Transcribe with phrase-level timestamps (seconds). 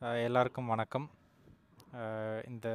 [0.00, 1.06] எல்லாருக்கும் வணக்கம்.
[2.48, 2.68] இந்த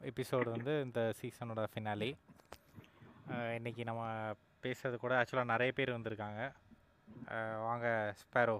[0.00, 2.08] எபிசோடு வந்து இந்த சீசனோட ஃபினாலி
[3.54, 4.04] இன்னைக்கு நம்ம
[4.62, 6.40] பேசுறது கூட ஆக்சுவலாக நிறைய பேர் வந்திருக்காங்க.
[7.66, 8.56] வாங்க ஸ்பேரோ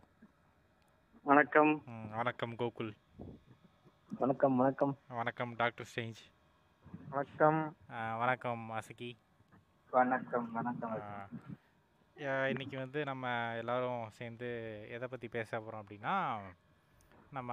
[1.22, 1.72] வணக்கம்.
[2.18, 2.92] வணக்கம் கோகுல்.
[4.18, 4.94] வணக்கம் வணக்கம்.
[5.08, 6.22] வணக்கம் டாக்டர் ஸ்டேஞ்ச்
[7.10, 7.76] வணக்கம்.
[8.24, 9.12] வணக்கம் அசகி
[9.90, 10.96] வணக்கம் வணக்கம்.
[12.52, 14.50] இன்னைக்கு வந்து நம்ம எல்லாரும் சேர்ந்து
[14.96, 16.16] எதை பற்றி பேச போகிறோம் அப்படின்னா
[17.36, 17.52] நம்ம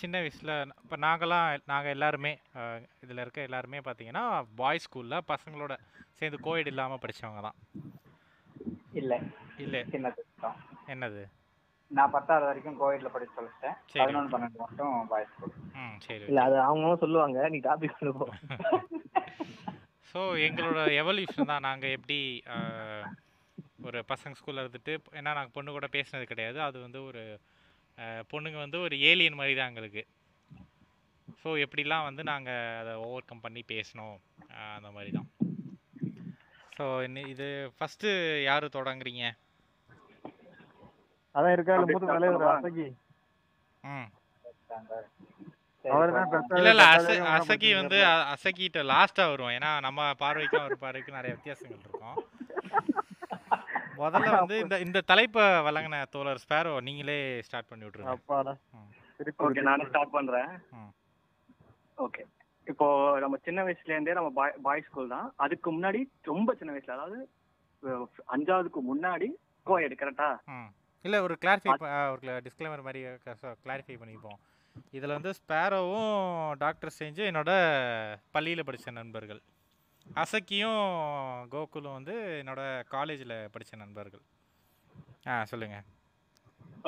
[0.00, 0.52] சின்ன வயசில்
[0.82, 2.30] இப்போ நாங்களாம் நாங்கள் எல்லாருமே
[3.04, 4.22] இதில் இருக்க எல்லாருமே பார்த்தீங்கன்னா
[4.60, 5.74] பாய்ஸ் ஸ்கூலில் பசங்களோட
[6.18, 7.58] சேர்ந்து கோயட் இல்லாமல் படித்தவங்க தான்.
[9.00, 9.14] இல்ல.
[9.64, 9.80] இல்லை.
[10.94, 11.24] என்னது?
[11.90, 13.76] நான் பத்தாவது வரைக்கும் கோவிட்ல படிச்சு சொல்லிட்டேன்.
[13.92, 14.00] சரி.
[14.02, 17.38] பதினொன்று பன்னெண்டு மட்டும் பாய்ஸ் ஸ்கூல் ம் சரி இல்ல அது அவங்களும் சொல்லுவாங்க.
[17.54, 18.26] நீ டாபிக் சொல்லுவோ
[20.10, 21.66] ஸோ எங்களோட எவல்யூஷன் தான்.
[21.68, 22.18] நாங்கள் எப்படி
[23.88, 26.58] ஒரு பசங்க ஸ்கூலில் இருந்துட்டு ஏன்னா நாங்கள் பொண்ணு கூட பேசினது கிடையாது.
[26.68, 27.22] அது வந்து ஒரு
[28.30, 30.02] பொண்ணுங்க வந்து ஒரு ஏலியன் மாதிரி தான் எங்களுக்கு.
[31.40, 34.16] ஸோ எப்படிலாம் வந்து நாங்கள் அதை ஓவர் கம் பண்ணி பேசணும்
[34.76, 35.28] அந்த மாதிரி தான்.
[36.76, 36.84] ஸோ
[37.34, 38.08] இது ஃபஸ்ட்டு
[38.48, 39.24] யார் தொடங்குறீங்க?
[41.34, 42.86] அதான் இருக்காரு மூத்த தலைவர் அசகி.
[43.84, 44.08] ம்.
[46.58, 46.86] இல்லை இல்லை
[47.36, 47.98] அசகி வந்து
[48.34, 49.54] அசகிட்ட லாஸ்ட்டாக வருவோம்.
[49.58, 52.18] ஏன்னா நம்ம பார்வைக்கும் அவர் பார்வைக்கும் நிறைய வித்தியாசங்கள் இருக்கும்.
[54.00, 58.54] முதல்ல வந்து இந்த இந்த தலைப்பை வழங்கின தோழர் ஸ்பேரோ நீங்களே ஸ்டார்ட் பண்ணி விட்ருங்க அப்பாடா.
[59.46, 60.50] ஓகே நானும் ஸ்டார்ட் பண்றேன்.
[62.06, 62.24] ஓகே.
[62.66, 62.86] இப்போ
[63.24, 65.28] நம்ம சின்ன வயசுல இருந்தே நம்ம பாய் பாய் ஸ்கூல் தான்.
[65.44, 66.00] அதுக்கு முன்னாடி
[66.32, 67.18] ரொம்ப சின்ன வயசுல அதாவது
[68.34, 69.28] அஞ்சாவதுக்கு முன்னாடி
[69.70, 70.28] கோயடு கரெக்டா
[71.04, 71.74] இல்லை ஒரு கிளாரிஃபை
[72.14, 73.00] ஒரு டிஸ்க்ளைமர் மாதிரி
[73.64, 74.38] கிளாரிஃபை பண்ணிப்போம்.
[74.96, 76.16] இதில் வந்து ஸ்பேரோவும்
[76.62, 77.50] டாக்டர் செஞ்சு என்னோட
[78.34, 79.40] பள்ளியில் படித்த நண்பர்கள்.
[80.22, 80.82] அசக்கியும்
[81.54, 82.62] கோகுலும் வந்து என்னோட
[82.94, 84.24] காலேஜில் படித்த நண்பர்கள்.
[85.30, 85.86] ஆ சொல்லுங்கள்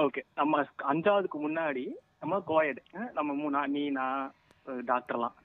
[0.05, 0.21] ஓகே.
[0.41, 1.85] நம்ம அஞ்சாவதுக்கு முன்னாடி
[2.23, 2.83] நம்ம கோயடு.
[3.19, 4.21] நம்ம மூணா நீ நான்
[4.93, 5.37] டாக்டர்லாம்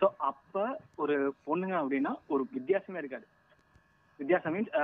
[0.00, 0.64] ஸோ அப்ப
[1.02, 1.14] ஒரு
[1.46, 3.26] பொண்ணுங்க அப்படின்னா ஒரு வித்தியாசமே இருக்காது.
[4.20, 4.74] வித்தியாசம் மீன்ஸ்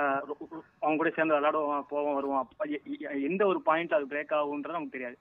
[0.80, 2.48] அவங்க கூட சேர்ந்து விளையாடுவோம் போவோம் வருவோம்.
[3.30, 5.18] எந்த ஒரு பாயிண்ட் அது பிரேக் ஆகுன்றது நமக்கு தெரியாது.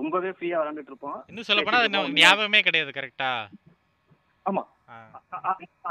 [0.00, 1.18] ரொம்பவே ஃப்ரீயா விளையாண்டுட்டு இருப்போம்.
[1.30, 3.30] இன்னும் சொல்ல போனால் இன்னும் ஞாபகமே கிடையாது கரெக்டா
[4.48, 4.62] ஆமா.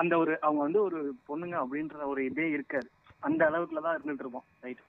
[0.02, 2.88] அந்த ஒரு அவங்க வந்து ஒரு பொண்ணுங்க அப்படின்ற ஒரு இதே இருக்காது.
[3.24, 4.84] அந்த அளவுக்குல தான் இருந்துட்டு இருப்போம் ரைட்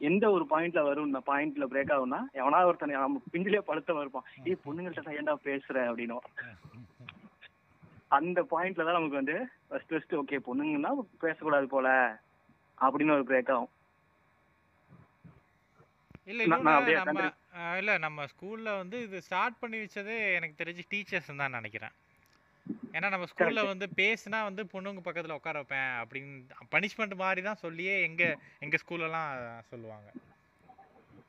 [0.00, 4.26] எந்த ஒரு பாயிண்ட்ல வரும் இந்த பாயிண்ட்ல பிரேக் ஆகும்னா எவனா ஒருத்தன் நம்ம பிஞ்சிலே படுத்த இருப்பான்.
[4.48, 5.76] ஏய் பொண்ணுங்கள்ட்ட ஏன்டா பேசுற?
[5.90, 6.18] அப்படின்னு
[8.18, 9.36] அந்த பாயிண்ட்ல தான் நமக்கு வந்து
[9.68, 10.90] ஃபர்ஸ்ட் ஃபர்ஸ்ட் ஓகே பொண்ணுங்கன்னா
[11.24, 11.88] பேசக்கூடாது போல
[12.78, 13.72] அப்படின்னு ஒரு பிரேக் ஆகும்.
[16.32, 17.24] இல்ல நம்ம
[17.80, 21.94] இல்ல நம்ம ஸ்கூல்ல வந்து இது ஸ்டார்ட் பண்ணி வச்சதே எனக்கு தெரிஞ்சு டீச்சர்ஸ் தான் நினைக்கிறேன்.
[22.96, 23.62] ஏன்னா நம்ம ஸ்கூல்ல.
[23.66, 26.32] வந்து பேசினா வந்து பொண்ணுங்க பக்கத்துல உட்கார வைப்பேன் அப்படின்னு
[26.74, 28.22] பனிஷ்மெண்ட் மாதிரி தான் சொல்லியே எங்க
[28.58, 29.32] எங்க ஸ்கூல்லலாம்
[29.68, 30.08] சொல்லுவாங்க.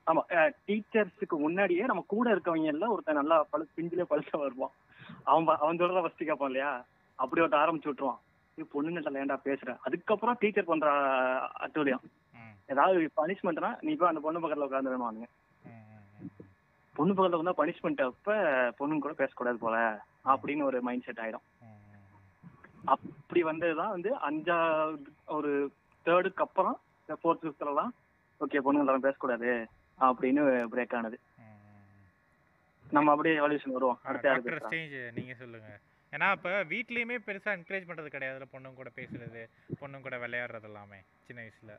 [0.07, 0.21] ஆமா
[0.67, 4.75] டீச்சர்ஸுக்கு முன்னாடியே நம்ம கூட இருக்கவங்க எல்லாம் ஒருத்தன் நல்லா பழு பிஞ்சிலே பழுத்த வருவான்.
[5.23, 6.71] அவன் அவன் சொல்றத ஃபர்ஸ்ட் கேட்பான் இல்லையா?
[7.19, 8.21] அப்படி ஒருத்த ஆரம்பிச்சு விட்டுருவான்.
[8.57, 9.77] நீ பொண்ணுங்கள்ட்ட ஏன்டா பேசுற.
[9.83, 10.87] அதுக்கப்புறம் டீச்சர் பண்ற
[11.59, 12.05] அட்டூழியம்.
[12.67, 15.27] ஏதாவது பனிஷ்மெண்ட்னா நீ போய் அந்த பொண்ணு பக்கத்துல
[15.63, 16.29] ம்.
[16.95, 18.33] பொண்ணு பக்கத்துல வந்தா பனிஷ்மெண்ட் அப்ப
[18.79, 19.77] பொண்ணுங்க கூட பேசக்கூடாது போல
[20.25, 21.45] அப்படின்னு ஒரு மைண்ட் செட் ஆயிடும்.
[22.87, 25.71] அப்படி வந்ததுதான் வந்து அஞ்சாவது ஒரு
[26.05, 27.89] தேர்டுக்கு அப்புறம் ஃபோர்த் ஃபிஃப்த்லாம்
[28.39, 29.67] ஓகே பொண்ணுங்க பேசக்கூடாது
[29.99, 31.19] அப்படின்னு பிரேக் ஆனது.
[32.91, 33.99] நம்ம அப்படியே எவல்யூஷன் வருவோம்.
[34.03, 34.29] அடுத்த
[35.15, 35.79] நீங்க சொல்லுங்க.
[36.13, 39.41] ஏன்னா இப்ப வீட்லயுமே பெருசா என்கரேஜ் பண்றது கிடையாதுல பொண்ணுங்க கூட பேசுறது
[39.81, 41.71] பொண்ணுங்க கூட விளையாடுறது எல்லாமே சின்ன வயசுல.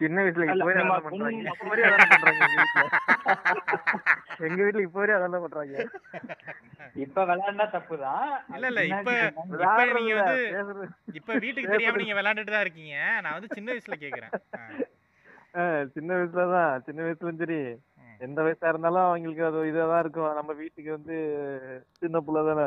[0.00, 0.44] சின்ன வயசுல
[4.40, 4.82] எங்க வீட்ல.
[4.86, 5.76] இப்போ வரையும் அதான் பண்றாங்க.
[7.04, 8.26] இப்ப விளையாண்டா தப்புதான்.
[8.56, 9.12] இல்ல இல்ல இப்ப
[9.58, 10.38] இப்ப நீங்க வந்து
[11.20, 12.96] இப்ப வீட்டுக்கு தெரியாம நீங்க விளையாண்டுட்டு தான் இருக்கீங்க.
[13.24, 14.34] நான் வந்து சின்ன வயசுல கேக்குறேன்.
[15.96, 16.72] சின்ன வயசுல தான்.
[16.86, 17.60] சின்ன வயசுலயும் சரி.
[18.20, 20.34] எந்த வயசா இருந்தாலும் அவங்களுக்கு அது இதாதான் இருக்கும்.
[20.38, 21.16] நம்ம வீட்டுக்கு வந்து
[22.02, 22.66] சின்ன புள்ள தானே.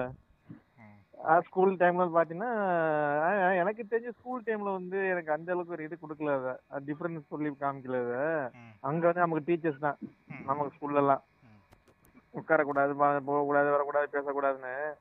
[1.45, 6.55] ஸ்கூல் டைம்ல பாத்தீங்கன்னா எனக்கு தெரிஞ்ச ஸ்கூல் டைம்ல வந்து எனக்கு அந்த அளவுக்கு ஒரு இது கொடுக்கல
[6.85, 8.51] டிஃபரன்ஸ் சொல்லி காமிக்கல
[8.81, 9.97] அங்க வந்து நமக்கு டீச்சர்ஸ் தான்.
[10.45, 11.23] நமக்கு ஸ்கூல்ல எல்லாம்.
[11.41, 12.39] ம்.
[12.39, 14.94] உட்காரக்கூடாது பா- போகக்கூடாது வரக்கூடாது பேசக்கூடாதுன்னு.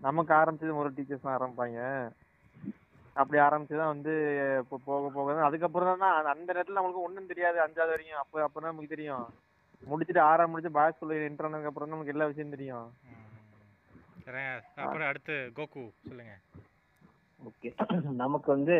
[0.00, 2.08] நமக்கு ஆரம்பிச்சது ஒரு டீச்சர்ஸ் தான் ஆரம்பிப்பாங்க.
[3.12, 4.12] அப்படி ஆரம்பிச்சுதான் வந்து
[4.58, 5.34] இப்போ போக போக.
[5.34, 7.58] தான் அதுக்கப்புறம் தான் அந்த- நேரத்துல நம்மளுக்கு ஒண்ணும் தெரியாது.
[7.58, 9.34] அஞ்சாவது வரைக்கும் அப்போ அப்பதான் நமக்கு தெரியும்.
[9.90, 12.92] முடிச்சுட்டு ஆறாம் முடிச்சு பாய்ஸ் ஸ்கூல்ல என்டர் ஆனதுக்கு அப்புறம் தான் நமக்கு எல்லா விஷயம் தெரியும்.
[14.82, 16.34] அப்புறம் அடுத்து கோகு சொல்லுங்க.
[17.42, 17.70] ஓகே.
[18.22, 18.76] நமக்கு வந்து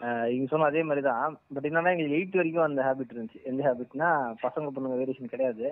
[0.00, 1.24] அஹ், இவங்க சொன்ன அதே மாதிரி தான்
[1.54, 3.40] பட் என்னன்னா எங்களுக்கு எயிட் வரைக்கும் அந்த ஹேபிட் இருந்துச்சு.
[3.44, 4.08] எந்த ஹேபிட்னா
[4.42, 5.66] பசங்க பொண்ணுங்க வேரியேஷன் கிடையாது.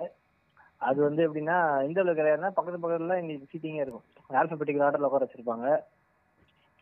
[0.81, 1.55] அது வந்து எப்படின்னா
[1.87, 4.05] எந்த அளவுக்கு கிடையாதுன்னா பக்கத்து பக்கத்துல எங்களுக்கு சீட்டிங்கே இருக்கும்.
[4.39, 5.65] ஆல்பபெட்டிக்கல் ஆர்டர்ல உட்கார வச்சிருப்பாங்க.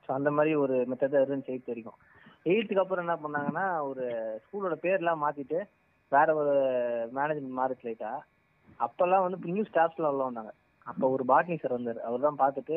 [0.03, 1.97] ஸோ அந்த மாதிரி ஒரு மெத்தட் இருந்துச்சு எயிட் வரைக்கும்.
[2.45, 4.03] எயித்துக்கு அப்புறம் என்ன பண்ணாங்கன்னா ஒரு
[4.43, 5.59] ஸ்கூலோட பேர்லாம் மாத்திட்டு
[6.11, 6.53] வேற ஒரு
[7.13, 8.11] மேனேஜ்மெண்ட் மாறிச்சு லைட்டா
[8.79, 10.51] அப்பெல்லாம் வந்து நியூ ஸ்டாஃப்ஸ்லாம் உள்ள வந்தாங்க.
[10.87, 11.99] அப்ப ஒரு பாட்னி சார் வந்தார்.
[12.07, 12.75] அவர் தான் பார்த்துட்டு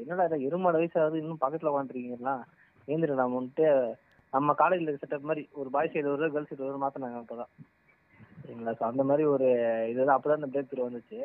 [0.00, 2.34] என்னடா இதை இருமாடு வயசாகுது இன்னும் பக்கத்துல உட்காந்துருக்கீங்களா
[2.88, 3.66] ஏந்திரலாமன்ட்டு
[4.32, 7.50] நம்ம காலேஜ்ல செட்டப் மாதிரி ஒரு பாய்ஸ் சைடு ஒரு கேர்ள்ஸ் சைடு ஒரு மாத்தினாங்க அப்பதான்.
[8.42, 8.72] சரிங்களா?
[8.78, 9.48] ஸோ அந்த மாதிரி ஒரு
[9.90, 11.18] இதுதான் அப்பதான் இந்த பிரேக் த்ரூ வந்துச்சு.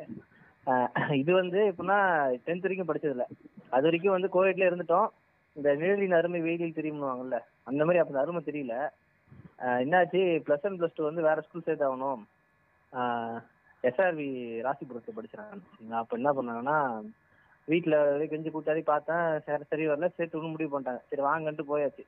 [1.21, 2.00] இது வந்து எப்படின்னா
[2.45, 3.25] டென்த் வரைக்கும் படிச்சதில்ல.
[3.75, 5.07] அது வரைக்கும் வந்து கோவிட்ல இருந்துட்டோம்.
[5.56, 7.38] இந்த நிழலின் அருமை வெயிலில் தெரியும்னுவாங்கல்ல
[7.69, 8.75] அந்த மாதிரி அப்ப அருமை தெரியல.
[9.83, 10.21] என்னாச்சு?
[10.47, 12.23] ப்ளஸ் ஒன் ப்ளஸ் டூ வந்து வேற ஸ்கூல் சேர்த்து ஆகணும்
[13.89, 14.27] எஸ்ஆர்வி
[14.65, 16.77] ராசிபுரத்தை படிச்சிருக்காங்க அப்ப என்ன பண்ணாங்கன்னா
[17.67, 17.95] வீட்டுல
[18.31, 22.03] கெஞ்சி கூட்டாடி பார்த்தேன் சரி சரி வரல சேர்த்து ஒன்று முடிவு பண்ணிட்டாங்க சரி வாங்கன்ட்டு போயாச்சு.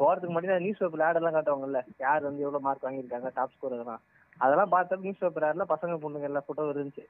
[0.00, 4.02] போறதுக்கு முன்னாடி நியூஸ் பேப்பர் ஆடெல்லாம் காட்டுவாங்கல்ல யார் வந்து எவ்வளவு மார்க் வாங்கியிருக்காங்க டாப் ஸ்கோர் அதெல்லாம்.
[4.40, 7.04] அதெல்லாம் பார்த்தா நியூஸ் பேப்பர் ஆட்ல பசங்க பொண்ணுங்க எல்லாம் ஃபோட்டோ இருந்துச்சு.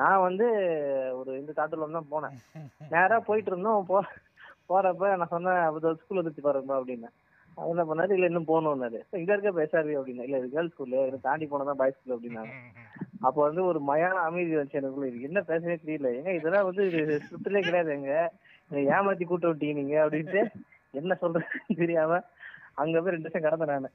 [0.00, 0.46] நான் வந்து
[1.20, 2.34] ஒரு இந்த தாட்டுல தான் போனேன்.
[2.94, 3.86] நேரா போயிட்டு இருந்தோம்.
[3.90, 3.98] போ
[4.70, 7.10] போறப்ப நான் சொன்னேன் அது ஸ்கூல் வந்துச்சு பாருங்க அப்படின்னு.
[7.56, 8.26] அவர் என்ன பண்ணாரு இல்ல.
[8.26, 10.22] இன்னும் போகணும்னாரு இங்க இருக்க பேசாரு அப்படின்னா.
[10.22, 12.54] இல்ல இது கேர்ள்ஸ் ஸ்கூல்ல இதை தாண்டி போனதான் பாய்ஸ் ஸ்கூல் அப்படின்னாங்க
[13.20, 15.06] அப்போ வந்து ஒரு மயான அமைதி வந்துச்சு எனக்குள்ள.
[15.08, 16.08] இது என்ன பேசவே தெரியல.
[16.18, 16.84] ஏங்க இதெல்லாம் வந்து
[17.28, 18.12] சுத்திலே கிடையாது எங்க.
[18.70, 20.40] ஏமாத்தி கூட்ட விட்டீங்க நீங்க அப்படின்ட்டு
[20.90, 22.20] என்ன சொல்றதுன்னு தெரியாம
[22.74, 23.88] அங்க போய் ரெண்டு வருஷம் கடந்தேன் நானு.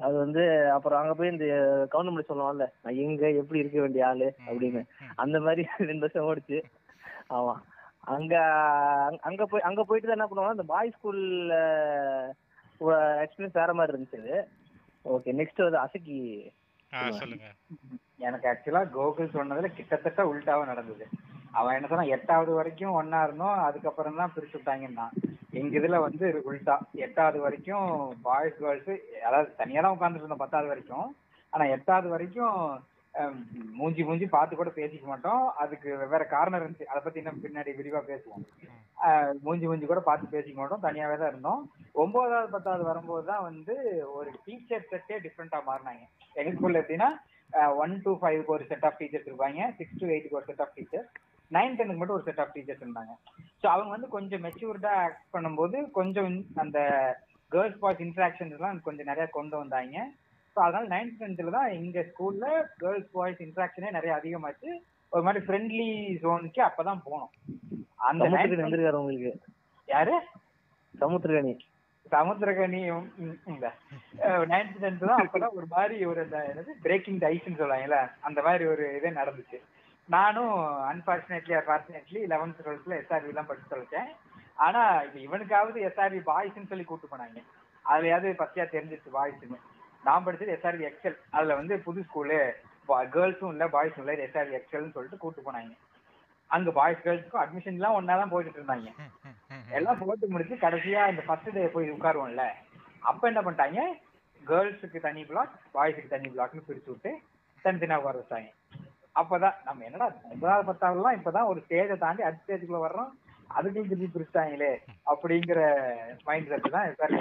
[0.00, 1.46] அது வந்து அப்புறம் அங்க போய் இந்த
[1.92, 4.82] கவர்மெண்ட் சொல்லுவான்ல நான் எங்க எப்படி இருக்க வேண்டிய ஆளு அப்படின்னு.
[5.14, 6.58] அந்த மாதிரி ரெண்டு வருஷம் ஓடிச்சு.
[7.30, 7.54] ஆமா.
[8.08, 8.34] அங்க
[9.06, 11.54] அங்க- அங்க போய் அங்க போயிட்டு தான் என்ன பண்ணுவாங்க இந்த பாய் ஸ்கூல்ல
[13.22, 14.22] எக்ஸ்பீரியன்ஸ் வேற மாதிரி இருந்துச்சு.
[15.04, 16.18] ஓகே நெக்ஸ்ட் வந்து அசக்கி
[16.92, 17.46] ஆ சொல்லுங்க.
[18.18, 21.06] எனக்கு ஆக்சுவலா கோகுல் சொன்னதுல கிட்டத்தட்ட உல்டாவா நடந்தது.
[21.52, 25.06] அவன் என்ன சொன்னா எட்டாவது வரைக்கும் ஒன்னா இருந்தோம் அதுக்கப்புறம் தான் பிரிச்சு விட்டாங்கன்னா
[25.52, 26.74] எங்க இதுல வந்து உல்டா
[27.04, 27.86] எட்டாவது வரைக்கும்
[28.22, 28.92] பாய்ஸ் கேர்ள்ஸ்
[29.26, 31.08] அதாவது தனியா தான் உட்காந்துட்டு இருந்தோம் பத்தாவது வரைக்கும்.
[31.52, 32.56] ஆனா எட்டாவது வரைக்கும்
[33.78, 35.44] மூஞ்சி மூஞ்சி பார்த்து கூட பேசிக்க மாட்டோம்.
[35.62, 36.90] அதுக்கு வேற காரணம் இருந்துச்சு.
[36.92, 38.44] அதை பத்தி இன்னும் பின்னாடி விரிவா பேசுவோம்.
[39.46, 40.84] மூஞ்சி மூஞ்சி கூட பார்த்து பேசிக்க மாட்டோம்.
[40.86, 41.62] தனியாவே தான் இருந்தோம்.
[42.02, 43.76] ஒன்பதாவது பத்தாவது வரும்போது தான் வந்து
[44.18, 46.04] ஒரு டீச்சர் செட்டே டிஃப்ரெண்டா மாறினாங்க.
[46.40, 47.10] எங்க ஸ்கூல்ல எப்படின்னா
[47.82, 49.70] ஒன் டு ஃபைவ்க்கு ஒரு செட் ஆஃப் டீச்சர்ஸ் இருப்பாங்க.
[49.78, 51.10] சிக்ஸ் டு எயிட்டுக்கு ஒரு செட் ஆஃப் டீச்சர்ஸ்
[51.50, 53.12] நைன் டென்க்கு மட்டும் ஒரு செட் ஆஃப் டீச்சர்ஸ் இருந்தாங்க.
[53.62, 56.78] ஸோ அவங்க வந்து கொஞ்சம் மெச்சூர்டா ஆக்ட் பண்ணும்போது கொஞ்சம் அந்த
[57.52, 59.96] கேர்ள்ஸ் பாய்ஸ் இன்ட்ராக்ஷன்ஸ் எல்லாம் கொஞ்சம் நிறைய கொண்டு வந்தாங்க.
[60.56, 62.46] ஸோ அதனால நைன்த் டென்த்ல தான் எங்க ஸ்கூல்ல
[62.82, 64.68] கேர்ள்ஸ் பாய்ஸ் இன்ட்ராக்ஷனே நிறைய அதிகமாச்சு.
[65.12, 65.88] ஒரு மாதிரி ஃப்ரெண்ட்லி
[66.22, 67.32] ஜோனுக்கு அப்பதான் போனோம்.
[68.08, 68.24] அந்த
[68.62, 69.32] வந்திருக்காரு உங்களுக்கு?
[69.88, 70.14] யாரு?
[70.94, 71.52] சமுத்திரக்கணி
[72.12, 72.80] சமுத்திரகனி
[73.52, 73.66] இந்த
[74.52, 77.98] நைன்த் டென்த் தான் அப்பதான் ஒரு மாதிரி ஒரு அந்த என்னது பிரேக்கிங் த ஐஸ்ன்னு சொல்லுவாங்கல்ல
[78.28, 79.58] அந்த மாதிரி ஒரு இதே நடந்துச்சு.
[80.08, 80.52] நானும்
[80.90, 84.10] அன்பார்ச்சுனேட்லி ஃபார்ச்சுனேட்லி லெவன்த் டுவெல்த்ல எஸ்ஆர்வி எல்லாம் படிச்சு தொலைச்சேன்.
[84.66, 87.40] ஆனா இது இவனுக்காவது எஸ்ஆர்வி பாய்ஸ்ன்னு சொல்லி கூட்டு போனாங்க.
[87.84, 89.58] அதுலயாவது பத்தியா தெரிஞ்சிச்சு பாய்ஸ்னு
[90.06, 92.38] நான் படிச்சது எஸ்ஆர்வி எக்ஸல் அதுல வந்து புது ஸ்கூலு
[93.14, 95.72] கேர்ள்ஸும் இல்ல பாய்ஸும் இல்ல எஸ்ஆர்வி எக்ஸல்னு சொல்லிட்டு கூட்டு போனாங்க.
[96.50, 98.88] அங்க பாய்ஸ் கேர்ள்ஸுக்கும் அட்மிஷன் எல்லாம் ஒன்னா தான் போயிட்டு இருந்தாங்க.
[99.78, 102.44] எல்லாம் போட்டு முடிச்சு கடைசியா இந்த ஃபர்ஸ்ட் டே போய் உட்காருவோம்ல.
[103.10, 103.80] அப்ப என்ன பண்ணிட்டாங்க?
[104.42, 107.12] கேர்ள்ஸுக்கு தனி பிளாக் பாய்ஸுக்கு தனி பிளாக்னு பிரிச்சு விட்டு
[107.64, 108.50] தனித்தனியா உட்கார வச்சாங்க
[109.20, 113.10] அப்பதான் நம்ம என்னடா ஒன்பதாவது பத்தாவதுலாம் இப்பதான் ஒரு ஸ்டேஜை தாண்டி அடுத்த ஸ்டேஜுக்குள்ள வர்றோம்.
[113.50, 114.70] அதுக்குள்ள திருப்பி பிரிச்சுட்டாங்களே
[115.12, 115.60] அப்படிங்கிற
[116.28, 117.14] மைண்ட் செட் தான் சார்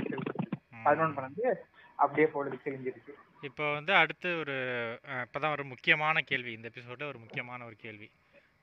[0.85, 1.51] பதினொன்று பன்னெண்டு
[2.03, 3.13] அப்படியே பொழுது கிழிஞ்சிருச்சு
[3.47, 4.55] இப்போ வந்து அடுத்து ஒரு
[5.25, 6.51] இப்பதான் ஒரு முக்கியமான கேள்வி.
[6.57, 8.07] இந்த எபிசோட ஒரு முக்கியமான ஒரு கேள்வி.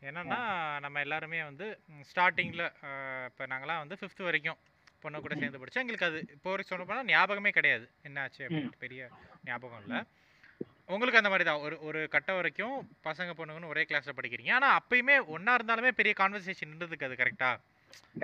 [0.08, 0.38] என்னன்னா
[0.84, 1.66] நம்ம எல்லாருமே வந்து
[2.10, 2.64] ஸ்டார்டிங்கில்
[3.28, 4.58] இப்போ நாங்களாம் வந்து ஃபிஃப்த் வரைக்கும்
[5.02, 5.84] பொண்ணு கூட சேர்ந்து படிச்சோம்.
[5.84, 7.86] எங்களுக்கு அது இப்போ வரைக்கும் சொல்ல போனால் ஞாபகமே கிடையாது.
[8.08, 9.08] என்னாச்சு அப்படின்ட்டு பெரிய
[9.48, 10.00] ஞாபகம் இல்லை.
[10.92, 11.62] உங்களுக்கு அந்த மாதிரி தான்.
[11.66, 12.76] ஒரு ஒரு கட்டம் வரைக்கும்
[13.08, 14.52] பசங்க பொண்ணுங்கன்னு ஒரே கிளாஸில் படிக்கிறீங்க.
[14.58, 17.58] ஆனால் அப்பயுமே ஒன்றா இருந்தாலுமே பெரிய கான்வர்சேஷன் இருந்ததுக்கு அது கரெக்டாக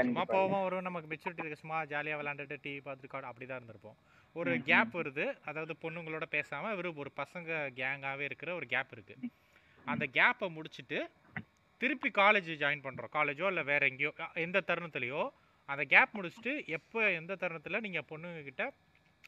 [0.09, 1.62] சும்மா போவோம் வரும் நமக்கு மெச்சூரிட்டி இருக்கு.
[1.62, 3.99] சும்மா ஜாலியாக விளாண்டுட்டு டிவி பார்த்துட்டு காடு அப்படி தான் இருந்திருப்போம்.
[4.32, 5.38] ஒரு கேப் வருது.
[5.44, 9.16] அதாவது பொண்ணுங்களோட பேசாமல் வெறும் ஒரு பசங்க கேங்காகவே இருக்கிற ஒரு கேப் இருக்கு.
[9.85, 11.06] அந்த கேப்பை முடிச்சுட்டு
[11.76, 15.30] திருப்பி காலேஜ் ஜாயின் பண்ணுறோம் காலேஜோ இல்லை வேற எங்கேயோ எந்த தருணத்துலையோ.
[15.66, 18.73] அந்த கேப் முடிச்சுட்டு எப்போ எந்த தருணத்தில் நீங்கள் பொண்ணுங்க கிட்ட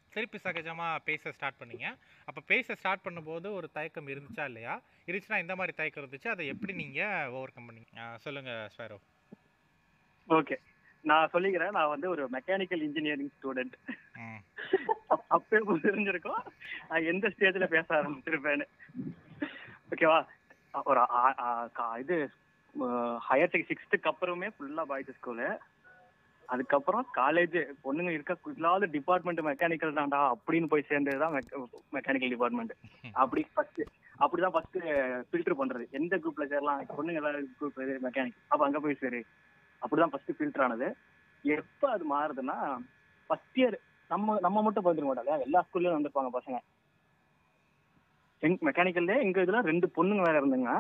[0.09, 1.99] திருப்பி சகஜமாக பேச ஸ்டார்ட் பண்ணீங்க?
[2.25, 4.83] அப்போ பேச ஸ்டார்ட் பண்ணும்போது ஒரு தயக்கம் இருந்துச்சா இல்லையா?
[5.07, 6.28] இருந்துச்சுன்னா இந்த மாதிரி தயக்கம் இருந்துச்சு.
[6.28, 7.99] அதை எப்படி நீங்கள் ஓவர் கம் பண்ணீங்க?
[7.99, 8.99] ஆ, சொல்லுங்க ஸ்வேரோ.
[10.28, 10.57] ஓகே.
[11.04, 13.76] நான் சொல்லிக்கிறேன் நான் வந்து ஒரு மெக்கானிக்கல் இன்ஜினியரிங் ஸ்டூடெண்ட்
[15.35, 16.42] அப்பவே தெரிஞ்சிருக்கும்
[16.88, 18.66] நான் எந்த ஸ்டேஜ்ல பேச ஆரம்பிச்சிருப்பேன்னு.
[19.92, 20.19] ஓகேவா
[20.90, 21.02] ஒரு
[22.02, 22.16] இது
[23.28, 25.49] ஹையர் செக் சிக்ஸ்த்துக்கு அப்புறமே ஃபுல்லா பாய்ஸ் ஸ்கூலு
[26.49, 31.35] அதுக்கப்புறம் காலேஜ் பொண்ணுங்க இருக்க இல்லாத டிபார்ட்மெண்ட் மெக்கானிக்கல் தான்டா அப்படின்னு போய் சேர்ந்ததுதான்
[31.97, 32.75] மெக்கானிக்கல் டிபார்ட்மெண்ட்
[33.23, 33.83] அப்படி ஃபர்ஸ்ட்
[34.25, 34.78] அப்படிதான் ஃபர்ஸ்ட்
[35.28, 35.85] ஃபில்டர் பண்றது.
[35.99, 36.80] எந்த குரூப்ல சேரலாம்?
[36.97, 39.21] பொண்ணுங்க எல்லாரும் குரூப் மெக்கானிக் அப்ப அங்க போய் சேரு.
[39.82, 40.88] அப்படிதான் ஃபர்ஸ்ட் ஃபில்டர் ஆனது.
[41.44, 42.56] எப்ப அது மாறுதுன்னா
[43.30, 43.76] ஃபர்ஸ்ட் இயர்
[44.10, 45.40] நம்ம நம்ம மட்டும் பார்த்துருக்க மாட்டாங்க.
[45.40, 46.58] எல்லா ஸ்கூல்லயும் வந்திருப்பாங்க பசங்க.
[48.42, 50.72] எங் மெக்கானிக்கல்ல எங்க இதுல ரெண்டு பொண்ணுங்க வேற இருந்துங்க.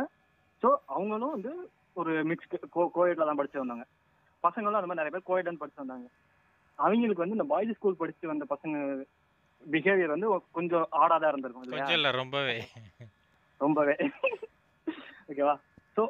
[0.62, 1.52] ஸோ அவங்களும் வந்து
[1.92, 3.84] ஒரு மிக்ஸ்டு கோ கோயட்ல தான் படிச்சு வந்தாங்க.
[4.44, 6.06] பசங்களும் அந்த மாதிரி நிறைய பேர் கோயட்னு படிச்சு வந்தாங்க.
[6.78, 8.76] அவங்களுக்கு வந்து இந்த பாய்ஸ் ஸ்கூல் படிச்சு வந்த பசங்க
[9.62, 12.12] பிஹேவியர் வந்து கொஞ்சம் ஆடாதான் இருந்திருக்கும் இல்லையா?
[12.12, 12.54] ரொம்பவே.
[13.60, 13.94] ரொம்பவே.
[15.30, 15.54] ஓகேவா
[15.96, 16.02] ஸோ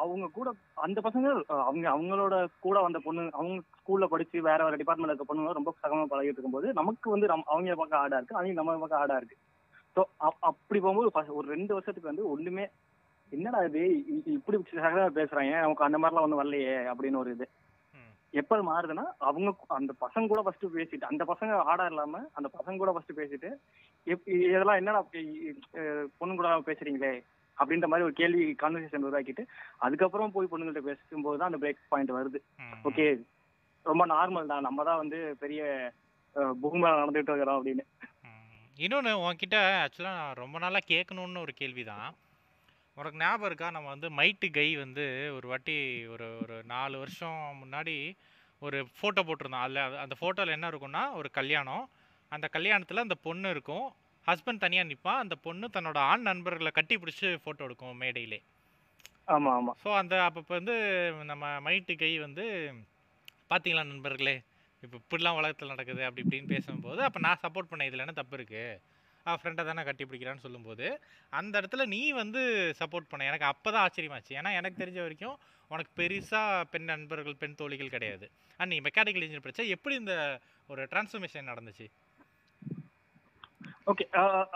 [0.00, 0.48] அவங்க கூட
[0.84, 1.28] அந்த பசங்க
[1.64, 6.04] அவங்க அவங்களோட கூட வந்த பொண்ணு அவங்க ஸ்கூல்ல படிச்சு வேற வேற டிபார்ட்மெண்ட் இருக்க பொண்ணுங்க ரொம்ப சகமா
[6.10, 9.38] பழகிட்டு இருக்கும்போது நமக்கு வந்து அவங்க பக்கம் ஆடா இருக்கு அவங்க நம்ம பக்கம் ஆடா இருக்கு.
[9.96, 10.02] ஸோ
[10.50, 12.66] அப்படி போகும்போது ஒரு ரெண்டு வருஷத்துக்கு வந்து ஒண்ணுமே
[13.32, 13.82] என்னடா இது?
[14.36, 16.74] இப்படி சகமா பேசுறாங்க நமக்கு அந்த மாதிரிலாம் ஒன்றும் வரலையே?
[16.92, 17.46] அப்படின்னு ஒரு இது.
[18.34, 22.92] எப்ப மாறுதுன்னா அவங்க அந்த பசங்க கூட ஃபர்ஸ்ட் பேசிட்டு அந்த பசங்க ஆடா இல்லாம அந்த பசங்க கூட
[22.92, 23.50] ஃபர்ஸ்ட் பேசிட்டு
[24.38, 25.00] இதெல்லாம் என்னடா
[26.18, 27.12] பொண்ணு கூட பேசுறீங்களே?
[27.58, 29.44] அப்படின்ற மாதிரி ஒரு கேள்வி கான்வர்சேஷன் உருவாக்கிட்டு
[29.78, 32.40] அதுக்கப்புறம் போய் பொண்ணுங்கள்ட்ட பேசும்போது தான் அந்த பிரேக் பாயிண்ட் வருது.
[32.84, 33.06] ஓகே
[33.86, 34.62] ரொம்ப நார்மல் தான்.
[34.62, 35.62] நம்ம தான் வந்து பெரிய
[36.62, 37.84] பூமியில நடந்துட்டு இருக்கிறோம் அப்படின்னு.
[38.24, 38.40] ம்.
[38.76, 42.06] இன்னொன்னு உன்கிட்ட ஆக்சுவலாக நான் ரொம்ப நாளாக கேட்கணுன்னு ஒரு கேள்வி தான்
[42.96, 43.70] உனக்கு ஞாபகம் இருக்கா?
[43.70, 47.94] நம்ம வந்து மைட்டு கை வந்து ஒரு வாட்டி ஒரு ஒரு நாலு வருஷம் முன்னாடி
[48.62, 51.84] ஒரு ஃபோட்டோ போட்டிருந்தோம் அதில் அந்த ஃபோட்டோவில் என்ன இருக்கும்னா ஒரு கல்யாணம்.
[52.32, 53.86] அந்த கல்யாணத்தில் அந்த பொண்ணு இருக்கும்.
[54.26, 58.40] ஹஸ்பண்ட் தனியாக நிற்பான் அந்த பொண்ணு தன்னோட ஆண் நண்பர்களை கட்டி பிடிச்சி ஃபோட்டோ எடுக்கும் மேடையிலே.
[59.34, 59.72] ஆமா ஆமா.
[59.82, 60.74] ஸோ அந்த அப்போ வந்து
[61.30, 62.44] நம்ம மைட்டு கை வந்து
[63.50, 64.36] பார்த்தீங்களா நண்பர்களே
[64.82, 68.80] இப்போ இப்படிலாம் உலகத்தில் நடக்குது அப்படி இப்படின்னு பேசும்போது அப்போ நான் சப்போர்ட் பண்ண இதில் என்ன தப்பு இருக்குது
[69.26, 70.86] அவள் ஃப்ரெண்டை தானே கட்டி பிடிக்கிறான்னு சொல்லும்போது
[71.32, 72.40] அந்த இடத்துல நீ வந்து
[72.80, 74.32] சப்போர்ட் பண்ண எனக்கு அப்போ தான் ஆச்சரியமாச்சு.
[74.40, 75.36] ஏன்னா எனக்கு தெரிஞ்ச வரைக்கும்
[75.70, 78.26] உனக்கு பெருசாக பெண் நண்பர்கள் பெண் தோழிகள் கிடையாது.
[78.60, 80.14] அண்ட் நீ மெக்கானிக்கல் இன்ஜினியர் படிச்சா எப்படி இந்த
[80.68, 81.86] ஒரு டிரான்ஸ்ஃபர்மேஷன் நடந்துச்சு?
[83.92, 84.04] ஓகே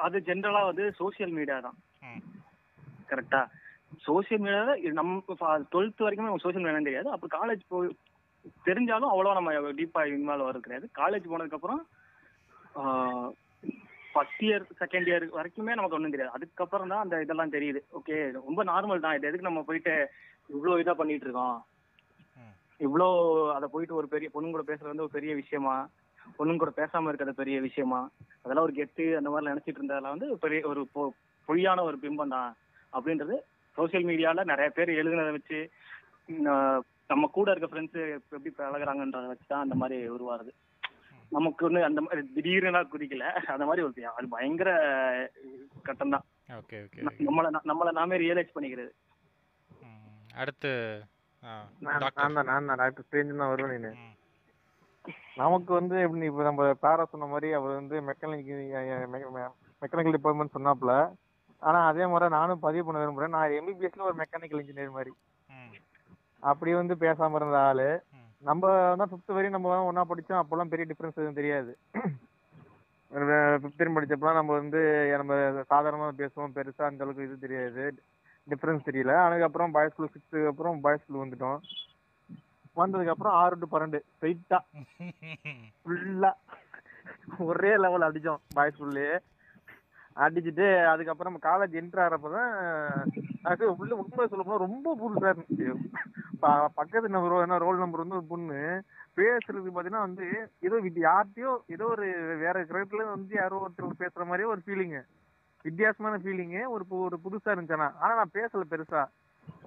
[0.07, 1.79] அது ஜென்ரலா வந்து சோஷியல் மீடியா தான்.
[3.11, 3.41] கரெக்டா
[4.07, 5.37] சோஷியல் மீடியால நம்ம
[5.73, 7.11] டுவெல்த் வரைக்குமே நமக்கு சோஷியல் மீடியா தெரியாது.
[7.17, 7.91] அப்போ காலேஜ் போய்
[8.69, 10.87] தெரிஞ்சாலும் அவ்வளோ நம்ம டீப்பா இன்வால்வ் வர கிடையாது.
[11.01, 11.83] காலேஜ் போனதுக்கு அப்புறம்
[14.13, 16.35] ஃபர்ஸ்ட் இயர் செகண்ட் இயர் வரைக்குமே நமக்கு ஒன்றும் தெரியாது.
[16.37, 17.81] அதுக்கப்புறம் தான் அந்த இதெல்லாம் தெரியுது.
[17.99, 19.17] ஓகே ரொம்ப நார்மல் தான்.
[19.19, 19.95] இது எதுக்கு நம்ம போயிட்டு
[20.57, 21.59] இவ்வளோ இதா பண்ணிட்டு இருக்கோம்.
[22.87, 23.09] இவ்வளோ
[23.57, 25.77] அதை போயிட்டு ஒரு பெரிய பொண்ணுங்க கூட பேசுறது வந்து ஒரு பெரிய விஷயமா?
[26.37, 28.01] பொண்ணுங்க கூட பேசாம இருக்கிறது பெரிய விஷயமா?
[28.43, 31.13] அதெல்லாம் ஒரு கெத்து அந்த மாதிரி நினைச்சிட்டு இருந்ததெல்லாம் வந்து பெரிய ஒரு பொ-
[31.49, 32.51] பொய்யான ஒரு பிம்பம் தான்.
[32.93, 33.37] அப்படின்றது
[33.77, 35.59] சோஷியல் மீடியால நிறைய பேர் எழுதுனதை வச்சு
[37.11, 40.53] நம்ம கூட இருக்க ஃப்ரெண்ட்ஸ் எப்படி பழகுறாங்கன்றத வச்சு தான் அந்த மாதிரி உருவாருது
[41.33, 44.71] நமக்கு ஒண்ணு அந்த மாதிரி திடீர்னு குதிக்கல அந்த மாதிரி ஒரு அது பயங்கர
[45.83, 46.25] கட்டம் தான்.
[46.53, 47.01] Okay okay.
[47.21, 48.93] நம்மள நம்மள நாமே ரியலைஸ் பண்ணிக்கிறது.
[50.35, 50.71] அடுத்து
[51.83, 52.79] நான் டாக்டர் நான் தான் நான் தான்.
[52.79, 53.91] டாக்டர் ஸ்ட்ரேஞ்ச் தான் வருவேன் நீனு.
[55.41, 58.51] நமக்கு வந்து எப்படி இப்போ நம்ம பேரா சொன்ன மாதிரி அவர் வந்து மெக்கானிக்
[59.83, 60.95] மெக்கானிக்கல் டிபார்ட்மெண்ட் சொன்னாப்ல
[61.63, 63.35] ஆனா அதே மாதிரி நானும் பதிவு பண்ண விரும்புறேன்.
[63.37, 65.13] நான் எம்பிபிஎஸ்ல ஒரு மெக்கானிக்கல் இன்ஜினியர் மாதிரி.
[66.51, 67.89] அப்படி வந்து பேசாம இருந்த ஆளு.
[68.49, 68.67] நம்ம
[68.99, 70.43] தான் ஃபிஃப்த் வரையும் நம்ம ஒண்ணா படிச்சோம்.
[70.43, 71.73] அப்போல்லாம் பெரிய டிஃபரன்ஸ் எதுவும் தெரியாது.
[73.63, 74.81] ஃபிஃப்த் படிச்சப்பலாம் நம்ம வந்து
[75.21, 75.35] நம்ம
[75.73, 76.55] சாதாரணமா பேசுவோம்.
[76.59, 77.85] பெருசா அந்த அளவுக்கு இது தெரியாது.
[78.49, 79.15] டிஃபரன்ஸ் தெரியல.
[79.27, 81.59] அதுக்கப்புறம் பாய்ஸ் ஸ்கூல் சிக்ஸ்த்துக்கு அப்புறம் பாய்ஸ் ஸ்கூல் வந்துட்டோம்.
[82.79, 84.59] வந்ததுக்கு அப்புறம் ஆறு டு பன்னெண்டு ஸ்ட்ரைட்டா
[85.81, 86.31] ஃபுல்லா
[87.47, 89.09] ஒரே லெவல் அடிச்சோம் பாய்ஸ் ஃபுல்லே
[90.17, 92.53] அடிச்சுட்டு அதுக்கப்புறம் நம்ம காலேஜ் என்ட்ரு ஆகிறப்பதான்
[93.45, 95.69] அது உள்ள உண்மை சொல்ல போனா ரொம்ப புதுசா இருந்துச்சு
[96.43, 98.59] ப- பக்கத்து நம்பர் என்ன ரோல் நம்பர் வந்து ஒரு பொண்ணு
[99.17, 100.27] பேசுறதுக்கு பாத்தீங்கன்னா வந்து
[100.67, 102.09] ஏதோ இது யார்கிட்டயோ ஏதோ ஒரு
[102.43, 105.03] வேற கிரகத்துல வந்து யாரோ ஒருத்தர் பேசுற மாதிரியே ஒரு ஃபீலிங்கு
[105.65, 109.03] வித்தியாசமான ஃபீலிங்கு ஒரு ஒரு புதுசா இருந்துச்சு ஆனா நான் பேசல பெருசா.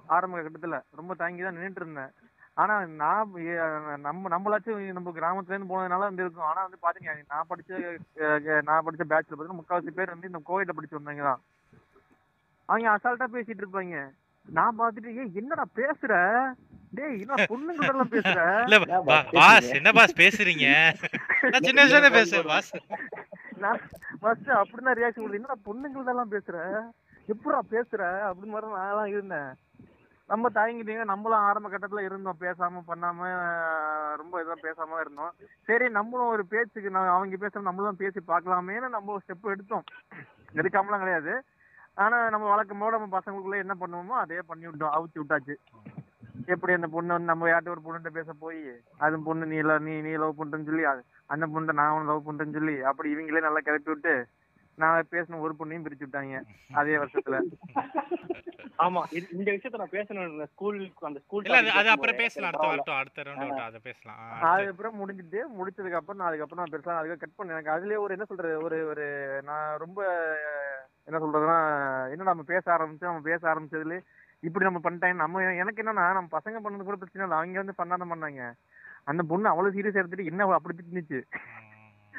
[0.08, 2.12] ஆரம்ப கட்டத்துல ரொம்ப தாங்கி தான் நின்றுட்டு இருந்தேன்.
[2.56, 3.30] ஆனா நான்
[4.06, 6.48] நம்ம நம்மளாச்சும் நம்ம கிராமத்துல இருந்து போனதுனால வந்து இருக்கும்.
[6.48, 7.70] ஆனா வந்து பாத்தீங்க நான் படிச்ச
[8.68, 11.42] நான் படிச்ச பேட்ச்ல பாத்தீங்கன்னா முக்காவாசி பேர் வந்து இந்த கோயில படிச்சு வந்தவங்க தான்.
[12.68, 14.02] அவங்க அசால்ட்டா பேசிட்டு இருப்பாங்க.
[14.48, 16.12] நான் பாத்துட்டு ஏய் என்னடா பேசுற?
[16.96, 17.36] டேய் என்ன
[17.92, 18.38] எல்லாம் பேசுற?
[19.38, 19.76] பாஸ் பேசுறீங்க?
[19.78, 20.66] என்ன பாஸ் பேசுறீங்க?
[21.52, 22.72] நான் சின்ன வயசுல பேசுவேன் பாஸ்.
[23.62, 23.80] நான்
[24.20, 26.56] ஃபர்ஸ்ட் அப்படிதான் ரியாக்ஷன் கொடுத்து என்னடா பொண்ணுங்கள்ட்ட எல்லாம் பேசுற?
[27.34, 28.02] எப்படா பேசுற?
[28.28, 29.50] அப்படின்னு மாதிரி நான்லாம் இருந்தேன்.
[30.32, 32.38] நம்ம தயங்கிட்டீங்க நம்மளும் ஆரம்ப கட்டத்துல இருந்தோம்.
[32.44, 33.30] பேசாம பண்ணாம
[34.20, 35.32] ரொம்ப இதெல்லாம் பேசாம இருந்தோம்.
[35.68, 39.84] சரி நம்மளும் ஒரு பேச்சுக்கு அவங்க பேசுற நம்மளும் பேசி பார்க்கலாமேன்னு நம்ம ஸ்டெப் எடுத்தோம்.
[40.60, 41.34] எடுக்காமலாம் கிடையாது.
[42.02, 44.94] ஆனா நம்ம வழக்கமோட நம்ம பசங்களுக்குள்ள என்ன பண்ணுவோமோ அதே பண்ணி விட்டோம்.
[44.98, 45.56] அவுத்தி விட்டாச்சு.
[46.52, 48.60] எப்படி அந்த பொண்ணு வந்து நம்ம யார்ட்ட ஒரு பொண்ணுகிட்ட பேச போய்
[49.04, 49.58] அது பொண்ணு நீ
[49.88, 50.84] நீ நீ லவ் பண்றேன்னு சொல்லி
[51.34, 54.14] அந்த பொண்ணை நான் லவ் பண்றேன்னு சொல்லி அப்படி இவங்களே நல்லா கிளப்பி விட்டு
[54.78, 56.36] நான் பேசின ஒரு பொண்ணையும் பிரிச்சு விட்டாங்க
[56.80, 57.38] அதே வருஷத்துல.
[58.84, 59.00] ஆமா
[59.36, 63.66] இந்த விஷயத்த நான் பேசணும் ஸ்கூல் அந்த ஸ்கூல் இல்ல அது அப்புறம் பேசலாம் அடுத்த வரட்டும் அடுத்த ரவுண்ட்
[63.66, 64.20] அதை பேசலாம்.
[64.52, 68.26] அதுக்கப்புறம் முடிஞ்சிட்டு முடிச்சதுக்கு அப்புறம் நான் அதுக்கப்புறம் நான் பெருசா அதுக்கு கட் பண்ணேன் எனக்கு அதுலயே ஒரு என்ன
[68.30, 69.06] சொல்றது ஒரு ஒரு
[69.50, 70.00] நான் ரொம்ப
[71.08, 71.58] என்ன சொல்றதுன்னா
[72.14, 73.98] என்ன நம்ம பேச ஆரம்பிச்சு நம்ம பேச ஆரம்பிச்சதுல
[74.46, 75.16] இப்படி நம்ம பண்ணிட்டாங்க.
[75.22, 77.38] நம்ம எனக்கு என்னன்னா நம்ம பசங்க பண்ணது கூட பிரச்சனை இல்லை.
[77.38, 78.42] அவங்க வந்து பண்ணாதான் பண்ணாங்க.
[79.10, 81.20] அந்த பொண்ணு அவ்வளவு சீரியஸ் எடுத்துட்டு என்ன அப்படி திட்டுனுச்சு?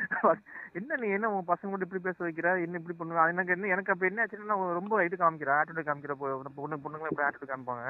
[0.74, 2.48] என்ன நீ என்ன உன் பசங்க கூட இப்படி பேச வைக்கிற?
[2.64, 3.20] என்ன இப்படி பண்ணுவ?
[3.24, 6.16] அது எனக்கு என்ன எனக்கு அப்ப என்ன ஆச்சுன்னா ரொம்ப இது காமிக்கிறேன் ஆட்டிடியூட் காமிக்கிற
[6.58, 7.86] பொண்ணு பொண்ணுங்களை எப்படி ஆட்டிடியூட் காமிப்பாங்க.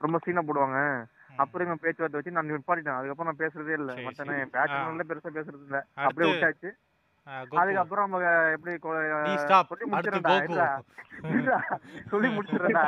[0.00, 0.78] ரொம்ப சீனா போடுவாங்க.
[1.38, 2.98] அப்புறம் இவங்க பேச்சுவார்த்தை வச்சு நான் நிப்பாட்டிட்டேன்.
[2.98, 3.90] அதுக்கப்புறம் நான் பேசுறதே இல்ல.
[3.92, 4.30] சரி, மத்த சரி.
[4.34, 5.04] நான் பேட்ச் ஆ.
[5.10, 5.78] பெருசா பேசுறது இல்ல.
[6.06, 6.70] அப்படியே விட்டாச்சு.
[7.56, 8.20] அதுக்கப்புறம் நம்ம
[8.54, 8.96] எப்படி சொல்லி
[11.36, 11.56] இல்ல,
[12.10, 12.84] சொல்லி முடிச்சிடறேன்டா.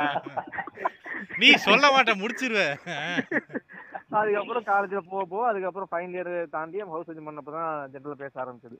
[1.41, 2.63] நீ சொல்ல மாட்ட முடிச்சிருவ
[4.11, 8.77] அதுக்கப்புறம் காலேஜ்ல போக போக அதுக்கப்புறம் ஃபைனல் இயர் தாண்டி ஹவுஸ் சர்ஜன் பண்ணப்போ தான் ஜென்ரல் பேச ஆரம்பிச்சது.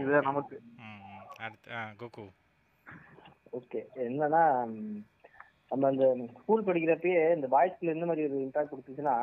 [0.00, 0.56] இதுதான் நமக்கு.
[2.02, 2.24] கோகு.
[3.58, 4.42] ஓகே என்னன்னா
[5.70, 6.04] நம்ம அந்த
[6.36, 9.16] ஸ்கூல் படிக்கிறப்பயே இந்த பாய்ஸ்ல எந்த மாதிரி ஒரு இம்பாக்ட் கொடுத்துச்சுன்னா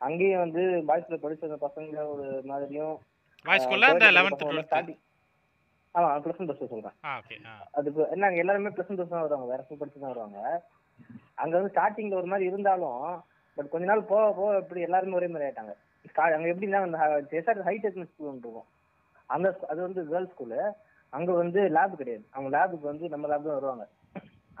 [0.00, 2.94] அங்கேயும் வந்து பாய்ஸ்ல படிச்ச அந்த பசங்க ஒரு மாதிரியும்
[5.94, 6.94] ஆமா ப்ளஸ் ஒன் ப்ளஸ் சொல்றேன்.
[7.78, 9.48] அதுக்கு என்ன அங்க எல்லாருமே ப்ளஸ் ஒன் ப்ளஸ் தான் வருவாங்க.
[9.52, 10.38] வேற ஸ்கூல் படிச்சு தான் வருவாங்க.
[11.42, 13.02] அங்க வந்து ஸ்டார்டிங்ல ஒரு மாதிரி இருந்தாலும்
[13.56, 15.74] பட் கொஞ்ச நாள் போக போக இப்படி எல்லாருமே ஒரே மாதிரி ஆயிட்டாங்க.
[16.36, 16.98] அங்க எப்படின்னா அந்த
[17.40, 18.68] எஸ்ஆர் ஹைடெக் ஸ்கூல் இருக்கும்.
[19.34, 20.60] அந்த அது வந்து கேர்ள்ஸ் ஸ்கூலு
[21.12, 22.24] அங்க வந்து லேப் கிடையாது.
[22.34, 23.84] அவங்க லேபுக்கு வந்து நம்ம லேப் தான் வருவாங்க.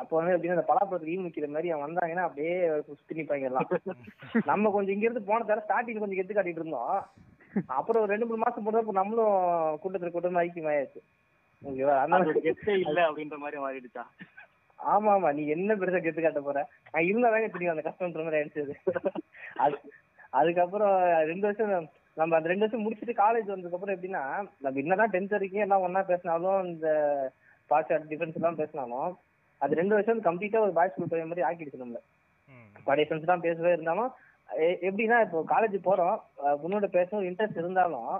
[0.00, 2.54] அப்போ வந்து எப்படின்னா அந்த பலாப்பழத்துக்கு ஈ முக்கிற மாதிரி அவன் வந்தாங்கன்னா அப்படியே
[2.86, 3.48] சுத்தி நிப்பாங்க
[4.50, 6.94] நம்ம கொஞ்சம் இங்க இருந்து போன தர ஸ்டார்டிங் கொஞ்சம் எடுத்து காட்டிட்டு இருந்தோம்.
[7.78, 9.34] அப்புறம் ஒரு ரெண்டு மூணு மாசம் போனப்போ நம்மளும்
[9.82, 11.00] கூட்டத்துல கூட்டமா ஐக்கியமாயாச்சு.
[11.62, 11.96] ஓகேவா?
[12.02, 12.22] அதனால
[12.84, 14.04] இல்ல அப்படின்ற மாதிரி மாறிடுச்சா?
[14.82, 16.60] ஆமா ஆமா நீ என்ன பெருசா கெத்து காட்ட போற?
[16.92, 18.62] நான் இருந்தாதாங்க தெரியும் அந்த கஷ்டம்ன்ற மாதிரி ஆயிடுச்சு
[19.58, 19.76] அது.
[20.32, 20.94] அதுக்கப்புறம்
[21.30, 21.72] ரெண்டு வருஷம்
[22.16, 24.22] நம்ம அந்த ரெண்டு வருஷம் முடிச்சுட்டு காலேஜ் வந்ததுக்கு அப்புறம் எப்படின்னா
[24.62, 26.88] நம்ம என்னதான் டென்த் வரைக்கும் எல்லாம் ஒண்ணா பேசினாலும் இந்த
[27.70, 29.12] பாஸ்ட் டிஃபரன்ஸ் எல்லாம் பேசினாலும்
[29.60, 32.00] அது ரெண்டு வருஷம் கம்ப்ளீட்டா ஒரு பாய்ஸ் ஸ்கூல் பையன் மாதிரி ஆக்கிடுச்சு நம்மள.
[32.86, 34.10] பழைய ஃப்ரெண்ட்ஸ் தான் பேசவே இருந்தாலும்
[34.88, 36.16] எப்படின்னா இப்போ காலேஜ் போறோம்
[36.62, 38.10] பொண்ணோட பேசணும் இன்ட்ரெஸ்ட் இருந்தாலும்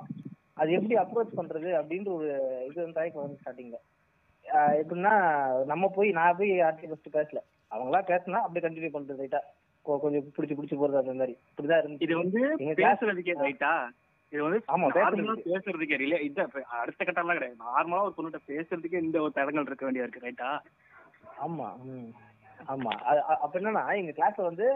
[0.57, 2.31] அது எப்படி அப்ரோச் பண்றது அப்படின்ற ஒரு
[2.69, 3.79] இது வந்து ஸ்டார்டிங்ல
[4.79, 5.15] எப்படின்னா
[5.65, 7.41] நம்ம போய் நான் போய் யார்ட்டையும் ஃபர்ஸ்ட் பேசல.
[7.71, 9.41] அவங்களா பேசினா அப்படியே கண்டினியூ பண்றது ரைட்டா
[9.85, 11.35] கொஞ்சம் பிடிச்சி பிடிச்சி போறது அந்த மாதிரி.
[11.51, 12.07] இப்படிதான் இருந்துச்சு.
[12.07, 12.41] இது வந்து
[12.83, 13.73] பேசுறதுக்கே ரைட்டா
[14.33, 14.87] இது வந்து ஆமா,
[15.47, 15.97] பேசுறதுக்கு.
[16.29, 17.59] இந்த இப்ப அடுத்த கட்டம்லாம் கிடையாது.
[17.65, 20.51] நார்மலா ஒரு பொண்ணுகிட்ட பேசுறதுக்கே இந்த ஒரு தடங்கள் இருக்க வேண்டியா இருக்கு ரைட்டா
[21.39, 21.69] ஆமா
[22.69, 22.93] ஆமா.
[23.43, 24.67] அப்ப என்னன்னா எங்க கிளாஸ்ல வந்து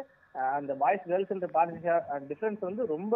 [0.56, 1.92] அந்த பாய்ஸ் கேர்ள்ஸ்ன்ற பார்ட்டி
[2.30, 3.14] டிஃபரன்ஸ் வந்து ரொம்ப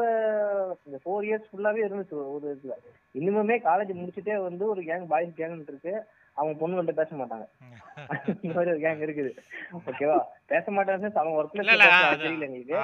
[0.86, 2.74] இந்த ஃபோர் இயர்ஸ் ஃபுல்லாவே இருந்துச்சு ஒரு இதுல.
[3.14, 5.94] இன்னுமே காலேஜ் முடிச்சுட்டே வந்து ஒரு கேங் பாய்ஸ் கேங் இருக்கு.
[6.40, 7.46] அவங்க பொண்ணுங்கள்ட்ட பேச மாட்டாங்க.
[8.42, 9.30] இந்த மாதிரி ஒரு கேங் இருக்குது.
[9.88, 11.64] ஓகேவா பேச மாட்டாங்க அவங்க ஒர்க்ல
[12.22, 12.74] தெரியல எங்களுக்கு.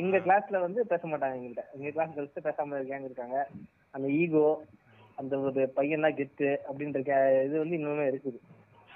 [0.00, 3.38] எங்க கிளாஸ்ல வந்து பேச மாட்டாங்க எங்கள்கிட்ட எங்க கிளாஸ் கேர்ள்ஸ் பேசாம கேங் இருக்காங்க.
[3.94, 4.46] அந்த ஈகோ
[5.18, 8.38] அந்த ஒரு பையன் கெத்து அப்படின்ற கே- இது வந்து இன்னுமே இருக்குது.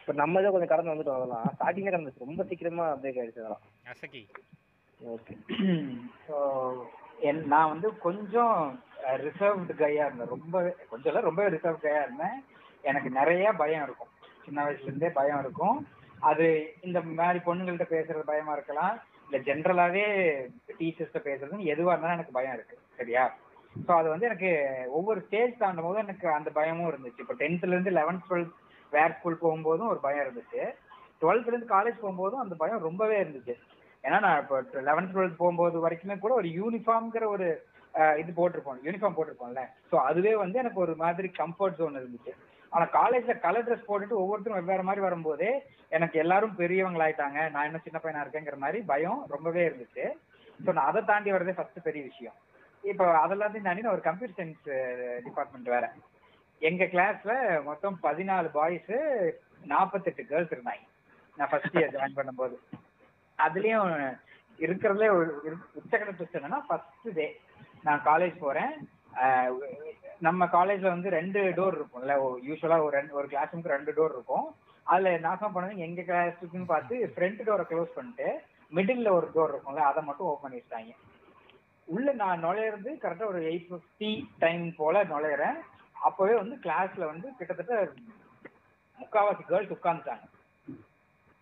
[0.06, 1.18] பட் நம்ம தான் கொஞ்சம் கடந்து வந்துட்டோம்.
[1.18, 2.26] அதெல்லாம் ஸ்டார்டிங்கே கடந்துச்சு.
[2.26, 3.64] ரொம்ப சீக்கிரமா பிரேக் ஆயிடுச்சு அதெல்லாம்.
[5.00, 5.34] ஓகே
[6.28, 6.36] ஸோ
[7.20, 8.56] என் நான் வந்து கொஞ்சம்
[9.24, 10.32] ரிசர்வ்டு கையா இருந்தேன்.
[10.34, 10.56] ரொம்ப
[10.88, 12.38] கொஞ்சம் ரொம்ப ரிசர்வ் கையா இருந்தேன்.
[12.84, 14.10] எனக்கு நிறைய பயம் இருக்கும்.
[14.44, 15.86] சின்ன வயசுல இருந்தே பயம் இருக்கும்.
[16.20, 19.00] அது இந்த மாதிரி பொண்ணுங்கள்ட்ட பேசுறது பயமா இருக்கலாம்.
[19.26, 20.04] இல்ல ஜென்ரலாவே
[20.78, 22.76] டீச்சர்ஸ்ட்ட பேசுறதுன்னு எதுவா இருந்தாலும் எனக்கு பயம் இருக்கு.
[22.96, 23.24] சரியா?
[23.86, 24.50] ஸோ அது வந்து எனக்கு
[24.90, 27.18] ஒவ்வொரு ஸ்டேஜ் தாண்டும் போது எனக்கு அந்த பயமும் இருந்துச்சு.
[27.18, 28.54] இப்போ டென்த்ல இருந்து லெவன்த் டுவெல்த்
[28.92, 30.62] வேர் ஸ்கூல் போகும்போதும் ஒரு பயம் இருந்துச்சு.
[31.22, 33.54] டுவெல்த்ல இருந்து காலேஜ் போகும்போதும் அந்த பயம் ரொம்பவே இருந்துச்சு.
[34.04, 37.48] ஏன்னா நான் இப்போ லெவன்த் டுவெல்த் போகும்போது வரைக்குமே கூட ஒரு யூனிஃபார்ம்ங்கிற ஒரு
[38.18, 38.80] இது போட்டிருப்போம்.
[38.84, 39.62] யூனிஃபார்ம் போட்டிருப்போம்ல.
[39.92, 42.32] ஸோ அதுவே வந்து எனக்கு ஒரு மாதிரி கம்ஃபர்ட் ஜோன் இருந்துச்சு.
[42.70, 47.50] ஆனா காலேஜ்ல கலர் ட்ரெஸ் போட்டுட்டு ஒவ்வொருத்தரும் வெவ்வேறு மாதிரி வரும்போது எனக்கு எல்லாரும் பெரியவங்களாயிட்டாங்க.
[47.50, 50.12] நான் இன்னும் சின்ன பையனா இருக்கேங்கிற மாதிரி பயம் ரொம்பவே இருந்துச்சு.
[50.66, 52.32] ஸோ நான் அதை தாண்டி வரதே ஃபர்ஸ்ட் பெரிய விஷயம்.
[52.82, 55.92] இப்போ அதெல்லாத்தையும் தாண்டி நான் ஒரு கம்ப்யூட்டர் சயின்ஸ் டிபார்ட்மெண்ட் வேற.
[56.58, 58.92] எங்க கிளாஸ்ல மொத்தம் பதினாலு பாய்ஸ்
[59.64, 60.88] நாற்பத்தெட்டு கேர்ள்ஸ் இருந்தாங்க.
[61.36, 62.58] நான் ஃபர்ஸ்ட் இயர் ஜாயின் பண்ணும்போது.
[63.38, 64.18] அதுலயும்
[64.58, 67.40] இருக்கிறதுல ஒரு இரு- உச்சக்கட்ட ட்விஸ்ட் என்னன்னா ஃபர்ஸ்ட் டே
[67.82, 68.88] நான் காலேஜ் போறேன்.
[70.26, 72.14] நம்ம காலேஜ்ல வந்து ரெண்டு டோர் இருக்கும்ல.
[72.48, 74.46] யூஸ்வலா ஒரு ரெண்டு ஒரு கிளாஸ் ரூமுக்கு ரெண்டு டோர் இருக்கும்.
[74.86, 78.28] அதுல நாசம் பண்ணது எங்க கிளாஸுக்குன்னு பார்த்து ஃப்ரண்ட் டோரை க்ளோஸ் பண்ணிட்டு
[78.72, 80.94] மிடில்ல ஒரு டோர் இருக்கும்ல அதை மட்டும் ஓப்பன் பண்ணி வச்சிட்டாங்க
[81.88, 84.10] உள்ள நான் நுழையிறது கரெக்டா ஒரு எயிட் ஃபிஃப்டி
[84.42, 85.58] டைம் போல நுழையிறேன்.
[86.08, 87.74] அப்பவே வந்து கிளாஸ்ல வந்து கிட்டத்தட்ட
[88.98, 90.26] முக்காவாசி கேர்ள்ஸ் உட்காந்துட்டாங்க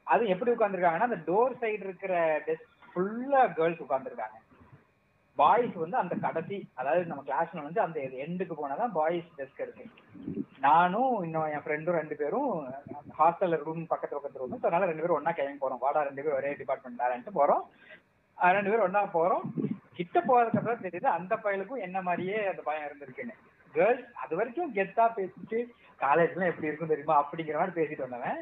[0.07, 2.15] அது எப்படி உட்காந்துருக்காங்கன்னா அந்த டோர் சைடு இருக்கிற
[2.47, 4.39] டெஸ்க் ஃபுல்லா கேர்ள்ஸ் உட்காந்துருக்காங்க
[5.41, 9.85] பாய்ஸ் வந்து அந்த கடைசி அதாவது நம்ம கிளாஸ்ல வந்து அந்த எண்டுக்கு போனாதான் பாய்ஸ் டெஸ்க் இருக்கு
[10.67, 12.51] நானும் இன்னும் என் ஃப்ரெண்டும் ரெண்டு பேரும்
[13.19, 15.85] ஹாஸ்டல்ல ரூம் பக்கத்து பக்கத்து ரூம் அதனால ரெண்டு பேரும் ஒன்னா கிளம்பி போறோம்.
[15.85, 17.63] வாடா ரெண்டு பேரும் ஒரே டிபார்ட்மெண்ட் வேறன்ட்டு போறோம்.
[18.57, 19.45] ரெண்டு பேரும் ஒன்னா போறோம்.
[19.99, 23.37] கிட்ட போறதுக்கு அப்புறம் தெரியுது அந்த பையலுக்கும் என்ன மாதிரியே அந்த பயம் இருந்திருக்குன்னு.
[23.77, 25.59] கேர்ள்ஸ் அது வரைக்கும் கெத்தா பேசிட்டு
[26.05, 27.17] காலேஜ்லாம் எப்படி இருக்கும் தெரியுமா?
[27.23, 28.41] அப்படிங்கிற மாதிரி பேசிட்டு வந்தவன்.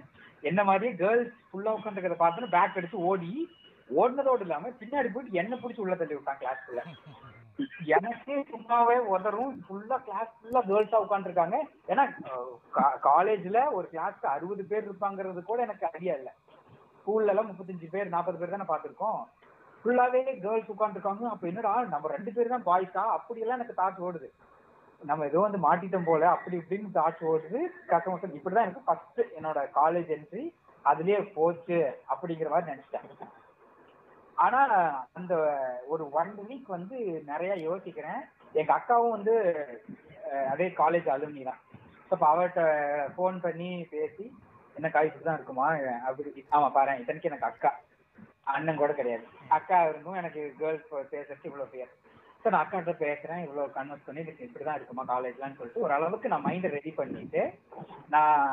[0.51, 3.33] என்ன மாதிரியே கேர்ள்ஸ் ஃபுல்லா உட்காந்துக்கிறத பார்த்தோன்னு பேக் எடுத்து ஓடி
[3.91, 6.83] ஓடினதோடு இல்லாம பின்னாடி போயிட்டு என்ன பிடிச்சி உள்ள தள்ளி விட்டான் கிளாஸ்க்குள்ள
[7.95, 11.59] எனக்கு சும்மாவே உதறும் ஃபுல்லா கிளாஸ் ஃபுல்லா கேர்ள்ஸா உட்காந்துருக்காங்க
[11.93, 12.05] ஏன்னா
[13.07, 16.31] காலேஜ்ல ஒரு கிளாஸ்க்கு அறுபது பேர் இருப்பாங்கிறது கூட எனக்கு ஐடியா இல்ல.
[16.99, 19.21] ஸ்கூல்ல எல்லாம் முப்பத்தஞ்சு பேர் நாற்பது பேர் தானே பாத்துருக்கோம்
[19.81, 24.29] ஃபுல்லாவே கேர்ள்ஸ் உட்காந்துருக்காங்க அப்ப என்னடா நம்ம ரெண்டு பேர் தான் பாய்ஸா அப்படியெல்லாம் எனக்கு தாட்ஸ் ஓடுது.
[25.03, 27.59] நம்ம ஏதோ வந்து மாட்டிட்டோம் போல அப்படி இப்படின்னு தாட்ஸ் ஓடுது.
[27.89, 30.45] கஷ்டம் இப்படிதான் எனக்கு ஃபர்ஸ்ட் என்னோட காலேஜ் என்ட்ரி
[30.85, 31.79] அதுலயே போச்சு
[32.13, 33.09] அப்படிங்கிற மாதிரி நினைச்சிட்டேன்.
[34.45, 34.61] ஆனா
[35.19, 35.35] அந்த
[35.93, 36.97] ஒரு ஒன் வீக் வந்து
[37.31, 38.21] நிறைய யோசிக்கிறேன்.
[38.61, 39.35] எங்க அக்காவும் வந்து
[40.53, 41.61] அதே காலேஜ் அலுமினி தான்.
[42.13, 42.63] அப்ப அவர்கிட்ட
[43.15, 44.25] ஃபோன் பண்ணி பேசி
[44.77, 45.67] என்ன காலேஜ் தான் இருக்குமா?
[46.09, 47.71] அப்படி ஆமா பாரு இத்தனைக்கு எனக்கு அக்கா.
[48.55, 49.25] அண்ணன் கூட கிடையாது.
[49.57, 51.93] அக்கா இருந்தும் எனக்கு கேர்ள்ஸ் பேசுறதுக்கு இவ்வளவு பேர்
[52.43, 56.69] ஸோ நான் அக்காட்ட பேசுறேன் இவ்வளவு கன்வெர்ஸ் பண்ணி இதுக்கு இப்படிதான் இருக்குமா காலேஜ்லான்னு சொல்லிட்டு ஓரளவுக்கு நான் மைண்டை
[56.75, 57.43] ரெடி பண்ணிட்டு
[58.15, 58.45] நான்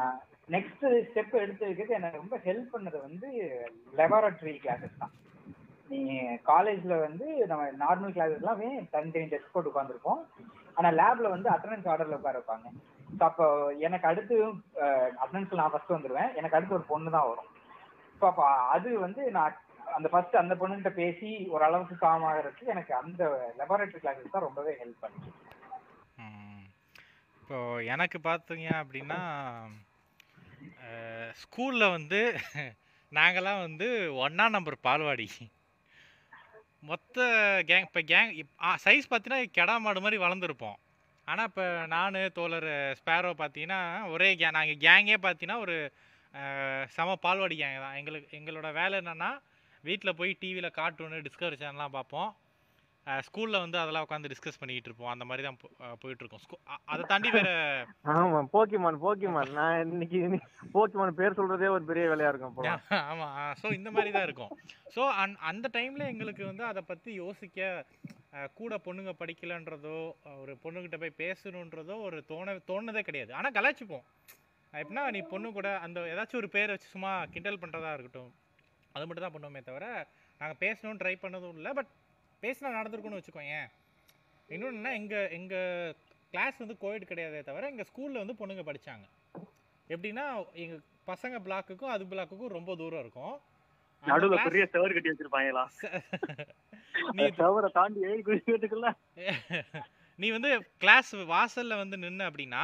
[0.55, 3.27] நெக்ஸ்ட் ஸ்டெப் எடுத்து வைக்கிறது எனக்கு ரொம்ப ஹெல்ப் பண்ணது வந்து
[3.99, 5.13] லெபார்டரி கிளாஸஸ் தான்.
[5.93, 6.01] நீ
[6.51, 8.61] காலேஜ்ல வந்து நம்ம நார்மல் கிளாஸஸ்லாம்
[8.93, 10.21] தனித்தனி டெஸ்க் போட்டு உட்காந்துருப்போம்
[10.77, 12.67] ஆனா லேப்ல வந்து அட்டண்டன்ஸ் ஆர்டர்ல உட்கார வைப்பாங்க.
[13.17, 13.45] ஸோ அப்போ
[13.87, 14.35] எனக்கு அடுத்து
[15.23, 16.31] அட்டண்டன்ஸ்ல நான் ஃபர்ஸ்ட் வந்துருவேன்.
[16.39, 17.51] எனக்கு அடுத்து ஒரு பொண்ணு தான் வரும்.
[18.19, 19.59] ஸோ அப்போ அது வந்து நான்
[19.97, 23.23] அந்த ஃபர்ஸ்ட் அந்த பொண்ணுகிட்ட பேசி ஓரளவுக்கு காம் ஆகிறதுக்கு எனக்கு அந்த
[23.61, 25.31] லெபார்டரி கிளாஸஸ் தான் ரொம்பவே ஹெல்ப் பண்ணுச்சு.
[27.41, 27.57] இப்போ
[27.93, 29.19] எனக்கு பார்த்தீங்க அப்படின்னா
[31.41, 32.21] ஸ்கூலில் வந்து
[33.11, 33.87] நாங்களாம் வந்து
[34.25, 35.27] ஒன்றா நம்பர் பால்வாடி.
[36.89, 37.17] மொத்த
[37.69, 38.31] கேங் இப்போ கேங்
[38.85, 40.77] சைஸ் பார்த்தீங்கன்னா கெடா மாடு மாதிரி வளர்ந்துருப்போம்.
[41.27, 42.69] ஆனால் இப்போ நான் தோழர்
[42.99, 43.81] ஸ்பேரோ பார்த்தீங்கன்னா
[44.13, 45.75] ஒரே கே நாங்கள் கேங்கே பார்த்தீங்கன்னா ஒரு
[46.95, 47.97] சம செம பால்வாடி கேங் தான்.
[47.99, 49.31] எங்களுக்கு எங்களோட வேலை என்னென்னா
[49.83, 52.29] வீட்டில் போய் டிவியில் கார்ட்டூனு டிஸ்கவரி சேனல்லாம் பார்ப்போம்.
[53.25, 55.57] ஸ்கூலில் வந்து அதெல்லாம் உட்காந்து டிஸ்கஸ் பண்ணிக்கிட்டு இருப்போம் அந்த மாதிரி தான்
[56.01, 56.61] போயிட்டு இருக்கோம்
[56.93, 57.49] அதை தாண்டி வேற
[58.13, 59.51] ஆமா போக்கிமான் போக்கிமான்.
[59.59, 60.19] நான் இன்னைக்கு
[60.75, 62.59] போக்கிமான் பேர் சொல்றதே ஒரு பெரிய வேலையா இருக்கும்
[63.11, 64.51] ஆமாம் ஸோ இந்த மாதிரி தான் இருக்கும்.
[64.95, 67.59] ஸோ அந் அந்த டைமில் எங்களுக்கு வந்து அதை பற்றி யோசிக்க
[68.59, 69.97] கூட பொண்ணுங்க படிக்கலன்றதோ
[70.43, 73.31] ஒரு பொண்ணுகிட்ட போய் பேசணுன்றதோ ஒரு தோண தோணுனதே கிடையாது.
[73.39, 74.05] ஆனால் கலாய்ச்சிப்போம்.
[74.73, 78.31] அஹ் எப்படின்னா நீ பொண்ணு கூட அந்த ஏதாச்சும் ஒரு பேர் வச்சு சும்மா கிண்டல் பண்ணுறதா இருக்கட்டும்.
[78.95, 79.85] அது மட்டும் தான் பண்ணுவோமே தவிர
[80.41, 81.73] நாங்கள் பேசணும்னு ட்ரை பண்ணதும் இல்லை.
[81.79, 81.91] பட்
[82.43, 83.57] பேசினா நடந்திருக்கும்னு வச்சுக்கோங்க
[84.49, 85.93] இன்னொன்னா எங்கள் எங்கள்
[86.33, 89.05] கிளாஸ் வந்து கோவிட் கிடையாதே தவிர எங்கள் ஸ்கூலில் வந்து பொண்ணுங்க படித்தாங்க
[89.89, 90.25] எப்படின்னா
[90.55, 93.33] எங்கள் பசங்க பிளாக்குக்கும் அது பிளாக்குக்கும் ரொம்ப தூரம் இருக்கும்.
[94.03, 95.63] நடுவுல பெரிய செவர் கட்டி வச்சிருப்பாங்களா?
[97.13, 98.89] நீ செவரை தாண்டி ஏழு குதிக்கிறதுக்குள்ள?
[100.19, 102.63] நீ வந்து கிளாஸ் வாசல்ல வந்து நின்ன அப்படின்னா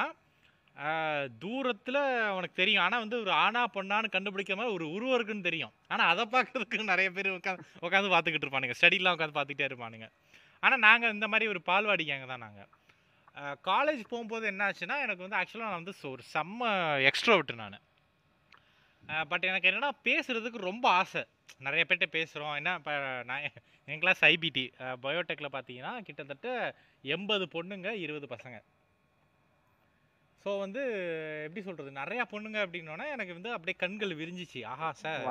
[1.43, 1.99] தூரத்தில்
[2.37, 2.83] உனக்கு தெரியும்.
[2.85, 5.73] ஆனால் வந்து ஒரு ஆணா பொண்ணான்னு கண்டுபிடிக்கிற மாதிரி ஒரு உருவம் இருக்குன்னு தெரியும்.
[5.93, 8.77] ஆனால் அதை பார்க்கறதுக்கு நிறைய பேர் உட்காந்து உட்காந்து பார்த்துக்கிட்டு இருப்பானுங்க.
[8.79, 10.07] ஸ்டடிலாம் உட்காந்து பார்த்துக்கிட்டே இருப்பானுங்க.
[10.63, 12.69] ஆனால் நாங்கள் இந்த மாதிரி ஒரு பால்வாடி கேங்க தான் நாங்கள்
[13.69, 16.71] காலேஜ் போகும்போது என்ன ஆச்சுன்னா எனக்கு வந்து ஆக்சுவலாக நான் வந்து ஒரு செம்ம
[17.09, 17.77] எக்ஸ்ட்ரோவிட்டு நான்.
[19.31, 21.21] பட் எனக்கு என்னென்னா பேசுகிறதுக்கு ரொம்ப ஆசை.
[21.67, 22.93] நிறைய பேர்கிட்ட பேசுகிறோம் என்ன இப்போ
[23.29, 23.45] நான்
[23.91, 24.63] என் கிளாஸ் ஐபிடி
[25.05, 26.49] பயோடெக்கில் பார்த்தீங்கன்னா கிட்டத்தட்ட
[27.15, 28.57] எண்பது பொண்ணுங்க இருபது பசங்க.
[30.45, 30.81] ஸோ வந்து
[31.45, 34.65] எப்படி சொல்கிறது நிறையா பொண்ணுங்க அப்படின்னோன்னா எனக்கு வந்து அப்படியே கண்கள் விரிஞ்சிச்சு.
[34.65, 35.25] ஆஹா சார்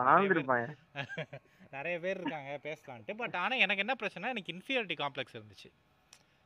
[1.76, 3.14] நிறைய பேர் இருக்காங்க பேசலான்ட்டு.
[3.16, 5.68] பட் ஆனால் எனக்கு என்ன பிரச்சனை எனக்கு இன்ஃபீரியாரிட்டி காம்ப்ளெக்ஸ் இருந்துச்சு.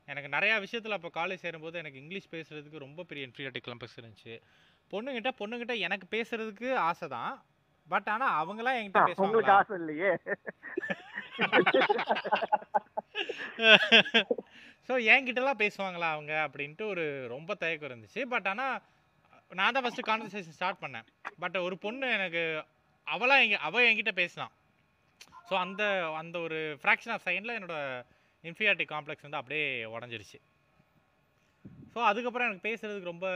[0.08, 4.34] எனக்கு நிறையா விஷயத்தில் அப்போ காலேஜ் சேரும்போது எனக்கு இங்கிலீஷ் பேசுறதுக்கு ரொம்ப பெரிய இன்ஃபீரியாரிட்டி காம்ப்ளெக்ஸ் இருந்துச்சு.
[4.90, 7.34] பொண்ணுங்கிட்ட பொண்ணுங்கிட்ட எனக்கு பேசுறதுக்கு ஆசை தான்.
[7.86, 9.56] பட் ஆனால் அவங்களாம் என்கிட்ட பேசுவாங்களா?
[9.58, 10.12] ஆசை இல்லையே?
[14.88, 18.22] ஸோ என்கிட்டலாம் பேசுவாங்களா அவங்க அப்படின்ட்டு ஒரு ரொம்ப தயக்கம் இருந்துச்சு.
[18.32, 18.76] பட் ஆனால்
[19.58, 21.06] நான் தான் ஃபஸ்ட்டு கான்வர்சேஷன் ஸ்டார்ட் பண்ணேன்.
[21.42, 22.42] பட் ஒரு பொண்ணு எனக்கு
[23.06, 24.52] அவளாக எங்க அவள் என்கிட்ட பேசினான்
[25.48, 25.82] ஸோ அந்த
[26.20, 27.76] அந்த ஒரு ஃப்ராக்ஷன் ஆஃப் செகண்டில் என்னோட
[28.44, 29.64] இன்ஃபீரியாரிட்டி காம்ப்ளெக்ஸ் வந்து அப்படியே
[29.94, 30.38] உடஞ்சிருச்சு.
[31.94, 33.28] ஸோ அதுக்கப்புறம் எனக்கு பேசுகிறதுக்கு ரொம்ப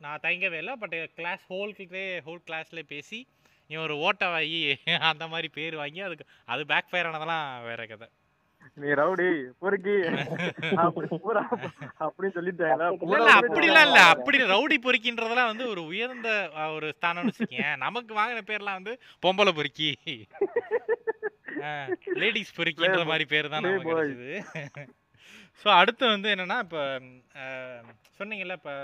[0.00, 0.74] நான் தயங்கவே இல்லை.
[0.82, 3.18] பட் கிளாஸ் ஹோல்கிட்டே ஹோல் கிளாஸ்லேயே பேசி
[3.70, 4.60] இவன் ஒரு ஓட்ட வாங்கி
[5.10, 8.08] அந்த மாதிரி பேர் வாங்கி அதுக்கு அது பேக் ஃபயர் ஆனதெல்லாம் வேறு கதை.
[8.76, 9.26] நீ ரவுடி
[9.60, 9.92] பொறுக்கி
[10.84, 11.06] அப்படி
[12.00, 13.98] அப்படின்னு சொல்லிட்டாங்களா இல்ல பூரா இல்ல.
[14.14, 16.28] அப்படி ரவுடி பொறுக்கின்றதெல்லாம் வந்து ஒரு உயர்ந்த
[16.74, 19.90] ஒரு ஸ்தானம்னு வச்சுக்கேன் நமக்கு வாங்கின பேர்லாம் வந்து பொம்பளை பொறுக்கி
[22.20, 23.02] லேடிஸ் பொறுக்கின்ற.
[23.10, 23.92] மாதிரி பேர் தான் நமக்கு.
[23.92, 24.32] கிடைச்சது
[25.64, 26.82] ஸோ அடுத்து வந்து என்னன்னா இப்போ
[28.18, 28.74] சொன்னீங்கல்ல இப்போ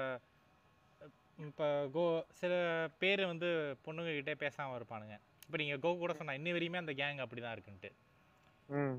[1.38, 2.04] இப்போ கோ
[2.38, 2.52] சில
[3.00, 3.48] பேர் வந்து
[3.84, 7.90] பொண்ணுங்க கிட்டே பேசாம இருப்பானுங்க இப்போ நீங்க கோ கூட சொன்னா இன்னி வரையுமே அந்த கேங் அப்படிதான் இருக்குன்ட்டு
[7.90, 8.09] ம்.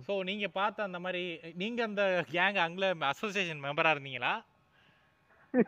[0.06, 1.24] ஸோ நீங்க பார்த்த அந்த மாதிரி
[1.62, 4.34] நீங்க அந்த கேங் அங்கே அசோசியேஷன் மெம்பரா இருந்தீங்களா?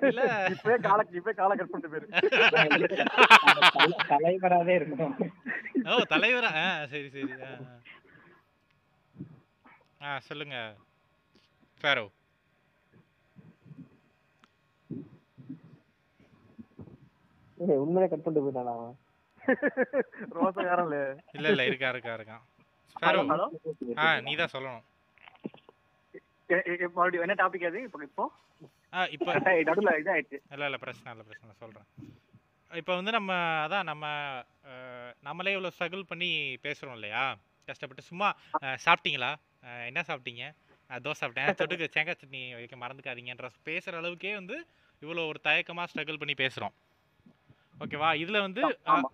[0.05, 0.21] இல்ல.
[0.53, 2.07] இப்பவே கால இப்பவே கால கட் பண்ணிட்டு போயிரு
[4.11, 5.15] தலைவராவே இருக்கும்
[5.87, 6.51] ஓ தலைவரா?
[6.61, 7.33] ஆ சரி சரி.
[10.01, 10.57] ஆ சொல்லுங்க.
[11.81, 12.05] ஃபேரோ
[17.57, 18.75] ஏய், உண்மையிலே கட் பண்ணிட்டு போயிட்டானா?
[20.35, 20.97] ரோசக்காரன் இல்ல
[21.37, 22.13] இல்ல இல்ல இருக்கா இருக்கா.
[22.19, 22.43] இருக்கான்
[22.95, 23.21] ஃபேரோ
[24.03, 24.83] ஆ நீ தான் சொல்லணும்
[26.97, 27.79] மறுபடியும் என்ன டாபிக் அது?
[27.87, 28.23] இப்போ இப்போ?
[28.95, 29.29] ஆ இப்போ
[29.67, 31.87] நடுவில் இதாயிடுச்சு இல்லை இல்லை பிரச்சனை இல்லை பிரச்சனை சொல்கிறேன்
[32.71, 33.31] இப்போ வந்து நம்ம
[33.65, 34.05] அதான் நம்ம
[35.27, 36.29] நம்மளே இவ்வளோ ஸ்ட்ரகிள் பண்ணி
[36.65, 37.23] பேசுகிறோம் இல்லையா?
[37.67, 38.27] கஷ்டப்பட்டு சும்மா
[38.85, 39.31] சாப்பிட்டீங்களா?
[39.89, 40.45] என்ன சாப்பிட்டீங்க?
[40.89, 41.49] தோசை சாப்பிட்டேன்.
[41.59, 44.57] தொட்டுக்கு தேங்காய் சட்னி வைக்க மறந்துக்காதீங்கன்ற பேசுகிற அளவுக்கே வந்து
[45.01, 46.75] இவ்வளோ ஒரு தயக்கமாக ஸ்ட்ரகிள் பண்ணி பேசுகிறோம்
[47.83, 48.09] ஓகேவா?
[48.23, 48.63] இதில் வந்து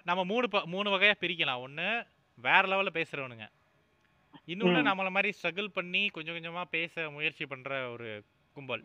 [0.10, 1.63] நம்ம மூணு ப மூணு வகையாக பிரிக்கலாம்.
[1.68, 1.88] ஒன்று
[2.38, 3.48] வேற லெவலில் பேசுகிறவனுங்க
[4.50, 4.80] இன்னொன்று.
[4.88, 8.08] நம்மளை மாதிரி ஸ்ட்ரகிள் பண்ணி கொஞ்சம் கொஞ்சமாக பேச முயற்சி பண்ணுற ஒரு
[8.56, 8.84] கும்பல்.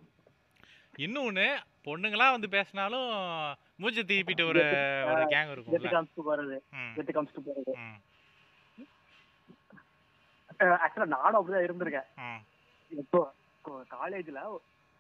[0.98, 1.46] இன்னொன்று
[1.86, 3.06] பொண்ணுங்களாம் வந்து பேசினாலும்
[3.80, 4.62] மூஞ்சி திருப்பிட்டு ஒரு
[5.12, 6.56] ஒரு கேங் கெத்து இருக்கும்ல காமிச்சிட்டு போறது.
[6.76, 7.72] ம், கெத்து காமிச்சிட்டு போறது.
[7.80, 7.96] ம்,
[10.78, 12.08] ஆக்சுவலா நானும் அப்படிதான் இருந்திருக்கேன்.
[12.92, 13.20] இப்போ
[13.94, 14.40] காலேஜ்ல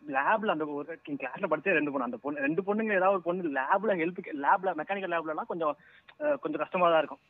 [0.02, 2.08] லேப்ல அந்த ஒரு கிளாஸ்ல படிச்ச ரெண்டு பொண்ணு.
[2.08, 5.72] அந்த பொண்ணு ரெண்டு பொண்ணுங்க ஏதாவது ஒரு பொண்ணு லேப்ல ஹெல்ப் லேப்ல மெக்கானிக்கல் லேப்லலாம் கொஞ்சம்
[6.20, 7.22] அஹ், கொஞ்சம் கஷ்டமா தான் இருக்கும்.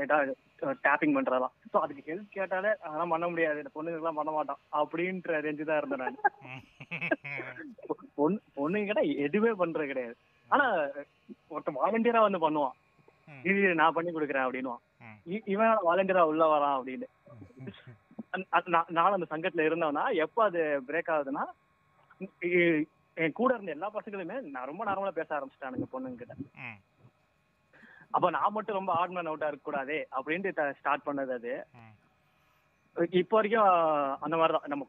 [0.00, 0.30] ஏதாவது
[0.84, 1.54] டேப்பிங் பண்றதெல்லாம்.
[1.72, 3.58] ஸோ அதுக்கு ஹெல்ப் கேட்டாலே அதெல்லாம் பண்ண முடியாது.
[3.58, 6.18] இந்த பொண்ணுங்கெல்லாம் பண்ண மாட்டோம் அப்படின்ற ரேஞ்சு தான் இருந்தேன் நான்.
[8.14, 10.16] பொண்ணு பொண்ணுங்க கேட்டா எதுவுமே பண்றது கிடையாது.
[10.50, 10.66] ஆனா
[11.48, 12.76] ஒருத்தன் வாலண்டியரா வந்து பண்ணுவான்.
[13.44, 14.76] இது நான் பண்ணி கொடுக்குறேன்.
[15.26, 17.08] இ- இவன் வாலண்டியரா உள்ள வரான் அப்படின்னு.
[18.88, 21.44] நான் அந்த சங்கத்துல இருந்தவனா எப்ப அது பிரேக் ஆகுதுன்னா
[23.16, 26.34] என் கூட இருந்த எல்லா பசங்களுமே நான் ரொம்ப நார்மலா பேச ஆரம்பிச்சிட்டானுங்க பொண்ணுங்க கிட்ட
[28.14, 31.52] அப்ப நான் மட்டும் ரொம்ப ஆட் மேன் அவுட்டா இருக்க கூடாதே அப்படின்ட்டு ஸ்டார்ட் பண்ணது அது.
[33.18, 33.68] இப்போ வரைக்கும்
[34.24, 34.84] அந்த மாதிரிதான் நம்ம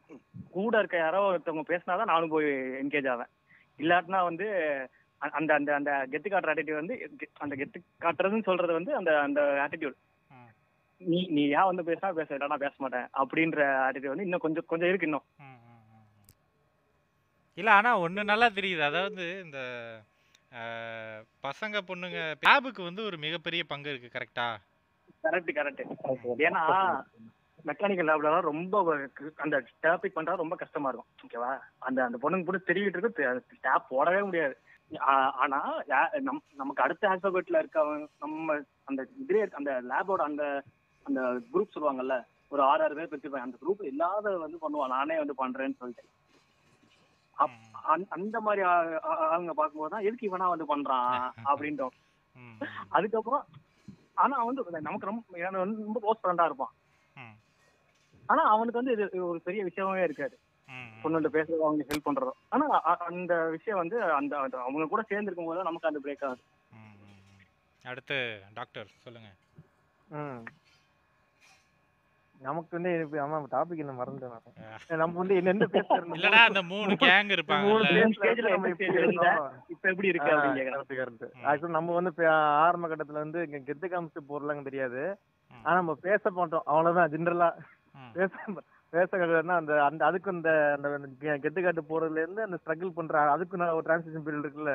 [0.51, 2.47] கூட இருக்க யாரோ ஒருத்தவங்க பேசினாதான் நானும் போய்
[2.79, 3.31] என்கேஜ் ஆவேன்
[3.79, 4.47] இல்லாட்டினா வந்து
[5.21, 6.95] அந்த அந்த அந்த கெத்து காட்டுற ஆட்டிடியூட் வந்து
[7.39, 9.97] அந்த கெத்து காட்டுறதுன்னு சொல்றது வந்து அந்த அந்த ஆட்டிடியூட்.
[11.01, 14.67] நீ நீ ஏன் வந்து பேசினா பேச இல்ல, நான் பேச மாட்டேன் அப்படின்ற ஆட்டிடியூட் வந்து இன்னும் கொஞ்சம்
[14.67, 15.27] கொஞ்சம் இருக்கு இன்னும்.
[17.57, 19.59] இல்ல ஆனா ஒண்ணு நல்லா தெரியுது அதாவது இந்த
[21.43, 24.55] பசங்க பொண்ணுங்க லேபுக்கு வந்து ஒரு மிகப்பெரிய பங்கு இருக்கு கரெக்டா?
[25.23, 25.81] Correct correct.
[26.37, 27.01] ஏன்னா
[27.65, 32.97] மெக்கானிக்கல் லேப்லலாம் ரொம்ப அந்த டாபிக் பண்றது ரொம்ப கஷ்டமா இருக்கும் ஓகேவா அந்த அந்த பொண்ணுங்க கூட தெரிவிட்டு
[32.97, 34.57] இருக்கு டேப் போடவே முடியாது.
[34.99, 35.81] ஆனா
[36.19, 40.63] நம் நமக்கு அடுத்த ஆல்பபெட்ல இருக்கவங்க நம்ம அந்த இதுலயே இருக்க- அந்த லேபோட அந்த
[41.03, 44.89] அந்த குரூப் சொல்லுவாங்கல்ல ஒரு ஆறு ஆறு பேர் பிரிச்சுப்பாங்க அந்த குரூப் இல்லாத வந்து பண்ணுவான்.
[44.89, 46.09] நானே வந்து பண்றேன்னு சொல்லிட்டு.
[47.83, 51.95] அந்த- அந்த மாதிரி ஆளுங்க பார்க்கும்போது தான் எதுக்கு இவனா வந்து பண்றான் அப்படின்றோம்.
[52.35, 53.45] ம், அதுக்கப்புறம்
[54.13, 55.23] ஆனா அவன் வந்து நமக்கு ரொம்ப
[55.63, 56.73] ரொம்ப க்ளோஸ் ஃப்ரெண்டா இருப்பான்.
[58.25, 60.39] ஆனா அவனுக்கு வந்து இது ஒரு பெரிய விஷயமே இருக்காது.
[61.03, 62.31] பொண்ணுகிட்ட பேசுறது அவங்க ஹெல்ப் பண்றதோ.
[62.49, 66.43] ஆனா அந்த விஷயம் வந்து அந்த அவங்க கூட சேர்ந்து இருக்கும் போது நமக்கு அந்த பிரேக் ஆகுது.
[67.83, 68.17] அடுத்து
[68.53, 69.29] டாக்டர் சொல்லுங்க.
[72.41, 72.91] நமக்கு வந்து
[73.23, 74.43] ஆமா டாபிக் என்ன மறந்துட்டேன்.
[74.97, 78.51] நம்ம வந்து என்ன என்ன பேசுறோம் இல்லடா அந்த மூணு கேங் இருப்பாங்க மூணு மூணு பேர்ல stage ல
[78.51, 78.67] நம்ம?
[79.67, 81.25] இப்ப எப்படி இருக்கு கேக்குறேன் கரெக்ட்.
[81.45, 82.27] ஆக்சுவலி நம்ம வந்து
[82.65, 85.01] ஆரம்ப கட்டத்துல வந்து இங்க கெத்து காமிச்சு போறலாங்க தெரியாது.
[85.63, 86.63] ஆனா நம்ம பேச மாட்டோம்.
[86.65, 87.49] அவ்வளவுதான் ஜென்ரலா
[88.13, 88.31] பேச
[88.89, 89.17] பேச
[89.53, 90.87] அந்த அந்த அதுக்கு இந்த அந்த
[91.21, 94.73] கெ- கெத்து காட்டு போறதுல இருந்து அந்த ஸ்ட்ரகிள் பண்ற அதுக்கு நான் ஒரு டிரான்சிஷன் பீரியட் இருக்குல்ல.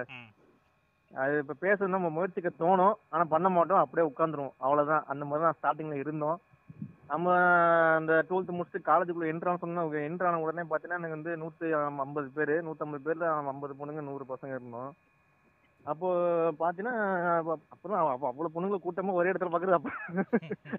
[1.12, 2.94] அது இப்ப பேசணும் நம்ம முயற்சிக்க தோணும்.
[3.08, 3.78] ஆனா பண்ண மாட்டோம்.
[3.78, 5.04] அப்படியே உட்காந்துருவோம் அவ்வளவுதான்.
[5.06, 6.38] அந்த மாதிரி தான் ஸ்டார்டிங்ல இருந்தோம்.
[7.08, 7.34] நம்ம
[7.94, 13.00] அந்த டுவெல்த் முடிச்சுட்டு காலேஜுக்குள்ள என்ட்ரான் சொன்னா என்ட்ரான உடனே பாத்தீங்கன்னா எனக்கு வந்து நூற்றி ஐம்பது பேர் நூத்தம்பது
[13.04, 14.92] பேர்ல ஐம்பது பொண்ணுங்க நூறு பசங்க இருந்தோம்.
[15.84, 16.14] அப்போ
[16.50, 19.90] பாத்தீங்கன்னா அப்புறம் அப்போ அவ்வளவு பொண்ணுங்களை கூட்டமா ஒரே இடத்துல பாக்குறது அப்ப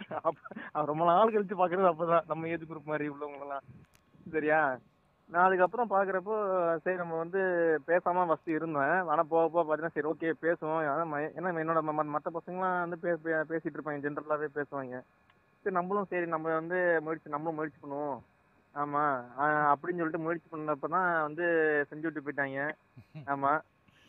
[0.10, 0.32] அப்போ
[0.72, 3.84] ரொம்ப நாள் கழிச்சு பாக்குறது அப்பதான் நம்ம ஏஜ் குரூப் மாதிரி உள்ளவங்களெல்லாம்.
[4.32, 4.78] சரியா?
[5.26, 7.40] நான் அதுக்கப்புறம் பாக்குறப்போ சரி நம்ம வந்து
[7.88, 9.00] பேசாம ஃபஸ்ட்டு இருந்தேன்.
[9.00, 10.86] ஆனா போக போக பாத்தீங்கன்னா சரி ஓகே பேசுவோம்.
[10.86, 15.02] ம- ஏன்னா என்னோட ம- மத்த பசங்களாம் வந்து பே பே- பேசிட்டு இருப்பாங்க ஜென்ரலாகவே பேசுவாங்க.
[15.66, 18.20] சரி நம்மளும் சரி நம்ம வந்து முயற்சி நம்மளும் முயற்சி பண்ணுவோம்.
[18.76, 19.24] ஆமா.
[19.40, 21.44] அப்படின்னு சொல்லிட்டு முயற்சி பண்ணப்ப தான் வந்து
[21.90, 22.72] செஞ்சு விட்டு போயிட்டாங்க.
[23.26, 23.62] ஆமா.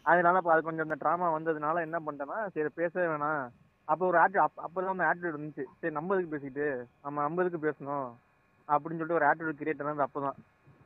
[0.02, 3.48] அதனால அப்ப அது கொஞ்சம் அந்த ட்ராமா வந்ததுனால என்ன பண்ணிட்டேன்னா சரி பேசவே வேணாம்.
[3.84, 5.64] அப்போ ஒரு ஆட்டி அப்போதான் வந்து ஆட்டிடியூட் இருந்துச்சு.
[5.78, 8.12] சரி நம்ம எதுக்கு பேசிட்டு நம்ம நம்ம எதுக்கு பேசணும்?
[8.68, 10.34] அப்படின்னு சொல்லிட்டு ஒரு ஆட்டிடியூட் கிரியேட் ஆனது அப்போதான்.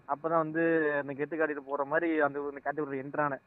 [0.08, 3.40] அப்பதான் வந்து அந்த கெட்டு காட்டிட்டு போற மாதிரி அந்த கேட்டகரி என்ட்ரானேன்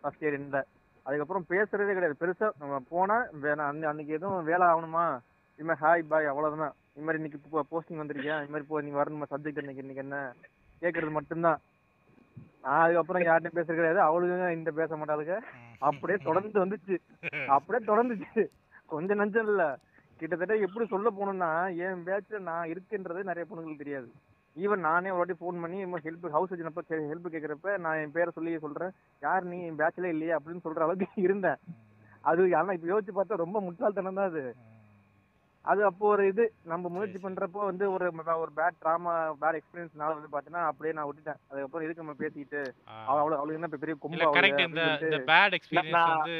[0.00, 0.62] ஃபர்ஸ்ட் இயர் எண்ட்ல
[1.02, 2.16] அதுக்கப்புறம் பேசுறதே கிடையாது.
[2.20, 5.18] பெருசா நம்ம போனா அன்னை- அன்னைக்கு எதுவும் வேலை ஆகணுமா?
[5.58, 6.74] இது மாதிரி ஹாய் பாய் அவ்வளவுதான்.
[6.94, 7.38] இது மாதிரி இன்னைக்கு
[7.70, 8.36] போஸ்டிங் வந்திருக்கியா?
[8.42, 9.26] இது மாதிரி போ நீ வரணுமா?
[9.30, 10.18] சப்ஜெக்ட் இன்னைக்கு இன்னைக்கு என்ன?
[10.82, 11.58] கேட்கறது மட்டும்தான்.
[12.62, 14.00] நான் அதுக்கப்புறம் யார்ட்டையும் பேசுறது கிடையாது.
[14.00, 15.34] அவளுக்கு இந்த பேச மாட்டாளுங்க.
[15.78, 16.96] அப்படியே தொடர்ந்து வந்துச்சு.
[17.46, 18.42] அப்படியே தொடர்ந்துச்சு.
[18.86, 19.78] கொஞ்சம் நஞ்சம் இல்ல.
[20.16, 24.08] கிட்டத்தட்ட எப்படி சொல்ல போனோம்னா என் பேச்சுல நான் இருக்கேன்றது நிறைய பொண்ணுங்களுக்கு தெரியாது.
[24.56, 28.58] ஈவன் நானே ஒரு வாட்டி ஃபோன் பண்ணி ஹெல்ப் ஹவுஸ் வச்சினப்ப ஹெல்ப் கேட்கறப்ப நான் என் பேரை சொல்லி
[28.58, 28.90] சொல்றேன்.
[29.20, 29.58] யார் நீ?
[29.66, 30.32] என் பேட்ச்ல இல்லையே?
[30.34, 31.60] அப்படின்னு சொல்ற அளவுக்கு இருந்தேன்.
[32.20, 34.42] அது ஆனா இப்ப யோசிச்சு பார்த்தா ரொம்ப முட்டாள்தனம் தான் அது.
[35.68, 36.44] அது அப்போ ஒரு இது.
[36.64, 38.04] நம்ம முயற்சி பண்றப்போ வந்து ஒரு
[38.36, 41.40] ஒரு பேட் ட்ராமா பேட் எக்ஸ்பீரியன்ஸ்னால வந்து பாத்தீங்கன்னா அப்படியே நான் விட்டுட்டேன்.
[41.48, 42.60] அதுக்கப்புறம் எதுக்கு நம்ம பேசிட்டு
[43.08, 46.36] அவ்வளவு அவளுக்கு என்ன பெரிய இல்ல கொம்பா கரெக்ட் இந்த இந்த பேட் எக்ஸ்பீரியன்ஸ் நான்- வந்து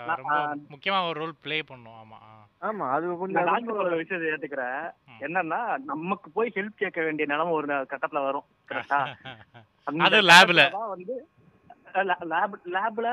[0.00, 0.38] நான்- ரொம்ப
[0.70, 1.98] முக்கியமா ஒரு ரோல் ப்ளே பண்ணும்.
[2.02, 2.20] ஆமா.
[2.62, 4.82] ஆமா அது நான் கொஞ்சம் டாக்டர் ஒரு விஷயத்தை ஏத்துக்கிறேன்.
[5.20, 8.46] என்னன்னா நமக்கு போய் ஹெல்ப் கேட்க வேண்டிய நிலைமை ஒரு கட்டத்துல வரும்.
[8.68, 9.00] கரெக்டா
[10.06, 11.14] அது லேப்ல வந்து
[12.30, 13.08] லேப் லேப்ல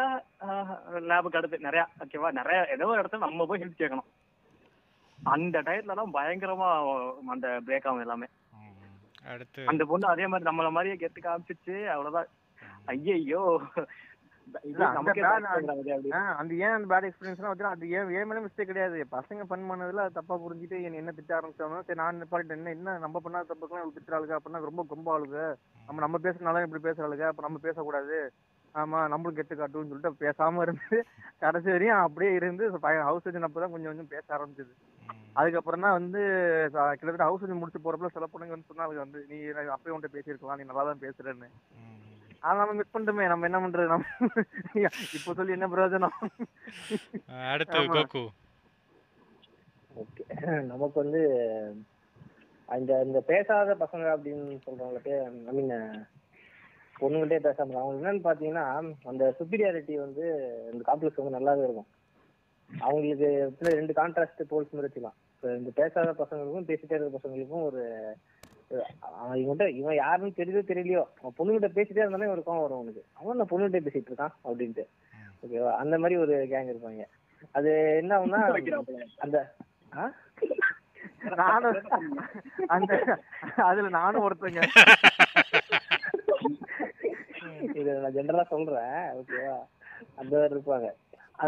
[1.07, 4.07] லேபுக்கு அடுத்து நிறைய ஓகேவா நிறைய ஏதோ ஒரு இடத்துல நம்ம போய் ஹெல்ப் கேட்கணும்.
[5.33, 6.69] அந்த டயத்துல தான் பயங்கரமா
[7.33, 8.27] அந்த பிரேக் ஆகும் எல்லாமே.
[9.67, 12.29] அந்த பொண்ணு அதே மாதிரி நம்மள மாதிரியே கெத்து காமிச்சிச்சு அவ்வளவுதான்.
[12.87, 13.41] ஐயையோ.
[16.39, 18.99] அந்த ஏன் அந்த பேட் எக்ஸ்பீரியன்ஸ்லாம் வச்சுனா அது ஏன் ஏன் மேலே மிஸ்டேக் கிடையாது.
[19.11, 22.97] பசங்க ஃபன் பண்ணதுல அது தப்பா புரிஞ்சுட்டு என்ன என்ன திட்ட ஆரம்பிச்சாங்க சரி நான் நிப்பாட்டிட்டேன் என்ன என்ன
[23.03, 25.41] நம்ம பண்ணாத தப்புக்கெல்லாம் இவ்வளவு திட்டுறாளுங்க அப்படின்னா ரொம்ப ரொம்ப ஆளுங்க
[25.87, 28.17] நம்ம நம்ம பேசுறதுனால இப்படி பேசுறாளுங்க அப்ப நம்ம பேசக்கூடாது.
[28.75, 30.97] ஆமா நம்மளும் கெட்டு காட்டுவோம்னு சொல்லிட்டு பேசாம இருந்து
[31.43, 32.63] கடைசி வரையும் அப்படியே இருந்து
[33.07, 34.73] ஹவுஸ் சர்ஜன் அப்பதான் கொஞ்சம் கொஞ்சம் பேச ஆரம்பிச்சது.
[35.39, 36.21] அதுக்கப்புறம் தான் வந்து
[36.91, 39.37] கிட்டத்தட்ட ஹவுஸ் சர்ஜன் முடிச்சு போறப்பல சில பொண்ணுங்க வந்து சொன்னாங்க வந்து நீ
[39.75, 41.49] அப்பயே உன்கிட்ட பேசியிருக்கலாம் நீ நல்லா தான் பேசுறேன்னு.
[42.43, 43.93] ஆனா நம்ம மிஸ் பண்ணிட்டோமே நம்ம என்ன பண்றது?
[43.93, 44.43] நம்ம
[45.17, 46.17] இப்போ சொல்லி என்ன பிரயோஜனம்?
[47.53, 47.95] அடுத்து ஆமா.
[47.95, 48.23] கோகு.
[49.91, 50.23] ஓகே.
[50.71, 51.21] நமக்கு வந்து
[52.69, 55.13] அந்த இந்த பேசாத பசங்க அப்படின்னு சொல்றவங்களுக்கு
[55.49, 55.73] ஐ மீன்
[57.01, 58.65] பொண்ணுகிட்டே பேசாம அவங்க என்னன்னு பாத்தீங்கன்னா
[59.11, 60.25] அந்த சுப்பீரியாரிட்டி வந்து
[60.73, 61.89] இந்த காம்ப்ளெக்ஸ் வந்து நல்லாவே இருக்கும்.
[62.69, 63.29] அவங்களுக்கு
[63.77, 65.17] ரெண்டு கான்ட்ராஸ்ட் போல்ஸ் மாதிரி வச்சுக்கலாம்.
[65.59, 67.81] இந்த பேசாத பசங்களுக்கும் பேசிட்டே இருக்கிற பசங்களுக்கும் ஒரு
[69.41, 73.51] இவன்கிட்ட இவன் யாருன்னு தெரியுதோ தெரியலையோ அவன் பொண்ணுகிட்ட பேசிட்டே இருந்தாலே ஒரு கோவம் வரும் உனக்கு அவன் நான்
[73.51, 74.85] பொண்ணுகிட்ட பேசிட்டு இருக்கான் அப்படின்ட்டு.
[75.43, 77.03] ஓகேவா அந்த மாதிரி ஒரு கேங் இருப்பாங்க.
[77.57, 78.41] அது என்ன ஆகும்னா
[79.25, 79.37] அந்த
[79.97, 80.03] ஆ?
[81.39, 81.77] நானும்
[82.75, 82.91] அந்த
[83.69, 84.61] அதுல நானும் ஒருத்தங்க.
[87.75, 89.57] இது நான் ஜென்ரலா சொல்றேன் ஓகேவா
[90.15, 90.87] அந்த மாதிரி இருப்பாங்க.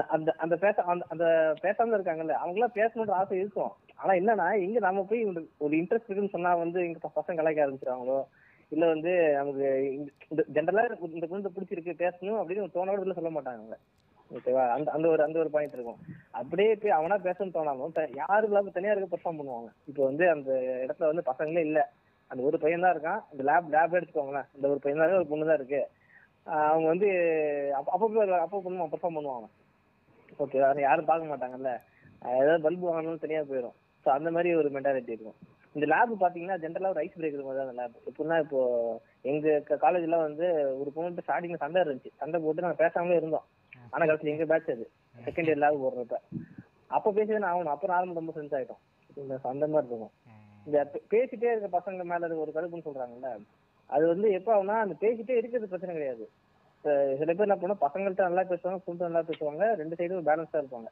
[0.08, 1.26] அந்த அந்த பேச அந்த அந்த
[1.62, 3.72] பேசாம இருக்காங்கல்ல அவங்க எல்லாம் பேசணுன்ற ஆசை இருக்கும்.
[3.96, 8.26] ஆனா என்னன்னா இங்க நாம போய் ஒரு- இன்ட்ரெஸ்ட் இருக்குன்னு சொன்னா வந்து இங்க பசங்க கலாய்க்க ஆரம்பிச்சிருவாங்களோ?
[8.70, 9.94] இல்ல வந்து நமக்கு
[10.30, 13.76] இந்த ஜென்ரலா இந்த குழந்தை பிடிச்சிருக்கு பேசணும் அப்படின்னு தோணோட சொல்ல மாட்டாங்க
[14.32, 15.98] ஓகேவா அந்த அந்த ஒரு அந்த ஒரு பாயிண்ட் இருக்கும்.
[16.32, 19.68] அப்படியே போய் அவனா பேசணும்னு தோணாலும் யாரு இல்லாம தனியா இருக்க பெர்ஃபார்ம் பண்ணுவாங்க?
[19.86, 20.52] இப்போ வந்து அந்த
[20.88, 21.92] இடத்துல வந்து பசங்களே இல்ல.
[22.32, 23.24] அந்த ஒரு பையன் தான் இருக்கான்.
[23.32, 24.46] இந்த லேப் லேப் எடுத்துக்கோங்களேன்.
[24.54, 25.88] இந்த ஒரு பையன் தான் ஒரு பொண்ணு தான் இருக்கு.
[26.44, 27.10] அவங்க வந்து
[27.76, 29.48] அப்ப- அப்போ வருவாங்க அப்போ பண்ணுவான் பெர்ஃபார்ம் பண்ணுவாங்க.
[30.40, 31.82] ஓகே யாரும் பார்க்க மாட்டாங்கல்ல.
[32.26, 33.74] ஏதாவது பல்பு வாங்கணும்னு தனியாக போயிடும்
[34.06, 35.34] ஸோ அந்த மாதிரி ஒரு மென்டாலிட்டி இருக்கும்.
[35.74, 40.22] இந்த லேப் பார்த்தீங்கன்னா ஜென்ரலாக ஒரு ஐஸ் பிரேக்கர் மாதிரி தான் அந்த லேப் எப்படின்னா இப்போ எங்க காலேஜ்லாம்
[40.22, 42.08] வந்து ஒரு பொண்ணு ஸ்டார்டிங்ல சண்டை இருந்துச்சு.
[42.16, 43.44] சண்டை போட்டு நாங்கள் பேசாமலே இருந்தோம்.
[43.90, 44.90] ஆனால் கடைசியில் எங்க பேட்ச் அது?
[45.26, 46.14] செகண்ட் இயர் லேப் போடுறப்ப.
[46.88, 47.64] அப்போ பேசிதான் ஆகணும்.
[47.64, 48.80] அப்புறம் நார்மல் ரொம்ப ஃப்ரெண்ட்ஸ் ஆகிட்டோம்
[49.16, 50.12] இந்த அந்த மாதிரி இருக்கும்.
[50.68, 50.80] இந்த
[51.14, 53.30] பேசிட்டே இருக்க பசங்க மேல இருக்க ஒரு கடுப்புன்னு சொல்றாங்கல்ல
[53.90, 56.26] அது வந்து எப்ப ஆகும்னா அந்த பேசிட்டே இருக்கிறது பிரச்சனை கிடையாது.
[57.20, 60.90] சில பேர் என்ன பண்ணா பசங்கள்ட்ட நல்லா பேசுவாங்க பொண்ணு நல்லா பேசுவாங்க ரெண்டு சைடும் பேலன்ஸா இருப்பாங்க.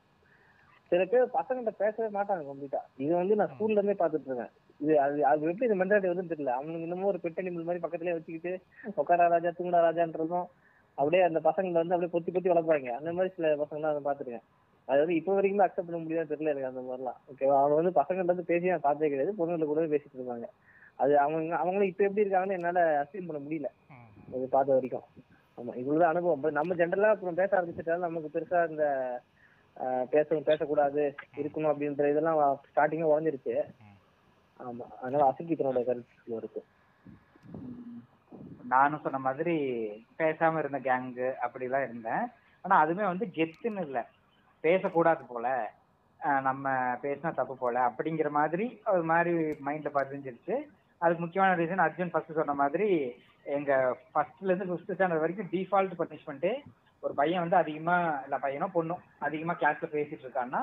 [0.92, 4.52] சில பேர் பசங்கள்ட்ட பேசவே மாட்டாங்க கம்ப்ளீட்டா இது வந்து நான் ஸ்கூல்ல இருந்தே பாத்துட்டு இருக்கேன்.
[4.82, 6.54] இது அது அது எப்படி இந்த மென்டாலிட்டி வந்து தெரியல.
[6.58, 8.54] அவனுக்கு இன்னமும் ஒரு பெட் அனிமல் மாதிரி பக்கத்துலயே வச்சுக்கிட்டு
[9.02, 10.48] உட்காரா ராஜா தூங்கடா ராஜான்றதும்
[10.98, 12.90] அப்படியே அந்த பசங்களை வந்து அப்படியே பொத்தி பொத்தி வளர்ப்பாங்க.
[13.00, 14.46] அந்த மாதிரி சில பசங்க தான் பாத்துருக்கேன்
[14.90, 17.20] அது வந்து இப்போ வரைக்கும் அக்செப்ட் பண்ண முடியாதுன்னு தெரியல எனக்கு அந்த மாதிரிலாம்.
[17.32, 19.38] ஓகேவா அவங்க வந்து பசங்கள்ட்ட வந்து பேசி நான் பார்த்தே கிடையாது.
[19.40, 20.48] பொண்ணுங்களை கூட பேசிட்டு இருப்பாங்க
[21.00, 23.70] அது அவங்க அவங்களும் இப்ப எப்படி இருக்காங்கன்னு என்னால அசீவ் பண்ண முடியல.
[24.34, 25.06] அது பார்த்த வரைக்கும்.
[25.58, 26.58] ஆமா இவ்வளவுதான் அனுபவம்.
[26.60, 28.86] நம்ம ஜென்ரலா அப்புறம் பேச ஆரம்பிச்சிட்டாலும் நமக்கு பெருசா இந்த
[30.14, 31.04] பேசணும் பேசக்கூடாது
[31.42, 33.56] இருக்கணும் அப்படின்ற இதெல்லாம் ஸ்டார்டிங்கா உடஞ்சிருச்சு.
[34.60, 36.62] ஆமா அதனால அசுக்கித்தனோட கருத்து இருக்கு.
[38.66, 39.54] நானும் சொன்ன மாதிரி
[40.20, 42.26] பேசாம இருந்த கேங்கு அப்படிலாம் இருந்தேன்.
[42.66, 44.00] ஆனா அதுமே வந்து கெத்துன்னு இல்ல.
[44.66, 45.48] பேசக்கூடாது போல
[46.48, 46.70] நம்ம
[47.04, 49.34] பேசினா தப்பு போல அப்படிங்கிற மாதிரி ஒரு மாதிரி
[49.68, 50.56] மைண்ட்ல பதிஞ்சிருச்சு.
[51.02, 52.88] அதுக்கு முக்கியமான ரீசன் அர்ஜுன் ஃபர்ஸ்ட் சொன்ன மாதிரி
[53.58, 56.50] எங்க ஃபர்ஸ்ட்ல இருந்து ஃபிஃப்த் ஸ்டாண்டர்ட் வரைக்கும் டிஃபால்ட் பனிஷ்மெண்ட்
[57.04, 60.62] ஒரு பையன் வந்து அதிகமா இல்ல பையனோ பொண்ணும் அதிகமா கிளாஸ்ல பேசிட்டு இருக்கான்னா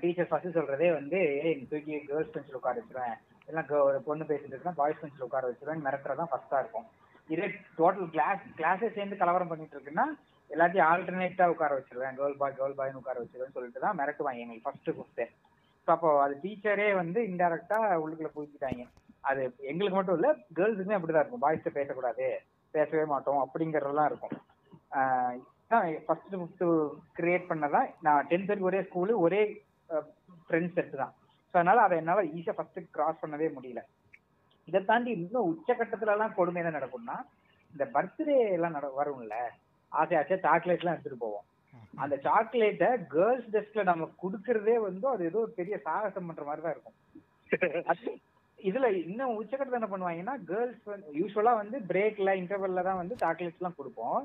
[0.00, 3.16] டீச்சர் ஃபர்ஸ்ட் சொல்றதே வந்து ஏய் தூக்கி கேர்ள்ஸ் பெஞ்சில் உட்கார வச்சிருவேன்
[3.48, 6.86] இல்லை ஒரு பொண்ணு பேசிட்டு இருக்கா பாய்ஸ் பெஞ்சில் உட்கார வச்சிருவேன் மிரட்டுறதான் ஃபர்ஸ்டா இருக்கும்.
[7.28, 7.46] இதே
[7.78, 10.06] டோட்டல் கிளாஸ் கிளாஸே சேர்ந்து கலவரம் பண்ணிட்டு இருக்குன்னா
[10.54, 12.16] எல்லாத்தையும் ஆல்டர்னேட்டா உட்கார வச்சிருவேன்.
[12.18, 15.26] கேர்ள் பாய் கேர்ள் பாய்னு உட்கார வச்சிருவேன் சொல்லிட்டு தான் மிரட்டுவாங்க எங்களுக்கு ஃபர்ஸ்ட் ஃபிஃப்த்து
[15.86, 18.84] ஸோ அப்போ அது டீச்சரே வந்து இன்டெரக்டா உள்ளுக்குள்ள பூக்கிட்டாங்க
[19.30, 21.44] அது எங்களுக்கு மட்டும் இல்ல கேர்ள்ஸுக்குமே அப்படிதான் இருக்கும்.
[21.44, 22.26] பாய்ஸ்ட பேசக்கூடாது
[22.74, 24.34] பேசவே மாட்டோம் அப்படிங்கறதெல்லாம் இருக்கும்.
[26.06, 26.66] ஃபர்ஸ்ட் ஃபிஃப்த்து
[27.18, 29.42] கிரியேட் பண்ணதான் நான் டென்த் வரைக்கும் ஒரே ஸ்கூலு ஒரே
[30.46, 31.14] ஃப்ரெண்ட்ஸ் செட் தான்.
[31.50, 33.82] ஸோ அதனால அதை என்னால் ஈஸியாக ஃபர்ஸ்ட் கிராஸ் பண்ணவே முடியல.
[34.68, 37.16] இதை தாண்டி இன்னும் உச்சகட்டத்துல எல்லாம் கொடுமை என்ன நடக்கும்னா
[37.74, 39.36] இந்த பர்த்டே எல்லாம் நட வரும்ல
[40.00, 41.46] ஆசை ஆசையா சாக்லேட் எல்லாம் எடுத்துட்டு போவோம்.
[42.04, 46.76] அந்த சாக்லேட்டை கேர்ள்ஸ் டெஸ்க்ல நம்ம குடுக்கறதே வந்து அது ஏதோ ஒரு பெரிய சாகசம் பண்ற மாதிரி தான்
[46.76, 46.96] இருக்கும்.
[48.58, 53.78] இதுல இன்னும் உச்சகட்டத்தை என்ன பண்ணுவாங்கன்னா கேர்ள்ஸ் வந்து யூஸ்வலா வந்து பிரேக்ல இன்டர்வல்ல தான் வந்து சாக்லேட்ஸ் எல்லாம்
[53.80, 54.20] கொடுப்போம்.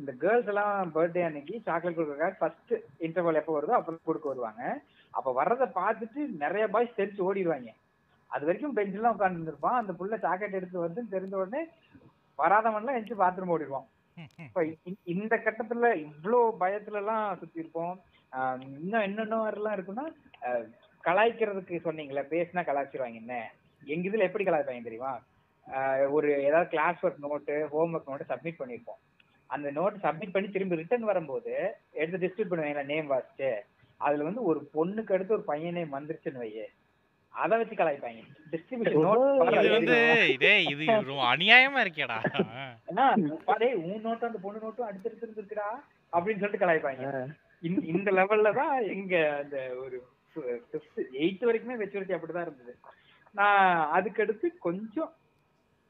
[0.00, 2.72] இந்த கேர்ள்ஸ் எல்லாம் பர்த்டே அன்னைக்கு சாக்லேட் கொடுக்கறதுக்காக ஃபர்ஸ்ட்
[3.06, 4.62] இன்டர்வல் எப்போ வருதோ அப்போ கொடுக்க வருவாங்க.
[5.18, 7.72] அப்ப வர்றதை பார்த்துட்டு நிறைய பாய்ஸ் தெரிச்சு ஓடிடுவாங்க.
[8.30, 11.62] அது வரைக்கும் பெஞ்செல்லாம் உட்கார்ந்து அந்த புள்ள சாக்லேட் எடுத்து வந்து தெரிஞ்ச உடனே
[12.38, 13.88] வராதவன்லாம் எழுந்து பாத்ரூம் ஓடிடுவான்.
[15.14, 17.94] இந்த கட்டத்துல இவ்ளோ பயத்துல எல்லாம் சுத்தி இருப்போம்.
[18.32, 20.06] ஆஹ் இன்னும் என்னென்ன எல்லாம் இருக்குன்னா
[21.04, 23.34] கலாய்க்கிறதுக்கு சொன்னீங்களே பேசினா கலாய்ச்சிருவாங்க என்ன?
[23.82, 25.12] எங்க இதுல எப்படி கலாய்ப்பாங்க தெரியுமா?
[26.10, 29.00] ஒரு ஏதாவது class work note home work note submit பண்ணிருப்போம்.
[29.50, 31.52] அந்த நோட் சப்மிட் பண்ணி திரும்பி ரிட்டர்ன் வரும்போது
[31.94, 33.50] எடுத்து டிஸ்ட்ரிபியூட் பண்ணுவாங்க நேம் வாசிச்சு?
[34.00, 36.66] அதுல வந்து ஒரு பொண்ணுக்கு அடுத்து ஒரு பையன் நேம் வந்துருச்சுன்னு வையே.
[37.34, 38.22] அதை வச்சு கலாய்ப்பாங்க.
[38.52, 39.02] டிஸ்ட்ரிபியூஷன்
[39.70, 42.18] வந்து இதே இது ரொம்ப அநியாயமா இருக்கேடா.
[42.88, 45.34] ஏன்னா பாரு உன் நோட்டும் அந்த பொண்ணு நோட்டும் அடுத்தடுத்து
[46.12, 47.26] அப்படின்னு சொல்லிட்டு கலாய்ப்பாங்க.
[47.60, 50.08] இந்த- இந்த லெவல்ல தான் எங்க அந்த ஒரு
[51.12, 52.76] எயித் வரைக்குமே மெச்சூரிட்டி அப்படிதான் இருந்தது.
[53.30, 55.12] நான் அதுக்கடுத்து கொஞ்சம்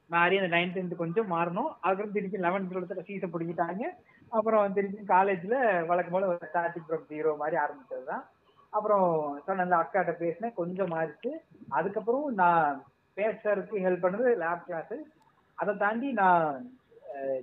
[0.06, 1.72] மாறி அந்த நைன்த் டென்த் கொஞ்சம் மாறணும்.
[1.80, 3.82] அதுக்கப்புறம் திருப்பி லெவன்த் டுவெல்த்ல சீசை பிடிக்கிட்டாங்க
[4.28, 8.30] அப்புறம் திருப்பி காலேஜ்ல வழக்கம் போல ஸ்டார்டிங் ஃப்ரம் ஜீரோ மாதிரி ஆரம்பிச்சது தான்
[8.74, 9.08] அப்புறம்
[9.46, 11.30] சொன்ன அக்காட்ட பேசினேன் கொஞ்சம் மாறிச்சு.
[11.78, 12.80] அதுக்கப்புறம் நான்
[13.16, 14.94] பேசுறதுக்கு ஹெல்ப் பண்ணது லேப் கிளாஸ்
[15.58, 16.54] அதை தாண்டி நான்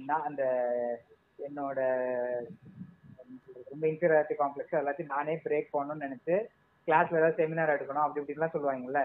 [0.09, 0.43] நான் அந்த
[1.39, 1.79] என்னோட
[3.71, 6.35] ரொம்ப இன்ஃபீரியாரிட்டி காம்ப்ளெக்ஸ் எல்லாத்தையும் நானே பிரேக் பண்ணணும்னு நினைச்சு
[6.87, 9.01] கிளாஸ்ல ஏதாவது செமினார் எடுக்கணும் அப்படி இப்படிலாம் சொல்லுவாங்கல்ல.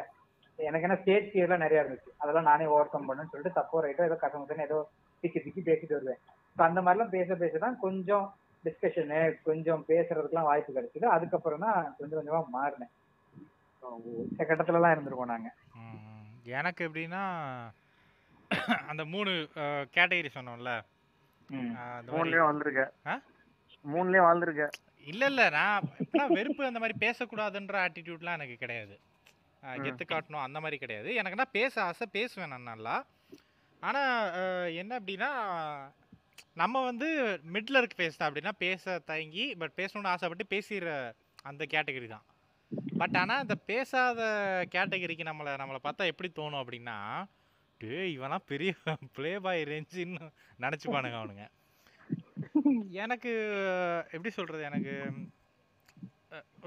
[0.58, 2.10] எனக்கு என்ன ஸ்டேஜ் ஃபியர்லாம் நிறைய இருந்துச்சு.
[2.22, 4.78] அதெல்லாம் நானே ஓவர் கம் பண்ணணும்னு சொல்லிட்டு தப்போ ரைட்டோ ஏதோ கசமுசன்னு ஏதோ
[5.22, 6.20] திக்கி திக்கி பேசிட்டு வருவேன்.
[6.56, 8.26] ஸோ அந்த மாதிரிலாம் பேச பேச தான் கொஞ்சம்
[8.66, 11.04] டிஸ்கஷனு கொஞ்சம் பேசுறதுக்குலாம் வாய்ப்பு கிடைச்சது.
[11.08, 12.92] அதுக்கப்புறம் தான் கொஞ்சம் கொஞ்சமா மாறினேன்.
[13.82, 15.48] So, உச்சகட்டத்துலலாம் இருந்திருக்கோம் நாங்க.
[16.52, 17.22] எனக்கு எப்படின்னா
[18.86, 19.30] அந்த மூணு
[19.94, 20.72] கேட்டகரி சொன்னோம்ல.
[22.10, 23.14] மூணுலயும் வாழ்ந்துருக்க ஆ?
[23.84, 24.64] மூணுலயும் வாழ்ந்துருக்க.
[25.06, 25.50] இல்ல இல்ல.
[25.50, 28.94] நான் இப்பெல்லாம் வெறுப்பு அந்த மாதிரி பேசக்கூடாதுன்ற ஆட்டிடியூட்லாம் எனக்கு கிடையாது.
[29.78, 31.10] கெத்து காட்டணும் அந்த மாதிரி கிடையாது.
[31.12, 32.94] எனக்குன்னா பேச ஆசை பேசுவேன் நான் நல்லா.
[33.82, 34.02] ஆனா
[34.34, 35.30] அஹ், என்ன அப்படின்னா
[36.60, 37.08] நம்ம வந்து
[37.54, 40.90] மிடில் இருக்கு பேசினேன் அப்படின்னா பேச தயங்கி பட் பேசணும்னு ஆசைப்பட்டு பேசிடுற
[41.50, 42.26] அந்த கேட்டகரி தான்.
[43.00, 44.20] பட் ஆனால் இந்த பேசாத
[44.74, 46.96] கேட்டகரிக்கு நம்மளை நம்மளை பார்த்தா எப்படி தோணும் அப்படின்னா
[47.80, 48.72] டே இவனா பெரிய
[49.16, 50.28] ப்ளே பாய் ரேஞ்சுன்னு
[50.64, 51.46] நினச்சிப்பானுங்க அவனுங்க.
[53.04, 53.32] எனக்கு
[54.14, 54.94] எப்படி சொல்கிறது எனக்கு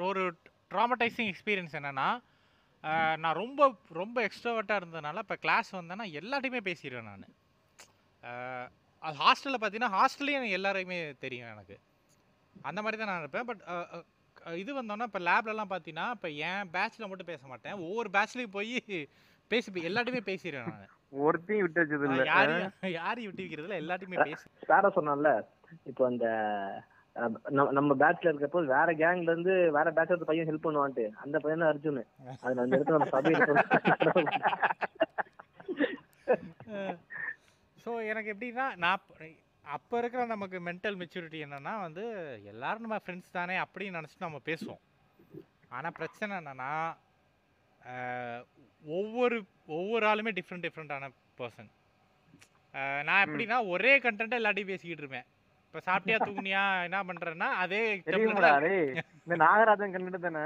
[0.07, 0.23] ஒரு
[0.71, 2.09] ட்ராமடைசிங் எக்ஸ்பீரியன்ஸ் என்னென்னா
[3.23, 3.61] நான் ரொம்ப
[3.99, 7.33] ரொம்ப எக்ஸ்ட்ரோவர்ட்டாக இருந்ததுனால இப்போ கிளாஸ் வந்தேன்னா எல்லாத்தையுமே பேசிடுவேன் நான்.
[9.03, 11.75] அது ஹாஸ்டலில் பார்த்தீங்கன்னா ஹாஸ்டல்லையும் எல்லாரையுமே தெரியும் எனக்கு.
[12.55, 13.47] அந்த மாதிரி தான் நான் இருப்பேன்.
[13.49, 13.61] பட்
[14.57, 17.75] இது வந்தோன்னா இப்போ லேப்லலாம் பார்த்தீங்கன்னா இப்போ என் பேட்ச்சில் மட்டும் பேச மாட்டேன்.
[17.85, 18.73] ஒவ்வொரு பேட்ச்லேயும் போய்
[19.51, 20.89] பேசி எல்லாத்தையுமே பேசிடுவேன் நான்.
[21.19, 25.29] ஒருத்தையும் விட்டு வச்சது இல்ல யாரையும் யாரையும் விட்டு வைக்கிறதுல எல்லாத்தையுமே பேசி சாரா சொன்னான்ல
[25.85, 26.25] இப்போ அந்த
[27.71, 31.05] நம்ம- பேட்ச்ல இருக்கப்போ வேற கேங்ல இருந்து வேற பேட்ச்ல இருக்க பையன் ஹெல்ப் பண்ணுவான்ட்டு.
[31.23, 32.01] அந்த பையன் தான் அர்ஜுன்.
[32.43, 34.59] அது அந்த இடத்துல நம்ம சபையில
[37.83, 39.05] ஸோ எனக்கு எப்படின்னா நான்
[39.75, 42.03] அப்போ இருக்கிற நமக்கு மென்டல் மெச்சூரிட்டி என்னன்னா வந்து
[42.51, 44.81] எல்லாரும் நம்ம ஃப்ரெண்ட்ஸ் தானே அப்படின்னு நினச்சிட்டு நம்ம பேசுவோம்.
[45.77, 46.71] ஆனால் பிரச்சனை என்னன்னா
[48.99, 49.37] ஒவ்வொரு
[49.77, 51.09] ஒவ்வொரு ஆளுமே டிஃப்ரெண்ட் டிஃப்ரெண்ட்டான
[51.41, 51.69] பர்சன்
[53.07, 55.27] நான் எப்படின்னா ஒரே கண்டென்ட்டை எல்லாத்தையும் பேசிக்கிட்டு இருப்பேன்.
[55.65, 57.81] இப்போ சாப்பிட்டியா தூங்குனியா என்ன பண்ணுறேன்னா அதே
[59.25, 60.45] இந்த நாகராஜன் கண்டுட்டு தானே?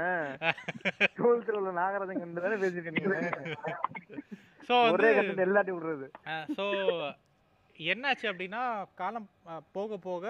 [1.58, 2.56] உள்ள நாகராஜன் கண்டு தானே
[4.68, 6.06] ஸோ ஒரே வந்து எல்லாத்தையும் விடுறது.
[6.58, 6.64] ஸோ
[7.78, 8.62] என்னாச்சு அப்படின்னா
[9.00, 9.28] காலம்
[9.72, 10.24] போக போக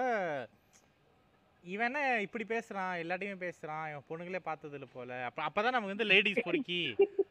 [1.63, 5.11] இவன் இப்படி பேசுறான் எல்லாத்தையுமே பேசுறான் இவன் பொண்ணுங்களே பார்த்ததில்ல போல.
[5.27, 6.81] அப்ப அப்பதான் நமக்கு வந்து லேடிஸ் பொறுக்கி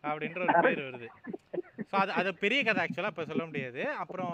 [0.08, 1.08] அப்படின்ற ஒரு பேர் வருது.
[1.90, 3.82] ஸோ அது அது பெரிய கதை ஆக்சுவலா இப்ப சொல்ல முடியாது.
[4.02, 4.32] அப்புறம்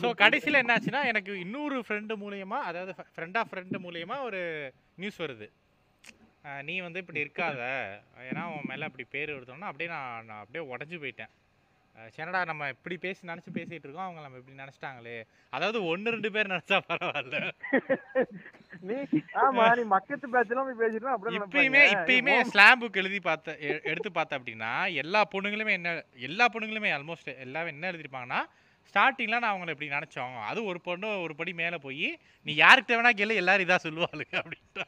[0.00, 4.40] ஸோ கடைசியில் என்னாச்சுன்னா எனக்கு இன்னொரு ஃப்ரெண்டு மூலியமா அதாவது ஃப்ரெண்ட் ஆஃப் ஃப்ரெண்டு மூலியமா ஒரு
[4.96, 5.46] நியூஸ் வருது.
[6.68, 7.60] நீ வந்து இப்படி இருக்காத.
[8.28, 11.32] ஏன்னா உன் மேலே அப்படி பேர் வருதோன்னா அப்படியே நான் நான் அப்படியே உடஞ்சி போயிட்டேன்.
[12.16, 15.14] சரிடா நம்ம இப்படி பேசி நினச்சி பேசிகிட்டு இருக்கோம் அவங்க நம்ம இப்படி நினச்சிட்டாங்களே.
[15.52, 17.38] அதாவது ஒன்று ரெண்டு பேர் நினச்சா பரவாயில்ல.
[18.88, 18.96] நீ
[19.44, 23.56] ஆமா நீ மக்கத்து பேட்ச் எல்லாம் போய் பேசிட்டு அப்படியே இப்பயுமே இப்பயுமே ஸ்லாம் புக் எழுதி பார்த்த
[23.92, 24.72] எடுத்து பார்த்த அப்படின்னா
[25.04, 25.94] எல்லா பொண்ணுங்களுமே என்ன
[26.28, 28.42] எல்லா பொண்ணுங்களுமே ஆல்மோஸ்ட் எல்லாமே என்ன எழுதிருப்பாங்கன்னா
[28.90, 30.36] ஸ்டார்டிங்ல நான் அவங்கள இப்படி நினைச்சோம்.
[30.50, 32.08] அது ஒரு பொண்ணு ஒரு படி மேல போய்
[32.46, 34.84] நீ யாருக்கு தேவைனா கேளு எல்லாரும் இதா சொல்லுவாளுங்க அப்படின்ட்டு.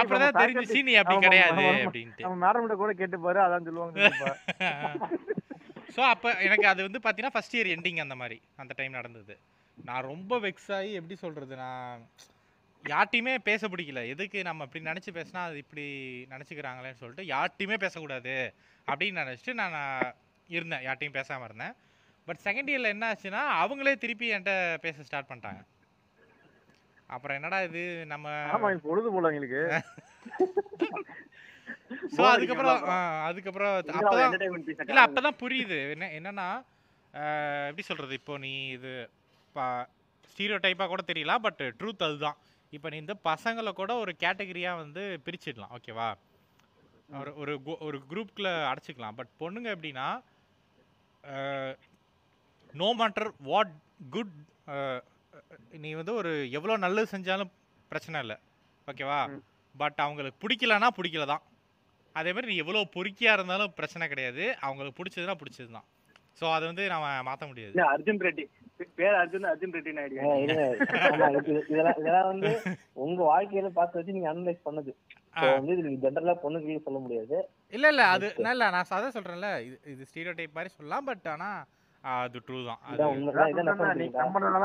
[0.00, 2.24] அப்புறம் தெரிஞ்சிச்சு நீ அப்படி கிடையாது அப்படின்ட்டு.
[2.24, 3.98] நம்ம மேடம் கிட்ட கூட கேட்டு பாரு அதான் சொல்லுவாங்க
[5.96, 9.34] ஸோ அப்போ எனக்கு அது வந்து பார்த்தீங்கன்னா ஃபஸ்ட் இயர் எண்டிங் அந்த மாதிரி அந்த டைம் நடந்தது.
[9.78, 12.02] நான் ரொம்ப வெக்ஸ் ஆகி எப்படி சொல்கிறது நான்
[12.84, 14.00] யார்ட்டையுமே பேச பிடிக்கல.
[14.14, 15.86] எதுக்கு நம்ம இப்படி நினச்சி பேசினா அது இப்படி
[16.34, 18.34] நினச்சிக்கிறாங்களேன்னு சொல்லிட்டு யார்ட்டையுமே பேசக்கூடாது
[18.88, 20.12] அப்படின்னு நினச்சிட்டு நான் நான்
[20.48, 21.74] இருந்தேன் யார்ட்டையும் பேசாமல் இருந்தேன்.
[22.26, 24.54] பட் செகண்ட் இயரில் என்ன ஆச்சுன்னா அவங்களே திருப்பி என்கிட்ட
[24.84, 25.62] பேச ஸ்டார்ட் பண்ணிட்டாங்க.
[27.14, 27.82] அப்புறம் என்னடா இது?
[28.12, 29.62] நம்ம ஆமா பொழுது போல எங்களுக்கு.
[32.16, 32.80] ஸோ அதுக்கப்புறம்
[33.28, 34.34] அதுக்கப்புறம் அப்பதான்
[34.90, 35.78] இல்ல அப்பதான் புரியுது.
[35.94, 36.48] என்ன என்னன்னா
[37.68, 38.14] எப்படி சொல்றது?
[38.20, 38.92] இப்போ நீ இது
[40.30, 42.38] ஸ்டீரியோ டைப்பாக கூட தெரியலாம் பட் ட்ரூத் அதுதான்.
[42.72, 46.08] இப்போ நீ இந்த பசங்களை கூட ஒரு கேட்டகரியா வந்து பிரிச்சிடலாம் ஓகேவா
[47.20, 47.52] ஒரு ஒரு
[47.86, 49.16] ஒரு குரூப்குள்ள அடைச்சிக்கலாம்.
[49.18, 50.08] பட் பொண்ணுங்க எப்படின்னா
[52.74, 53.74] நோ மேட்டர் வாட்
[54.14, 54.34] குட்
[55.84, 57.52] நீ வந்து ஒரு எவ்வளோ நல்லது செஞ்சாலும்
[57.90, 58.36] பிரச்சனை இல்லை.
[58.88, 59.20] ஓகேவா.
[59.74, 61.42] பட் அவங்களுக்கு பிடிக்கலனா பிடிக்கல தான்.
[62.14, 64.44] அதே மாதிரி நீ எவ்வளோ பொறுக்கியா இருந்தாலும் பிரச்சனை கிடையாது.
[64.66, 65.86] அவங்களுக்கு பிடிச்சதுன்னா பிடிச்சது தான்.
[66.38, 67.72] ஸோ அதை வந்து நம்ம மாற்ற முடியாது.
[67.74, 68.44] இல்ல அர்ஜுன் ரெட்டி.
[68.98, 70.16] பேர் அர்ஜுன் அர்ஜுன் ரெட்டி நாயுடு
[71.72, 72.50] இதெல்லாம் இதெல்லாம் வந்து
[73.04, 74.92] உங்க வாழ்க்கையில பார்த்து வச்சு நீங்க அனலைஸ் பண்ணது.
[76.86, 77.38] சொல்ல முடியாது.
[77.76, 79.50] இல்ல இல்ல அது இல்ல நான் அதான் சொல்றேன்ல.
[79.68, 81.48] இது இது ஸ்டீரியோ டைப் மாதிரி சொல்லலாம் பட் ஆனா
[82.14, 82.80] அது ட்ரூ தான்.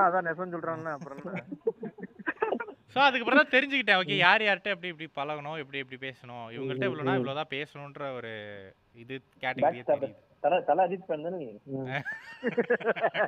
[0.06, 1.22] அதான் நெசம் சொல்றான்ல அப்புறம்?
[2.94, 4.00] ஸோ அதுக்கப்புறம் தான் தெரிஞ்சுக்கிட்டேன்.
[4.02, 8.34] ஓகே யார் யார்கிட்ட எப்படி இப்படி பழகணும் எப்படி எப்படி பேசணும் இவங்கள்ட்ட இவ்வளோனா இவ்வளோதான் பேசணுன்ற ஒரு
[9.04, 9.84] இது கேட்டகரியே.
[9.92, 10.10] தெரியுது.
[10.44, 11.48] தல தல அஜித் ஃபேன் தானே நீ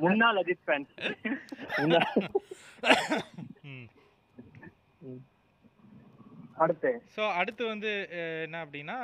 [0.05, 0.86] முன்னாள் அஜித் ஃபேன்
[6.64, 6.89] அடுத்து.
[7.16, 7.91] ஸோ அடுத்து வந்து
[8.45, 8.97] என்ன அப்படின்னா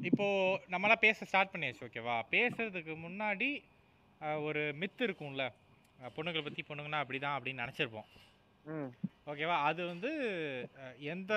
[0.00, 0.26] இப்போ
[0.70, 3.48] நம்மளாம் பேச ஸ்டார்ட் பண்ணியாச்சு ஓகேவா பேசுறதுக்கு முன்னாடி
[4.46, 5.44] ஒரு மித்து இருக்கும்ல.
[6.16, 8.08] பொண்ணுங்களை பற்றி பொண்ணுங்கன்னா அப்படி தான் அப்படின்னு நினச்சிருப்போம்.
[8.66, 8.90] ம்.
[9.26, 10.10] ஓகேவா அது வந்து
[11.12, 11.32] எந்த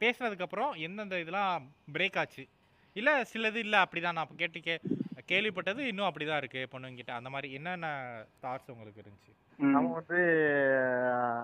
[0.00, 2.44] பேசுனதுக்கப்புறம் எந்தெந்த இதெல்லாம் பிரேக் ஆச்சு?
[2.96, 4.74] இல்லை சிலது இல்லை அப்படி தான் நான் கேட்டு கே
[5.28, 7.88] கேள்விப்பட்டது இன்னும் அப்படி தான் இருக்குது பொண்ணுங்கிட்ட அந்த மாதிரி என்னென்ன
[8.44, 9.32] தாட்ஸ் உங்களுக்கு இருந்துச்சு?
[9.58, 10.20] நம்ம வந்து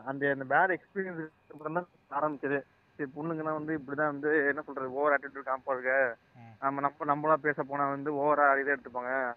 [0.05, 2.61] அந்த அந்த பேட் எக்ஸ்பீரியன்ஸ் ஆரம்பிச்சது.
[2.99, 6.53] பொண்ணுங்கன்னா வந்து இப்படிதான் வந்து என்ன சொல்றது ஓவர் ஆட்டிடியூட் காமிப்பாங்க ம்.
[6.61, 9.35] நம்ம நம்ம நம்மளா பேச போனா வந்து ஓவரா இதை எடுத்துப்பாங்க.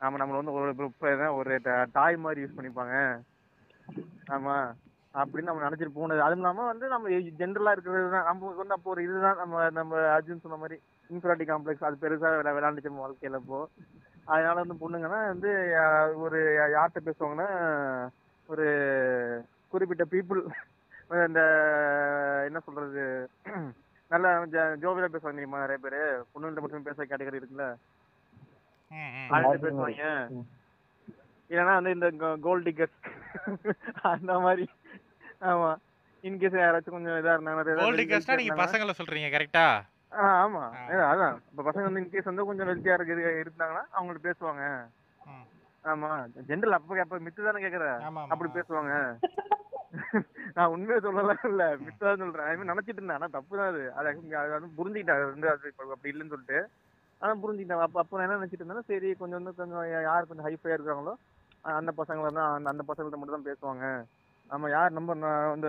[0.00, 2.94] நாம நம்மள வந்து ஒரு என்ன ஒரு ட- டாய் மாதிரி யூஸ் பண்ணிப்பாங்க.
[4.28, 4.74] ஆமா.
[5.14, 8.24] அப்படின்னு நம்ம நினைச்சிட்டு போனது அதுவும் இல்லாம வந்து நம்ம ஜென்ரலா இருக்கிறது தான்.
[8.24, 9.36] நமக்கு வந்து அப்போ ஒரு இதுதான்.
[9.36, 10.80] நம்ம நம்ம அர்ஜுன் சொன்ன மாதிரி
[11.10, 13.68] இன்ஃபிராட்டி காம்ப்ளெக்ஸ் அது பெருசா விளா விளையாண்டுச்சு நம்ம வாழ்க்கையில இப்போ.
[14.24, 15.50] அதனால வந்து பொண்ணுங்கன்னா வந்து
[16.14, 16.38] ஒரு
[16.74, 17.48] யார்கிட்ட பேசுவாங்கன்னா
[18.46, 18.66] ஒரு
[19.68, 20.46] குறிப்பிட்ட பீப்புள்
[21.28, 21.42] இந்த
[22.48, 23.02] என்ன சொல்றது
[24.10, 24.26] நல்ல
[24.82, 26.00] ஜோவியா பேசுவாங்க தெரியுமா நிறைய பேரு?
[26.32, 27.66] பொண்ணுகிட்ட மட்டும் பேச கேட்டகரி இருக்குல்ல?
[29.64, 30.06] பேசுவாங்க.
[31.50, 32.08] இல்லைன்னா வந்து இந்த
[32.46, 32.96] கோல்ட் டிக்கெட்
[34.12, 34.64] அந்த மாதிரி.
[35.50, 35.70] ஆமா.
[36.24, 38.06] இன்கேஸ் யாராச்சும் கொஞ்சம் இதா இருந்தாங்கன்னா கோல்டு
[38.42, 39.66] நீங்கள் பசங்களை சொல்கிறீங்க கரெக்டா
[40.44, 40.64] ஆமா.
[41.10, 41.36] அதான்.
[41.50, 44.64] இப்ப பசங்க வந்து இன்கேஸ் வந்து கொஞ்சம் வெல்த்தியா இருக்கு இருந்தாங்கன்னா அவங்கள்ட்ட பேசுவாங்க.
[45.84, 46.10] ஆமா.
[46.48, 47.86] ஜென்ரல் அப்ப அப்ப மித்து தானே கேக்குற?
[48.32, 48.94] அப்படி பேசுவாங்க.
[50.56, 51.64] நான் உண்மையை சொல்லலாம் இல்ல.
[51.86, 52.48] மித்தா சொல்றேன்.
[52.50, 53.18] I mean, நினைச்சிட்டு இருந்தேன்.
[53.18, 54.08] ஆனா தப்பு தான் அது அது
[54.42, 55.18] அது வந்து புரிஞ்சுக்கிட்டேன்.
[55.18, 56.60] அது வந்து அது அப்படி இல்லைன்னு சொல்லிட்டு.
[57.22, 57.84] ஆனா புரிஞ்சுக்கிட்டேன்.
[57.86, 61.14] அப்ப அப்ப நான் என்ன நினைச்சிட்டு இருந்தேன்னா சரி கொஞ்சம் வந்து கொஞ்சம் யார் கொஞ்சம் ஹைஃபையா இருக்காங்களோ
[61.80, 63.86] அந்த பசங்களை தான் அந்த அந்த பசங்கள்ட்ட மட்டும் தான் பேசுவாங்க.
[64.50, 65.14] நம்ம யார் நம்ம
[65.54, 65.68] வந்து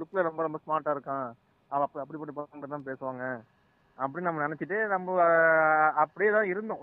[0.00, 1.26] லுக்ல ரொம்ப ரொம்ப ஸ்மார்ட்டா இருக்கான்.
[1.70, 3.24] அவ அப்ப அப்படிப்பட்ட பசங்க தான் பேசுவாங்க.
[3.98, 5.14] அப்படின்னு நம்ம நினைச்சிட்டு நம்ம
[6.02, 6.82] அப்படியே தான் இருந்தோம்.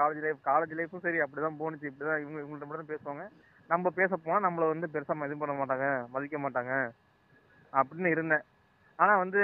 [0.00, 1.90] காலேஜ் லைஃப் காலேஜ் லைஃப்பும் சரி அப்படிதான் போணுச்சு.
[1.90, 3.24] இப்படிதான் இவங்க இவங்கள்ட்ட மட்டும் தான் பேசுவாங்க.
[3.72, 6.72] நம்ம பேச போனா நம்மள வந்து பெருசா இது பண்ண மாட்டாங்க மதிக்க மாட்டாங்க
[7.72, 8.44] அப்படின்னு இருந்தேன்.
[8.98, 9.42] ஆனா வந்து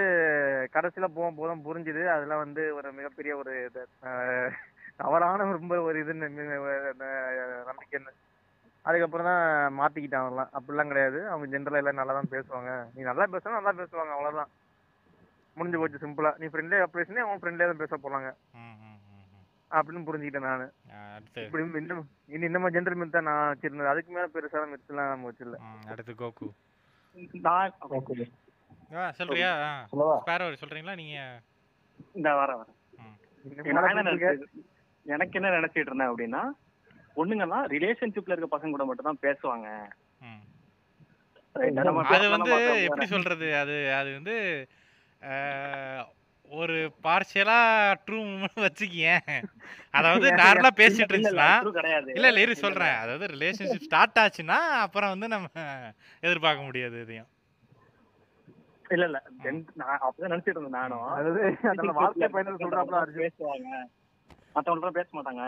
[0.74, 2.02] கடைசியில போகும் போதும் புரிஞ்சுது.
[2.14, 3.82] அதெல்லாம் வந்து ஒரு மிகப்பெரிய ஒரு இது,
[5.00, 6.28] தவறான ரொம்ப ஒரு இதுன்னு
[7.70, 8.12] நம்பிக்கைன்னு.
[8.84, 9.44] அதுக்கப்புறம் தான்
[9.78, 10.52] மாத்திக்கிட்டான் அவன்லாம்.
[10.58, 11.18] அப்படிலாம் கிடையாது.
[11.32, 12.72] அவங்க ஜென்ரலா எல்லாம் நல்லா தான் பேசுவாங்க.
[12.94, 14.52] நீ நல்லா பேசுனா நல்லா பேசுவாங்க அவ்வளவுதான்.
[15.56, 18.30] முடிஞ்சு போச்சு சிம்பிளா நீ ஃப்ரெண்ட்லேயே பேசுனே அவங்க ஃப்ரெண்ட்லியா தான் பேச போறாங்க.
[19.70, 20.66] அப்படின்னு புரிஞ்சுக்கிட்டேன் நானு.
[21.44, 22.02] இப்படி இன்னும்
[22.34, 25.58] இனி இந்த மாதிரி ஜென்ரல் மித் தான் நான் வச்சிருந்தது அதுக்கு மேல பெருசான மித்லாம் நம்ம வச்சிடல.
[25.66, 26.48] ம், அடுத்து கோகு
[28.92, 29.50] நான் சொல்றியா?
[30.20, 31.18] ஸ்பேரோ சொல்றீங்களா நீங்க?
[32.18, 32.68] இந்த வர வர.
[33.44, 33.88] இன்னும்
[35.06, 36.10] எனக்கு என்ன நினைச்சிட்டு இருந்தேன்?
[36.12, 36.42] அப்படின்னா
[37.16, 39.68] பொண்ணுங்கெல்லாம் ரிலேஷன்ஷிப்ல இருக்க பசங்க கூட மட்டும் தான் பேசுவாங்க?
[41.78, 42.52] நம்ம அது வந்து
[42.88, 43.46] எப்படி சொல்றது?
[43.62, 44.34] அது அது வந்து
[46.50, 46.74] ஒரு
[47.04, 47.56] பார்ஷியலா
[48.06, 48.18] ட்ரூ
[48.64, 49.26] வச்சுக்கியேன்
[49.94, 51.50] அதாவது நார்மலா பேசிட்டு இருந்துச்சுன்னா
[52.14, 52.96] இல்ல இல்ல இரு சொல்றேன்.
[53.02, 55.48] அதாவது ரிலேஷன்ஷிப் ஸ்டார்ட் ஆச்சுன்னா அப்புறம் வந்து நம்ம
[56.22, 57.28] எதிர்பார்க்க முடியாது இதையும்
[58.90, 59.18] இல்ல இல்ல.
[59.80, 61.06] நான் அப்பதான் நினைச்சிட்டு இருந்தேன் நானும்.
[61.14, 61.40] அதாவது
[61.98, 63.72] வாழ்க்கை பயணம் சொல்றாப்ல பேசுவாங்க.
[64.54, 65.42] மத்தவங்க பேச மாட்டாங்க.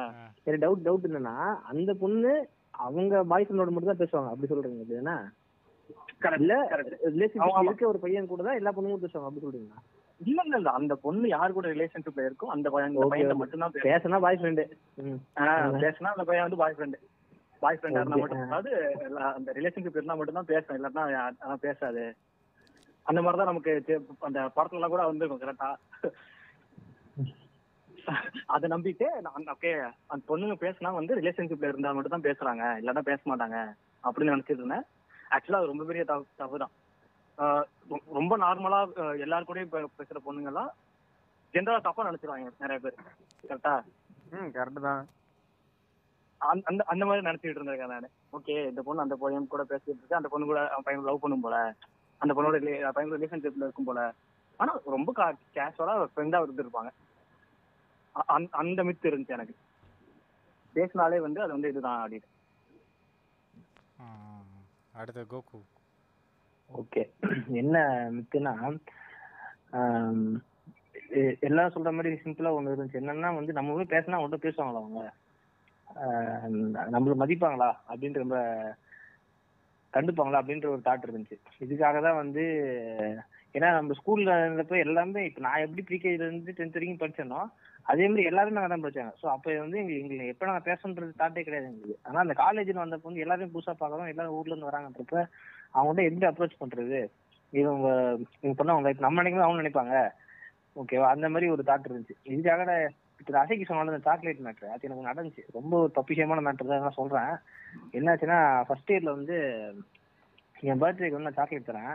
[0.45, 1.37] சரி டவுட் டவுட் என்னன்னா
[1.71, 2.33] அந்த பொண்ணு
[2.81, 4.33] அவங்க பாய் ஃப்ரெண்டோட மட்டும் தான் பேசுவாங்க.
[4.33, 5.17] அப்படி சொல்றீங்க
[6.23, 6.55] Correct, இல்ல.
[7.13, 7.65] ரிலேஷன்ஷிப்.
[7.65, 9.29] இருக்க ஒரு பையன் கூட தான் எல்லா பொண்ணுங்களும் பேசுவாங்க.
[9.29, 9.79] அப்படி சொல்றீங்களா?
[10.21, 10.57] இல்ல இல்ல.
[10.59, 13.39] இல்ல அந்த பொண்ணு யார் கூட ரிலேஷன்ஷிப்ல இருக்கோ அந்த பையன் அந்த பையன்.
[13.43, 14.65] மட்டும் தான் பேசினா பாய் ஃப்ரெண்டு
[15.85, 16.99] பேசினா அந்த பையன் வந்து பாய் ஃப்ரெண்ட்
[17.63, 18.45] பாய் ஃப்ரெண்டா இருந்தா மட்டும்.
[18.49, 18.71] அதாவது
[19.31, 20.87] அந்த ரிலேஷன்ஷிப் இருந்தா மட்டும் தான் பேசும்
[21.43, 22.05] ஆனா பேசாது.
[23.07, 23.73] அந்த மாதிரிதான் நமக்கு
[24.29, 25.71] அந்த படத்துல எல்லாம் கூட வந்திருக்கும் கரெக்டா
[28.55, 29.07] அதை நம்பிட்டு
[29.55, 29.73] ஓகே
[30.13, 32.65] அந்த பொண்ணுங்க பேசினா வந்து ரிலேஷன்ஷிப்ல இருந்தா மட்டும் தான் பேசுறாங்க.
[32.81, 33.59] இல்லன்னா பேச மாட்டாங்க.
[34.05, 34.87] அப்படின்னு நினைச்சிட்டு இருந்தேன்.
[35.31, 36.05] ஆக்சுவலா அது ரொம்ப பெரிய
[36.39, 36.73] தப்பு தான்
[38.07, 40.73] ரொம்ப நார்மலா எல்லாரு கூடயும் பேசுற பொண்ணுங்க எல்லாம்
[41.53, 42.95] ஜென்ரலா தப்பா நினைச்சிருவாங்க நிறைய பேர்.
[43.47, 43.83] கரெக்டா
[44.31, 45.09] ம் கரெக்ட் தான்.
[46.39, 48.11] அந்த அந்த மாதிரி நினைச்சிட்டு இருந்திருக்கேன் நானு.
[48.33, 50.17] ஓகே இந்த பொண்ணு அந்த பையன் கூட பேசிட்டு இருக்கு.
[50.17, 51.75] அந்த பொண்ணு கூட பையன் லவ் பண்ணும் போல.
[52.19, 54.13] அந்த பொண்ணோட பையன் ரிலேஷன்ஷிப்ல இருக்கும் போல.
[54.57, 55.13] ஆனா ரொம்ப
[55.55, 56.91] கேஷுவலா ஃப்ரெண்டா இருந்திருப்பாங்க.
[58.13, 59.57] அந்த- அந்த மித்து இருந்துச்சு எனக்கு.
[60.73, 62.23] பேசினாலே வந்து அது வந்து இதுதான் அப்படின்னு.
[64.93, 65.63] அடுத்து கோகு.
[66.71, 67.03] ஓகே
[67.55, 67.77] என்ன
[68.13, 68.53] மித்துனா
[69.79, 70.25] ஆம்,
[71.41, 73.01] எல்லாரும் சொல்ற மாதிரி சிம்பிளா ஒண்ணு இருந்துச்சு.
[73.01, 75.03] என்னன்னா வந்து நம்ம போய் பேசினா அவங்கள்ட்ட பேசுவாங்களா அவங்க?
[76.95, 77.69] நம்மள மதிப்பாங்களா?
[77.89, 78.39] அப்படின்ற ரொம்ப
[79.95, 80.41] கண்டுப்பாங்களா?
[80.43, 81.37] அப்படின்ற ஒரு தாட் இருந்துச்சு.
[81.61, 82.45] இதுக்காக தான் வந்து
[83.55, 87.41] ஏன்னா நம்ம ஸ்கூல்ல இருந்தப்ப எல்லாமே இப்ப நான் எப்படி ப்ரீகேஜில இருந்து டென்த் வரைக்கும் படிச்சேனோ
[87.87, 89.13] அதே மாதிரி எல்லாருமே நாங்க தான் படிச்சாங்க.
[89.21, 91.97] ஸோ அப்ப வந்து எங்களுக்கு எங்களுக்கு எப்ப நாங்க பேசணுன்றது தாட்டே கிடையாது எங்களுக்கு.
[92.07, 94.11] ஆனா அந்த காலேஜ்ல வந்தப்ப வந்து எல்லாரும் புதுசா பார்க்கறோம்.
[94.13, 95.25] எல்லாரும் ஊர்ல இருந்து வராங்கன்றப்ப
[95.75, 97.01] அவங்கள்ட்ட எப்படி அப்ரோச் பண்றது?
[97.53, 97.87] இவங்க
[98.43, 99.95] இவங்க பண்ணவங்க அவங்க நம்ம நினைக்கும் அவங்க நினைப்பாங்க.
[100.81, 102.17] ஓகேவா அந்த மாதிரி ஒரு தாட் இருந்துச்சு.
[102.35, 102.75] இதுக்காக
[103.21, 105.43] இப்போ அசைக்கு சொன்னாலும் இந்த சாக்லேட் மேட்ரு அது எனக்கு நடந்துச்சு.
[105.57, 107.33] ரொம்ப தப்பிஷயமான மேட்ரு தான் நான் சொல்றேன்.
[107.99, 109.37] என்னாச்சுன்னா ஃபர்ஸ்ட் இயர்ல வந்து
[110.69, 111.93] என் பர்த்டேக்கு வந்து நான் சாக்லேட் தரேன்.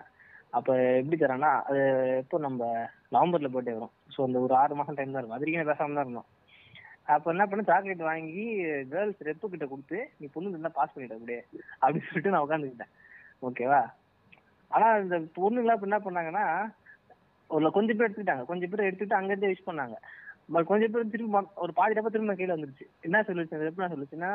[0.58, 1.82] அப்போ எப்படி தரேன்னா அது
[2.22, 2.68] எப்போ நம்ம
[3.16, 3.94] நவம்பர்ல பர்த்டே வரும்.
[4.14, 5.38] ஸோ அந்த ஒரு ஆறு மாசம் டைம் தான் இருக்கும்.
[5.38, 6.30] அது வரைக்கும் பேசாம தான் இருந்தோம்.
[7.16, 8.46] அப்போ என்ன பண்ண சாக்லேட் வாங்கி
[8.92, 11.42] கேர்ள்ஸ் ரெப்பு கிட்ட கொடுத்து நீ பொண்ணு இருந்தா பாஸ் பண்ணிட்ட அப்படியே.
[11.82, 12.94] அப்படின்னு சொல்லிட்டு நான் உட்காந்துக்கிட்டேன்
[13.48, 13.82] ஓகேவா?
[14.72, 16.46] ஆனா இந்த பொண்ணுங்களா என்ன பண்ணாங்கன்னா
[17.50, 18.46] ஒரு கொஞ்சம் பேர் எடுத்துக்கிட்டாங்க.
[18.46, 19.96] கொஞ்சம் பேர் எடுத்துட்டு அங்கிருந்தே விஷ் பண்ணாங்க.
[20.54, 22.86] பட் கொஞ்சம் பேர் திரும்பி ஒரு பாதி டப்பா திரும்ப கீழே வந்துருச்சு.
[23.02, 24.32] என்ன சொல்லுச்சு அது எப்படி சொல்லுச்சுன்னா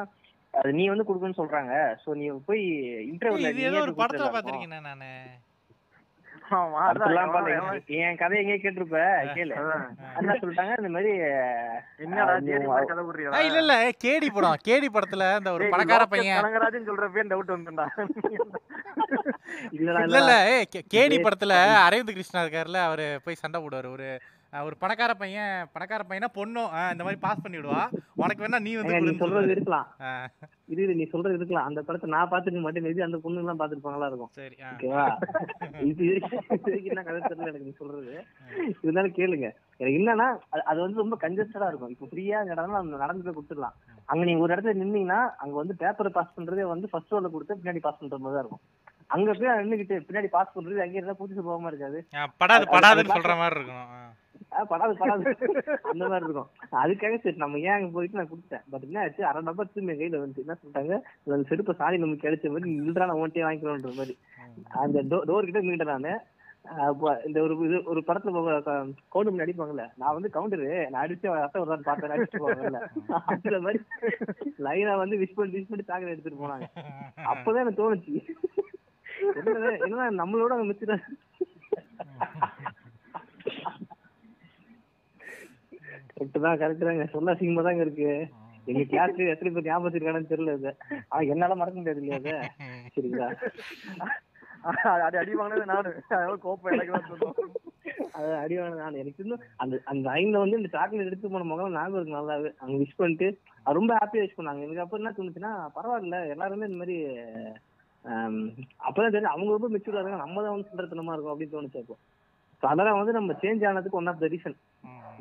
[0.54, 1.72] அது நீ வந்து கொடுக்கணும்னு சொல்றாங்க.
[2.04, 2.62] சோ நீ போய்
[3.12, 5.28] இன்டர்வியூல ஒரு படத்துல பாத்திருக்கேன் நானு ஆமா, அப்படிலாம் அதான்
[6.20, 6.30] பண்ணல.
[6.30, 9.00] எவன் என் கதையை எங்கேயே கேட்டிருப்ப?
[9.36, 9.54] கேளு.
[9.60, 9.84] அதான்.
[10.18, 10.72] என்ன சொல்லிட்டாங்க?
[10.78, 11.12] இந்த மாதிரி
[12.90, 13.40] கதை விடுறியா?
[13.48, 13.74] இல்ல இல்ல
[14.04, 16.40] கேடி படம் கேடி படத்துல இந்த ஒரு பணக்கார பையன்.
[16.40, 17.86] கனகராஜன் சொல்றப்பே டவுட் வந்துடா
[19.70, 20.34] இல்ல இல்ல
[20.94, 21.54] கேடி படத்துல
[21.86, 23.90] அரவிந்த் கிருஷ்ணா இருக்காருல்ல அவரு போய் சண்டை போடுவாரு.
[23.96, 24.08] ஒரு
[24.52, 29.00] ஒரு பணக்கார பையன் பணக்கார பையனா பொண்ணும் இந்த மாதிரி பாஸ் பண்ணி விடுவா உனக்கு வேணா நீ வந்து
[29.00, 29.50] நீ சொல்றது.
[29.50, 29.86] இருக்கலாம்.
[30.64, 31.66] இது இது நீ சொல்றது இருக்கலாம்.
[31.66, 34.28] அந்த படத்தை நான் பார்த்துட்டு மட்டும் மேபி அந்த பொண்ணு எல்லாம் பார்த்துருப்பாங்களா இருக்கும்.
[34.30, 34.70] சரி ஆ.
[34.70, 35.16] ஓகேவா
[35.80, 36.04] இது
[36.50, 38.24] இது என்ன கதை தெரியல எனக்கு நீ சொல்றது.
[38.82, 39.50] இருந்தாலும் கேளுங்க.
[39.76, 41.88] எனக்கு என்னன்னா அது- வந்து ரொம்ப கன்ஜஸ்டடா இருக்கும்.
[41.88, 43.74] இப்போ ஃப்ரீயா இடம்னா நடந்து போய் கொடுத்துடலாம்.
[44.04, 47.78] அங்க நீங்க ஒரு இடத்துல நின்னீங்கன்னா அங்க வந்து பேப்பரை பாஸ் பண்றதே வந்து ஃபர்ஸ்ட் ரோல கொடுத்து பின்னாடி
[47.78, 48.60] பாஸ் பண்ற மாதிரி தான் இருக்கும்.
[49.14, 51.98] அங்க போய் நின்னுக்கிட்டு பின்னாடி பாஸ் பண்றது அங்கே இருந்தா புதுசு போகாம இருக்காது.
[52.40, 53.86] படாது படாதுன்னு சொல்ற மாதிரி இருக்கும்.
[54.72, 55.24] படாது படாது.
[55.90, 56.50] அந்த மாதிரி இருக்கும்.
[56.82, 59.22] அதுக்காக சரி நம்ம ஏன் அங்க போயிட்டு நான் கொடுத்தேன் பட் என்ன ஆச்சு?
[59.28, 60.96] அரை டப்பா திரும்பி கையில வந்து என்ன சொல்லிட்டாங்க?
[61.26, 64.16] அந்த செருப்பு சாரி நமக்கு கிடைச்ச மாதிரி இல்லடா நான் ஓட்டே வாங்கிக்கிறோன்ற மாதிரி.
[64.84, 66.14] அந்த டோர் கிட்ட நின்றுட்டேன் நானு.
[67.26, 68.30] இந்த ஒரு இது ஒரு படத்துல
[68.64, 72.80] கவுண்டர் முன்னாடி அடிப்பாங்கல்ல நான் வந்து கவுண்டரு நான் அடிச்சு ரத்தம் வருதான்னு பார்த்தேன் அடிச்சுட்டு போவாங்கல்ல.
[73.34, 73.80] அந்த மாதிரி
[74.66, 76.68] லைனா வந்து விஷ் பண்ணி விஷ் பண்ணி தாக்கல எடுத்துட்டு போனாங்க.
[77.32, 78.14] அப்பதான் எனக்கு தோணுச்சு.
[79.86, 80.94] என்ன நம்மளோட அங்க மிச்சிட
[86.14, 88.10] கரெக்ட் தான் கரெக்ட் தாங்க சொன்ன சிங்கமா தாங்க இருக்கு.
[88.70, 90.70] எங்க கிளாஸ் எத்தனை பேர் ஞாபகம் இருக்கானு தெரியல இது.
[91.10, 92.32] ஆனா என்னால மறக்க முடியாது இல்லையா அது
[92.96, 93.28] சரிங்களா?
[95.06, 95.90] அது அடி வாங்கினது நானு.
[96.44, 96.96] கோப்பம் எனக்கு
[98.18, 99.00] அது அடி வாங்கினது நான்.
[99.02, 102.50] எனக்கு இன்னும் அந்த அந்த லைன்ல வந்து இந்த சாக்லேட் எடுத்து போன முகம் ஞாபகம் இருக்கு நல்லாவே.
[102.62, 103.28] அங்க விஷ் பண்ணிட்டு
[103.78, 104.66] ரொம்ப ஹாப்பியா விஷ் பண்ணாங்க.
[104.66, 106.18] எனக்கு அப்புறம் என்ன தோணுச்சுன்னா பரவாயில்ல.
[106.34, 106.98] எல்லாருமே இந்த மாதிரி
[108.86, 109.34] அப்பதான் தெரியும்.
[109.34, 110.22] அவங்க ரொம்ப மெச்சூரா இருக்காங்க.
[110.24, 111.96] நம்ம தான் வந்து சில்லறத்தனமா இருக்கும் அப்படின்னு தோணுச்சு அப்போ.
[112.62, 114.56] அதெல்லாம் வந்து நம்ம சேஞ்ச் ஆனதுக்கு ஒன் ஆஃப் த ரீசன்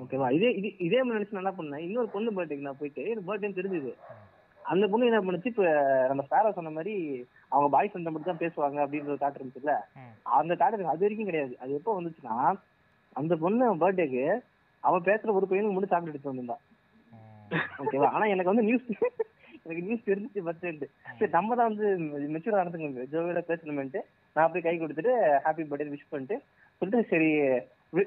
[0.02, 1.84] ஓகேவா இதே இது இதே மாதிரி நினைச்சு நான் என்ன பண்ணேன்?
[1.86, 3.92] இன்னொரு பொண்ணு பர்த்டேக்கு நான் போயிட்டு எனக்கு பர்த்டே தெரிஞ்சுது.
[4.72, 5.52] அந்த பொண்ணு என்ன பண்ணுச்சு?
[5.54, 5.66] இப்ப
[6.10, 6.94] நம்ம ஸ்பேரோ சொன்ன மாதிரி
[7.54, 9.76] அவங்க பாய் ஃப்ரெண்ட் மட்டும் தான் பேசுவாங்க அப்படின்ற ஒரு தாட் இருந்துச்சுல்ல.
[10.40, 11.54] அந்த தாட் அது வரைக்கும் கிடையாது.
[11.64, 12.36] அது எப்போ வந்துச்சுன்னா
[13.22, 14.26] அந்த பொண்ணு பர்த்டேக்கு
[14.84, 16.58] அவன் பேசுற ஒரு பையனுக்கு மட்டும் சாக்லேட் எடுத்து வந்திருந்தா.
[17.84, 18.90] ஓகேவா ஆனா எனக்கு வந்து நியூஸ்
[19.70, 21.88] எனக்கு நியூஸ் தெரிஞ்சிச்சு பர்த்டே சரி நம்ம தான் வந்து
[22.36, 24.02] மெச்சூர் நடந்துங்க ஜோவியோட பேசணுமென்ட்டு
[24.36, 25.14] நான் போய் கை கொடுத்துட்டு
[25.46, 26.38] ஹாப்பி பர்த்டே விஷ் பண்ணிட்டு
[26.82, 27.30] சொல்லிட்டு சரி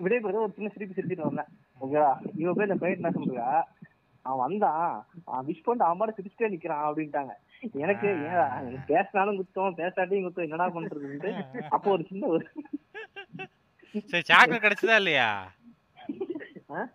[0.02, 1.48] விடைபெறுது ஒரு சின்ன சிரிப்பு சிரிச்சிட்டு வந்தேன்.
[1.80, 2.10] ஓகேவா?
[2.40, 3.46] இவன் போய் இந்த பையன் என்ன சொல்றா
[4.26, 4.90] அவன் வந்தான்.
[5.28, 7.32] அவன் விஷ் பண்ணிட்டு அவன் பாட்டு சிரிச்சிட்டே நிக்கிறான் அப்படின்ட்டாங்க.
[7.84, 11.32] எனக்கு ஏன் பேசினாலும் குத்தம் பேசாட்டியும் குத்தம் என்னடா பண்றதுன்ட்டு
[11.76, 12.44] அப்போ ஒரு சின்ன ஒரு
[14.12, 15.28] சரி சாக்லேட் கிடைச்சதா இல்லையா?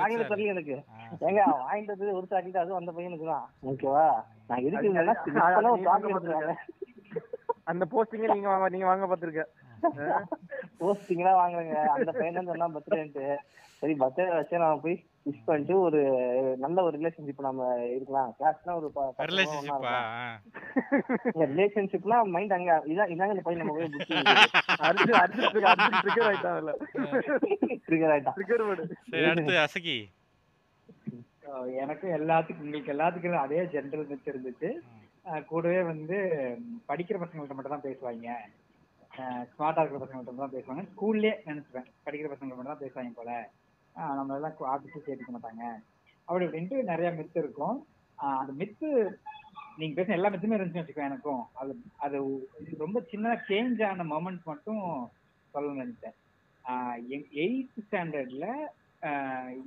[0.47, 0.83] எனக்கு.
[1.19, 3.49] ஏங்க அவன் வாங்கிட்டு வந்தது ஒரு சாக்லேட் அதுவும் அந்த பையனுக்கு தான்.
[3.65, 4.23] ஓகேவா?
[4.47, 6.57] நான் எதுக்கு அது- அது- சாக்லேட்
[7.63, 9.43] அந்த போஸ்டிங்க நீங்க வாங்க நீங்க வாங்க பாத்துருக்க
[10.79, 11.75] போஸ்டிங்களா வாங்குறேங்க.
[11.85, 13.35] அந்த பையன் சொன்னா பர்த்டேன்ட்டு.
[13.79, 15.05] சரி பர்த்டே வச்சு நம்ம போய்.
[15.27, 15.99] விஷ் பண்ணிட்டு ஒரு
[16.63, 18.29] நல்ல ஒரு ரிலேஷன்ஷிப் நம்ம இருக்கலாம்.
[18.39, 18.89] கிளாஸ்னா ஒரு
[19.31, 19.95] ரிலேஷன்ஷிப்பா
[21.53, 25.43] ரிலேஷன்ஷிப்னா மைண்ட் அங்க இதான் இதாங்க இந்த பையன் நம்ம போய் அடிச்சு
[26.03, 26.73] ட்ரிகர் ஆயிட்டான்ல
[27.87, 28.37] ட்ரிகர் ஆயிட்டான்.
[28.37, 29.97] ட்ரிகர் அடுத்து அசகி.
[31.81, 34.69] எனக்கும் எல்லாத்துக்கும் உங்களுக்கு எல்லாத்துக்கும் அதே ஜென்ரல் மிச்சம் இருந்துச்சு.
[35.51, 36.17] கூடவே வந்து
[36.89, 38.27] படிக்கிற பசங்கள்ட்ட மட்டும் தான் பேசுவாங்க.
[39.51, 40.83] ஸ்மார்ட்டா இருக்கிற பசங்கள்ட்ட மட்டும் தான் பேசுவாங்க.
[40.91, 41.87] ஸ்கூல்லே நினைச்சுப்பேன்.
[42.07, 43.31] படிக்கிற பசங்க மட்டும் தான் பேசுவாங்க போல.
[43.97, 45.63] அஹ் நம்ம எல்லாம் ஆஃபீஸும் சேர்த்துக்க மாட்டாங்க.
[46.27, 47.77] அப்படி இப்படின்ட்டு நிறைய மித்து இருக்கும்.
[48.19, 48.87] அந்த மித்து
[49.77, 51.41] நீங்க பேசின எல்லா மித்துமே இருந்துச்சுன்னு வச்சுக்கோ எனக்கும்.
[51.53, 52.17] அது அது
[52.77, 54.81] ரொம்ப சின்னதாக சேஞ்ச் ஆன மொமெண்ட் மட்டும்
[55.53, 56.15] சொல்லணும்னு நினைச்சேன்.
[57.41, 58.45] எயித் ஸ்டாண்டர்ட்ல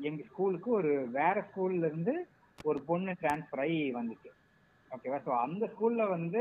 [0.02, 2.14] எங்க ஸ்கூலுக்கு ஒரு வேற ஸ்கூல்ல இருந்து
[2.64, 4.30] ஒரு பொண்ணு டிரான்ஸ்ஃபர் ஆகி வந்துச்சு.
[4.90, 6.40] ஓகேவா ஸோ அந்த ஸ்கூல்ல வந்து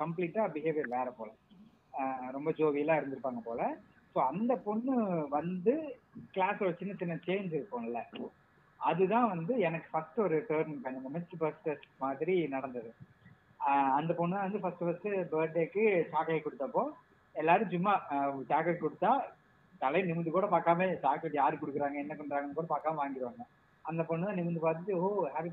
[0.00, 1.30] கம்ப்ளீட்டா பிஹேவியர் வேற போல.
[2.30, 3.60] ரொம்ப ஜோவியெல்லாம் இருந்திருப்பாங்க போல.
[4.14, 4.94] ஸோ அந்த பொண்ணு
[5.36, 5.72] வந்து
[6.34, 8.00] கிளாஸோட சின்ன சின்ன சேஞ்ச் இருக்கும்ல.
[8.80, 12.90] அதுதான் வந்து எனக்கு ஃபர்ஸ்ட் ஒரு பாயிண்ட் இந்த மிஸ்ட் பர்ஸ்டர்ஸ் மாதிரி நடந்தது.
[13.98, 16.82] அந்த பொண்ணு வந்து ஃபர்ஸ்ட் ஃபர்ஸ்ட் பர்த்டேக்கு சாக்லேட் கொடுத்தப்போ
[17.36, 17.94] எல்லாரும் சும்மா
[18.50, 19.12] சாக்லேட் கொடுத்தா
[19.82, 23.44] தலை நிமிந்து கூட பார்க்காம சாக்லேட் யாரு கொடுக்குறாங்க என்ன பண்றாங்கன்னு கூட பார்க்காம வாங்கிடுவாங்க.
[23.84, 25.50] அந்த பொண்ணு தான் நிமிந்து பார்த்துட்டு ஓ ஹாப்பி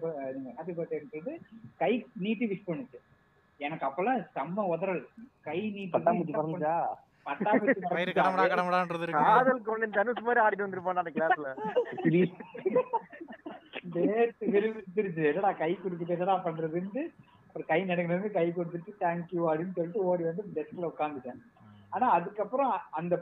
[0.57, 1.33] ஹாப்பி சொல்லிட்டு
[1.81, 1.91] கை
[2.25, 2.99] நீட்டி விஷ் பண்ணுச்சு.
[3.59, 5.03] எனக்கு அப்பெல்லாம் செம்ம உதறல்.
[5.47, 5.97] கை நீட்டி
[9.25, 11.47] காதல் கொண்டு தனுஷ் மாதிரி ஆடிட்டு வந்திருப்பான் அந்த கிளாஸ்ல
[13.95, 17.03] நேத்து விரும்பிருச்சு என்னடா கை கொடுத்துட்டு என்னடா பண்றதுன்னு
[17.55, 21.41] ஒரு கை நடுங்கிறது கை கொடுத்துட்டு தேங்க்யூ அப்படின்னு சொல்லிட்டு ஓடி வந்து டெஸ்க்ல உட்காந்துட்டேன்
[21.91, 23.13] ஆனா அதுக்கப்புறம் அந்த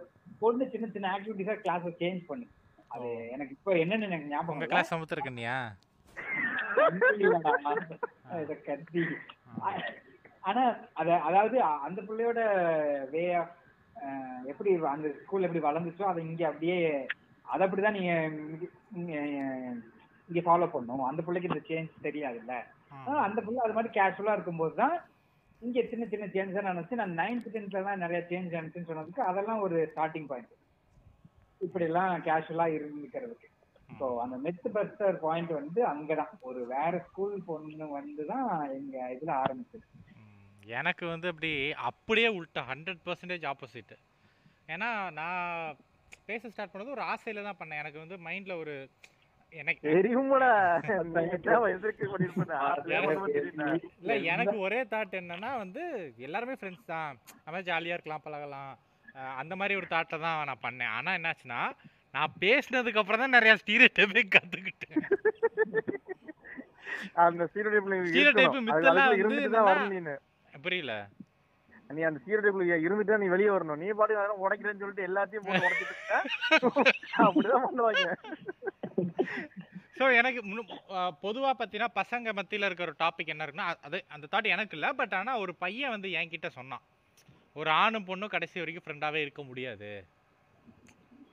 [0.41, 2.45] பொண்ணு சின்ன சின்ன ஆக்டிவிட்டிஸா கிளாஸ் சேஞ்ச் பண்ணு.
[2.91, 4.61] அது எனக்கு இப்ப என்னன்னு எனக்கு ஞாபகம்.
[4.67, 4.91] கிளாஸ்
[8.39, 9.03] இத கத்தி
[10.41, 12.41] ஆனா அத அதாவது அந்த பிள்ளையோட
[13.11, 13.23] வே
[14.45, 17.07] எப்படி அந்த ஸ்கூல் எப்படி வளர்ந்துச்சோ அதை இங்க அப்படியே
[17.41, 18.13] அதை அப்படிதான் நீங்க
[18.95, 19.87] இங்க-
[20.29, 21.03] ஃபாலோ பண்ணும்.
[21.03, 22.53] அந்த பிள்ளைக்கு இந்த சேஞ்ச் தெரியாதுல்ல.
[23.19, 25.01] அந்த பிள்ளை அது மாதிரி கேஷுவலா இருக்கும்போது தான்
[25.59, 29.91] இங்க சின்ன சின்ன சேஞ்ச் நினைச்சு நான் நைன்த் டென்த்ல தான் நிறைய சேஞ்ச் நினைச்சுன்னு சொன்னதுக்கு அதெல்லாம் ஒரு
[29.95, 30.47] ஸ்டார்டிங் பாயிண்ட்
[31.57, 33.47] இப்படி எல்லாம் கேஷுவலா இருந்துக்கிறதுக்கு.
[33.99, 36.29] ஸோ அந்த மெத் பஸ்டர் பாயிண்ட் வந்து அங்கதான்.
[36.39, 39.85] ஒரு வேற ஸ்கூல் பொண்ணு வந்து தான் எங்க இதுல ஆரம்பிச்சது.
[40.77, 41.51] எனக்கு வந்து அப்படி
[41.89, 43.93] அப்படியே உள்ட்டா ஹண்ட்ரட் பர்சன்டேஜ் ஆப்போசிட்
[44.73, 44.89] ஏன்னா
[45.19, 45.77] நான்
[46.29, 47.81] பேச ஸ்டார்ட் பண்ணது ஒரு ஆசையில தான் பண்ணேன்.
[47.83, 48.75] எனக்கு வந்து மைண்ட்ல ஒரு
[54.31, 55.83] எனக்கு ஒரே தாட் என்னன்னா வந்து
[56.25, 57.15] எல்லாருமே ஃப்ரெண்ட்ஸ் தான்.
[57.45, 58.73] நம்ம ஜாலியா இருக்கலாம் பழகலாம்.
[59.41, 60.93] அந்த மாதிரி ஒரு தாட்டை தான் நான் பண்ணேன்.
[60.97, 61.61] ஆனா என்னாச்சுன்னா
[62.13, 63.89] நான் பேசினதுக்கு அப்புறம் தான் நிறைய ஸ்டீரியோ
[64.35, 65.01] கத்துக்கிட்டேன்.
[67.25, 69.13] அந்த ஸ்டீரியோடைப்ல Stereotype மித்தெல்லாம்
[70.65, 70.93] புரியல.
[71.95, 73.79] நீ அந்த ஸ்டீரியோடைப்ல இருந்துட்டு நீ வெளிய வரணும்.
[73.83, 75.95] நீ பாட்டுக்கு அதெல்லாம் உடைக்கிறேன்னு சொல்லிட்டு எல்லாத்தையும் போட்டு உடைச்சிட்டு.
[77.27, 78.09] அப்படிதான் பண்ணுவாங்க.
[79.99, 80.41] ஸோ எனக்கு
[81.23, 85.15] பொதுவாக பார்த்தீங்கன்னா பசங்க மத்தியில் இருக்கிற ஒரு டாபிக் என்ன இருக்குன்னா அது அந்த தாட் எனக்கு இல்லை பட்
[85.19, 86.85] ஆனால் ஒரு பையன் வந்து என்கிட்ட சொன்னான்.
[87.59, 89.91] ஒரு ஆணும் பொண்ணும் கடைசி வரைக்கும் ஃப்ரெண்டாகவே இருக்க முடியாது.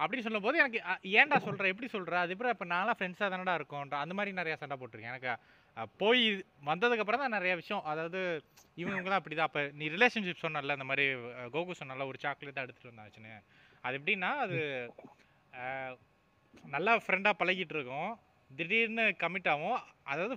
[0.01, 0.81] அப்படின்னு சொல்லும்போது எனக்கு
[1.21, 4.77] ஏன்டா சொல்கிற எப்படி சொல்கிற அது எப்படி இப்போ நான்லாம் ஃப்ரெண்ட்ஸாக தானடா இருக்கோன்ற அந்த மாதிரி நிறையா சண்டை
[4.81, 5.15] போட்டிருக்கேன்.
[5.15, 5.31] எனக்கு
[6.03, 6.23] போய்
[6.69, 7.83] வந்ததுக்கப்புறம் தான் நிறைய விஷயம்.
[7.91, 8.21] அதாவது
[8.83, 11.07] இவங்கலாம் அப்படி தான் அப்போ நீ ரிலேஷன்ஷிப் சொன்னல அந்த மாதிரி
[11.55, 13.35] கோகு சொன்னல ஒரு சாக்லேட் எடுத்துகிட்டு வந்தாச்சுன்னு.
[13.85, 14.59] அது எப்படின்னா அது
[16.75, 18.11] நல்லா ஃப்ரெண்டாக பழகிட்டு இருக்கோம்
[18.51, 19.79] திடீர்னு கமிட் ஆகும்
[20.13, 20.35] அதாவது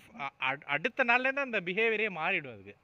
[0.75, 2.75] அடுத்த நாள்லேருந்து அந்த பிஹேவியரே மாறிடும் அதுக்கு.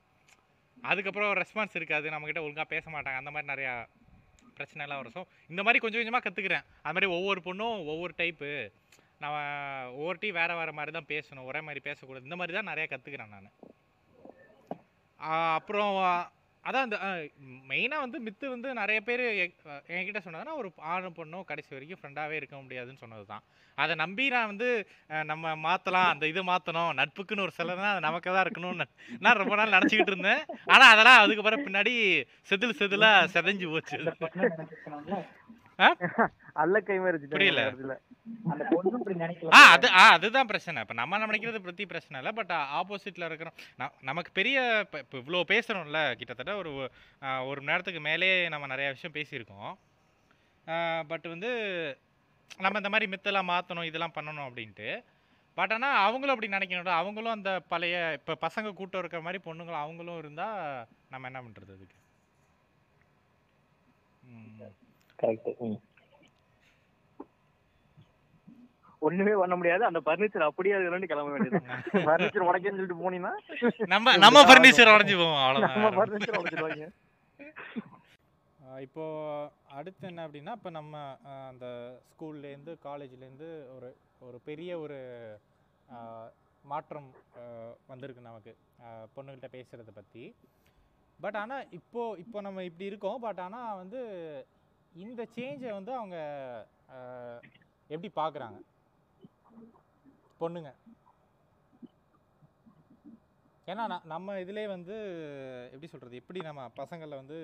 [0.78, 2.08] அதுக்கப்புறம் ரெஸ்பான்ஸ் இருக்காது.
[2.14, 3.22] நம்மக்கிட்ட ஒழுங்காக பேச மாட்டாங்க.
[3.22, 3.74] அந்த மாதிரி நிறையா
[4.58, 5.16] பிரச்சனைலாம் வரும்.
[5.18, 8.49] ஸோ இந்த மாதிரி கொஞ்சம் கொஞ்சமாக கற்றுக்குறேன் அது மாதிரி ஒவ்வொரு பொண்ணும் ஒவ்வொரு டைப்பு
[9.22, 9.36] நம்ம
[9.97, 11.47] ஒவ்வொரு டீ வேறு வேறு மாதிரி தான் பேசணும்.
[11.51, 12.28] ஒரே மாதிரி பேசக்கூடாது.
[12.30, 13.51] இந்த மாதிரி தான் நிறையா கற்றுக்குறேன் நான்.
[15.57, 15.93] அப்புறம்
[16.63, 16.97] அதான் இந்த
[17.72, 19.24] மெயினாக வந்து மித்து வந்து நிறைய பேர்
[19.95, 23.43] என்கிட்ட சொன்னதுன்னா ஒரு ஆணும் பொண்ணும் கடைசி வரைக்கும் ஃப்ரெண்டாகவே இருக்க முடியாதுன்னு சொன்னது தான்
[23.78, 24.70] அதை நம்பி நான் வந்து
[25.32, 28.88] நம்ம மாற்றலாம் அந்த இது மாற்றணும் நட்புக்குன்னு ஒரு சிலர்னா அது நமக்கு தான் இருக்கணும்னு
[29.26, 30.41] நான் ரொம்ப நாள் நினச்சிக்கிட்டு இருந்தேன்.
[30.74, 31.93] ஆனால் அதெல்லாம் அதுக்கப்புறம் பின்னாடி
[32.49, 33.97] செதில் செதிலாக செதஞ்சு போச்சு.
[33.99, 34.13] அந்த
[36.56, 37.62] அல்ல கை மாதிரி புரியல.
[39.74, 40.82] அது ஆ அதுதான் பிரச்சனை.
[40.84, 43.58] இப்போ நம்ம நினைக்கிறது பற்றி பிரச்சனை இல்லை பட் ஆப்போசிட்டில் இருக்கிறோம்.
[44.10, 46.72] நமக்கு பெரிய இப்போ இப்போ இவ்வளோ பேசுகிறோம்ல கிட்டத்தட்ட ஒரு
[47.49, 49.72] ஒரு மணி நேரத்துக்கு மேலே நம்ம நிறைய விஷயம் பேசியிருக்கோம்.
[51.12, 51.51] பட் வந்து
[52.64, 54.89] நம்ம இந்த மாதிரி மித்தெல்லாம் மாற்றணும் இதெல்லாம் பண்ணணும் அப்படின்ட்டு.
[55.58, 60.20] பட் ஆனால் அவங்களும் அப்படி நினைக்கணும் அவங்களும் அந்த பழைய இப்போ பசங்க கூட்டம் இருக்கிற மாதிரி பொண்ணுங்களும் அவங்களும்
[60.22, 60.58] இருந்தால்
[61.14, 61.97] நம்ம என்ன பண்ணுறது அதுக்கு?
[64.24, 64.74] ம்.
[65.20, 65.51] கரெக்ட்
[69.02, 69.84] ஒண்ணுமே பண்ண முடியாது.
[69.86, 71.60] அந்த பர்னிச்சர் அப்படியே அது ரெண்டு கிளம்ப வேண்டியது
[72.06, 73.34] ஃபர்னிச்சர் உடைக்கன்னு சொல்லிட்டு போனீங்கன்னா
[73.93, 76.88] நம்ம நம்ம ஃபர்னிச்சர் உடஞ்சி போவோம் நம்ம ஃபர்னிச்சர் உடைச்சிடுவாங்க
[78.86, 79.04] இப்போ
[79.78, 80.96] அடுத்து என்ன அப்படின்னா இப்போ நம்ம
[81.50, 81.66] அந்த
[82.08, 83.89] ஸ்கூல்லேருந்து காலேஜ்லேருந்து ஒரு
[84.22, 84.98] ஒரு பெரிய ஒரு
[86.64, 87.10] மாற்றம்
[87.89, 88.54] வந்திருக்கு நமக்கு.
[89.16, 90.24] பொண்ணுகிட்ட பேசுகிறத பற்றி
[91.20, 93.20] பட் ஆனால் இப்போ இப்போ நம்ம இப்படி இருக்கோம்.
[93.26, 94.00] பட் ஆனால் வந்து
[94.93, 96.18] இந்த சேஞ்சை வந்து அவங்க
[97.89, 98.58] எப்படி பார்க்குறாங்க
[100.42, 100.72] பொண்ணுங்க.
[103.72, 103.84] ஏன்னா
[104.14, 104.96] நம்ம இதுலேயே வந்து
[105.74, 107.38] எப்படி சொல்கிறது எப்படி நம்ம பசங்களை வந்து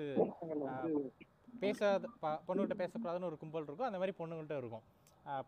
[1.62, 2.08] பேசாத
[2.48, 3.88] பொண்ணுகிட்ட பேசக்கூடாதுன்னு ஒரு கும்பல் இருக்கும்.
[3.88, 4.84] அந்த மாதிரி பொண்ணுங்கள்ட்ட இருக்கும்.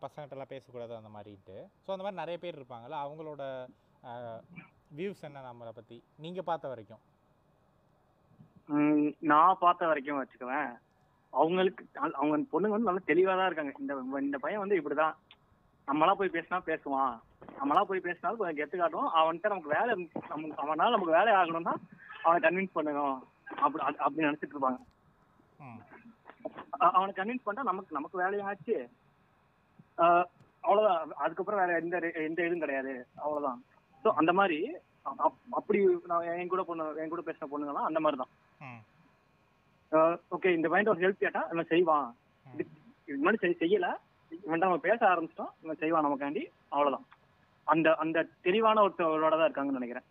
[0.03, 3.43] பசங்கள்ட்டலாம் பேசக்கூடாது அந்த மாதிரிட்டு ஸோ அந்த மாதிரி நிறைய பேர் இருப்பாங்கல்ல அவங்களோட
[4.99, 7.03] வியூஸ் என்ன நம்மளை பற்றி நீங்கள் பார்த்த வரைக்கும்.
[9.31, 10.71] நான் பார்த்த வரைக்கும் வச்சுக்குவேன்.
[11.33, 11.85] அவங்களுக்கு
[12.19, 13.73] அவங்க பொண்ணுங்க வந்து நல்லா தெளிவா தான் இருக்காங்க.
[13.83, 13.95] இந்த
[14.27, 15.17] இந்த பையன் வந்து இப்படிதான்.
[15.89, 17.15] நம்மளா போய் பேசினா பேசுவான்.
[17.61, 19.15] நம்மளா போய் பேசினாலும் கொஞ்சம் கெத்து காட்டுவோம்.
[19.15, 21.75] அவன்கிட்ட நமக்கு வேலை நமக்கு அவனால நமக்கு வேலை ஆகணும்னா
[22.23, 23.19] அவனை கன்வின்ஸ் பண்ணணும்.
[23.57, 24.79] அப்படி அப்படி நினைச்சிட்டு இருப்பாங்க.
[26.79, 28.89] அவனை கன்வின்ஸ் பண்ணா நமக்கு நமக்கு வேலையாச்சு.
[29.99, 30.25] ஆஹ்
[30.61, 31.13] அவ்வளவுதான்.
[31.17, 33.07] அதுக்கப்புறம் வேற எந்த எந்த இதுவும் கிடையாது.
[33.17, 33.65] அவ்வளவுதான்.
[34.05, 34.77] ஸோ அந்த மாதிரி
[35.51, 38.93] அப்படி நான் என் கூட பொண்ணு என் கூட பேசின பொண்ணுங்கலாம் அந்த மாதிரி தான்
[40.31, 42.17] ஓகே இந்த பையன் ஒரு ஹெல்ப் கேட்டா இவன் செய்வான்.
[42.53, 42.69] இது
[43.41, 43.97] செய்- செய்யல.
[44.47, 45.51] இவன்ட்ட அவன் பேச ஆரம்பிச்சிட்டோம்.
[45.63, 46.51] இவன் செய்வான் நமக்காண்டி.
[46.69, 47.07] அவ்வளவுதான்.
[47.67, 50.07] அந்த அந்த தெளிவான ஒருத்தவரோட தான் இருக்காங்கன்னு நினைக்கிறேன்.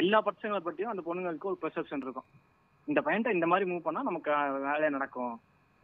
[0.00, 2.26] எல்லா பசங்களை பற்றியும் அந்த பொண்ணுங்களுக்கு ஒரு பெர்செப்ஷன் இருக்கும்.
[2.88, 5.34] இந்த பையன்ட்ட இந்த மாதிரி மூவ் பண்ணா நமக்கு அஹ், வேலை நடக்கும்.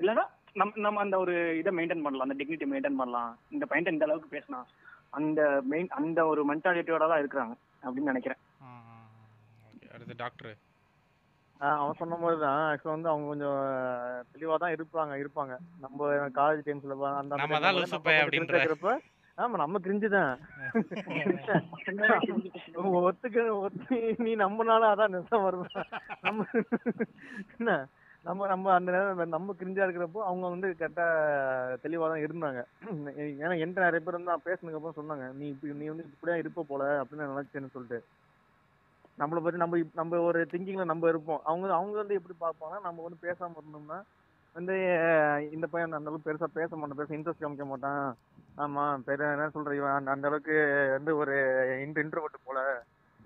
[0.01, 0.25] இல்லைன்னா
[0.57, 2.27] நம்ம நம்ம அந்த ஒரு இதை மெயின்டைன் பண்ணலாம்.
[2.27, 3.31] அந்த டிக்னிட்டி மெயின்டைன் பண்ணலாம்.
[3.53, 4.61] இந்த பையன்ட்ட இந்த அளவுக்கு பேசினா
[5.13, 8.41] அந்த மெயின் அந்த ஒரு மென்டாலிட்டியோட தான் இருக்கிறாங்க அப்படின்னு நினைக்கிறேன்.
[9.95, 10.53] அடுத்து டாக்டர்
[11.61, 13.59] ஆஹ் அவன் சொன்ன மாதிரி தான் ஆக்சுவலாக வந்து அவங்க கொஞ்சம்
[14.33, 15.53] தெளிவாக தான் இருப்பாங்க இருப்பாங்க.
[15.81, 16.09] நம்ம
[16.39, 17.59] காலேஜ் டைம்ஸ்ல அந்த நம்ம
[19.43, 20.39] ஆமா நம்ம கிரிஞ்சு தான்
[23.01, 25.71] ஒத்துக்க ஒத்து நீ நம்பினாலும் அதான் நிஜம் வரும்?
[26.25, 26.45] நம்ம
[27.55, 27.89] என்ன?
[28.25, 31.07] நம்ம நம்ம அந்த நேரம் நம்ம கிரிஞ்சா இருக்கிறப்போ அவங்க வந்து கரெக்டா
[31.85, 32.65] தெளிவா தான் இருந்தாங்க.
[33.37, 36.67] ஏன்னா என்கிட்ட நிறைய பேர் வந்து நான் பேசினதுக்கு அப்புறம் சொன்னாங்க நீ இப்படி நீ வந்து இப்படியா இருப்ப
[36.71, 38.01] போல அப்படின்னு நான் நினைச்சேன்னு சொல்லிட்டு.
[39.19, 41.43] நம்மளை பத்தி நம்ம நம்ம ஒரு திங்கிங்ல நம்ம இருப்போம்.
[41.45, 44.05] அவங்க அவங்க வந்து எப்படி பார்ப்பாங்கன்னா நம்ம வந்து பேசாம இருந்தோம்னா
[44.57, 44.75] வந்து
[45.53, 48.17] இந்த பையன் அந்த அளவுக்கு பெருசா பேச மாட்டான் பேச இன்ட்ரெஸ்ட் காமிக்க மாட்டான்.
[48.57, 50.57] ஆமா பெரிய என்ன சொல்ற இவன் அந்த- அளவுக்கு
[50.93, 51.35] வந்து ஒரு
[51.97, 52.59] இன்ட்ரோவர்ட் போல.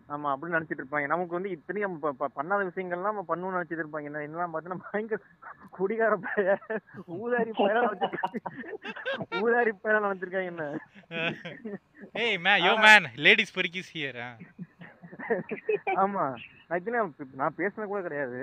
[0.09, 1.07] ஆமா அப்படின்னு நினைச்சிட்டு இருப்பாங்க.
[1.07, 4.11] நமக்கு வந்து இத்தனையும் நம்ம பண்ணாத விஷயங்கள்லாம் நம்ம பண்ணணும்னு நினைச்சிட்டு இருப்பாங்க.
[4.11, 5.21] என்ன என்னலாம் பார்த்தீங்கன்னா பயங்கர
[5.71, 6.53] குடிகார பைய
[7.17, 8.39] ஊதாரி பயலாம் வச்சிருக்காங்க
[9.41, 10.67] ஊதாரி பயலாம் வச்சிருக்காங்க என்ன?
[12.15, 14.21] ஏய் மே யோ மேன் லேடிஸ் பொறுக்கிஸ் ஹியர்
[15.97, 16.25] ஆமா.
[16.71, 16.87] நான்
[17.35, 18.41] நான் பேசின கூட கிடையாது.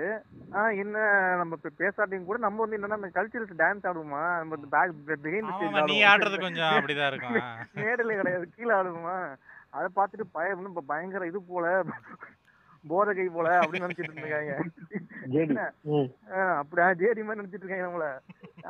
[0.52, 0.96] ஆனா என்ன
[1.36, 4.22] நம்ம இப்ப பேசாட்டியும் கூட நம்ம வந்து என்னன்னா கல்ச்சரல்ஸ் டான்ஸ் ஆடுவோமா?
[4.40, 4.94] நம்ம பேக்
[5.24, 7.36] பிஹைண்ட் ஆமா நீ ஆடுறது கொஞ்சம் அப்படிதான் இருக்கும்.
[7.80, 9.16] மேடல கிடையாது கீழே ஆடுவோமா?
[9.72, 11.66] அதை பார்த்துட்டு பய இப்ப பயங்கர இது போல
[12.84, 14.54] போதகை போல அப்படின்னு நினைச்சிட்டு இருக்காங்க
[16.34, 16.88] ஆஹ் அப்படியா?
[17.00, 18.08] ஜேடி மாதிரி நினைச்சிட்டு இருக்காங்க நம்மள.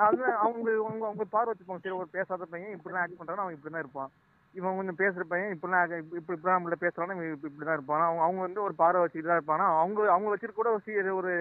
[0.06, 1.82] அது அவங்க அவங்க அவங்க பார்வை வச்சுப்பாங்க.
[1.82, 4.12] சரி ஒரு பேசாத பையன் இப்படிலாம் ஆக்ட் பண்றானா அவன் இப்படிதான் இருப்பான்.
[4.54, 8.04] இவன் கொஞ்சம் பேசுற பையன் இப்படிலாம் இப்படி இப்படி நம்மள பேசுறானா இப்படி இப்படிதான் இருப்பான்.
[8.08, 9.66] அவங்க அவங்க வந்து ஒரு பார்வை வச்சுட்டு தான் இருப்பானா.
[9.82, 11.32] அவங்க அவங்க வச்சுட்டு கூட ஒரு ஒரு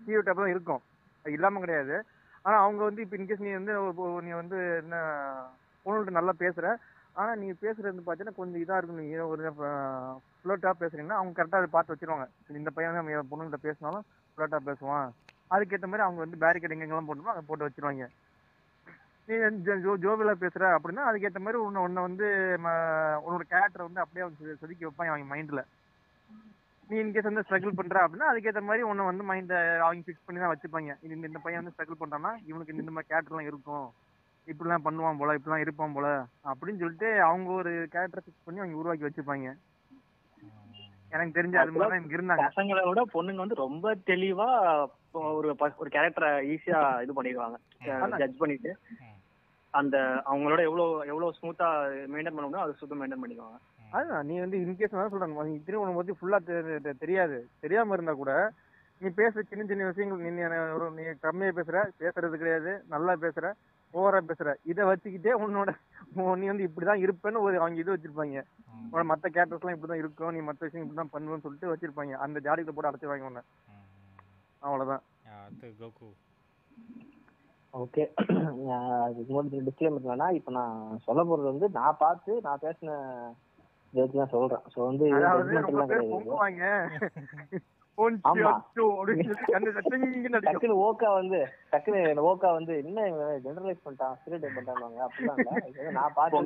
[0.00, 0.82] ஹீரோ டைப் தான் இருக்கும்.
[1.24, 1.96] அது இல்லாம கிடையாது.
[2.44, 3.74] ஆனா அவங்க வந்து இப்ப இன்கேஸ் நீ வந்து
[4.26, 4.96] நீ வந்து என்ன
[5.86, 6.66] பொண்ணுகிட்ட நல்லா பேசுற.
[7.16, 9.00] ஆனா நீ பேசுறது வந்து பாத்தீங்கன்னா கொஞ்சம் இதா இருக்கும்.
[9.02, 9.42] நீ ஒரு
[10.40, 12.26] ஃப்ளோட்டா பேசுறீங்கன்னா அவங்க கரெக்டா அதை பார்த்து வச்சிருவாங்க.
[12.62, 14.04] இந்த பையன் நம்ம பொண்ணுகிட்ட பேசினாலும்
[14.38, 15.08] ஃப்ளோட்டா பேசுவான்.
[15.50, 18.06] அதுக்கேற்ற மாதிரி அவங்க வந்து பேரிகேட் எங்கெங்கெல்லாம் போடணுமோ அதை போட்டு வச்சிருவாங்க.
[19.28, 19.98] நீ ஜோ-
[20.34, 22.26] பேசுற அப்படின்னா அதுக்கேற்ற மாதிரி உன்னை உன்னை வந்து
[23.24, 25.62] உன்னோட கேரக்டர் வந்து அப்படியே செ- செதுக்கி வைப்பாங்க அவங்க மைண்ட்ல
[26.88, 30.52] நீ இன்கேஸ் வந்து ஸ்ட்ரகிள் பண்ற அப்படின்னா அதுக்கேற்ற மாதிரி உன்னை வந்து மைண்ட அவங்க ஃபிக்ஸ் பண்ணி தான்
[30.54, 30.96] வச்சுப்பாங்க.
[31.02, 33.86] இந்த- இந்த பையன் வந்து ஸ்ட்ரகிள் பண்றான்னா இவனுக்கு இந்த மாதிரி கேரக்டர்லாம் இருக்கும்.
[34.46, 36.08] இப்படிலாம் பண்ணுவான் போல இப்படிலாம் இருப்பான் போல
[36.44, 39.54] அப்படின்னு சொல்லிட்டு அவங்க ஒரு கேரக்டர் ஃபிக்ஸ் பண்ணி அவங்க உருவாக்கி வச்சுப்பாங்க.
[41.10, 42.50] எனக்கு தெரிஞ்ச அது மாதிரி இங்க இருந்தாங்க.
[42.50, 44.48] பசங்களை விட பொண்ணுங்க வந்து ரொம்ப தெளிவா
[45.12, 47.56] ஒரு ஒரு கேரக்டரை ஈஸியா இது பண்ணிடுவாங்க.
[48.16, 48.76] ஜட்ஜ் பண்ணிட்டு.
[49.80, 49.96] அந்த
[50.30, 51.68] அவங்களோட எவ்வளவு எவ்வளவு ஸ்மூத்தா
[52.12, 53.58] மெயின்டைன் பண்ண முடியும் அதை சுத்தம் மெயின்டைன் பண்ணிக்குவாங்க.
[53.96, 55.34] அதுதான் நீ வந்து இன்கேஸ் தான் சொல்றேன்.
[55.48, 56.38] நீ இத்தனை உனக்கு பத்தி ஃபுல்லா
[57.02, 57.38] தெரியாது.
[57.64, 58.32] தெரியாம இருந்தா கூட
[59.00, 60.42] நீ பேசுற சின்ன சின்ன விஷயங்கள் நீ நீ
[60.76, 62.72] ஒரு நீ கம்மியா பேசுற பேசுறது கிடையாது.
[62.94, 63.46] நல்லா பேசுற
[63.94, 64.50] ஓவரா பேசுற.
[64.70, 65.70] இதை வச்சுக்கிட்டே உன்னோட
[66.22, 68.42] உன் நீ வந்து இப்படிதான் இருப்பேன்னு ஒரு அவங்க இது வச்சிருப்பாங்க.
[68.84, 70.32] உன்னோட மத்த கேரக்டர்ஸ் எல்லாம் இப்படிதான் இருக்கும்.
[70.36, 72.14] நீ மத்த விஷயம் இப்படிதான் பண்ணுவேன்னு சொல்லிட்டு வச்சிருப்பாங்க.
[72.26, 73.44] அந்த ஜாடிக்குள்ள போட்டு அடைச்சிருவாங்க உன்னை.
[74.66, 75.04] அவ்வளவுதான்.
[77.74, 78.02] ஓகே
[78.98, 82.90] அதுக்கு முன்னாடி டிஸ்க்ளைமர் என்னன்னா இப்போ நான் சொல்ல போறது வந்து நான் பார்த்து நான் பேசின
[83.92, 84.64] ஜோக்கு தான் சொல்றேன்.
[84.72, 85.06] ஸோ வந்து.
[90.46, 91.38] டக்குனு ஓக்கா வந்து
[91.72, 92.00] டக்குனு
[92.30, 93.04] ஓக்கா வந்து என்ன
[93.44, 95.92] ஜெனரலைஸ் பண்ணிட்டான் ஸ்டீரியோ பண்ணிட்டாங்க அப்படிலாம் இல்ல.
[95.98, 96.40] நான் பார்த்து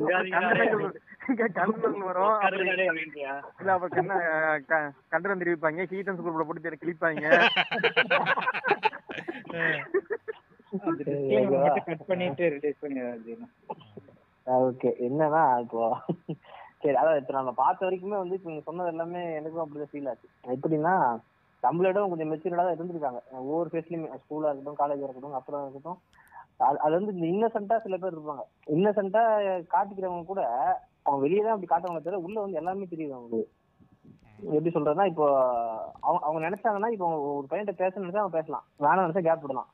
[2.09, 2.37] வரும்?
[3.57, 4.13] இல்ல அப்ப கண்ண
[5.13, 7.25] கண்டனம் தெரிவிப்பாங்க ஹீட்டன் ஸ்கூல்ல போட்டு கிழிப்பாங்க.
[10.71, 13.37] கட் பண்ணிட்டு ரிலீஸ் பண்ணிடுறாரு
[14.47, 14.91] ஓகே.
[15.01, 15.97] என்னன்னா இப்போ?
[16.79, 20.29] சரி அதான் இப்ப நம்ம பார்த்த வரைக்குமே வந்து இப்ப நீங்க சொன்னது எல்லாமே எனக்கும் அப்படிதான் ஃபீல் ஆச்சு.
[20.47, 21.19] எப்படின்னா
[21.63, 23.23] நம்மளோட கொஞ்சம் மெச்சூர்டா தான் இருந்திருக்காங்க.
[23.31, 26.01] ஒவ்வொரு ஃபேஸ்லயுமே ஸ்கூலா இருக்கட்டும் காலேஜா இருக்கட்டும் அப்புறம் இருக்கட்டும்.
[26.59, 28.43] அது- வந்து இந்த இன்னசென்ட்டா சில பேர் இருப்பாங்க.
[28.67, 29.23] இன்னசென்ட்டா
[29.75, 30.41] காட்டிக்கிறவங்க கூட
[31.03, 33.49] அவங்க வெளியே தான் அப்படி காட்டுவாங்க தவிர உள்ள வந்து எல்லாமே தெரியுது அவங்களுக்கு.
[34.53, 35.51] எப்படி சொல்றதுன்னா இப்போ
[36.01, 38.65] அவங்க அவங்க நினைச்சாங்கன்னா இப்போ ஒரு பையன்கிட்ட பேச நினைச்சா அவங்க பேசலாம்.
[38.81, 39.69] வேணாம் நினைச்சா கேப் விடலாம்.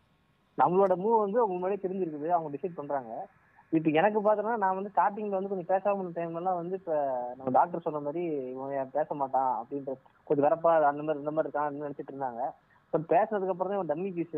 [0.58, 2.28] நம்மளோட மூவ் வந்து அவங்க முன்னாடியே தெரிஞ்சிருக்குது.
[2.28, 3.26] அவங்க டிசைட் பண்றாங்க.
[3.70, 6.94] இப்ப எனக்கு பாத்தோம்னா நான் வந்து ஸ்டார்டிங்ல வந்து கொஞ்சம் பேசாம இருந்த எல்லாம் வந்து இப்ப
[7.36, 9.92] நம்ம டாக்டர் சொன்ன மாதிரி இவன் பேச மாட்டான் அப்படின்ற
[10.24, 12.50] கொஞ்சம் வரப்பா அந்த மாதிரி இந்த மாதிரி இருக்கான் நினைச்சிட்டு இருந்தாங்க.
[12.90, 14.34] பட் பேசுனதுக்கு அப்புறம் தான் டம்மி பீஸ்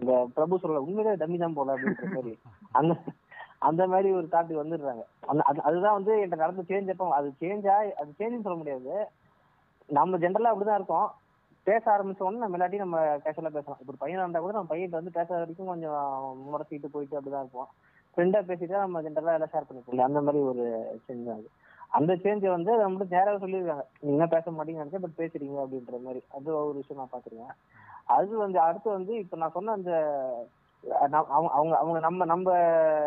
[0.00, 2.38] இந்த பிரபு சொல்ல உண்மையிலே டம்மி தான் போல அப்படின்ற மாதிரி.
[2.72, 2.96] அந்த
[3.58, 5.02] அந்த மாதிரி ஒரு தாட்டுக்கு வந்துடுறாங்க.
[5.26, 9.06] அந்த அது- அதுதான் வந்து என்கிட்ட நடந்து சேஞ்ச் அப்போ அது சேஞ்சா அது சேஞ்சுன்னு சொல்ல முடியாது.
[9.86, 11.14] நம்ம ஜென்ரலா அப்படிதான் இருக்கோம்.
[11.66, 13.78] பேச ஆரம்பிச்ச உடனே நம்ம எல்லாத்தையும் நம்ம கேஷுவலா பேசலாம்.
[13.80, 15.96] இப்ப ஒரு பையனா இருந்தா கூட நம்ம பையன் வந்து பேசாத வரைக்கும் கொஞ்சம்
[16.50, 17.70] முறைச்சிட்டு போயிட்டு அப்படிதான் இருப்போம்.
[18.16, 20.04] ஃப்ரெண்டா பேசிட்டு நம்ம ஜென்ரலா எல்லாம் ஷேர் பண்ணிப்போம்.
[20.08, 20.64] அந்த மாதிரி ஒரு
[21.06, 21.48] சேஞ்ச் அது
[21.98, 23.84] அந்த சேஞ்சை வந்து அதை மட்டும் நேராக சொல்லியிருக்காங்க.
[24.00, 26.20] நீங்க என்ன பேச மாட்டீங்க நினைச்சா பட் பேசுறீங்க அப்படின்ற மாதிரி.
[26.36, 27.56] அது ஒரு விஷயம் நான் பாத்துருக்கேன்
[28.16, 29.92] அது வந்து அடுத்து வந்து இப்ப நான் சொன்ன அந்த
[31.20, 32.48] அவங்க அவங்க அவங்க நம்ம நம்ம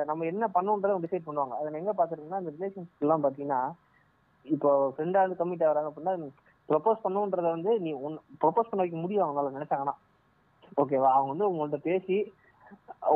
[0.09, 1.53] நம்ம என்ன பண்ணுன்றத டிசைட் பண்ணுவாங்க.
[1.59, 3.61] அதை நான் எங்க பாத்துருக்கீங்கன்னா அந்த ரிலேஷன்ஷிப் எல்லாம் பாத்தீங்கன்னா
[4.45, 6.13] இப்போ ஃப்ரெண்டா வந்து கம்மிட் ஆகுறாங்க அப்படின்னா
[6.69, 7.91] ப்ரொபோஸ் பண்ணுன்றத வந்து நீ
[8.43, 9.95] ப்ரொபோஸ் பண்ண வைக்க முடியும் அவங்களால நினைச்சாங்கன்னா.
[10.81, 12.17] ஓகேவா அவங்க வந்து உங்கள்ட்ட பேசி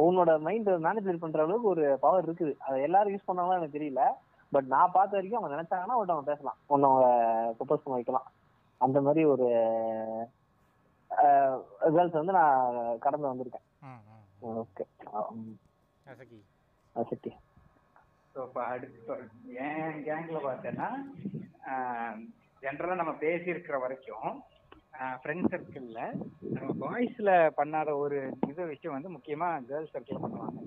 [0.05, 2.53] உன்னோட மைண்ட் மேனிபுலேட் பண்ற அளவுக்கு ஒரு பவர் இருக்குது.
[2.65, 4.03] அதை எல்லாரும் யூஸ் பண்ணாங்களா எனக்கு தெரியல.
[4.51, 6.57] பட் நான் பார்த்த வரைக்கும் அவங்க நினைச்சாங்கன்னா ஒருத்தவங்க பேசலாம்.
[6.73, 7.05] ஒன்னவங்க
[7.59, 8.27] ப்ரொபோஸ் பண்ண வைக்கலாம்.
[8.81, 9.47] அந்த மாதிரி ஒரு
[11.95, 13.67] கேர்ள்ஸ் வந்து நான் கடந்து வந்திருக்கேன்.
[14.61, 14.85] ஓகே
[16.11, 16.39] அசக்கி.
[16.95, 17.31] சக்தி
[18.33, 19.15] ஸோ இப்போ அடுத்து
[19.65, 20.87] என் கேங்ல பார்த்தேன்னா
[22.63, 24.29] ஜென்ரலாக நம்ம பேசியிருக்கிற வரைக்கும்
[25.21, 26.03] ஃப்ரெண்ட் சர்க்கிளில்
[26.55, 28.17] நம்ம பாய்ஸில் பண்ணாத ஒரு
[28.51, 30.59] இது விஷயம் வந்து முக்கியமாக கேர்ள்ஸ் சர்க்கிள் பண்ணுவாங்க.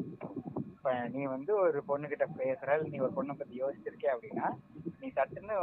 [0.73, 4.49] இப்போ நீ வந்து ஒரு பொண்ணுகிட்ட பேசுற நீ ஒரு பொண்ணை பற்றி யோசிச்சிருக்கே அப்படின்னா
[5.01, 5.55] நீ சட்டுன்னு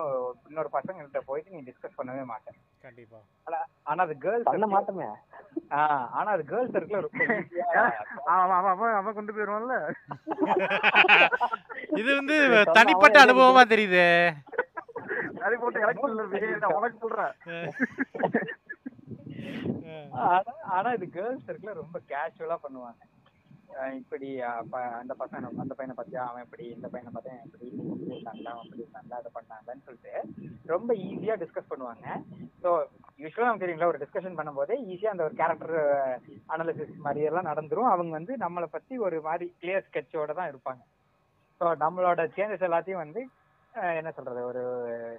[0.49, 3.19] இன்னொரு பசங்கள்கிட்ட போயிட்டு நீ டிஸ்கஸ் பண்ணவே மாட்டேன் கண்டிப்பா.
[3.89, 5.07] ஆனா அது கேர்ள்ஸ் பண்ண மாட்டோமே.
[6.17, 7.23] ஆனா அது கேர்ள்ஸ் சர்க்கிள் ரொம்ப
[8.34, 9.77] அவன் அவன் அவன் கொண்டு போயிருவான்ல.
[11.99, 12.36] இது வந்து
[12.77, 14.05] தனிப்பட்ட அனுபவமா தெரியுது.
[15.45, 17.33] அது போட்டு எனக்கு சொல்ல உனக்கு சொல்றேன்?
[20.25, 23.01] ஆனா ஆனா இது கேர்ள்ஸ் சர்க்கிள் ரொம்ப கேஷுவலா பண்ணுவாங்க.
[23.99, 24.27] இப்படி
[24.99, 26.23] அந்த பசங்க அந்த பையனை பார்த்தியா?
[26.29, 30.13] அவன் இப்படி இந்த பையனை பார்த்தா இப்படி இப்படி இருந்தாங்க அவன் இப்படி இருந்தாங்க அதை பண்ணாங்கன்னு சொல்லிட்டு
[30.73, 32.05] ரொம்ப ஈஸியா டிஸ்கஸ் பண்ணுவாங்க.
[32.63, 32.69] ஸோ
[33.23, 35.75] யூஸ்வலாக நமக்கு தெரியுங்களா ஒரு டிஸ்கஷன் பண்ணும்போதே ஈஸியா அந்த ஒரு கேரக்டர்
[36.55, 37.91] அனாலிசிஸ் மாதிரி எல்லாம் நடந்துரும்.
[37.93, 40.83] அவங்க வந்து நம்மளை பத்தி ஒரு மாதிரி கிளியர் ஸ்கெட்சோட தான் இருப்பாங்க.
[41.61, 43.23] ஸோ நம்மளோட சேஞ்சஸ் எல்லாத்தையும் வந்து
[43.99, 44.63] என்ன சொல்றது ஒரு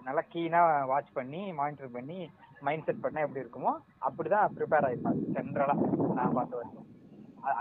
[0.06, 2.18] நல்லா கீனா வாட்ச் பண்ணி மானிட்டர் பண்ணி
[2.66, 3.72] மைண்ட் செட் பண்ணா எப்படி இருக்குமோ
[4.06, 5.76] அப்படிதான் ப்ரிப்பேர் ஆயிருப்பாங்க ஜென்ரலா
[6.18, 6.88] நான் பார்த்த வரைக்கும்.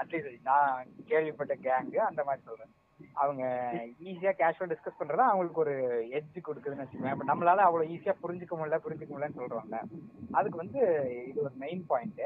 [0.01, 2.71] அட்லீஸ்ட் நான் கேள்விப்பட்ட கேங்கு அந்த மாதிரி சொல்றேன்.
[3.21, 3.43] அவங்க
[4.09, 5.73] ஈஸியா கேஷுவல் டிஸ்கஸ் பண்றதா அவங்களுக்கு ஒரு
[6.17, 9.79] எட்ஜ் கொடுக்குதுன்னு வச்சுக்கோங்க இப்ப நம்மளால அவ்வளவு ஈஸியா புரிஞ்சுக்க முடியல புரிஞ்சுக்க முடியலன்னு சொல்றாங்க.
[10.39, 10.81] அதுக்கு வந்து
[11.29, 12.23] இது ஒரு மெயின் பாயிண்ட்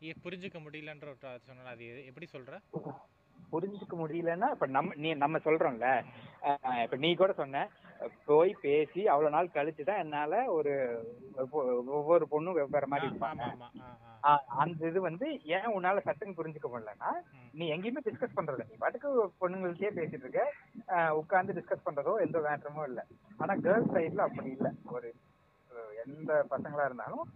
[0.00, 2.52] புரிஞ்சுக்க முடியலன்ற ஒரு சொன்னா அது எப்படி சொல்ற?
[3.52, 5.86] புரிஞ்சுக்க முடியலன்னா இப்ப நம்ம நீ நம்ம சொல்றோம்ல.
[6.82, 7.68] இப்ப நீ கூட சொன்ன
[8.24, 10.72] போய் பேசி அவ்வளவு நாள் கழிச்சு தான் என்னால ஒரு
[11.36, 13.42] ஒவ்வொ- ஒவ்வொரு பொண்ணும் வெவ்வேறு மாதிரி இருப்பாங்க.
[14.56, 17.10] அந்த இது வந்து ஏன் உன்னால சட்டுன்னு புரிஞ்சுக்க முடியலன்னா.
[17.52, 18.68] நீ எங்கேயுமே டிஸ்கஸ் பண்றது.
[18.68, 20.52] நீ பாட்டுக்கு பொண்ணுங்கள்ட்டயே பேசிட்டு இருக்க.
[20.92, 23.06] உட்காந்து டிஸ்கஸ் பண்றதோ எந்த மேட்டருமோ இல்ல.
[23.36, 24.72] ஆனா கேர்ள்ஸ் சைட்ல அப்படி இல்ல.
[24.84, 25.14] ஒரு
[26.06, 27.26] எந்த பசங்களா இருந்தாலும்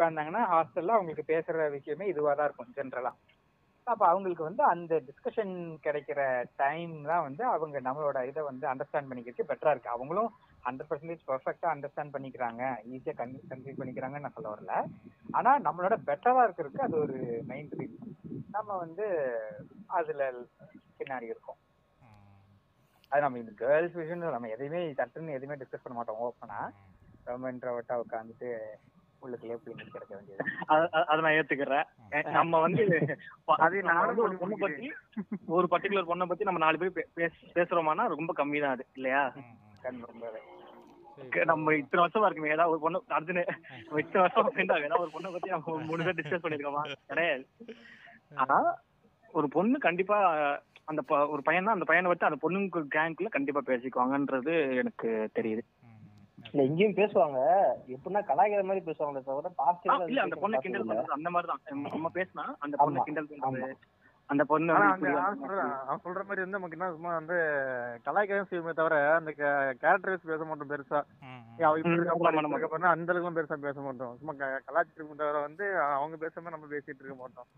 [0.00, 3.12] உட்கார்ந்தாங்கன்னா ஹாஸ்டல்ல அவங்களுக்கு பேசுற விஷயமே இதுவா தான் இருக்கும் ஜென்ரலா
[3.86, 6.20] அப்ப அவங்களுக்கு வந்து அந்த டிஸ்கஷன் கிடைக்கிற
[6.60, 9.94] டைம் தான் வந்து அவங்க நம்மளோட இதை வந்து அண்டர்ஸ்டாண்ட் பண்ணிக்கிறதுக்கு பெட்டரா இருக்கு.
[9.94, 10.28] அவங்களும்
[10.66, 12.62] ஹண்ட்ரட் பர்சன்டேஜ் பர்ஃபெக்டா அண்டர்ஸ்டாண்ட் பண்ணிக்கிறாங்க.
[12.92, 14.74] ஈஸியா கன்வே பண்ணிக்கிறாங்கன்னு நான் சொல்ல வரல.
[15.38, 17.18] ஆனா நம்மளோட பெட்டரா இருக்கிறதுக்கு அது ஒரு
[17.50, 18.14] மெயின் ரீசன்
[18.56, 19.06] நம்ம வந்து
[19.98, 20.30] அதுல
[21.00, 21.60] பின்னாடி இருக்கோம்.
[23.12, 26.22] அது நம்ம இந்த கேர்ள்ஸ் விஷயம் நம்ம எதையுமே சட்டுன்னு எதுவுமே டிஸ்கஸ் பண்ண மாட்டோம்.
[26.26, 26.60] ஓப்பனா.
[27.30, 28.50] ரொம்ப இன்ட்ரவர்ட்டா உட்காந்துட்டு
[29.22, 31.86] உள்ளுக்குள்ளே பிள்ளைங்க கிடக்க வேண்டியது அத- நான் ஏத்துக்கிறேன்.
[32.30, 32.84] நம்ம வந்து
[33.58, 34.86] அது நானும் ஒரு பொண்ணை பத்தி
[35.48, 39.22] ஒரு பர்டிகுலர் பொண்ணை பத்தி நம்ம நாலு பேர் பே- பேச- பேசுறோமானா ரொம்ப கம்மி தான் அது இல்லையா?
[41.44, 43.42] நம்ம இத்தனை வருஷமா இருக்குமே ஏதாவது ஒரு பொண்ணு அர்ஜுனு
[43.80, 46.82] நம்ம இத்தனை வருஷம் ஃப்ரெண்ட் ஏதாவது ஒரு பொண்ணை பத்தி நம்ம மூணு பேர் டிஸ்கஸ் பண்ணிருக்கோமா?
[47.06, 47.44] கிடையாது.
[48.36, 48.58] ஆனா
[49.30, 50.18] ஒரு பொண்ணு கண்டிப்பா
[50.84, 55.62] அந்த ப- ஒரு பையன் தான் அந்த பையனை வச்சு அந்த பொண்ணுக்கு கேங்க்குள்ள கண்டிப்பா பேசிக்குவாங்கன்றது எனக்கு தெரியுது.
[56.44, 57.38] இல்ல இங்கேயும் பேசுவாங்க.
[57.88, 61.62] எப்படின்னா கலாய்க்கிற மாதிரி பேசுவாங்களே தவிர பாசிட்டிவா இல்ல அந்த பொண்ணை கிண்டல் பண்றது அந்த மாதிரி தான்.
[61.88, 63.74] நம்ம பேசினா அந்த பொண்ணை கிண்டல் பண்றது.
[64.28, 67.36] அந்த பொண்ணு அவன் சொல்ற மாதிரி வந்து நமக்கு என்ன சும்மா வந்து
[68.04, 69.30] கலாய்க்கதான் செய்யுமே தவிர அந்த
[69.78, 71.00] கேரக்டர் வைஸ் பேச மாட்டோம் பெருசா.
[72.90, 74.14] அந்த அளவுக்கு பெருசா பேச மாட்டோம்.
[74.18, 75.64] சும்மா க- கலாய்ச்சிட்டு தவிர வந்து
[75.94, 77.48] அவங்க பேசாம நம்ம பேசிட்டு இருக்க மாட்டோம்.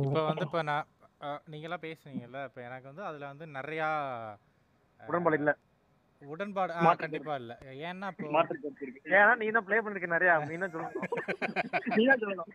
[0.00, 0.88] இப்போ வந்து இப்போ நான்
[1.20, 3.88] அஹ், நீங்களாம் பேசுனீங்கல்ல இப்போ எனக்கு வந்து அதில் வந்து நிறையா
[5.00, 5.52] உடன்பாடு இல்ல.
[6.30, 7.54] உடன்பாடு கண்டிப்பா இல்லை.
[7.88, 8.08] ஏன்னா
[9.18, 11.08] ஏன்னா நீ தான் ப்ளே பண்ணிருக்க நிறைய நீ தான் சொல்லணும்.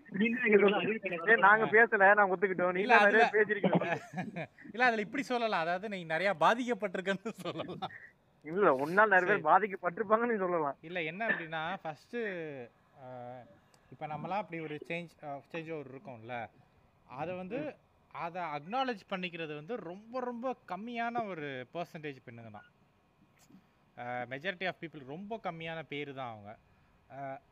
[1.48, 2.76] நாங்க பேசல நான் ஒத்துக்கிட்டோம்.
[2.78, 3.82] நீ நிறைய பேசிருக்கீங்க.
[4.74, 5.64] இல்லை அதில் இப்படி சொல்லலாம்.
[5.66, 7.94] அதாவது நீ நிறையா பாதிக்கப்பட்டிருக்கன்னு சொல்லலாம்.
[8.46, 10.78] இல்ல உன்னால் நிறைய பேர் பாதிக்கப்பட்டிருப்பாங்கன்னு நீ சொல்லலாம்.
[10.90, 12.20] இல்லை என்ன அப்படின்னா ஃபஸ்ட்டு
[13.92, 15.12] இப்போ நம்மளாம் அப்படி ஒரு சேஞ்ச்
[15.52, 16.36] சேஞ்ச் ஓவர் இருக்கோம்ல.
[17.20, 17.60] அதை வந்து
[18.26, 22.68] அதை அக்னாலேஜ் பண்ணிக்கிறது வந்து ரொம்ப ரொம்ப கம்மியான ஒரு பர்சன்டேஜ் பெண்ணுங்க தான்.
[24.32, 26.52] மெஜாரிட்டி ஆஃப் பீப்புள் ரொம்ப கம்மியான பேர் தான் அவங்க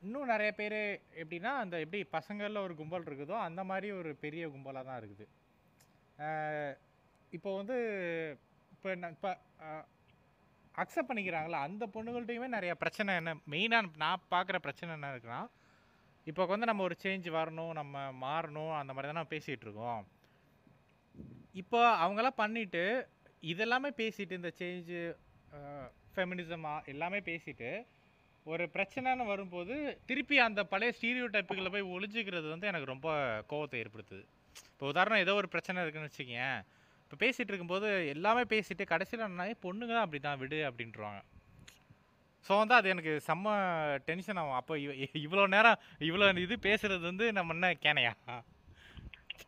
[0.02, 0.78] இன்னும் நிறைய பேர்
[1.22, 5.26] எப்படின்னா அந்த எப்படி பசங்களில் ஒரு கும்பல் இருக்குதோ அந்த மாதிரி ஒரு பெரிய கும்பலாக தான் இருக்குது
[7.34, 7.78] இப்போ வந்து
[8.72, 9.30] இப்போ இப்போ
[10.76, 11.60] அக்செப்ட் பண்ணிக்கிறாங்களா?
[11.62, 15.42] அந்த பொண்ணுகள்ட்டையுமே நிறைய பிரச்சனை என்ன மெயினாக நான் பார்க்குற பிரச்சனை என்ன இருக்குன்னா
[16.28, 20.02] இப்போ வந்து நம்ம ஒரு சேஞ்ச் வரணும் நம்ம மாறணும் அந்த மாதிரி தான் பேசிகிட்டு இருக்கோம்.
[21.54, 22.84] இப்போ அவங்களாம் பண்ணிட்டு
[23.44, 25.02] இதெல்லாமே பேசிட்டு இந்த சேஞ்சு
[26.16, 27.70] ஃபெமினிசமாக எல்லாமே பேசிட்டு
[28.46, 29.76] ஒரு பிரச்சனைன்னு வரும்போது
[30.10, 33.08] திருப்பி அந்த பழைய ஸ்டீரியோ டைப்புகளை போய் ஒழிஞ்சிக்கிறது வந்து எனக்கு ரொம்ப
[33.52, 34.24] கோவத்தை ஏற்படுத்துது.
[34.74, 36.60] இப்போ உதாரணம் ஏதோ ஒரு பிரச்சனை இருக்குன்னு வச்சுக்கேன்
[37.04, 41.22] இப்போ பேசிகிட்டு இருக்கும்போது எல்லாமே பேசிட்டு கடைசியில் என்ன பொண்ணுங்க தான் அப்படி தான் விடு அப்படின்றாங்க
[42.46, 43.54] ஸோ வந்து அது எனக்கு செம்ம
[44.08, 44.58] டென்ஷன் ஆகும்.
[44.60, 44.74] அப்போ
[45.26, 48.12] இவ்வளோ நேரம் இவ்வளோ இது பேசுகிறது வந்து நம்ம என்ன கேனையா?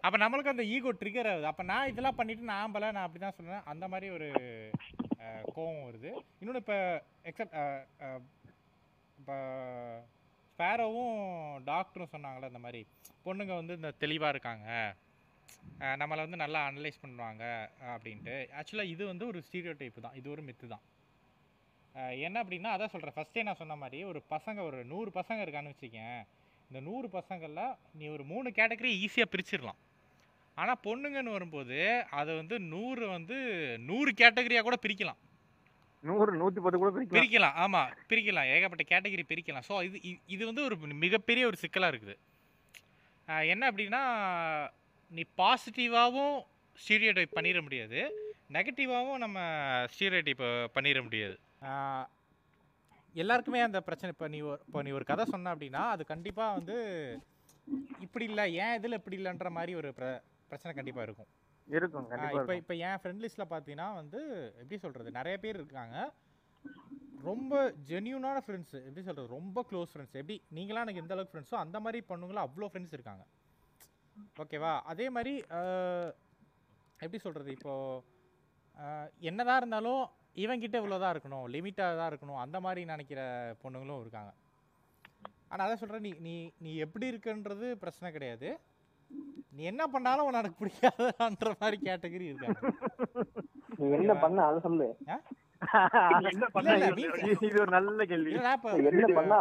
[0.06, 1.48] அப்போ நம்மளுக்கு அந்த ஈகோ ட்ரிகர் ஆகுது.
[1.52, 4.28] அப்போ நான் இதெல்லாம் பண்ணிட்டு நான் ஆம்பல நான் அப்படி தான் சொல்லுவேன் அந்த மாதிரி ஒரு
[5.56, 6.12] கோவம் வருது.
[6.40, 6.78] இன்னொன்று இப்போ
[7.30, 7.56] எக்ஸப்ட்
[9.20, 9.38] இப்போ
[10.52, 11.18] ஸ்பேரோவும்
[11.70, 12.82] டாக்டரும் சொன்னாங்களே அந்த மாதிரி
[13.26, 14.68] பொண்ணுங்க வந்து இந்த தெளிவாக இருக்காங்க.
[16.02, 17.44] நம்மளை வந்து நல்லா அனலைஸ் பண்ணுவாங்க
[17.94, 18.36] அப்படின்ட்டு.
[18.60, 20.18] ஆக்சுவலாக இது வந்து ஒரு ஸ்டீரியோ டைப்பு தான்.
[20.20, 20.86] இது ஒரு மித்து தான்.
[22.28, 26.20] என்ன அப்படின்னா அதான் சொல்கிறேன் ஃபஸ்ட்டே நான் சொன்ன மாதிரி ஒரு பசங்க ஒரு நூறு பசங்க இருக்கான்னு வச்சுக்கேன்.
[26.70, 29.80] இந்த நூறு பசங்களில் நீ ஒரு மூணு கேட்டகரி ஈஸியாக பிரிச்சிடலாம்
[30.62, 31.78] ஆனால் பொண்ணுங்கன்னு வரும்போது
[32.20, 33.38] அதை வந்து நூறு வந்து
[33.90, 35.20] நூறு கேட்டகரியாக கூட பிரிக்கலாம்.
[36.04, 37.18] நூறு நூத்தி பத்து கூட பிரிக்கலாம்.
[37.18, 38.50] பிரிக்கலாம் ஆமாம் பிரிக்கலாம்.
[38.56, 39.66] ஏகப்பட்ட கேட்டகரி பிரிக்கலாம்.
[39.70, 39.98] ஸோ இது
[40.36, 42.16] இது வந்து ஒரு மிகப்பெரிய ஒரு சிக்கலாக இருக்குது.
[43.54, 44.02] என்ன அப்படின்னா
[45.12, 46.38] நீ பாசிட்டிவாகவும்
[46.78, 48.00] ஸ்டீரியோடைப் பண்ணிட முடியாது.
[48.56, 49.40] நெகட்டிவாகவும் நம்ம
[49.94, 50.46] ஸ்டீரியோடைப்
[50.76, 51.38] பண்ணிட முடியாது.
[53.24, 56.76] எல்லாருக்குமே அந்த பிரச்சனை இப்போ நீ இப்போ நீ ஒரு கதை சொன்ன அப்படின்னா அது கண்டிப்பாக வந்து
[58.06, 60.08] இப்படி இல்லை ஏன் இதில் இப்படி இல்லைன்ற மாதிரி ஒரு பிர
[60.50, 61.30] பிரச்சனை கண்டிப்பாக இருக்கும்.
[61.68, 64.20] இருக்கும் கண்டிப்பா இப்போ இப்போ என் ஃப்ரெண்ட் லிஸ்ட்டில் பார்த்தீங்கன்னா வந்து
[64.62, 65.96] எப்படி சொல்கிறது நிறைய பேர் இருக்காங்க.
[67.28, 67.54] ரொம்ப
[67.90, 72.00] ஜென்யூனான ஃப்ரெண்ட்ஸு எப்படி சொல்கிறது ரொம்ப க்ளோஸ் ஃப்ரெண்ட்ஸ் எப்படி நீங்களாம் எனக்கு எந்த அளவுக்கு ஃப்ரெண்ட்ஸோ அந்த மாதிரி
[72.12, 73.24] பொண்ணுங்களும் அவ்வளோ ஃப்ரெண்ட்ஸ் இருக்காங்க.
[74.44, 74.74] ஓகேவா?
[74.92, 75.34] அதே மாதிரி
[77.04, 78.16] எப்படி சொல்கிறது இப்போது
[79.30, 80.04] என்னதான் இருந்தாலும்
[80.38, 83.22] இவன்கிட்ட இவ்வளோ தான் இருக்கணும் லிமிட்டாக தான் இருக்கணும் அந்த மாதிரி நினைக்கிற
[83.62, 84.32] பொண்ணுங்களும் இருக்காங்க.
[85.52, 86.34] ஆனால் அதான் சொல்கிறேன் நீ நீ
[86.64, 88.50] நீ எப்படி இருக்குன்றது பிரச்சனை கிடையாது.
[89.52, 92.60] நீ என்ன பண்ணாலும் உனக்கு பிடிக்காதன்ற மாதிரி கேட்டகரி இருக்காங்க
[93.82, 94.88] நீ என்ன பண்ண அதை சொல்லு.
[95.02, 95.16] என்ன
[96.16, 98.32] இல்ல, இல்ல, பண்ண மீன்ஸ் இது- இது ஒரு நல்ல கேள்வி.
[98.32, 99.38] இல்லடா இப்போ என்ன பண்ணா?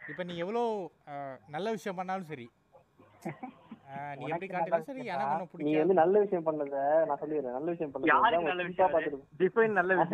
[0.00, 0.62] இப்போ நீ எவ்வளோ
[1.12, 2.46] அஹ், நல்ல விஷயம் பண்ணாலும் சரி.
[4.18, 6.76] நீ எப்படி நல்ல சரி எனக்கு நீ வந்து நல்ல விஷயம் பண்ணத
[7.08, 7.22] நான்
[7.56, 8.92] நல்ல விஷயம் பண்ணது யாருக்கு நல்ல விஷயம்?
[9.40, 10.12] டிஃபைன் நல்ல தான்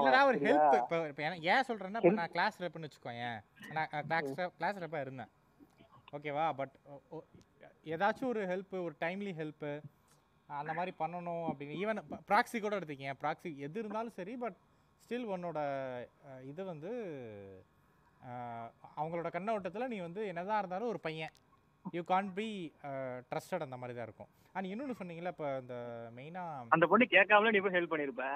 [0.00, 0.38] இல்லடா ஒரு?
[0.46, 3.38] ஹெல்ப் இப்போ இப்போ ஏன் சொல்கிறேன்னா இப்போ நான் கிளாஸ் ரெப்னு வச்சுக்கோ ஏன்
[3.76, 5.30] நான் கிளாஸ் கிளாஸ் ரெப்பாக இருந்தேன்.
[6.16, 6.74] ஓகேவா பட்
[7.94, 9.72] ஏதாச்சும் ஒரு ஹெல்ப்பு ஒரு டைம்லி ஹெல்ப்பு
[10.48, 11.76] அந்த மாதிரி பண்ணணும் அப்படின்னு.
[11.82, 12.00] ஈவன்
[12.30, 14.58] ப்ராக்ஸி கூட எடுத்துக்கேன் ப்ராக்ஸி எது இருந்தாலும் சரி பட்
[15.04, 15.58] ஸ்டில் உன்னோட
[16.50, 16.90] இது வந்து
[18.98, 21.32] அவங்களோட கண்ணோட்டத்தில் நீ வந்து என்னதான் இருந்தாலும் ஒரு பையன்.
[21.84, 22.46] யூ கான்ட் பி
[23.30, 24.30] ட்ரஸ்டட் அந்த மாதிரி தான் இருக்கும்.
[24.54, 25.76] அண்ட் இன்னொன்று சொன்னீங்களா இப்போ இந்த
[26.16, 28.26] மெயினாக அந்த பொண்ணு கேட்காமல நீ போய் ஹெல்ப் பண்ணிருப்ப.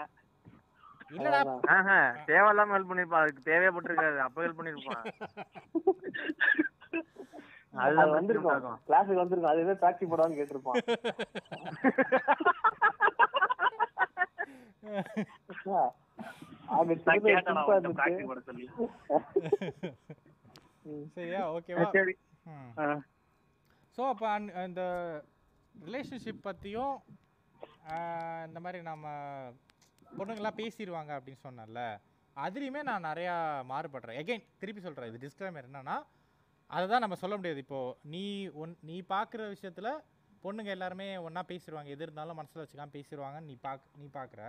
[1.11, 1.41] இல்லடா.
[1.75, 1.97] ஆஹா,
[2.29, 4.19] தேவையில்லாம ஹெல்ப் பண்ணிருப்பான் அதுக்கு தேவைப்பட்டிருக்காது.
[4.25, 5.05] அப்ப ஹெல்ப் பண்ணிருப்பான்.
[7.85, 8.53] அது வந்திருக்கும்.
[8.87, 9.51] கிளாஸுக்கு வந்திருக்கும்.
[9.51, 10.79] அது எதாவது டாக்ஸி போடான்னு கேட்டிருப்பான்.
[21.51, 22.15] ஓகேவா சரி.
[22.79, 22.87] ஆ.
[23.97, 24.27] ஸோ அப்போ
[24.65, 24.83] அந்த
[25.75, 26.95] ரிலேஷன்ஷிப் பற்றியும்
[28.49, 29.07] இந்த மாதிரி நம்ம
[30.19, 31.83] பொண்ணுங்கள்லாம் பேசிடுவாங்க அப்படின்னு சொன்னேன்ல
[32.37, 33.35] அதுலேயுமே நான் நிறையா
[33.71, 34.19] மாறுபடுறேன்.
[34.23, 35.97] எகைன் திருப்பி சொல்கிறேன் இது டிஸ்க்ளைமர் என்னென்னா
[36.71, 37.61] அதை தான் நம்ம சொல்ல முடியாது.
[37.65, 38.25] இப்போது நீ
[38.63, 39.91] ஒன் நீ பார்க்குற விஷயத்தில்
[40.45, 44.43] பொண்ணுங்க எல்லாருமே ஒன்றா பேசிடுவாங்க எது இருந்தாலும் மனசில் வச்சுக்காம பேசிடுவாங்கன்னு நீ பாக் நீ பார்க்குற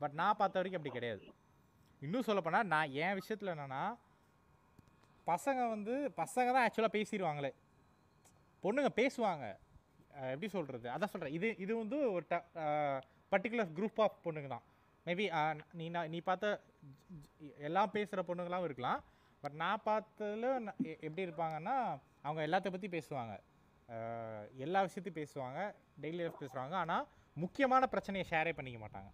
[0.00, 1.24] பட் நான் பார்த்த வரைக்கும் அப்படி கிடையாது.
[2.02, 3.82] இன்னும் சொல்லப்போனால் நான் என் விஷயத்தில் என்னென்னா
[5.26, 7.50] பசங்க வந்து பசங்க தான் ஆக்சுவலாக பேசிடுவாங்களே
[8.62, 9.44] பொண்ணுங்க பேசுவாங்க.
[10.32, 12.36] எப்படி சொல்கிறது அதான் சொல்கிறேன் இது இது வந்து ஒரு ட
[13.32, 14.64] பர்டிகுலர் குரூப் ஆஃப் பொண்ணுங்க தான்.
[15.06, 15.24] மேபி
[15.72, 16.48] நீ நான் நீ பார்த்த
[17.58, 19.00] எல்லாம் பேசுகிற பொண்ணுங்களாம் இருக்கலாம்.
[19.42, 20.46] பட் நான் பார்த்ததுல
[20.82, 21.76] எ- எப்படி இருப்பாங்கன்னா
[22.22, 23.34] அவங்க எல்லாத்த பற்றி பேசுவாங்க.
[24.56, 25.60] எல்லா விஷயத்தையும் பேசுவாங்க.
[26.02, 26.74] டெய்லி லைஃப் பேசுவாங்க.
[26.82, 27.06] ஆனால்
[27.36, 29.10] முக்கியமான பிரச்சனையை ஷேரே பண்ணிக்க மாட்டாங்க.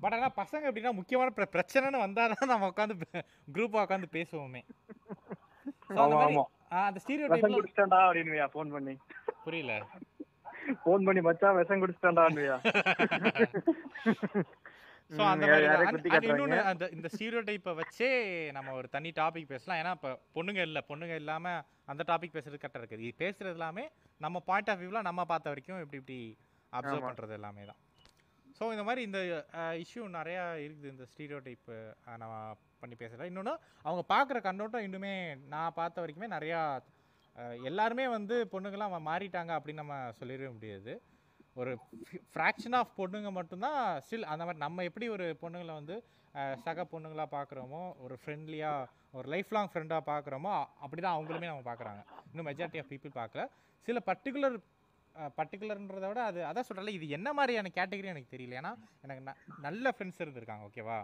[0.00, 2.94] பட் ஆனால் பசங்க எப்படின்னா முக்கியமான பிர பிரச்சனைன்னு வந்தால் தான் நம்ம உட்காந்து
[3.54, 4.62] குரூப்பாக உட்காந்து பேசுவோமே.
[6.72, 8.94] அந்த ஸ்டீரியோ விஷம் குடிச்சிட்டான்டா அப்படின்னு ஃபோன் பண்ணி.
[9.44, 9.74] புரியல.
[10.82, 12.56] ஃபோன் பண்ணி மச்சான் விஷம் குடிச்சிட்டான்டான்னுவியா
[15.10, 18.08] ஸோ அந்த மாதிரி அந்த இந்த ஸ்டீரியோ டைப்பை வச்சே
[18.56, 19.78] நம்ம ஒரு தனி டாபிக் பேசலாம்.
[19.80, 21.58] ஏன்னா இப்போ பொண்ணுங்க இல்லை பொண்ணுங்க இல்லாமல்
[21.92, 23.06] அந்த டாபிக் பேசுறது கரெக்டாக இருக்குது.
[23.06, 23.84] இது பேசுறது எல்லாமே
[24.20, 26.18] நம்ம பாயிண்ட் ஆஃப் வியூவில் நம்ம பார்த்த வரைக்கும் இப்படி இப்படி
[26.72, 27.06] அப்சர்வ்.
[27.08, 27.80] பண்ணுறது எல்லாமே தான்.
[28.60, 29.20] ஸோ இந்த மாதிரி இந்த
[29.82, 30.90] இஷ்யூ நிறையா இருக்குது.
[30.94, 31.76] இந்த ஸ்டீரியோ டைப்பு
[32.22, 33.52] நான் பண்ணி பேசுகிறேன் இன்னொன்று
[33.86, 35.12] அவங்க பார்க்குற கண்ணோட்டம் இன்னுமே
[35.52, 36.58] நான் பார்த்த வரைக்குமே நிறையா
[37.68, 40.94] எல்லாருமே வந்து பொண்ணுங்களாம் மாறிட்டாங்க அப்படின்னு நம்ம சொல்லிடவே முடியாது.
[41.60, 41.72] ஒரு
[42.32, 45.96] ஃப்ராக்ஷன் ஆஃப் பொண்ணுங்க மட்டும்தான் ஸ்டில் அந்த மாதிரி நம்ம எப்படி ஒரு பொண்ணுங்களை வந்து
[46.64, 50.54] சக பொண்ணுங்களாக பார்க்குறோமோ ஒரு ஃப்ரெண்ட்லியாக ஒரு லைஃப் லாங் ஃப்ரெண்டாக பார்க்குறோமோ
[50.84, 52.02] அப்படி தான் அவங்களுமே நம்ம பார்க்குறாங்க.
[52.32, 53.44] இன்னும் மெஜாரிட்டி ஆஃப் பீப்புள் பார்க்கல.
[53.88, 54.58] சில பர்டிகுலர்
[55.36, 58.58] பர்டிகுலர்ன்றத விட அது அதான் சொல்கிறல இது என்ன மாதிரியான கேட்டகரி எனக்கு தெரியல.
[58.60, 58.72] ஏன்னா
[59.02, 60.98] எனக்கு ந- நல்ல ஃப்ரெண்ட்ஸ் இருந்திருக்காங்க ஓகேவா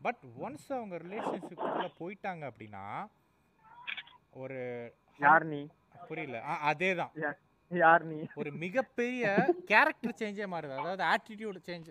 [0.00, 2.84] பட் ஒன்ஸ் அவங்க ரிலேஷன்ஷிப்புக்குள்ளே போயிட்டாங்க அப்படின்னா
[4.36, 4.58] ஒரு
[5.20, 5.60] யார் நீ?
[6.08, 6.38] புரியல.
[6.62, 7.12] அதே தான்
[7.70, 8.18] யார் நீ?
[8.34, 9.24] ஒரு மிகப்பெரிய
[9.66, 10.76] கேரக்டர் சேஞ்சே மாறுது.
[10.78, 11.88] அதாவது ஆட்டிடியூட் சேஞ்ச்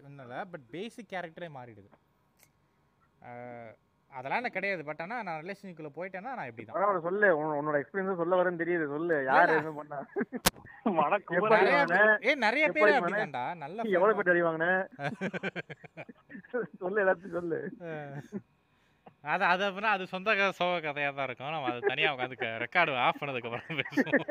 [0.51, 1.89] பட் பேசிக் கேரக்டரே மாறிடுது.
[4.11, 4.83] அதெல்லாம் எனக்கு கிடையாது.
[4.83, 7.27] பட் ஆனால் நான் ரிலேஷன்ஷிப்பில் போயிட்டேன்னா நான் இப்படி தான் சொல்லு.
[7.39, 8.87] உன்- உன்னோட எக்ஸ்பீரியன்ஸ் சொல்ல வரேன்னு தெரியுது.
[8.87, 9.23] சொல்லு.
[9.25, 9.51] யார்.
[9.51, 9.99] என்ன பண்ணா
[12.23, 12.99] ஏ நிறைய பேர் வாங்கின?
[12.99, 13.55] அப்படிதான்டா.
[13.55, 14.67] நல்ல எவ்வளவு பேர் அடி வாங்கின
[16.79, 17.59] சொல்லு எல்லாத்தையும் சொல்லு.
[19.27, 21.51] அது அது அப்படின்னா அது சொந்த கதை சோக கதையாக தான் இருக்கும்.
[21.51, 24.25] நம்ம அது தனியாக உட்காந்து ரெக்கார்டு ஆஃப் பண்ணதுக்கு அப்புறம் பேசுவோம்.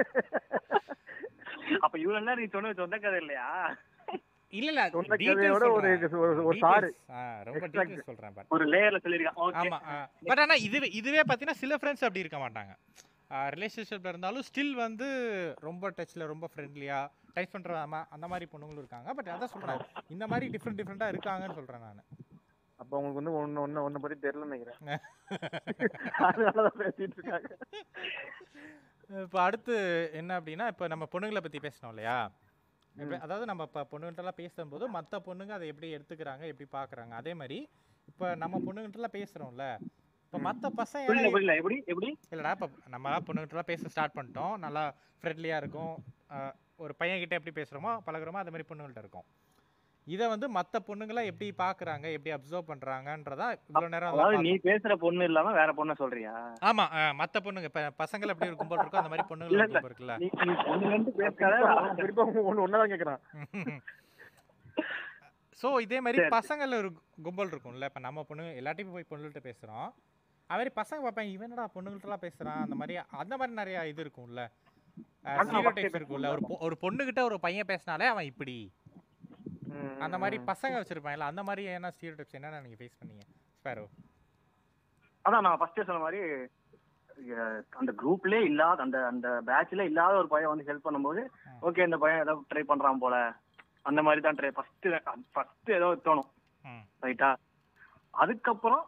[1.80, 3.48] அப்ப இவ்வளவு நேரம் நீ சொன்னது சொந்த கதை இல்லையா?
[4.56, 6.02] இல்ல இல்ல கதையோட ஒரு சொல்றேன்.
[6.14, 6.36] ஒரு-
[7.44, 7.66] ரொம்ப.
[7.66, 9.40] டீடைல்ஸ் சொல்றேன் பாரு ஒரு லேயர்ல சொல்லிருக்கான்.
[9.46, 9.78] ஓகே ஆமா
[10.26, 12.72] பட் ஆனா இதுவே இதுவே பாத்தீங்கன்னா சில ஃப்ரெண்ட்ஸ் அப்படி இருக்க மாட்டாங்க.
[13.54, 15.06] ரிலேஷன்ஷிப்ல இருந்தாலும் ஸ்டில் வந்து
[15.60, 16.98] ரொம்ப டச்ல ரொம்ப ஃப்ரெண்ட்லியா
[17.32, 17.80] டைப் பண்ற
[18.10, 19.14] அந்த மாதிரி பொண்ணுங்களும் இருக்காங்க.
[19.14, 22.04] பட் அதான் சொல்றேன் இந்த மாதிரி டிஃப்ரெண்ட் டிஃப்ரெண்டா இருக்காங்கன்னு சொல்றேன் நான்.
[22.76, 24.98] அப்ப உங்களுக்கு வந்து ஒண்ணு ஒண்ணு ஒண்ணு பத்தி தெரியலன்னு நினைக்கிறேன்.
[26.28, 27.50] அதனாலதான் பேசிட்டு இருக்காங்க.
[29.22, 29.74] இப்போ அடுத்து
[30.12, 32.16] என்ன அப்படின்னா இப்போ நம்ம பொண்ணுங்களை பத்தி பேசணும் இல்லையா?
[33.24, 37.58] அதாவது நம்ம இப்போ பொண்ணுகிட்டலாம் பேசும்போது மற்ற பொண்ணுங்க அதை எப்படி எடுத்துக்கிறாங்க எப்படி பார்க்கறாங்க அதே மாதிரி
[38.10, 39.64] இப்போ நம்ம பொண்ணுகிட்டலாம் பேசுறோம்ல.
[40.26, 41.08] இப்போ மற்ற பசங்க
[41.58, 42.10] எப்படி எப்படி?
[42.32, 44.54] இல்லைடா இப்போ நம்ம பொண்ணுகிட்டலாம் பேச ஸ்டார்ட் பண்ணிட்டோம்.
[44.64, 44.84] நல்லா
[45.20, 45.94] ஃப்ரெண்ட்லியாக இருக்கும்.
[46.84, 49.26] ஒரு பையன்கிட்ட எப்படி பேசுகிறோமோ பழகுறோமோ அது மாதிரி பொண்ணுங்கள்ட்ட இருக்கும்.
[50.06, 54.52] இதை வந்து மற்ற பொண்ணுங்களாம் எப்படி பார்க்குறாங்க எப்படி அப்சர்வ் பண்ணுறாங்கன்றதா இவ்வளோ நேரம் நீ.
[54.64, 56.34] பேசுற பொண்ணு இல்லாம வேற பொண்ண சொல்றியா?
[56.62, 56.84] ஆமா
[57.18, 59.64] மத்த பொண்ணுங்க பசங்கள் எப்படி இருக்கும் போல் இருக்கோ அந்த மாதிரி இல்ல.
[59.64, 60.16] இருக்கும் இருக்குல்ல.
[60.18, 60.28] நீ
[62.88, 63.20] கேக்குறான்.
[65.60, 66.22] ஸோ இதே மாதிரி.
[66.32, 66.88] பசங்கள் ஒரு
[67.22, 69.86] கும்பல் இருக்கும்ல இப்போ நம்ம பொண்ணு எல்லாத்தையும் போய் பொண்ணுகிட்ட பேசுகிறோம்
[70.50, 74.42] அது மாதிரி பசங்க பார்ப்பேன் இவனடா பொண்ணுகிட்டலாம் பேசுகிறான் அந்த மாதிரி அந்த மாதிரி நிறைய இது இருக்கும்ல.
[75.94, 76.28] இருக்கும்ல.
[76.28, 78.56] ஒரு பொ- ஒரு பொண்ணுகிட்ட ஒரு பையன் பேசினாலே அவன் இப்படி.
[80.04, 80.36] அந்த மாதிரி.
[80.50, 83.24] பசங்க வச்சிருப்பாங்கல்ல அந்த மாதிரி என்ன ஸ்டீரியோடைப்ஸ் என்னென்ன நீங்கள் ஃபேஸ் பண்ணீங்க?
[83.58, 83.86] ஸ்பேரோ
[85.24, 86.20] அதான் நான் ஃபர்ஸ்ட் சொன்ன மாதிரி
[87.80, 91.22] அந்த குரூப்லயே இல்லாத அந்த அந்த பேட்ச்ல இல்லாத ஒரு பையன் வந்து ஹெல்ப் பண்ணும்போது.
[91.68, 93.16] ஓகே இந்த பையன் ஏதோ ட்ரை பண்றான் போல.
[93.88, 94.86] அந்த மாதிரி தான் ட்ரை ஃபர்ஸ்ட்
[95.34, 96.30] ஃபர்ஸ்ட் ஏதோ தோணும்.
[97.04, 97.30] ரைட்டா
[98.14, 98.84] அதுக்கப்புறம்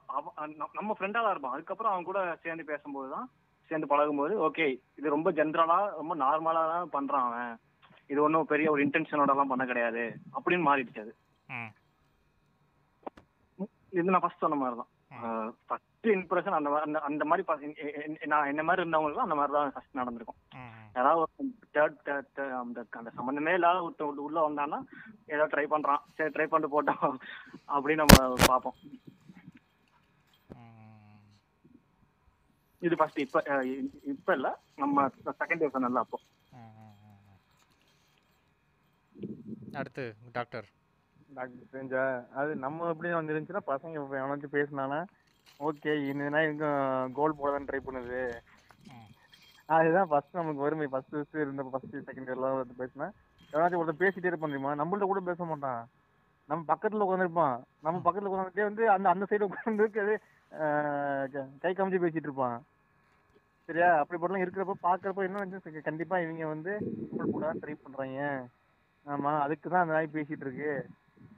[0.79, 1.55] நம்ம ஃப்ரெண்டா தான் இருப்பான்.
[1.57, 3.27] அதுக்கப்புறம் அவன் கூட சேர்ந்து பேசும்போது தான்
[3.71, 4.67] சேர்ந்து பழகும்போது ஓகே
[4.99, 7.57] இது ரொம்ப ஜென்ரலா ரொம்ப நார்மலா தான் பண்றான் அவன்.
[8.09, 10.17] இது ஒன்றும் பெரிய ஒரு இன்டென்ஷனோட எல்லாம் பண்ண கிடையாது.
[10.33, 11.15] அப்படின்னு மாறிடுச்சு அது.
[13.91, 15.55] இது நான் ஃபர்ஸ்ட் சொன்ன மாதிரி தான் ம்.
[15.67, 17.75] ஃபர்ஸ்ட் இம்ப்ரெஷன் அந்த மாதிரி அந்த- மாதிரி
[18.27, 20.37] நான் என்ன மாதிரி இருந்தவங்களுக்கு அந்த மாதிரி தான் ஃபர்ஸ்ட் நடந்திருக்கும்.
[20.95, 21.33] ஏதாவது
[21.75, 24.85] தேர்ட் அந்த அந்த சம்மந்தமே இல்லாத ஒருத்தன் உள்ள- வந்தான்னா
[25.27, 25.99] ஏதோ ட்ரை பண்றான்.
[26.15, 27.15] சரி ட்ரை பண்ணிட்டு போட்டோம்
[27.69, 28.75] அப்படின்னு நம்ம பார்ப்போம்.
[32.81, 33.67] இது ஃபர்ஸ்ட் இப்ப
[34.05, 36.21] இப்ப இல்ல நம்ம செகண்ட் இயர் சொன்னல அப்போ
[36.53, 37.19] ம், ம், ம்,
[39.15, 39.57] ம்.
[39.81, 40.05] அடுத்து
[40.37, 40.67] டாக்டர்.
[41.37, 42.03] டாக்டர் தெரிஞ்சா
[42.41, 45.01] அது நம்ம எப்படி வந்துருந்துச்சுன்னா பசங்க இப்ப எவனாச்சும் பேசினானா
[45.69, 46.67] ஓகே இந்த இங்க
[47.19, 48.21] கோல் போட ட்ரை பண்ணுது.
[49.77, 50.87] அதுதான் ஃபர்ஸ்ட் நமக்கு வறுமை.
[50.93, 53.09] ஃபர்ஸ்ட் ஃபர்ஸ்ட் இருந்த ஃபர்ஸ்ட் செகண்ட் இயர்லாம் வந்து பேசினா
[53.53, 54.73] எவனாச்சும் ஒருத்தர் பேசிட்டே இருப்பான் தெரியுமா?
[54.81, 55.83] நம்மள்ட்ட கூட பேச மாட்டான்.
[56.49, 59.87] நம்ம பக்கத்துல உட்காந்துருப்பான் நம்ம பக்கத்துல உட்காந்துட்டே வந்து அந்த அந்த சைடு உட்காந்து
[61.63, 62.59] கை காமிச்சு பேசிட்டு இருப்பான்.
[63.69, 63.89] சரியா?
[64.01, 66.73] அப்படிப்பட்டலாம் இருக்கிறப்ப பாக்குறப்ப என்ன வந்து கண்டிப்பா இவங்க வந்து
[67.17, 68.21] கோல் போட ட்ரை பண்றாங்க.
[69.07, 70.71] ஆமா அதுக்கு தான் அந்த நாய் பேசிட்டு இருக்கு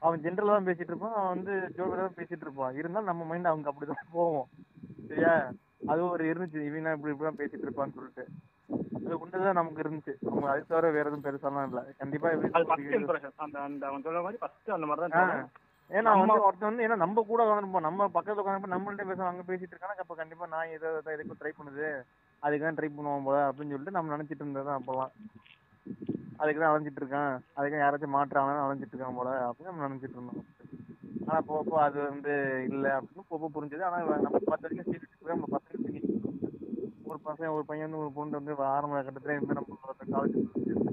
[0.03, 3.70] அவன் ஜென்ரலா தான் பேசிட்டு இருப்பான் அவன் வந்து ஜோக்கரா தான் பேசிட்டு இருப்பான் இருந்தாலும் நம்ம மைண்ட் அவங்க
[3.70, 4.47] அப்படிதான் போவோம்
[5.09, 5.35] சரியா
[5.89, 8.24] அது ஒரு இருந்துச்சு இவன் இப்படி இப்படி தான் பேசிட்டு இருப்பான்னு சொல்லிட்டு
[8.99, 12.97] அது உண்டுதான் நமக்கு இருந்துச்சு அவங்க அது தவிர வேற எதுவும் பெருசாலாம் இல்ல கண்டிப்பா இவன் அது ஃபர்ஸ்ட்
[12.99, 15.24] இம்ப்ரெஷன் அந்த அந்த அவன் சொல்ற மாதிரி ஃபர்ஸ்ட் அந்த மாதிரி தான் ஆ.
[15.24, 15.51] தோணும்.
[15.91, 19.73] ஏன்னா வந்து ஒருத்தன் வந்து ஏன்னா நம்ம கூட உட்காந்துருப்போம் நம்ம பக்கத்துல உட்காந்து நம்மள்ட்ட பேச அங்க பேசிட்டு
[19.74, 21.89] இருக்கானா அப்ப கண்டிப்பா நான் ஏதோ எதுக்கும் ட்ரை பண்ணுது
[22.43, 25.12] அதுக்கு தான் ட்ரை பண்ணுவோம் போல அப்படின்னு சொல்லிட்டு நம்ம நினைச்சிட்டு இருந்தது அப்பெல்லாம்
[26.41, 27.33] அதுக்கு தான் அலைஞ்சிட்டு இருக்கான்.
[27.57, 30.47] அதுக்கு யாராச்சும் மாற்றாங்கன்னு அலைஞ்சிட்டு இருக்கான் போல அப்படின்னு நம்ம நினைச்சிட்டு இருந்தோம்.
[31.27, 32.33] ஆனா போக அது வந்து
[32.71, 33.85] இல்ல அப்படின்னு போக புரிஞ்சது.
[33.89, 36.07] ஆனா நம்ம பத்து வரைக்கும் சீட்டு நம்ம பசங்க தெரியும்
[37.07, 39.79] ஒரு பசங்க ஒரு பையன் வந்து ஒரு பொண்ணு வந்து ஆரம்ப கட்டத்துல இருந்து நம்ம
[40.12, 40.39] காலேஜ்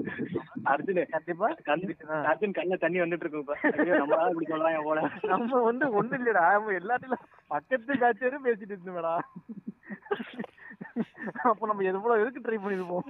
[0.72, 1.48] அர்ஜுன் கண்டிப்பா.
[1.68, 1.94] கண்ணு.
[2.30, 3.42] அர்ஜுன் கண்ணுல தண்ணி வந்துட்டு இருக்கு
[3.94, 4.48] நம்மளால இப்படி
[4.88, 5.02] போல.
[5.32, 6.46] நம்ம வந்து ஒண்ணு இல்லடா.
[6.56, 7.22] நம்ம எல்லாத்தையும்
[7.52, 9.14] பக்கத்து காட்சியும் பேசிட்டு இருந்தோம்டா.
[11.46, 13.08] அப்ப நம்ம எவ்வளவு எதுக்கு ட்ரை பண்ணிருப்போம்?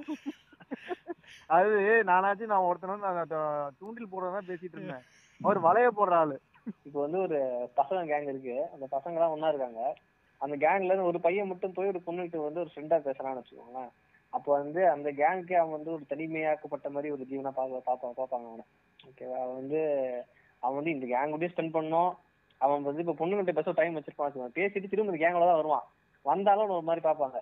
[1.47, 1.69] அது
[2.05, 5.01] நானாச்சும் நான் ஒருத்தன வந்து நான் த- தூண்டில் போடுறதா பேசிட்டு இருந்தேன்.
[5.41, 6.39] அவர் வலைய போடுற ஆளு.
[6.83, 8.67] இப்போ வந்து ஒரு பசங்க கேங் இருக்கு.
[8.73, 9.95] அந்த பசங்க எல்லாம் ஒண்ணா இருக்காங்க.
[10.37, 13.89] அந்த கேங்ல இருந்து ஒரு பையன் மட்டும் போய் ஒரு பொண்ணுகிட்ட வந்து ஒரு ஃப்ரெண்டா பேசுறான்னு வச்சுக்கோங்களேன்.
[14.29, 18.63] அப்போ வந்து அந்த கேங்க்கு அவன் வந்து ஒரு தனிமையாக்கப்பட்ட மாதிரி ஒரு ஜீவனா பார்க்க பார்ப்பாங்க பார்ப்பாங்க அவனை.
[19.07, 20.11] ஓகேவா அவன் வந்து
[20.59, 22.13] அவன் வந்து இந்த கேங் கூடயே ஸ்பெண்ட் பண்ணோம்.
[22.57, 24.49] அவன் வந்து இப்போ பொண்ணுகிட்ட பேச டைம் வச்சிருப்பான்.
[24.55, 25.83] பேசிட்டு திரும்ப இந்த கேங்கோட தான் வருவான்.
[26.21, 27.39] வந்தாலும் ஒரு மாதிரி பார்ப்பாங்க.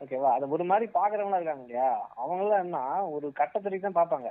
[0.00, 0.30] ஓகேவா?
[0.32, 2.12] அது ஒரு மாதிரி பாக்குறவங்களா இருக்காங்க இல்லையா?
[2.16, 4.30] அவங்களாம் என்ன ஒரு கட்டத்துக்கு தான் பார்ப்பாங்க.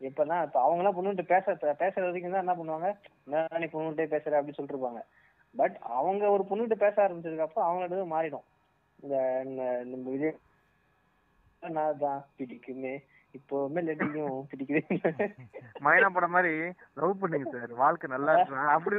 [0.00, 2.96] இப்பனா இப்ப அவங்க எல்லாம் பொண்ணுகிட்ட பேச பேசுற வரைக்கும் தான் என்ன பண்ணுவாங்க?
[3.24, 4.30] நீ பொண்ணுகிட்டே பேசுற?
[4.30, 5.02] அப்படின்னு சொல்லிட்டு இருப்பாங்க
[5.56, 8.44] பட் அவங்க ஒரு பொண்ணுகிட்ட பேச ஆரம்பிச்சதுக்கு அப்புறம் அவங்களோட மாறிடும்.
[9.00, 10.36] இந்த இந்த- நம்ம விஜய்
[11.60, 13.04] நான் தான் பிடிக்குமே
[13.38, 15.26] இப்போவுமே லேடிக்கும் பிடிக்குது
[15.86, 16.54] மைனா படம் மாதிரி
[17.00, 17.72] லவ் பண்ணுங்க சார்.
[17.82, 18.96] வாழ்க்கை நல்லா இருக்கும் அப்படி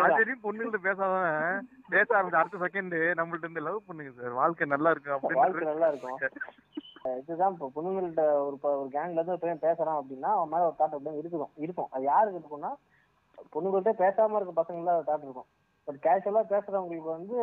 [0.00, 4.34] அப்படி பொண்ணுகிட்ட பேசாதவன் பேச ஆரம்பிச்ச அடுத்த செகண்ட் நம்மள்ட்ட இருந்து லவ் பண்ணுங்க சார்.
[4.40, 6.18] வாழ்க்கை நல்லா இருக்கும் வாழ்க்கை அப்படின்னு நல்லா இருக்கும்.
[7.20, 10.96] இதுதான் இப்போ பொண்ணுங்கள்ட்ட ஒரு ஒரு கேங்ல இருந்து ஒரு பையன் பேசுறான் அப்படின்னா அவன் மேல ஒரு தாட்
[10.96, 11.90] அப்படியே இருக்கும் இருக்கும்.
[11.94, 12.72] அது யாருக்கு இருக்கும்னா
[13.54, 15.48] பொண்ணுங்கள்ட்ட பேசாம இருக்க பசங்கள தாட் இருக்கும்.
[15.88, 17.36] பட் கேஷுவலா பேசுறவங்களுக்கு வந்து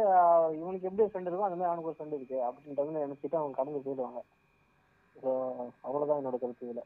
[0.60, 2.38] இவனுக்கு எப்படி ஃப்ரெண்ட் இருக்கும் அந்த மாதிரி அவனுக்கு ஒரு ஃப்ரெண்ட் இருக்கு.
[2.48, 4.22] அப்படின்ற மாதிரி நினைச்சிட்டு அவங்க கடந்து போயிடுவாங்க.
[5.86, 6.84] அவ்வளவுதான் என்னோட கருத்து இதுல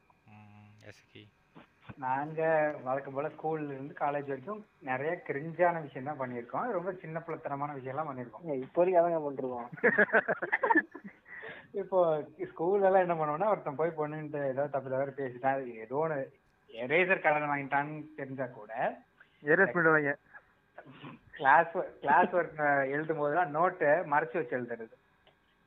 [1.97, 2.41] நாங்க
[2.83, 4.59] வழக்கம் போல ஸ்கூல்ல இருந்து காலேஜ் வரைக்கும்
[4.89, 6.67] நிறைய கிரிஞ்சான விஷயம் தான் பண்ணியிருக்கோம்.
[6.77, 8.45] ரொம்ப சின்ன பிள்ளைத்தனமான விஷயம் எல்லாம் பண்ணியிருக்கோம்.
[8.51, 9.69] ஏய், இப்போ வரைக்கும் அதாங்க பண்ணிருக்கோம்
[11.81, 11.99] இப்போ
[12.51, 15.57] ஸ்கூல்ல எல்லாம் என்ன பண்ணுவோம்னா ஒருத்தன் போய் பொண்ணுகிட்ட ஏதாவது தப்பு தவிர பேசிட்டான்.
[15.57, 16.17] அது ஏதோ ஒன்று
[16.69, 18.71] எரேசர் கலர் வாங்கிட்டான்னு தெரிஞ்சா கூட
[19.43, 20.13] எரேஸ் பண்ணிடுவாங்க.
[21.37, 21.71] கிளாஸ்
[22.01, 22.59] கிளாஸ் ஒர்க்
[22.95, 24.95] எழுதும் போதெல்லாம் நோட்டை மறைச்சு வச்சு எழுதுறது.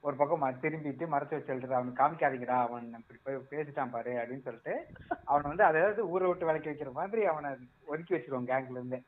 [0.04, 4.86] ஒரு பக்கம் திரும்பிட்டு மறைச்சு வச்சு எழுதுறது அவனுக்கு காமிக்காதீங்கடா அவன் இப்படி போய் பேசிட்டான் பாரு அப்படின்னு சொல்லிட்டு
[5.24, 7.50] அவனை வந்து அதாவது ஊரை விட்டு விலக்கி வைக்கிற மாதிரி அவனை
[7.86, 9.02] ஒதுக்கி வச்சிருவோம் கேங்ல இருந்து.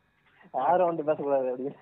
[0.54, 1.74] யாரும் வந்து பேசக்கூடாது அப்படின்னு.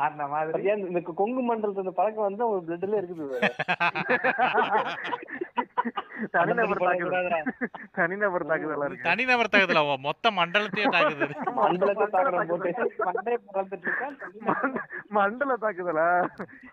[0.00, 0.86] அந்த மாதிரி.
[0.86, 3.40] இந்த கொங்கு மண்டலத்துல இந்த பழக்கம் வந்து அவங்க பிளட்ல இருக்குது.
[6.30, 7.28] தனிநபர் தாக்குதல்.
[7.92, 9.02] தனிநபர் தாக்குதலா இருக்கு.
[9.02, 12.72] தனிநபர் தாக்குதல மொத்த மண்டலத்தையே தாக்குது மண்டலத்தை தாக்குற போட்டு
[13.08, 14.16] மண்டையை பிறந்துட்டு இருக்கான்
[14.48, 16.08] மண்ட- மண்டல தாக்குதலா?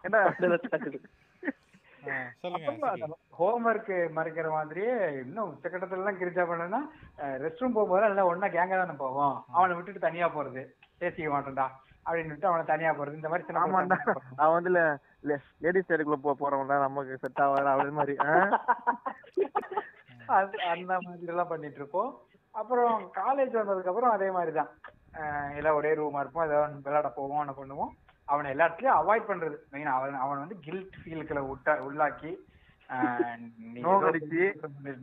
[0.02, 1.00] என்ன மண்டலத்தை தாக்குது
[2.06, 3.06] ஆ, சொல்லுங்க எஸ்கி.
[3.40, 4.92] ஹோம்ஒர்க் மறைக்கிற மாதிரியே
[5.22, 6.80] இன்னும் உச்சக்கட்டத்துல எல்லாம் கிரிச்சா பண்ணனா
[7.40, 9.44] ரெஸ்ட் ரூம் போகும்போது எல்லாம் ஒண்ணா கேங்கா தானே போவோம்.
[9.52, 10.64] அவனை விட்டுட்டு தனியா போறது.
[11.00, 11.66] பேசிக்க மாட்டோம்டா
[12.06, 13.14] அப்படின்னு விட்டு அவனை தனியா போறது.
[13.14, 13.58] இந்த மாதிரி
[14.36, 14.84] அவன் வந்து
[15.30, 18.16] லேடிஸ் சைடுக்குள்ள போ போறவன் தான் நமக்கு செட் ஆகாது அப்படி மாதிரி?
[20.38, 22.12] அது அந்த மாதிரி எல்லாம் பண்ணிட்டு இருப்போம்.
[22.62, 24.72] அப்புறம் காலேஜ் வந்ததுக்கு அப்புறம் அதே மாதிரி தான்
[25.60, 26.48] எல்லாம் ஒரே ரூமா இருப்போம்.
[26.50, 27.94] ஏதாவது விளையாட போவோம் என்ன பண்ணுவோம்.
[28.34, 29.58] அவனை எல்லா இடத்துலயும் அவாய்ட் பண்றது.
[29.74, 32.32] மெயின் அவன் அவன் வந்து கில்ட் ஃபீலுக்குள்ள விட்டா உள்ளாக்கி
[33.86, 34.42] நோகடிச்சு.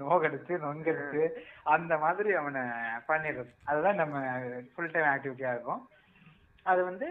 [0.03, 1.23] நோகடிச்சு நொங்கடிச்சு
[1.75, 2.63] அந்த மாதிரி அவனை
[3.09, 3.51] பண்ணிடுறது.
[3.71, 4.23] அதுதான் நம்ம
[4.73, 5.83] ஃபுல் டைம் ஆக்டிவிட்டியா இருக்கும்.
[6.73, 7.09] அது வந்து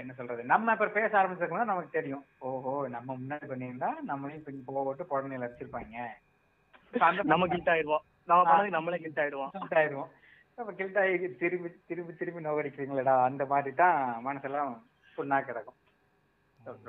[0.00, 5.04] என்ன சொல்றது நம்ம இப்ப பேச ஆரம்பிச்சிருக்கோம்னா நமக்கு தெரியும் ஓஹோ நம்ம முன்னாடி பண்ணியிருந்தா நம்மளையும் இப்ப போகட்டு
[5.12, 5.48] புடனையில
[6.92, 8.04] அந்த நம்ம கில்ட் ஆயிடுவோம்.
[8.24, 9.50] நம்ம பண்ணதுக்கு நம்மளே கில்ட் ஆயிடுவோம்.
[9.54, 10.10] கில்ட் ஆயிடுவோம்.
[10.58, 14.70] அப்ப கில்ட் ஆகி திரும்பி திரும்பி திரும்பி நோகடிக்கிறீங்களடா அந்த மாதிரி தான் மனசெல்லாம்
[15.16, 15.78] புண்ணா கிடக்கும்.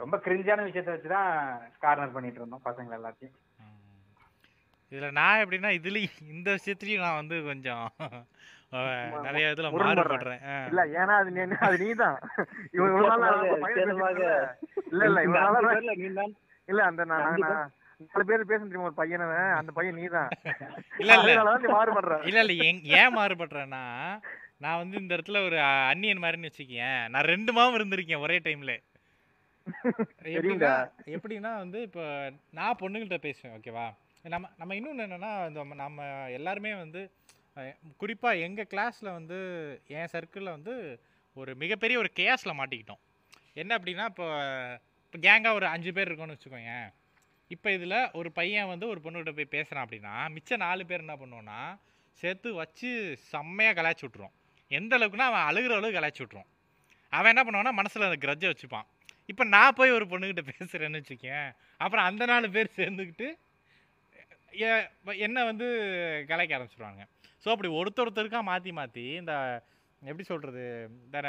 [0.02, 1.32] ரொம்ப கிரிஞ்சான விஷயத்த வச்சுதான்
[1.80, 3.36] கார்னர் பண்ணிட்டு இருந்தோம் பசங்க எல்லாத்தையும்.
[4.92, 7.86] இதுல நான் எப்படின்னா இதுலயும் இந்த விஷயத்துலயும் நான் வந்து கொஞ்சம்
[9.26, 9.70] நிறைய இதுல.
[9.76, 10.42] மாறுபடுறேன்.
[10.70, 12.18] இல்ல ஏன்னா அது நீ அது நீதான்.
[14.92, 15.40] இல்ல இல்ல
[16.16, 16.34] தான்
[16.68, 17.26] இல்ல அந்த நான்
[18.12, 19.26] நாலு பேர் பேச தெரியுமா ஒரு பையனை
[19.60, 20.32] அந்த பையன் நீதான்.
[21.02, 21.36] இல்ல இல்ல.
[21.76, 22.16] மாறுபடுற.
[22.30, 22.56] இல்ல இல்ல
[22.98, 23.84] ஏன் மாறுபடுறேன்னா
[24.64, 25.58] நான் வந்து இந்த இடத்துல ஒரு
[25.90, 28.74] அந்நியன் மாதிரின்னு வச்சுக்கேன் நான் ரெண்டு மாவும் இருந்திருக்கேன் ஒரே டைம்ல
[30.30, 30.74] எப்படின்னா
[31.14, 32.04] எப்படின்னா வந்து இப்போ
[32.54, 33.86] நான் பொண்ணுங்கள்ட்ட பேசுவேன் ஓகேவா
[34.26, 36.06] நம்ம நம்ம இன்னொன்று என்னன்னா இந்த நம்ம
[36.38, 37.02] எல்லாருமே வந்து
[38.02, 39.38] குறிப்பாக எங்கள் கிளாஸில் வந்து
[39.98, 40.74] என் சர்க்கிளில் வந்து
[41.36, 43.02] ஒரு மிகப்பெரிய ஒரு கேஸில் மாட்டிக்கிட்டோம்.
[43.62, 44.28] என்ன அப்படின்னா இப்போ
[45.06, 46.74] இப்போ கேங்காக ஒரு அஞ்சு பேர் இருக்கோன்னு வச்சுக்கோங்க.
[47.52, 51.60] இப்போ இதில் ஒரு பையன் வந்து ஒரு பொண்ணுகிட்ட போய் பேசுகிறான் அப்படின்னா மிச்ச நாலு பேர் என்ன பண்ணுவோன்னா
[52.20, 52.90] சேர்த்து வச்சு
[53.32, 54.36] செம்மையாக கலாய்ச்சி விட்ருவோம்
[54.72, 56.50] எந்த அளவுக்குன்னா அவன் அழுகிற அளவுக்கு கலாய்ச்சி விட்ருவோம்
[57.14, 58.88] அவன் என்ன பண்ணுவான்னா மனசில் அந்த கிரஜை வச்சுப்பான்.
[59.32, 61.48] இப்போ நான் போய் ஒரு பொண்ணுக்கிட்ட பேசுகிறேன்னு வச்சுக்கேன்
[61.84, 63.28] அப்புறம் அந்த நாலு பேர் சேர்ந்துக்கிட்டு
[65.26, 65.68] என்னை வந்து
[66.30, 67.04] கலாய்க்க ஆரம்பிச்சிடுவாங்க
[67.46, 69.34] ஸோ அப்படி ஒருத்தர் ஒருத்தருக்கா மாற்றி மாற்றி இந்த
[70.02, 70.64] எப்படி சொல்கிறது
[71.08, 71.20] இந்த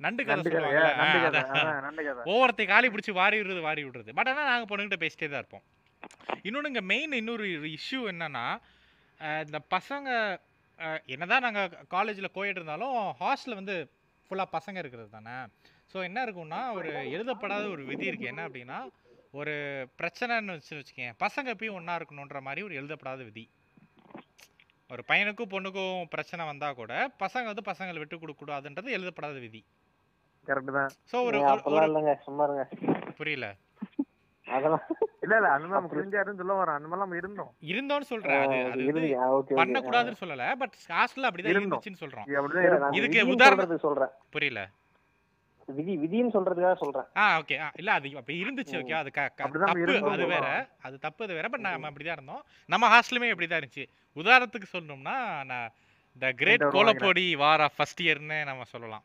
[0.00, 0.50] நண்டு கதை
[1.24, 1.40] கதை
[2.30, 4.10] ஒவ்வொருத்தையும் காலி பிடிச்சி வாரி விடுறது வாரி விடுறது.
[4.18, 5.64] பட் ஆனால் நாங்கள் பொண்ணுகிட்ட பேசிட்டே தான் இருப்போம்.
[6.46, 8.44] இன்னொன்று இங்கே மெயின் இன்னொரு இஷ்யூ என்னன்னா
[9.44, 10.08] இந்த பசங்க
[11.14, 13.76] என்னதான் நாங்கள் காலேஜில் கோயிட் இருந்தாலும் ஹாஸ்டலில் வந்து
[14.26, 15.36] ஃபுல்லாக பசங்க இருக்கிறது தானே.
[15.92, 18.78] ஸோ என்ன இருக்கும்னா ஒரு எழுதப்படாத ஒரு விதி இருக்குது என்ன அப்படின்னா
[19.40, 19.54] ஒரு
[20.00, 23.44] பிரச்சனைன்னு வச்சு வச்சுக்கேன் பசங்க எப்பயும் ஒன்றா இருக்கணுன்ற மாதிரி ஒரு எழுதப்படாத விதி.
[24.90, 26.92] ஒரு பையனுக்கும் பொண்ணுக்கும் பிரச்சனை வந்தால் கூட
[27.22, 29.60] பசங்க வந்து பசங்களை விட்டு கொடுக்கூடாதுன்றது எழுதப்படாத விதி.
[30.46, 30.90] கரெக்ட் தான்.
[31.12, 31.38] ஸோ ஒரு
[31.88, 32.64] இல்லைங்க சும்மா இருங்க.
[33.20, 33.46] புரியல.
[34.46, 34.84] அதெல்லாம்
[35.24, 37.52] இல்ல இல்ல அந்த மாதிரி புரிஞ்சாருன்னு சொல்ல வரோம் அந்த மாதிரி இருந்தோம்.
[37.72, 38.42] இருந்தோன்னு சொல்றேன்.
[38.72, 38.88] அது
[39.60, 41.54] வந்து சொல்லல பட் ஹாஸ்டல்ல அப்படிதான்.
[41.54, 42.26] இருந்துச்சுன்னு சொல்றோம்.
[42.98, 44.12] இதுக்கு சொல்றதுக்கு சொல்றேன்.
[44.36, 44.62] புரியல.
[45.68, 47.06] விதி விதின்னு சொல்றதுக்காக சொல்றேன்.
[47.16, 47.56] ஆ ஓகே.
[47.74, 48.94] இல்ல அது அப்ப இருந்துச்சு ஓகே.
[48.98, 49.96] அது தப்பு.
[50.10, 50.46] அது வேற.
[50.82, 51.48] அது தப்பு அது வேற.
[51.48, 52.42] பட் நம்ம அப்படிதான் இருந்தோம்.
[52.68, 53.86] நம்ம ஹாஸ்டலுமே அப்படிதான் இருந்துச்சு.
[54.16, 55.70] உதாரணத்துக்கு சொல்லணும்னா நான்
[56.16, 59.04] த கிரேட் கோலப்பொடி வார ஃபர்ஸ்ட் இயர்னு நம்ம சொல்லலாம்.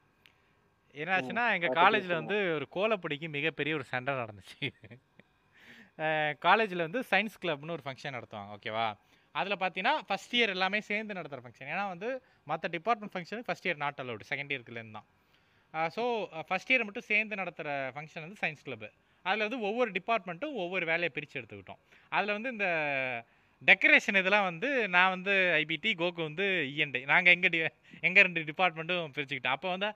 [0.96, 2.14] என்னாச்சுன்னா எங்க பார்த்து காலேஜ்ல.
[2.14, 4.68] வந்து ஒரு கோலப்பொடிக்கு மிகப்பெரிய ஒரு சண்டை நடந்துச்சு.
[6.40, 8.86] காலேஜில் வந்து சயின்ஸ் கிளப்னு ஒரு ஃபங்க்ஷன் நடத்துவாங்க ஓகேவா
[9.36, 12.10] அதில் பார்த்தீங்கன்னா ஃபஸ்ட் இயர் எல்லாமே சேர்ந்து நடத்துகிற ஃபங்க்ஷன் ஏன்னா வந்து
[12.44, 15.08] மற்ற department function first year not allowed second இயர்க்குலேருந்து தான்.
[15.96, 16.04] ஸோ
[16.48, 18.90] ஃபஸ்ட் இயர் மட்டும் சேர்ந்து நடத்துகிற ஃபங்க்ஷன் வந்து சயின்ஸ் கிளப்பு
[19.26, 21.82] அதில் வந்து ஒவ்வொரு டிபார்ட்மெண்ட்டும் ஒவ்வொரு வேலையை பிரித்து எடுத்துக்கிட்டோம்.
[22.16, 22.68] அதில் வந்து இந்த
[23.62, 27.60] டெக்கரேஷன் இதெல்லாம் வந்து நான் வந்து ஐபிடி கோகு வந்து இஎன்டி நாங்கள் எங்கள் டி
[28.08, 29.58] எங்கள் ரெண்டு டிபார்ட்மெண்ட்டும் பிரிச்சுக்கிட்டோம்.
[29.58, 29.90] அப்போ வந்து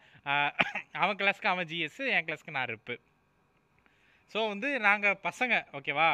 [1.04, 2.98] அவன் கிளாஸ்க்கு அவன் ஜிஎஸ் என் கிளாஸ்க்கு நான் இருப்பு
[4.32, 6.10] ஸோ வந்து நாங்கள் பசங்க ஓகேவா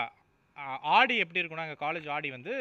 [0.98, 2.54] ஆடி எப்படி இருக்கும்னா நாங்கள் காலேஜ் ஆடி வந்து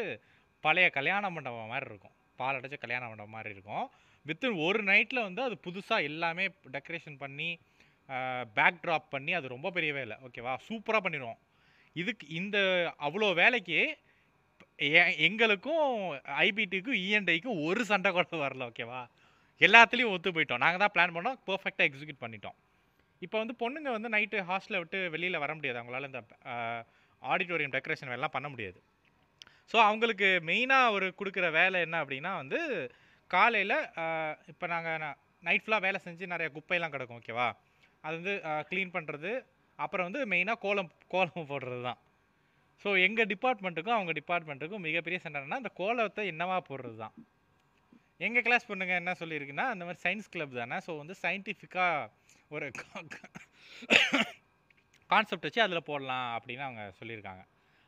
[0.64, 2.14] பழைய கல்யாண மண்டபம் மாதிரி இருக்கும்.
[2.40, 3.86] பால் அடைச்ச கல்யாண மண்டபம் மாதிரி இருக்கும்.
[4.28, 6.44] வித்தின் ஒரு நைட்டில் வந்து அது புதுசாக எல்லாமே
[6.76, 7.48] டெக்கரேஷன் பண்ணி
[8.56, 10.14] பேக் ட்ராப் பண்ணி அது ரொம்ப பெரிய வேலை.
[10.26, 11.40] ஓகேவா சூப்பராக பண்ணிடுவோம்.
[12.00, 12.58] இதுக்கு இந்த
[13.06, 13.80] அவ்வளோ வேலைக்கு
[15.28, 15.86] எங்களுக்கும்
[16.44, 19.00] ஐபிடிக்கும் இஎன்டைக்கும் ஒரு சண்டை கூட வரல ஓகேவா
[19.66, 20.62] எல்லாத்துலேயும் ஒத்து போயிட்டோம்.
[20.64, 22.56] நாங்கள் தான் பிளான் பண்ணோம் பர்ஃபெக்டாக எக்ஸிக்யூட் பண்ணிட்டோம்.
[23.24, 25.78] இப்போ வந்து பொண்ணுங்க வந்து நைட்டு ஹாஸ்டலை விட்டு வெளியில் வர முடியாது.
[25.80, 26.20] அவங்களால இந்த
[27.22, 28.78] ஆடிட்டோரியம் டெக்கரேஷன் எல்லாம் பண்ண முடியாது.
[29.70, 32.60] ஸோ அவங்களுக்கு மெயினாக ஒரு கொடுக்குற வேலை என்ன அப்படின்னா வந்து
[33.34, 33.76] காலையில்
[34.52, 35.14] இப்போ நாங்கள்
[35.46, 37.48] நைட் ஃபுல்லாக வேலை செஞ்சு நிறைய குப்பையெல்லாம் கிடக்கும் ஓகேவா
[38.04, 38.34] அது வந்து
[38.70, 39.32] க்ளீன் பண்ணுறது
[39.84, 41.98] அப்புறம் வந்து மெயினாக கோலம் கோலம் போடுறது தான்.
[42.82, 47.14] ஸோ எங்கள் டிபார்ட்மெண்ட்டுக்கும் அவங்க டிபார்ட்மெண்ட்டுக்கும் மிகப்பெரிய சண்டைனா அந்த கோலத்தை என்னவா போடுறது தான்.
[48.26, 52.08] எங்கள் கிளாஸ் பொண்ணுங்க என்ன சொல்லியிருக்குன்னா அந்த மாதிரி சயின்ஸ் கிளப் தானே ஸோ வந்து சயின்டிஃபிக்காக
[52.56, 52.66] ஒரு
[55.10, 57.42] கான்செப்ட் வச்சு அதில் போடலாம் அப்படின்னு அவங்க சொல்லியிருக்காங்க.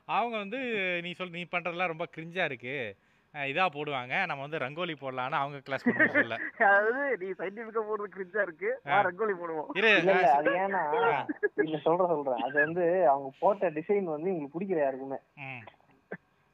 [0.08, 0.60] அவங்க வந்து
[1.06, 2.94] நீ சொல் நீ பண்ணுறதுலாம் ரொம்ப கிரிஞ்சாக இருக்குது
[3.35, 4.15] இதாக போடுவாங்க.
[4.28, 6.36] நம்ம வந்து ரங்கோலி போடலான்னு அவங்க கிளாஸ் பொண்ணு சொல்ல.
[6.69, 8.70] அதாவது நீ சயின்டிபிக்கா போடுறது கிரிஞ்சா இருக்கு.
[9.07, 9.69] ரங்கோலி போடுவோம்.
[9.81, 10.81] இரு நான் அது ஏன்னா
[11.65, 12.43] இல்ல சொல்றேன் சொல்றேன்.
[12.47, 15.19] அது வந்து அவங்க போட்ட டிசைன் வந்து உங்களுக்கு பிடிக்கல யாருக்குமே.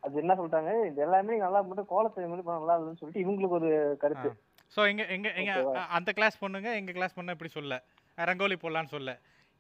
[0.03, 0.73] அது என்ன சொல்லிட்டாங்க?
[0.91, 3.71] இது எல்லாமே நல்லா மட்டும் கோலத்தை மாதிரி பண்ணா நல்லா இல்லைன்னு சொல்லிட்டு இவங்களுக்கு ஒரு
[4.03, 4.31] கருத்து.
[4.75, 5.53] ஸோ எங்க எங்க எங்க
[5.99, 7.75] அந்த கிளாஸ் பொண்ணுங்க எங்க கிளாஸ் பொண்ணு இப்படி சொல்ல.
[8.19, 9.11] ரங்கோலி போடலான்னு சொல்ல.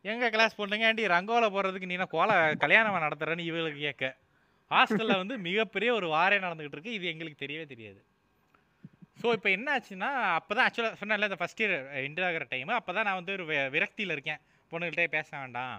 [0.04, 2.32] எங்க கிளாஸ் பொண்ணுங்க ஏண்டி ரங்கோல போடுறதுக்கு நீ என்ன கோல
[2.64, 4.04] கல்யாணம் நடத்துறேன்னு இவங்களுக்கு கேட்க.
[4.70, 8.00] ஹாஸ்டலில் வந்து மிகப்பெரிய ஒரு வாரே நடந்துகிட்டு இருக்கு இது எங்களுக்கு தெரியவே தெரியாது.
[9.20, 11.74] ஸோ இப்போ என்ன ஆச்சுன்னா அப்போ தான் ஆக்சுவலாக சொன்னேன்ல இந்த ஃபஸ்ட் இயர்
[12.06, 13.44] எண்ட் ஆகிற டைமு அப்போ தான் நான் வந்து ஒரு
[13.74, 14.40] விரக்தியில் இருக்கேன்.
[14.72, 15.76] பொண்ணுகிட்டே பேச வேண்டாம்.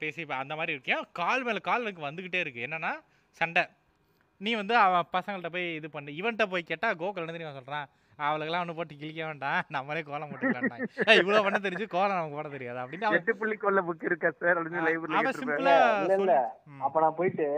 [0.00, 1.02] பேசி அந்த மாதிரி இருக்கேன்.
[1.20, 2.92] கால் மேலே கால் எனக்கு வந்துக்கிட்டே இருக்குது என்னன்னா
[3.40, 3.64] சண்டை.
[4.40, 6.10] நீ வந்து அவன் பசங்கள்கிட்ட போய் இது பண்ணு.
[6.20, 7.88] இவன்கிட்ட போய் கேட்டால் கோகுல் என்ன தெரியுமா சொல்கிறான்
[8.26, 9.62] அவளுக்கெல்லாம் ஒன்று போட்டு கிழிக்க வேண்டாம்.
[9.76, 10.78] நம்மளே கோலம் போட்டுக்கலாம்டா
[11.20, 12.78] இவ்வளோ பண்ண தெரிஞ்சு கோலம் நமக்கு போட தெரியாது.
[12.80, 16.38] அப்படின்னு எட்டு புள்ளி கொள்ள புக் இருக்கா சார் அப்படின்னு.
[16.86, 17.48] அப்ப நான் போயிட்டு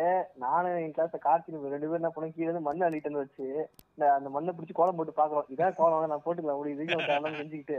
[0.44, 3.46] நானும் என் கிளாஸ்ல கார்த்திக் ரெண்டு பேரும் என்ன பண்ணோம் கீழே இருந்து மண்ணு அள்ளிட்டு வச்சு
[3.94, 6.58] இந்த அந்த மண்ணை பிடிச்சி கோலம் போட்டு பாக்குறோம் இதான் கோலம் நான் போட்டுக்கலாம்.
[6.58, 7.78] அப்படி செஞ்சுக்கிட்டு.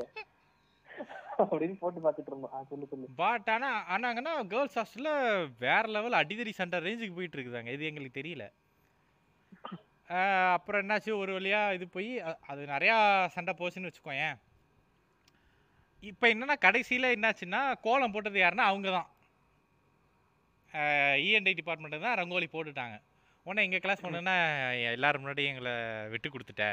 [1.43, 2.67] அப்படின்னு போட்டு பாத்துட்டு இருந்தோம்.
[2.71, 3.07] சொல்லு சொல்லு.
[3.21, 7.71] பட் ஆனால் ஆனாங்கன்னா கேர்ள்ஸ் ஹாஸ்டலில் வேற லெவல் அடிதடி சண்டை ரேஞ்சுக்கு போயிட்டு இருக்குதாங்க.
[7.77, 8.45] இது எங்களுக்கு தெரியல.
[10.55, 11.11] அப்புறம் என்னாச்சு?
[11.21, 12.09] ஒரு வழியா இது போய்
[12.51, 12.95] அது நிறையா
[13.35, 14.35] சண்டை போச்சுன்னு வச்சுக்கோயேன்.
[16.03, 19.09] இப்போ என்னன்னா கடைசியில் என்னாச்சுன்னா கோலம் போட்டது யாருன்னா அவங்க தான்.
[21.27, 22.95] இஎன்ஐ டிபார்ட்மெண்ட் தான் ரங்கோலி போட்டுட்டாங்க.
[23.45, 24.35] உடனே எங்கள் கிளாஸ் பொண்ணுன்னா
[24.95, 25.73] எல்லாரும் முன்னாடி எங்களை
[26.13, 26.65] விட்டு கொடுத்துட்ட.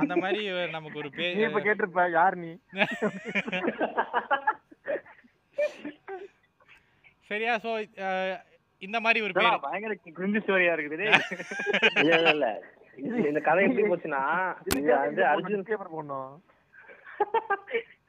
[0.00, 0.40] அந்த மாதிரி
[0.76, 2.52] நமக்கு ஒரு நீ இப்ப பேர் கேட்டிருப்ப யார் நீ?
[7.30, 7.70] சரியா ஸோ
[8.82, 9.62] இந்த மாதிரி ஒரு பேர்.
[9.62, 11.14] பயங்கர கிரிஞ்சு ஸ்டோரியா இருக்குது டேய்.
[12.04, 12.48] இல்ல இல்ல
[13.24, 14.22] இந்த கதை எப்படி போச்சுன்னா
[14.70, 16.32] இது வந்து அர்ஜுன் டிஸ்க்ளைமர் போடணும்.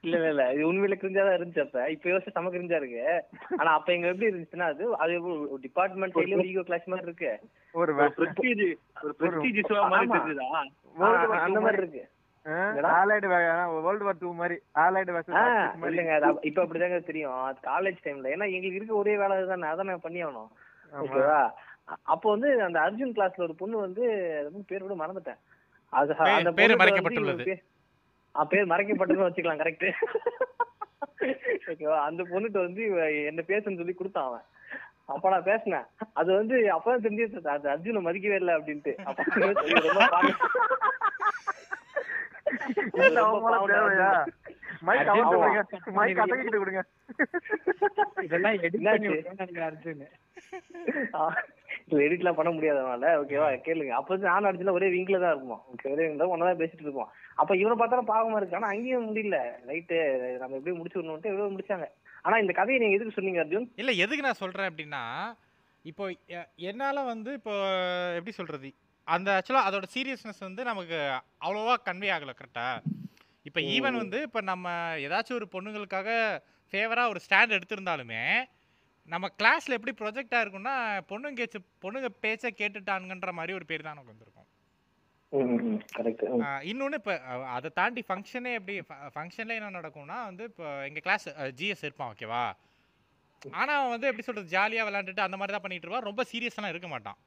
[0.03, 0.43] இல்ல இல்ல இல்ல.
[0.53, 1.79] இது உண்மையில கிரிஞ்சா தான் இருந்துச்சு அப்ப.
[1.93, 3.05] இப்ப யோசிச்சு செம கிரிஞ்சா இருக்கு.
[3.57, 5.15] ஆனா அப்ப எங்க எப்படி இருந்துச்சுன்னா அது அது
[5.65, 7.31] டிபார்ட்மெண்ட் சைட்ல ஈகோ கிளாஸ் மாதிரி இருக்கு.
[7.73, 8.63] ஒரு prestige
[9.01, 9.13] ஒரு
[9.65, 11.09] show மாதிரி ஆ,
[11.43, 11.81] அந்த மாதிரி.
[11.83, 12.03] இருக்கு?
[12.45, 13.27] ஆலைடு
[13.81, 15.23] வேர்ல்டு வார் டூ மாதிரி ஆலைடு
[15.81, 17.41] இல்லைங்க அது இப்ப அப்படிதாங்க தெரியும்.
[17.43, 20.47] அது காலேஜ் டைம்ல ஏன்னா எங்களுக்கு இருக்க ஒரே வேலை தானே அதான் நான் பண்ணி ஆகணும்.
[20.93, 21.43] ஓகேவா?
[21.43, 24.03] அ- அப்போ வந்து அந்த அர்ஜுன் கிளாஸ்ல ஒரு பொண்ணு வந்து
[24.35, 25.37] அது வந்து பேர் கூட மறந்துட்டேன்.
[25.89, 27.61] அது அந்த பேரு மறைக்கப்பட்டுள்ளது.
[28.49, 29.91] பேர் மறைக்கப்பட்டதுன்னு வச்சுக்கலாம் கரெக்ட்
[31.67, 31.99] ஓகேவா?
[31.99, 32.83] அந்த பொண்ணுகிட்ட வந்து
[33.25, 34.41] என்ன பேசுன்னு சொல்லி கொடுத்தான் அவன்.
[35.05, 35.85] அப்ப நான் பேசினேன்.
[36.13, 38.95] அது வந்து அப்பதான் தெரிஞ்சு அது அர்ஜுனை மதிக்கவே இல்லை அப்படின்ட்டு.
[39.03, 39.45] அப்ப இது
[39.81, 40.25] ரொம்ப பாவம்.
[40.25, 40.37] இந்த
[41.49, 42.38] அவமானம்
[43.71, 44.09] தேவையா?
[44.87, 45.39] மைக் அர்ஜுன் அவங்க ஆமா.
[45.43, 45.91] கொடுங்க.
[45.97, 46.81] மைக் அசைக்கிட்டு கொடுங்க.
[48.27, 49.05] இதெல்லாம் edit என்னாச்சு?
[49.05, 50.03] பண்ணி விட்டேன்னு நினைக்கிறேன் அர்ஜுன்.
[52.05, 53.93] எடிட்லாம் பண்ண முடியாதனால ஓகேவா கேளுங்க.
[53.99, 55.63] அப்ப நானும் அடிச்சுல ஒரே விங்ல தான் இருப்போம்.
[55.73, 57.09] ஓகே ஒரே ஒன்னா தான் பேசிட்டு இருப்போம்.
[57.41, 58.57] அப்ப இவனை பார்த்தாலும் பாவமா இருக்கு.
[58.59, 59.39] ஆனா அங்கேயும் முடியல.
[59.69, 59.97] ரைட்டு
[60.41, 61.87] நம்ம எப்படி முடிச்சுடணும்ட்டு எவ்வளவு முடிச்சாங்க.
[62.25, 63.67] ஆனா இந்த கதையை நீங்க எதுக்கு சொன்னீங்க அர்ஜுன்?
[63.81, 65.03] இல்லை எதுக்கு நான் சொல்கிறேன் அப்படின்னா
[65.85, 66.05] இப்போ
[66.69, 67.53] என்னால வந்து இப்போ
[68.17, 68.69] எப்படி சொல்கிறது
[69.15, 70.97] அந்த ஆக்சுவலாக அதோட சீரியஸ்னஸ் வந்து நமக்கு
[71.45, 72.95] அவ்வளோவா கன்வே ஆகலை கரெக்டாக
[73.49, 74.71] இப்போ ஈவன் வந்து இப்போ நம்ம
[75.05, 76.09] ஏதாச்சும் ஒரு பொண்ணுங்களுக்காக
[76.73, 78.23] ஃபேவராக ஒரு ஸ்டாண்ட் எடுத்திருந்தாலுமே
[79.09, 80.73] நம்ம கிளாஸில் எப்படி ப்ரொஜெக்டாக இருக்கும்னா
[81.11, 84.47] பொண்ணுங்க கேச்சு பொண்ணுங்க பேச்சை கேட்டுட்டானுங்கன்ற மாதிரி ஒரு பேர் தான் நமக்கு வந்திருக்கும்.
[86.69, 87.13] இன்னொன்று இப்போ
[87.55, 88.75] அதை தாண்டி ஃபங்க்ஷனே எப்படி
[89.15, 91.25] ஃபங்க்ஷனில் என்ன நடக்கும்னா வந்து இப்போ எங்கள் கிளாஸ்
[91.59, 92.43] ஜிஎஸ் இருப்பான் ஓகேவா
[93.59, 96.07] ஆனால் அவன் வந்து எப்படி சொல்கிறது ஜாலியாக விளாண்டுட்டு அந்த மாதிரி தான் பண்ணிட்டு இருப்பான்.
[96.09, 97.19] ரொம்ப சீரியஸெல்லாம் இருக்க மாட்டான்.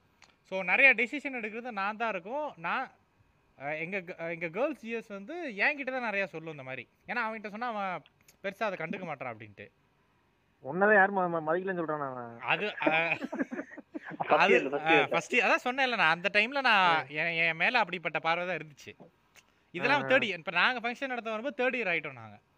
[0.53, 2.49] ஸோ நிறைய டெசிஷன் எடுக்கிறது நான் தான் இருக்கும்.
[2.66, 2.89] நான்
[3.81, 4.03] எங்கள்
[4.35, 5.35] எங்கள் கேர்ள்ஸ் ஜிஎஸ் வந்து
[5.65, 6.85] என்கிட்ட தான் நிறையா சொல்லும் இந்த மாதிரி.
[7.09, 8.05] ஏன்னா அவன்கிட்ட சொன்னால் அவன்
[8.45, 9.66] பெருசாக அதை கண்டுக்க மாட்டான் அப்படின்ட்டு.
[10.65, 11.19] உன்னதான் யாரும்
[11.49, 12.35] மதிக்கலன்னு அவன்?
[12.53, 12.66] அது
[14.39, 14.57] அது.
[15.12, 16.85] ஃபர்ஸ்ட் அதான் சொன்னேன்ல நான் அந்த டைம்ல நான்
[17.20, 18.93] என் என் மேல அப்படிப்பட்ட பார்வை தான் இருந்துச்சு.
[19.74, 20.05] இதெல்லாம்.
[20.11, 22.37] தேர்ட் இயர் இப்போ நாங்க ஃபங்க்ஷன் நடத்த வரும்போது தேர்ட் இயர் ஆயிட்டோம் நாங்க.
[22.37, 22.52] ம், ம்,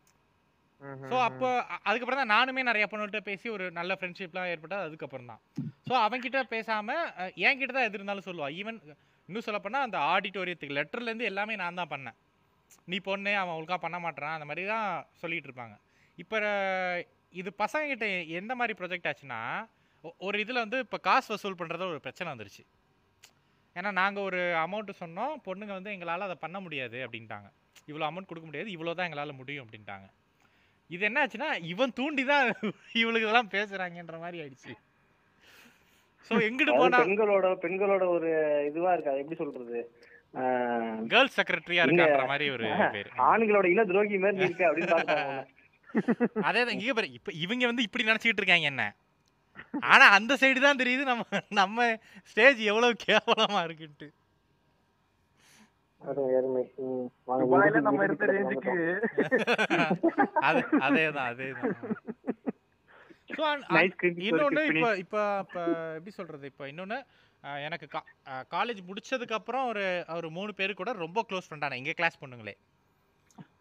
[1.04, 1.48] ஸோ அப்போ
[1.86, 5.40] அதுக்கப்புறம் தான் நானுமே நிறைய பொண்ணுகிட்ட பேசி ஒரு நல்ல ஃப்ரெண்ட்ஷிப்லாம் ஏற்பட்டது அதுக்கப்புறம் தான்.
[5.86, 8.48] ஸோ அவன்கிட்ட பேசாம அஹ், என்கிட்ட தான் எது இருந்தாலும் சொல்லுவா.
[8.58, 8.78] ஈவன்
[9.28, 12.16] இன்னும் சொல்ல போனா அந்த ஆடிட்டோரியத்துக்கு லெட்டர்ல இருந்து எல்லாமே நான் தான் பண்ணேன்.
[12.88, 14.86] நீ பொண்ணு அவன் ஒழுங்கா பண்ண மாட்றான் அந்த மாதிரி தான்
[15.22, 15.74] சொல்லிட்டு இருப்பாங்க.
[16.18, 16.36] இப்போ
[17.34, 18.06] இது பசங்ககிட்ட
[18.38, 19.40] எந்த மாதிரி ப்ரொஜெக்ட் ஆச்சுன்னா
[20.24, 22.64] ஒரு இதில் வந்து இப்போ காசு வசூல் பண்ணுறது ஒரு பிரச்சனை வந்துருச்சு.
[23.76, 27.48] ஏன்னா நாங்கள் ஒரு அமௌண்ட்டு சொன்னோம் பொண்ணுங்க வந்து எங்களால் அதை பண்ண முடியாது அப்படின்ட்டாங்க.
[27.88, 30.06] இவ்வளோ அமௌண்ட் கொடுக்க முடியாது இவ்வளோ தான் எங்களால் முடியும் அப்படின்ட்டாங்க.
[30.90, 32.46] இது என்ன ஆச்சுன்னா இவன் தூண்டி தான்
[33.00, 34.72] இவளுக்கு இதெல்லாம் பேசுறாங்கன்ற மாதிரி ஆயிடுச்சு.
[36.30, 38.28] ஸோ எங்கிட்டு போனா பெண்களோட பெண்களோட ஒரு
[38.68, 39.14] இதுவா இருக்கா?
[39.20, 39.80] எப்படி சொல்றது?
[41.10, 43.10] கேர்ள்ஸ் செக்ரட்டரியா இருக்கான்ற மாதிரி ஒரு பேர்.
[43.26, 45.42] ஆண்களோட இன துரோகி மாதிரி இருக்க அப்படின்னு
[46.46, 48.84] அதே தான் இங்க பாரு இப்ப இவங்க வந்து இப்படி நினைச்சிட்டு இருக்காங்க என்ன?
[49.88, 51.24] ஆனா அந்த சைடு தான் தெரியுது நம்ம
[51.58, 51.78] நம்ம
[52.30, 54.22] ஸ்டேஜ் எவ்வளவு கேவலமா இருக்குன்ட்டு அருமை
[55.64, 55.82] அருமை ம், வாங்க, துபாயில இறுதி- நம்ம இறுதி இருந்த கட்டத்துக்கு ரேஞ்சுக்கு வந்துட்டோம்.
[55.82, 55.92] அது
[60.86, 61.74] அதேதான் அதேதான்.
[64.26, 65.58] இன்னொன்னு இப்ப இப்ப இப்ப
[65.96, 66.46] எப்படி சொல்றது?
[66.46, 66.98] இப்ப இன்னொன்னு
[67.42, 67.86] அஹ், எனக்கு
[68.52, 69.82] காலேஜ் முடிச்சதுக்கு அப்புறம் ஒரு
[70.14, 72.54] ஒரு மூணு பேர் கூட ரொம்ப க்ளோஸ் ஃப்ரெண்டான எங்க கிளாஸ் பொண்ணுங்களே.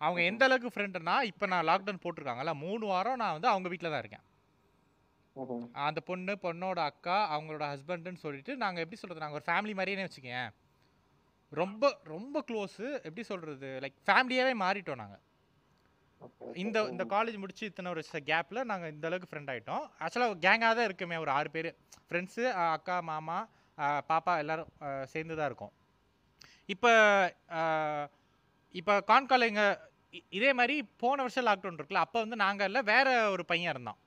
[0.01, 4.03] அவங்க எந்த அளவுக்கு ஃப்ரெண்டுனா இப்ப நான் லாக்டவுன் போட்டிருக்காங்கல்ல மூணு வாரம் நான் வந்து அவங்க வீட்டில் தான்
[4.03, 4.25] இருக்கேன்.
[5.83, 10.49] அந்த பொண்ணு பொண்ணோட அக்கா அவங்களோட ஹஸ்பண்டுன்னு சொல்லிட்டு நாங்கள் எப்படி சொல்கிறது நாங்கள் ஒரு ஃபேமிலி மாதிரியே வச்சுக்கேன்
[11.53, 15.21] ரொம்ப ரொம்ப க்ளோஸு எப்படி சொல்கிறது லைக் ஃபேமிலியாகவே மாறிட்டோம் நாங்கள்.
[16.63, 20.87] இந்த இந்த காலேஜ் முடிச்சு இத்தனை ஒரு கேப்பில் நாங்கள் இந்த அளவுக்கு ஃப்ரெண்ட் ஆகிட்டோம் ஆக்சுவலாக கேங்காக தான்
[20.89, 21.69] இருக்குமே ஒரு ஆறு பேர்.
[22.07, 23.37] ஃப்ரெண்ட்ஸு அக்கா மாமா
[24.09, 24.71] பாப்பா எல்லாரும்
[25.05, 25.73] சேர்ந்து தான் இருக்கோம்.
[26.69, 26.91] இப்போ
[28.75, 29.63] இப்போ கான்கால் எங்க
[30.13, 33.99] இ- இதே மாதிரி போன வருஷம் லாக்டவுன் இருக்குல்ல அப்போ வந்து நாங்கள் இல்லை வேற ஒரு பையன் இருந்தான்.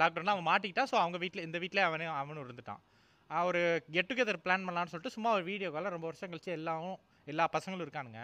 [0.00, 2.82] லாக்டவுனில் அவன் மாட்டிக்கிட்டான் ஸோ அவங்க வீட்டில் இந்த வீட்டில் அவனே அவனும் இருந்துட்டான்.
[3.30, 3.60] ஒரு
[3.92, 6.96] கெட் டுகெதர் பிளான் பண்ணலான்னு சொல்லிட்டு சும்மா ஒரு வீடியோ காலில் ரொம்ப வருஷம் கழிச்சு எல்லாரும்
[7.26, 8.22] எல்லா பசங்களும் இருக்கானுங்க.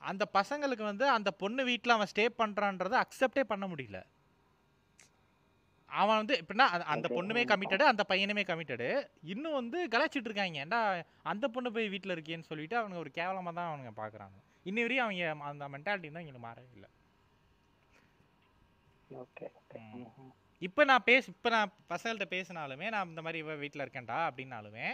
[0.00, 3.98] அந்த பசங்களுக்கு வந்து அந்த பொண்ணு வீட்டில் அவன் ஸ்டே பண்ணுறான்றதை அக்செப்டே பண்ண முடியல.
[5.90, 7.08] அவன் வந்து எப்படின்னா அந்த-.
[7.16, 8.88] பொண்ணுமே கமிட்டடு அந்த பையனுமே கமிட்டடு
[9.32, 10.62] இன்னும் வந்து கலாச்சிட்டு இருக்காங்க.
[10.62, 10.80] ஏன்டா
[11.32, 15.22] அந்த பொண்ணு போய் வீட்டில் இருக்கேன்னு சொல்லிட்டு அவனுங்க ஒரு கேவலமாக தான் அவனுங்க பார்க்குறாங்க இன்னி வரையும் அவங்க
[15.50, 16.88] அந்த மென்டாலிட்டி தான் இங்கே மாறவே இல்லை.
[20.00, 20.32] ம்ஹும்.
[20.62, 24.86] இப்போ நான் பேச இப்போ நான் பசங்கள்கிட்ட பேசினாலுமே நான் இந்த மாதிரி இவ வீட்டில் இருக்கேன்டா அப்படின்னாலுமே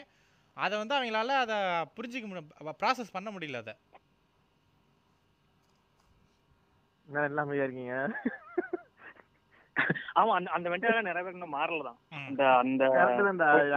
[0.56, 1.56] அதை வந்து அவங்களால அதை
[1.96, 2.50] புரிஞ்சிக்க முடியும்
[2.80, 3.74] ப்ராசஸ் பண்ண முடியல அதை.
[7.08, 7.94] என்ன எல்லாம் இருக்கீங்க?
[10.16, 11.98] ஆமா அந்த அந்த மென்டாலிட்டி நிறைய பேருக்கு இன்னும் மாறலதான்.
[12.12, 12.24] ம்.
[12.26, 12.84] அந்த அந்த
[13.42, 13.68] பாரு,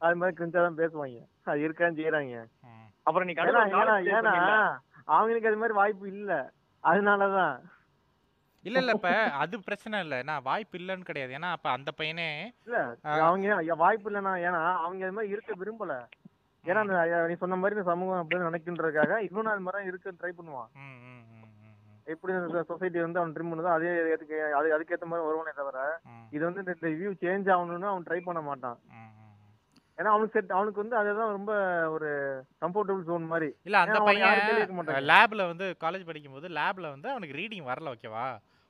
[0.00, 1.18] அது மாதிரி கிரிஞ்சாதான் பேசுவாங்க.
[1.44, 2.38] அது இருக்கான்னு செய்யறாங்க.
[3.06, 3.34] அப்புறம் நீ
[4.12, 4.32] ஏன்னா?
[5.08, 6.32] அவங்களுக்கு அது மாதிரி வாய்ப்பு இல்ல.
[6.84, 7.54] அதனாலதான்.
[8.64, 8.92] இல்ல இல்ல.
[8.96, 9.12] இப்ப
[9.42, 10.16] அது பிரச்சனை இல்ல.
[10.28, 11.32] நான் வாய்ப்பு இல்லைன்னு கிடையாது.
[11.38, 12.28] ஏன்னா அப்ப அந்த பையனே
[12.66, 12.78] இல்ல.
[13.28, 15.94] அவங்க வாய்ப்பு இல்லைன்னா ஏன்னா அவங்க அது மாதிரி இருக்க விரும்பல.
[16.64, 16.82] ஏன்னா
[17.30, 20.70] நீ சொன்ன மாதிரி இந்த சமூகம் அப்படின்னு நினைக்கின்றதுக்காக இன்னொன்னு அது மாதிரி இருக்க ட்ரை பண்ணுவான்.
[22.12, 22.32] எப்படி
[22.70, 25.78] சொசைட்டி வந்து அவன் ட்ரிம் பண்ணுதோ அதே ஏத்துக்க அது அதுக்கேத்த மாதிரி வருவானே தவிர
[26.36, 28.78] இது வந்து இந்த வியூ சேஞ்ச் ஆகணும்னு அவன் ட்ரை பண்ண மாட்டான்.
[29.98, 31.52] ஏன்னா அவனுக்கு செட் அவனுக்கு வந்து அதுதான் ரொம்ப
[31.94, 32.08] ஒரு
[32.62, 33.48] கம்ஃபர்டபுள் ஜோன் மாதிரி.
[33.66, 35.04] இல்ல அந்த பையன்.
[35.10, 38.26] லேப்ல வந்து காலேஜ் படிக்கும்போது லேப்ல வந்து அவனுக்கு ரீடிங் வரல ஓகேவா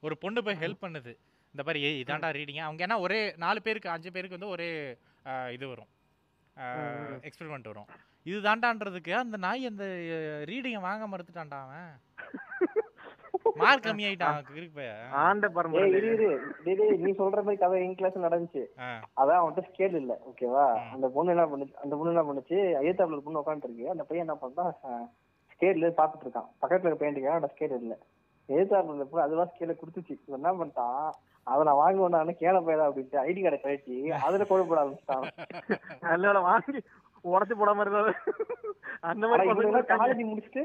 [0.06, 1.12] ஒரு பொண்ணு போய் ஹெல்ப் பண்ணுது.
[1.54, 4.70] இந்த மாதிரி இதாண்டா ரீடிங் அவங்க ஏன்னா ஒரே நாலு பேருக்கு அஞ்சு பேருக்கு வந்து ஒரே
[5.56, 5.90] இது வரும்.
[7.28, 7.90] எக்ஸ்பெரிமெண்ட் வரும்.
[8.30, 9.84] இது தாண்டான்றதுக்கு அந்த நாய் அந்த
[10.50, 11.92] ரீடிங்கை வாங்க மறுத்துட்டான்டா அவன்.
[13.60, 14.36] மார்க் கம்மி ஆயிட்டான்
[15.22, 16.28] ஆண்ட ஏய் பரம்பரை இரு இரு.
[16.64, 18.62] டேய், டேய், நீ சொல்ற மாதிரி கதை என் கிளாஸ் நடந்துச்சு.
[19.20, 20.66] அதான் அவன்கிட்ட ஸ்கேல் இல்ல ஓகேவா.
[20.94, 22.58] அந்த பொண்ணு என்ன பண்ணுச்சு அந்த பொண்ணு என்ன பண்ணுச்சு?
[22.82, 24.72] ஐயத்தாப்புல ஒரு பொண்ணு உட்காந்துருக்கு அந்த பையன் என்ன பண்றான்?
[25.54, 26.48] ஸ்கேல்ல பாத்துட்டு இருக்கான்.
[26.62, 27.96] பக்கத்துல இருக்க பெயிண்டிங்க அந்த ஸ்கேல் இல்ல.
[28.48, 30.14] எழுத்தாப்புல பொண்ணு அதுவா ஸ்கேல கொடுத்துச்சு.
[30.20, 31.04] இவன் என்ன பண்ணிட்டான்?
[31.46, 33.94] அதை நான் வாங்க வேண்டாம் கேள போயதா அப்படின்ட்டு ஐடி கார்டை கழிச்சு
[34.26, 35.24] அதுல கோடு போட ஆரம்பிச்சிட்டான்.
[36.04, 36.80] நல்ல வாங்கி
[37.24, 38.12] உடச்சு போடாம இருந்தாரு
[39.10, 40.62] அந்த மாதிரி காலேஜ் முடிச்சுட்டு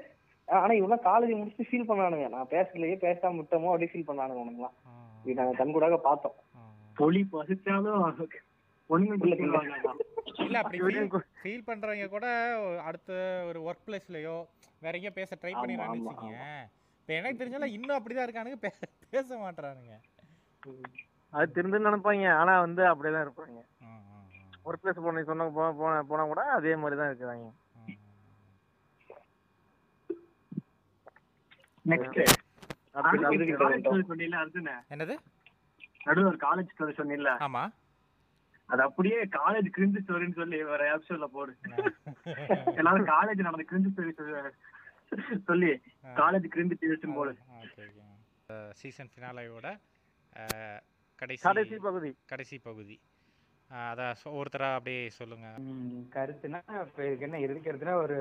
[0.47, 4.75] ஆனா இவங்க காலேஜ் முடிச்சுட்டு ஃபீல் பண்ணானுங்க நான் பேசலையே பேசாம விட்டோமோ அப்படி ஃபீல் பண்ணானுங்க உனக்குலாம்
[5.23, 6.35] இது நாங்க கண்கூடாக பார்த்தோம்.
[6.97, 8.03] பொலி பசிச்சாலும்
[10.39, 10.77] இல்ல, அப்படி
[11.41, 12.27] ஃபீல் பண்றவங்க கூட
[12.87, 13.11] அடுத்த
[13.49, 14.35] ஒரு ஒர்க் பிளேஸ்லயோ
[14.81, 16.41] வேற எங்கேயோ பேச ட்ரை வச்சுக்கோங்க
[17.09, 18.55] இப்போ எனக்கு தெரிஞ்சாலும் இன்னும் அப்படிதான் இருக்கானுங்க.
[18.61, 19.93] பே- பேச மாட்றானுங்க.
[21.29, 22.34] அது திருந்துன்னு நினைப்பாங்க.
[22.34, 23.61] ஆனா வந்து அப்படியேதான் இருப்பாங்க.
[24.63, 27.47] ஒரு பிளேஸ் போன சொன்ன போன போனா கூட அதே மாதிரி தான் இருக்கிறாங்க.
[34.89, 35.15] என்னது?
[36.05, 37.31] நடுவுல ஒரு காலேஜ் ஸ்டோரி சொன்னீல்ல?
[37.39, 37.71] ஆமா.
[38.65, 41.57] அது அப்படியே காலேஜ் கிரிஞ்சு ஸ்டோரின்னு சொல்லி ஒரு எபிசோட்ல போடு.
[42.77, 44.51] எல்லாரும் காலேஜ் நடந்த கிரிஞ்சு ஸ்டோரி
[45.49, 45.71] சொல்லி
[46.21, 46.47] காலேஜ்
[47.17, 48.05] போடு ஓகே ஓகே
[48.81, 49.67] சீசன் ஃபினாலையோட
[51.21, 52.09] கடைசி கடைசி பகுதி.
[52.31, 52.95] கடைசி பகுதி.
[53.89, 55.47] அதான் ஒருத்தரா அப்படியே சொல்லுங்க.
[56.15, 58.17] கருத்துனா இப்போ இதுக்கு என்ன இருக்கிறதுனா ஒரு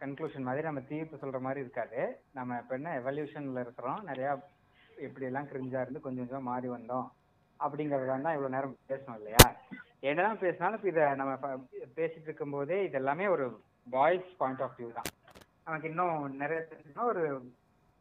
[0.00, 2.00] கன்க்ளூஷன் மாதிரி நம்ம தீர்ப்பு சொல்ற மாதிரி இருக்காது.
[2.38, 4.00] நம்ம இப்போ என்ன எவல்யூஷன்ல இருக்கிறோம்.
[4.10, 4.32] நிறையா
[5.08, 7.06] எப்படி எல்லாம் கிரிஞ்சா இருந்து கொஞ்சம் கொஞ்சமா மாறி வந்தோம்.
[7.60, 9.44] அப்படிங்கறத தான் இவ்வளவு நேரம் பேசணும் இல்லையா?
[10.08, 11.34] என்னதான் பேசினாலும் இப்போ இதை நம்ம
[11.98, 13.46] பேசிட்டு இருக்கும்போதே இது எல்லாமே ஒரு
[13.96, 15.10] பாய்ஸ் பாயிண்ட் ஆஃப் வியூ தான்.
[15.66, 17.22] நமக்கு இன்னும் நிறைய தெரிஞ்சுன்னா ஒரு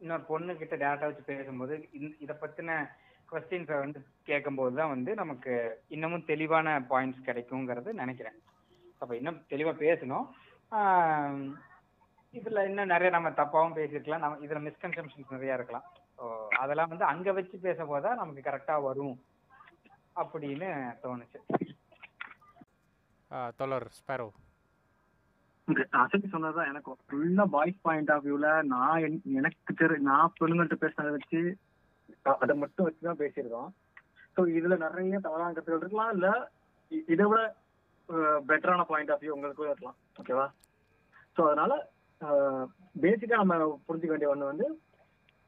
[0.01, 2.71] இன்னொரு பொண்ணு கிட்ட டேட்டா வச்சு பேசும்போது இந்த- இதை பத்தின
[3.29, 5.53] கொஸ்டின்ஸை வந்து கேட்கும்போது தான் வந்து நமக்கு
[5.87, 8.37] இன்னமும் தெளிவான பாயிண்ட்ஸ் கிடைக்குங்கிறது நினைக்கிறேன்.
[9.01, 10.25] அப்போ இன்னும் தெளிவாக பேசணும்.
[12.33, 14.17] இதில் இதுல இன்னும் நிறைய நம்ம தப்பாவும் பேசியிருக்கலாம்.
[14.17, 15.85] நம்ம இதுல மிஸ்கன்செப்ஷன்ஸ் நிறைய இருக்கலாம்.
[16.17, 16.23] ஸோ
[16.55, 19.15] அதெல்லாம் வந்து அங்க வச்சு பேசும்போது தான் நமக்கு கரெக்டா வரும்
[20.15, 20.69] அப்படின்னு
[21.03, 21.39] தோணுச்சு.
[23.55, 24.27] தொடர் ஸ்பேரோ
[25.97, 31.11] அசதி சொன்னதுதான் எனக்கும் ஃபுல்லா பாய்ஸ் பாயிண்ட் ஆஃப் வியூல நான் என்- எனக்கு தெரி நான் பொண்ணுங்கள்ட்ட பேசினதை
[31.11, 31.41] வச்சு
[32.35, 33.69] அதை மட்டும் வச்சுதான் பேசியிருக்கோம்.
[34.37, 36.27] ஸோ இதுல நிறைய தவறான கருத்துகள் இருக்கலாம் இல்ல
[37.11, 37.41] இதை விட
[38.47, 39.97] பெட்டரான பாயிண்ட் ஆஃப் வியூ உங்களுக்கு இருக்கலாம்.
[40.19, 40.47] ஓகேவா
[41.37, 41.73] ஸோ அதனால
[42.95, 43.55] பேசிக்கா நம்ம
[43.87, 44.65] புரிஞ்சுக்க வேண்டிய ஒண்ணு வந்து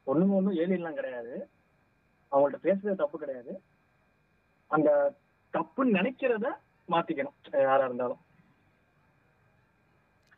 [0.06, 1.34] ஒண்ணுமே ஒன்றும் ஏலியன்லாம் கிடையாது.
[2.32, 3.52] அவங்கள்ட்ட பேசுறது தப்பு கிடையாது.
[4.70, 4.88] அந்த
[5.54, 6.46] தப்புன்னு நினைக்கிறத
[6.88, 8.20] மாத்திக்கணும் யாரா இருந்தாலும்.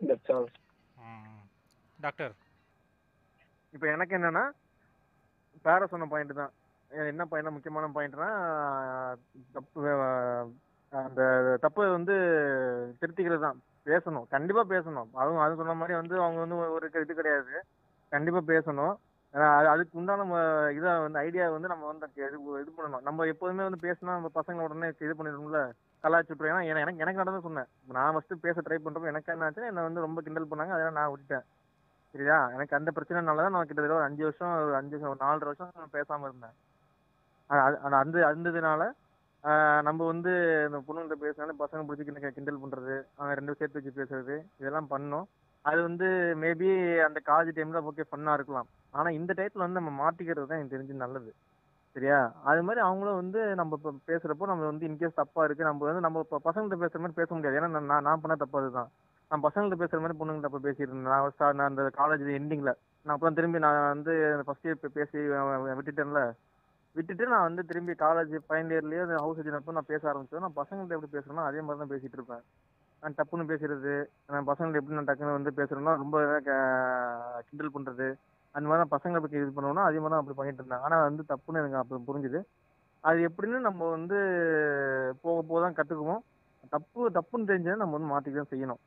[0.07, 0.47] That's all.
[0.97, 1.43] ம்.
[2.01, 2.33] டாக்டர்.
[3.71, 4.45] இப்போ எனக்கு என்னன்னா
[5.65, 6.53] பேர சொன்ன பாயிண்ட் தான்.
[6.89, 8.29] என்ன பாயிண்ட் முக்கியமான பாயிண்ட்னா
[9.53, 9.91] தப்பு
[10.91, 12.15] அந்த தப்பு வந்து
[13.01, 13.63] திருத்திக்கிறது தான்.
[13.87, 14.29] பேசணும்.
[14.29, 15.09] கண்டிப்பா பேசணும்.
[15.13, 17.65] அதுவும் அது சொன்ன மாதிரி வந்து அவங்க வந்து ஒரு இது கிடையாது.
[18.09, 18.97] கண்டிப்பா பேசணும்.
[19.73, 23.03] அதுக்கு உண்டான நம்ம இதை வந்து ஐடியா வந்து நம்ம வந்து இது பண்ணணும்.
[23.03, 25.73] நம்ம எப்போதுமே வந்து பேசினா நம்ம பசங்களை உடனே இது பண்ணிடணும்ல
[26.03, 27.65] கலாய்ச்சி விட்டுரும் ஏன்னா எனக்கு- எனக்கு நடந்து சொன்னேன்.
[27.89, 30.71] நான் ஃபஸ்ட்டு பேச ட்ரை பண்ணுறப்போ எனக்கு என்ன ஆச்சுன்னா என்னை வந்து ரொம்ப கிண்டல் பண்ணாங்க.
[30.71, 31.43] அதெல்லாம் நான் விட்டுட்டேன்.
[32.13, 32.49] சரியா?
[32.49, 35.71] எனக்கு அந்த பிரச்சனைனால தான் நான் கிட்டத்தட்ட ஒரு அஞ்சு வருஷம் ஒரு அஞ்சு வருஷம் ஒரு நாலரை வருஷம்
[35.75, 36.51] நான் பேசாமல் இருந்தேன்.
[37.51, 38.93] அது- அது- அந்த அந்ததுனால
[39.83, 40.31] நம்ம வந்து
[40.67, 45.25] இந்த பொண்ணுகிட்ட பேசினாலும் பசங்க பிடிச்சி கிண்ட- கிண்டல் பண்ணுறது அவங்க ரெண்டு சேர்த்து வச்சு பேசுறது இதெல்லாம் பண்ணோம்.
[45.61, 48.67] அது வந்து மேபி அந்த காலேஜ் டைமில் ஓகே ஃபன்னாக இருக்கலாம்.
[48.91, 51.35] ஆனால் இந்த டைத்தில் வந்து நம்ம மாட்டிக்கிறது தான் எனக்கு தெரிஞ்சு நல்லது.
[51.97, 52.19] சரியா?
[52.45, 56.19] அது மாதிரி அவங்களும் வந்து நம்ம இப்போ பேசுறப்போ நம்ம வந்து இன்கேஸ் தப்பா இருக்கு நம்ம வந்து நம்ம
[56.19, 57.59] இப்போ பசங்கள்ட்ட பேசுற மாதிரி பேச முடியாது.
[57.59, 58.91] ஏன்னா நான் நான் பண்ண தப்பு அதுதான்.
[59.31, 62.73] நான் பசங்கள்ட்ட பேசுற மாதிரி பொண்ணுங்கள்ட்ட அப்போ பேசியிருந்தேன் நான் நான் அந்த காலேஜ் எண்டிங்ல
[63.07, 64.13] நான் அப்புறம் திரும்பி நான் வந்து
[64.47, 65.19] ஃபர்ஸ்ட் இயர் பேசி
[65.79, 66.23] விட்டுட்டேன்ல.
[66.97, 70.97] விட்டுட்டு நான் வந்து திரும்பி காலேஜ் ஃபைனல் இயர்லயே அந்த ஹவுஸ் அப்போ நான் பேச ஆரம்பிச்சேன் நான் பசங்கள்ட்ட
[70.97, 72.43] எப்படி பேசுறேனோ அதே மாதிரி தான் பேசிட்டு இருப்பேன்.
[73.03, 73.93] நான் டப்புன்னு பேசுறது
[74.27, 78.09] நான் பசங்கள்ட்ட எப்படி நான் டக்குன்னு வந்து பேசுறேன்னா ரொம்ப க- கிண்டல் பண்றது
[78.55, 81.23] அந்த மாதிரி தான் பசங்களை பற்றி இது பண்ணுவோம்னா அதே மாதிரி தான் அப்படி பண்ணிட்டு இருந்தேன் ஆனால் வந்து
[81.33, 82.41] தப்புன்னு எனக்கு அப்போ புரிஞ்சுது.
[83.05, 84.19] அது எப்படின்னு நம்ம வந்து
[85.25, 86.23] போக போக தான் கற்றுக்குவோம்
[86.75, 88.81] தப்பு தப்புன்னு தெரிஞ்சதை நம்ம வந்து மாற்றிக்க தான் செய்யணும்.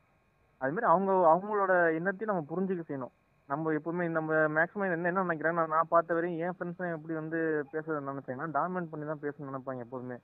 [0.61, 3.13] அதுமாரி அவங்க அவங்களோட எண்ணத்தையும் நம்ம புரிஞ்சுக்க செய்யணும்.
[3.49, 7.39] நம்ம எப்பவுமே நம்ம மேக்ஸிமம் என்ன என்ன நினைக்கிறேன் நான் நான் பார்த்த வரையும் என் ஃப்ரெண்ட்ஸும் எப்படி வந்து
[7.71, 10.17] பேசுறது நினைப்பாங்கன்னா டாமினேட் பண்ணி தான் பேசணும்னு நினைப்பாங்க எப்போதுமே.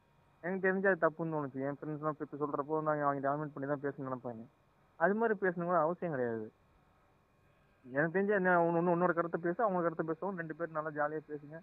[0.44, 1.60] எனக்கு தெரிஞ்சு அது தப்புன்னு தோணுச்சு.
[1.68, 4.44] என் ஃப்ரெண்ட்ஸ்லாம் இப்போ சொல்கிறப்போ நாங்கள் அவங்க டாமினேட் பண்ணி தான் பேசணும்னு நினைப்பாங்க.
[5.00, 6.46] அது மாதிரி பேசணும் கூட அவசியம் கிடையாது.
[7.92, 10.38] எனக்கு தெரிஞ்ச என்ன ஒன்று உன்னோட கருத்தை பேச அவங்க கருத்தை பேசவும்.
[10.38, 11.60] ரெண்டு பேரும் நல்லா ஜாலியாக பேசுங்க.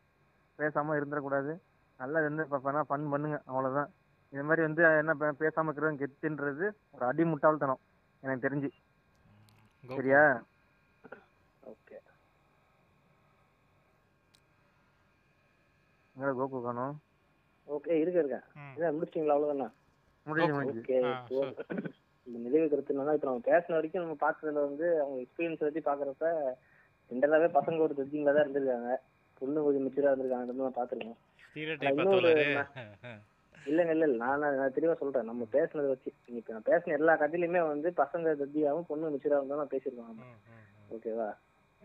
[0.58, 1.58] பேசாம இருந்துடக்கூடாது.
[1.98, 3.92] நல்லா இருந்து ஃபன் பண்ணுங்க அவ்வளவுதான்.
[4.30, 7.78] இது மாதிரி வந்து என்ன பே- பேசாம இருக்கிறது கெத்துன்றது ஒரு அடி முட்டாள்தனம்
[8.20, 8.70] எனக்கு தெரிஞ்சு.
[9.86, 10.42] சரியா?
[11.64, 11.96] ஓகே.
[16.16, 17.00] எங்க கோகு காணும்?
[17.68, 18.42] ஓகே இருக்க.
[18.76, 19.34] இதான் முடிச்சிட்டீங்களா?
[19.36, 19.72] அவ்வளவுதானா?
[20.24, 20.64] முடிஞ்சு Okay.
[20.64, 25.80] முடிஞ்சு இந்த நிறைவு கருத்து என்னன்னா இப்போ நம்ம பேசின வரைக்கும் நம்ம பார்த்ததுல வந்து அவங்க எக்ஸ்பீரியன்ஸ் வச்சு
[25.88, 26.28] பாக்குறப்ப
[27.10, 28.92] ஜென்ரலாவே பசங்க ஒரு ஜட்ஜிங்ல தான் இருந்திருக்காங்க.
[29.40, 30.74] பொண்ணு கொஞ்சம் மெச்சூரா இருந்திருக்காங்க இன்னொரு
[32.12, 32.44] தோழரு.
[33.70, 35.28] இல்லைங்க இல்ல இல்ல நான் நான் தெளிவா சொல்றேன்.
[35.30, 39.74] நம்ம பேசுனதை வச்சு இப்ப நான் பேசின எல்லா கதையிலுமே வந்து பசங்க ஜட்ஜியாகவும் பொண்ணு மெச்சூராகவும் தான் நான்
[39.74, 40.18] பேசியிருக்கோம்.
[40.94, 41.28] ஓகேவா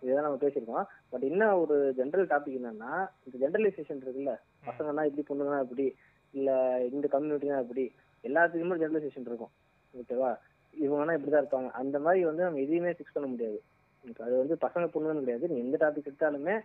[0.01, 0.85] இதுதான் நம்ம பேசியிருக்கோம்.
[1.11, 2.91] பட் இன்னும் ஒரு ஜென்ரல் டாபிக் என்னன்னா
[3.25, 4.33] இந்த ஜென்ரலைசேஷன் இருக்குல்ல.
[4.67, 5.85] பசங்கன்னா இப்படி பொண்ணுங்கன்னா இப்படி
[6.33, 6.51] இல்ல
[6.95, 7.85] இந்த கம்யூனிட்டினா இப்படி
[8.23, 9.53] எல்லாத்துக்குமே ஜென்ரலைசேஷன் இருக்கும்.
[9.97, 10.31] ஓகேவா?
[10.73, 11.69] இவங்கன்னா இப்படிதான் இருப்பாங்க.
[11.81, 13.59] அந்த மாதிரி வந்து நம்ம எதையுமே ஃபிக்ஸ் பண்ண முடியாது.
[14.25, 15.47] அது வந்து பசங்க பொண்ணுன்னு கிடையாது.
[15.47, 16.55] நீங்க எந்த டாபிக் எடுத்தாலுமே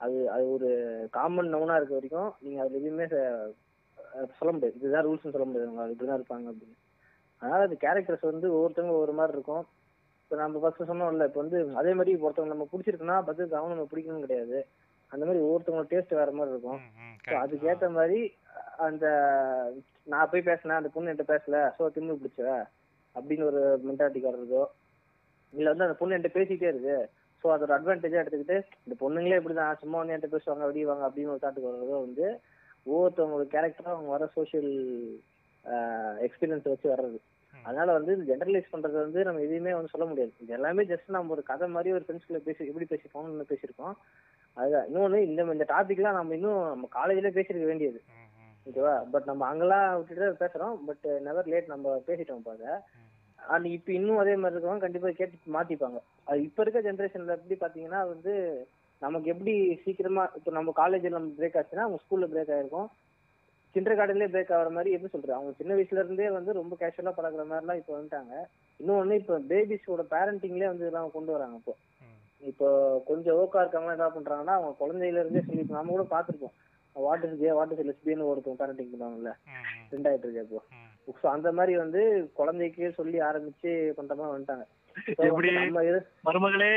[0.00, 0.68] அது அது ஒரு
[1.10, 3.06] காமன் நவுனா இருக்க வரைக்கும் நீங்க அது எதுவுமே
[4.38, 4.76] சொல்ல முடியாது.
[4.80, 5.70] இதுதான் ரூல்ஸ்னு சொல்ல முடியாது.
[5.70, 6.76] அவங்க இப்படிதான் இருப்பாங்க அப்படின்னு.
[7.42, 9.64] அதனால அது கேரக்டர்ஸ் வந்து ஒவ்வொருத்தவங்க ஒவ்வொரு மாதிரி இருக்கும்.
[10.22, 14.24] இப்போ நம்ம ஃபர்ஸ்ட் சொன்னோம்ல இப்போ வந்து அதே மாதிரி ஒருத்தவங்க நம்ம பிடிச்சிருக்குன்னா பதிலுக்கு அவன் நம்ம பிடிக்கணும்
[14.26, 14.58] கிடையாது.
[15.10, 16.80] அந்த மாதிரி ஒவ்வொருத்தவங்களோட டேஸ்ட் வேற மாதிரி இருக்கும்.
[17.42, 18.20] அதுக்கேற்ற மாதிரி
[18.86, 19.06] அந்த
[20.06, 21.58] நான் போய் பேசினேன் அந்த பொண்ணு என்கிட்ட பேசல.
[21.76, 22.42] ஸோ தின்னு பிடிச்ச
[23.14, 24.62] அப்படின்னு ஒரு மென்டாலிட்டி வர்றதோ
[25.52, 26.98] இல்லை வந்து அந்த பொண்ணு என்கிட்ட பேசிக்கிட்டே இருக்கு.
[27.44, 28.56] ஸோ அதோட அட்வான்டேஜாக எடுத்துக்கிட்டு
[28.86, 32.26] இந்த பொண்ணுங்களே இப்படிதான் சும்மா வந்து என்கிட்ட பேசுவாங்க வெடிவாங்க அப்படின்னு ஒரு தாட்டுக்கு வர்றதோ வந்து
[32.86, 34.70] ஒவ்வொருத்தவங்களோட கேரக்டரும் அவங்க வர சோஷியல்
[36.26, 37.18] எக்ஸ்பீரியன்ஸ் வச்சு வர்றது.
[37.54, 40.32] அதனால வந்து ஜெனரலைஸ் பண்றது வந்து நம்ம எதுவுமே வந்து சொல்ல முடியாது.
[40.40, 43.96] இது எல்லாமே ஜஸ்ட் நம்ம ஒரு கதை மாதிரி ஒரு ஃப்ரெண்ட்ஸ்குள்ள பேசி எப்படி பேசிப்போம்னு பேசியிருக்கோம்.
[44.56, 44.86] அதுதான்.
[44.88, 48.00] இன்னொன்னு இந்த இந்த டாபிக்லாம் நம்ம இன்னும் நம்ம காலேஜ்ல பேசிருக்க வேண்டியது.
[48.66, 49.04] ஓகேவா?
[49.10, 50.76] பட் நம்ம அங்கெல்லாம் விட்டுட்டு பேசுறோம்.
[50.86, 53.02] பட் நெவர் லேட் நம்ம பேசிட்டோம் பாருங்க ம்.
[53.38, 55.98] அண்ட் இப்போ இன்னும் அதே மாதிரி இருக்கவங்க கண்டிப்பா கேட்டு மாத்திப்பாங்க.
[56.24, 58.32] அது இப்ப இருக்க ஜென்ரேஷன்ல எப்படி பாத்தீங்கன்னா வந்து
[59.02, 62.88] நமக்கு எப்படி சீக்கிரமா இப்போ நம்ம காலேஜ்ல நம்ம பிரேக் ஆச்சுன்னா அவங்க ஸ்கூல்ல பிரேக் ஆயிருக்கும்.
[63.74, 65.34] கிண்டர் கார்டன்லேயே பிரேக் ஆகிற மாதிரி எப்படி சொல்றது?
[65.34, 68.34] அவங்க சின்ன வயசுல இருந்தே வந்து ரொம்ப கேஷுவலா பழகுற மாதிரிலாம் இப்போ வந்துட்டாங்க.
[68.80, 71.74] இன்னொன்னு இப்போ பேபிஸோட பேரண்டிங்லேயே வந்து இதெல்லாம் கொண்டு வராங்க இப்போ.
[72.42, 72.68] இப்போ
[73.06, 76.54] கொஞ்சம் ஓக்கா இருக்கவங்க என்ன பண்றாங்கன்னா அவங்க குழந்தையில இருந்தே சொல்லி இப்ப நம்ம கூட பார்த்திருப்போம்.
[76.96, 79.32] What is gay what is lesbian ஒருத்தவங்க பேரண்டிங் பண்ணுவாங்கல்ல
[79.88, 80.60] ட்ரெண்ட் ஆயிட்டு இருக்கு இப்போ.
[81.18, 82.00] ஸோ அந்த மாதிரி வந்து
[82.38, 84.66] குழந்தைக்கே சொல்லி ஆரம்பிச்சு பண்ற மாதிரி வந்துட்டாங்க
[86.26, 86.70] மருமகளே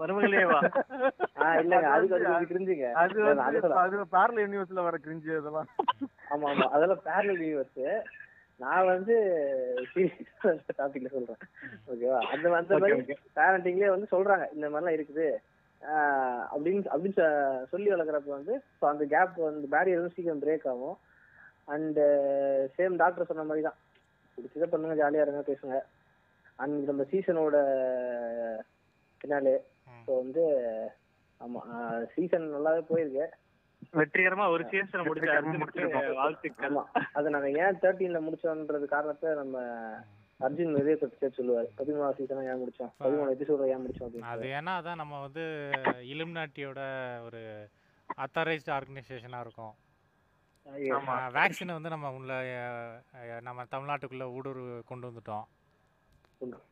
[0.00, 0.58] மருமகளே வா.
[1.44, 2.16] ஆஹ் இல்லங்க அதுக்கு
[3.84, 5.68] அது பேரல் யூனிவர்ஸ்ல வர கிரிஞ்சு அதெல்லாம்.
[6.32, 7.82] ஆமா ஆமா அதெல்லாம் பேரல் யூனிவர்ஸ்
[8.60, 9.14] நான் வந்து
[10.78, 11.40] டாபிக்ல சொல்றேன்.
[11.90, 14.46] ஓகேவா அந்த அந்த மாதிரி பேரண்டிங்லேயே வந்து சொல்றாங்க.
[14.56, 15.26] இந்த மாதிரிலாம் இருக்குது.
[16.52, 17.16] அப்படின்னு அப்படின்னு
[17.72, 20.96] சொல்லி வளர்க்குறப்ப வந்து ஸோ அந்த கேப் வந்து பேரியர் வந்து சீக்கிரம் பிரேக் ஆகும்.
[21.74, 22.00] அண்ட்
[22.76, 23.78] சேம் டாக்டர் சொன்ன மாதிரி தான்.
[24.38, 25.76] பிடிச்சதை பண்ணுங்க ஜாலியாக இருங்க பேசுங்க.
[26.62, 27.56] அண்ட் நம்ம சீசனோட
[29.20, 29.56] பின்னாலே.
[30.06, 30.44] ஸோ வந்து
[31.40, 31.60] ஆமா
[32.14, 33.26] சீசன் நல்லாவே போயிருக்கு.
[34.00, 35.84] வெற்றிகரமா ஒரு சீசனை முடிச்சு.
[36.20, 36.68] வாழ்த்துக்கள்.
[36.68, 36.84] ஆமா
[37.18, 39.56] அதை நாங்க ஏன் தேர்ட்டீன்ல முடிச்சோன்றது காரணத்தை நம்ம
[40.40, 41.68] அர்ஜுன் நிறைய சேர்த்து சொல்லுவாரு.
[41.78, 45.44] பதிமூணாவது சீசனா ஏன் முடிச்சோம் பதிமூணு எபிசோட ஏன் முடிச்சோம் அது ஏன்னா அதான் நம்ம வந்து
[46.12, 46.80] இலுமினாட்டியோட
[47.26, 47.42] ஒரு
[48.08, 49.74] அத்தாரைஸ்டு ஆர்கனைசேஷனாக இருக்கும்.
[50.98, 52.32] ஆமா வேக்சினை வந்து நம்ம உள்ள
[53.48, 55.46] நம்ம தமிழ்நாட்டுக்குள்ள ஊடுருவு கொண்டு வந்துட்டோம்.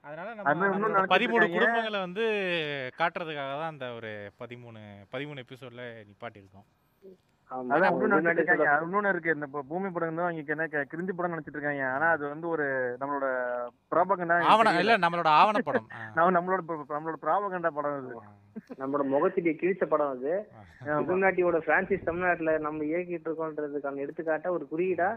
[0.06, 1.44] அதனால அது நம்ம பதிமூணு.
[1.56, 2.24] குடும்பங்களை வந்து
[3.00, 4.10] காட்டுறதுக்காக தான் அந்த ஒரு
[4.40, 4.80] பதிமூணு
[5.12, 6.66] பதிமூணு எபிசோட்ல நிப்பாட்டியிருக்கோம்.
[7.54, 9.34] இன்னொன்னு இருக்கு.
[9.36, 11.84] இந்த பூமி படம் தான் என்ன கிரிஞ்சு படம் நினைச்சிட்டு இருக்காங்க.
[11.94, 12.66] ஆனா அது வந்து ஒரு
[13.00, 13.26] நம்மளோட
[13.92, 15.28] ப்ராபகண்டா ஆவணம் இல்ல நம்மளோட
[16.36, 16.60] நம்மளோட
[16.92, 18.14] நம்மளோட ப்ராபகண்டா படம் அது.
[18.80, 20.32] நம்மளோட முகத்திலேயே கிழிச்ச படம் அது.
[21.02, 25.10] தமிழ்நாட்டியோட பிரான்சிஸ் தமிழ்நாட்டுல நம்ம இயக்கிட்டு இருக்கோன்றதுக்கான எடுத்துக்காட்டா ஒரு குறியீடா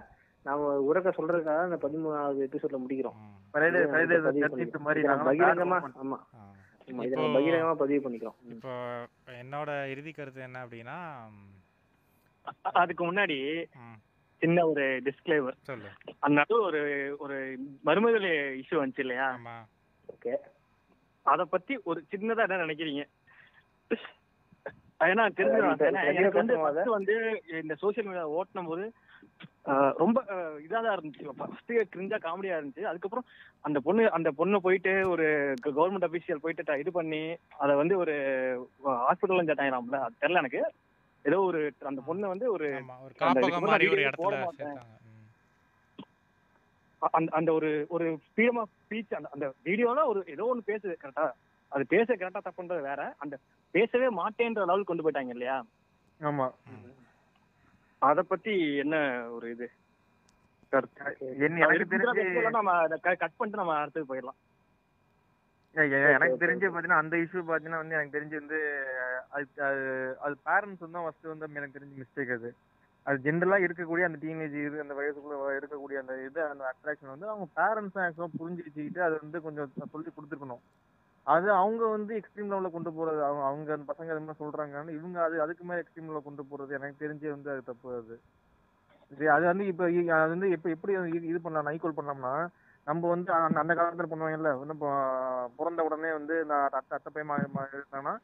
[0.45, 3.17] நாம உறக்க சொல்றதுக்காக அந்த பதிமூணாவது எபிசோட்ல முடிக்கிறோம்.
[5.29, 6.19] பகிரங்கமா ஆமா.
[7.35, 8.37] பகிரங்கமா பதிவு பண்ணிக்கிறோம்.
[8.53, 8.73] இப்போ
[9.35, 10.97] என்னோட இறுதி கருத்து என்ன அப்படின்னா
[12.75, 13.37] அதுக்கு முன்னாடி
[14.41, 15.89] சின்ன ஒரு டிஸ்க்ளைமர் சொல்லு.
[16.21, 16.81] அந்த ஒரு
[17.19, 17.37] ஒரு
[17.83, 18.27] மருமகள்
[18.59, 19.27] இஷ்யூ வந்துச்சு இல்லையா?
[20.09, 20.33] ஓகே.
[21.25, 23.03] அத பத்தி ஒரு சின்னதா என்ன நினைக்கிறீங்க?
[25.01, 25.23] ஏன்னா
[26.11, 26.37] எனக்கு
[26.89, 27.15] வந்து
[27.59, 28.85] இந்த சோஷியல் மீடியா ஓட்டின போது
[29.65, 31.31] ஆஹ், ரொம்ப ஆஹ், இதா தான் இருந்துச்சு.
[31.37, 32.83] ஃபர்ஸ்ட் கிரிஞ்சா காமெடியா இருந்துச்சு.
[32.83, 33.25] அதுக்கப்புறம்
[33.65, 35.25] அந்த பொண்ணு அந்த பொண்ணு போயிட்டு ஒரு
[35.67, 37.21] கவர்மெண்ட் அபிஷியல் போயிட்டு இது பண்ணி
[37.59, 38.15] அதை வந்து ஒரு
[39.01, 40.61] ஹாஸ்பிட்டல் சேர்த்தாங்களாம்ல அது தெரியல எனக்கு.
[41.25, 43.13] ஏதோ ஒரு அந்த பொண்ணு வந்து ஒரு ஆமா ஒரு
[44.47, 44.67] அந்த.
[47.13, 51.25] அந்த அந்த ஒரு ஒரு ஃப்ரீடம் ஆஃப் ஸ்பீச் அந்த அந்த வீடியோல ஒரு ஏதோ ஒன்று பேசுது கரெக்டா
[51.71, 53.15] அது பேச கரெக்டா தப்புன்றது வேற.
[53.17, 53.35] அந்த
[53.73, 55.57] பேசவே மாட்டேன்ற லெவலுக்கு கொண்டு போயிட்டாங்க இல்லையா?
[56.19, 56.45] ஆமா.
[58.01, 58.95] அத பத்தி என்ன
[59.29, 59.67] ஒரு இது?
[60.73, 61.25] கருத்து?
[61.39, 62.71] என்ன- எனக்கு தெரிஞ்சு இதெல்லாம் நம்ம
[63.15, 64.39] கட் பண்ணிட்டு நம்ம அடுத்தது போயிடலாம்.
[65.75, 68.59] எனக்கு தெரிஞ்சு பாத்தீங்கன்னா அந்த இஷ்யூ பாத்தீங்கன்னா வந்து எனக்கு தெரிஞ்சு வந்து
[69.29, 69.47] அது
[70.21, 72.49] அது பேரண்ட்ஸ் வந்து ஃபர்ஸ்ட் வந்து எனக்கு தெரிஞ்சு மிஸ்டேக் அது.
[73.05, 77.47] அது ஜென்ரலா இருக்கக்கூடிய அந்த டீனேஜ் இது அந்த வயசுக்குள்ள இருக்கக்கூடிய அந்த இது அந்த அட்ராக்ஷன் வந்து அவங்க
[77.57, 80.63] பேரண்ட்ஸ் ஆக்சுவலா புரிஞ்சு வச்சுக்கிட்டு அதை வந்து கொஞ்சம் சொல்லி கொடுத்துருக்கணும்.
[81.27, 85.23] அது அவங்க வந்து எக்ஸ்ட்ரீம் லெவல்ல கொண்டு போறது அவங்க அவங்க அந்த பசங்க அது மாதிரி சொல்றாங்கன்னு இவங்க
[85.23, 88.17] அது அதுக்கு மேல எக்ஸ்ட்ரீம் லெவல்ல கொண்டு போறது எனக்கு தெரிஞ்சு வந்து அது தப்பு அது.
[89.11, 89.83] சரி அது வந்து இப்ப
[90.15, 92.35] அது வந்து இப்ப எப்படி இது- பண்ணலாம் நைக்கோல் பண்ணலாம்னா
[92.87, 94.89] நம்ம வந்து அந்த அந்த காலத்துல பண்ணுவாங்கல்ல வந்து இப்போ
[95.57, 97.41] பிறந்த உடனே வந்து நான் அத்தை அத்தை பையன்
[97.73, 98.15] இருந்தாங்கன்னா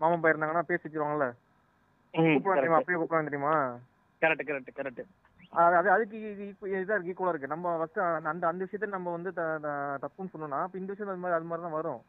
[0.00, 1.26] மாமா பையன் இருந்தாங்கன்னா பேசி வச்சிருவாங்கல்ல.
[2.14, 3.54] கூப்பிடுவாங்க தெரியுமா அப்பயே கூப்பிடுவாங்க தெரியுமா?
[4.22, 5.02] Correct correct correct.
[5.52, 6.44] அது அது அதுக்கு இது
[6.88, 7.46] இருக்கு ஈக்குவலா இருக்கு.
[7.46, 7.98] நம்ம ஃபர்ஸ்ட்
[8.30, 9.30] அந்த அந்த விஷயத்த நம்ம வந்து
[10.02, 12.00] தப்புன்னு சொன்னோம்னா அப்ப இந்த விஷயம் அது மாதிரி அது மாதிரி தான் வரும்.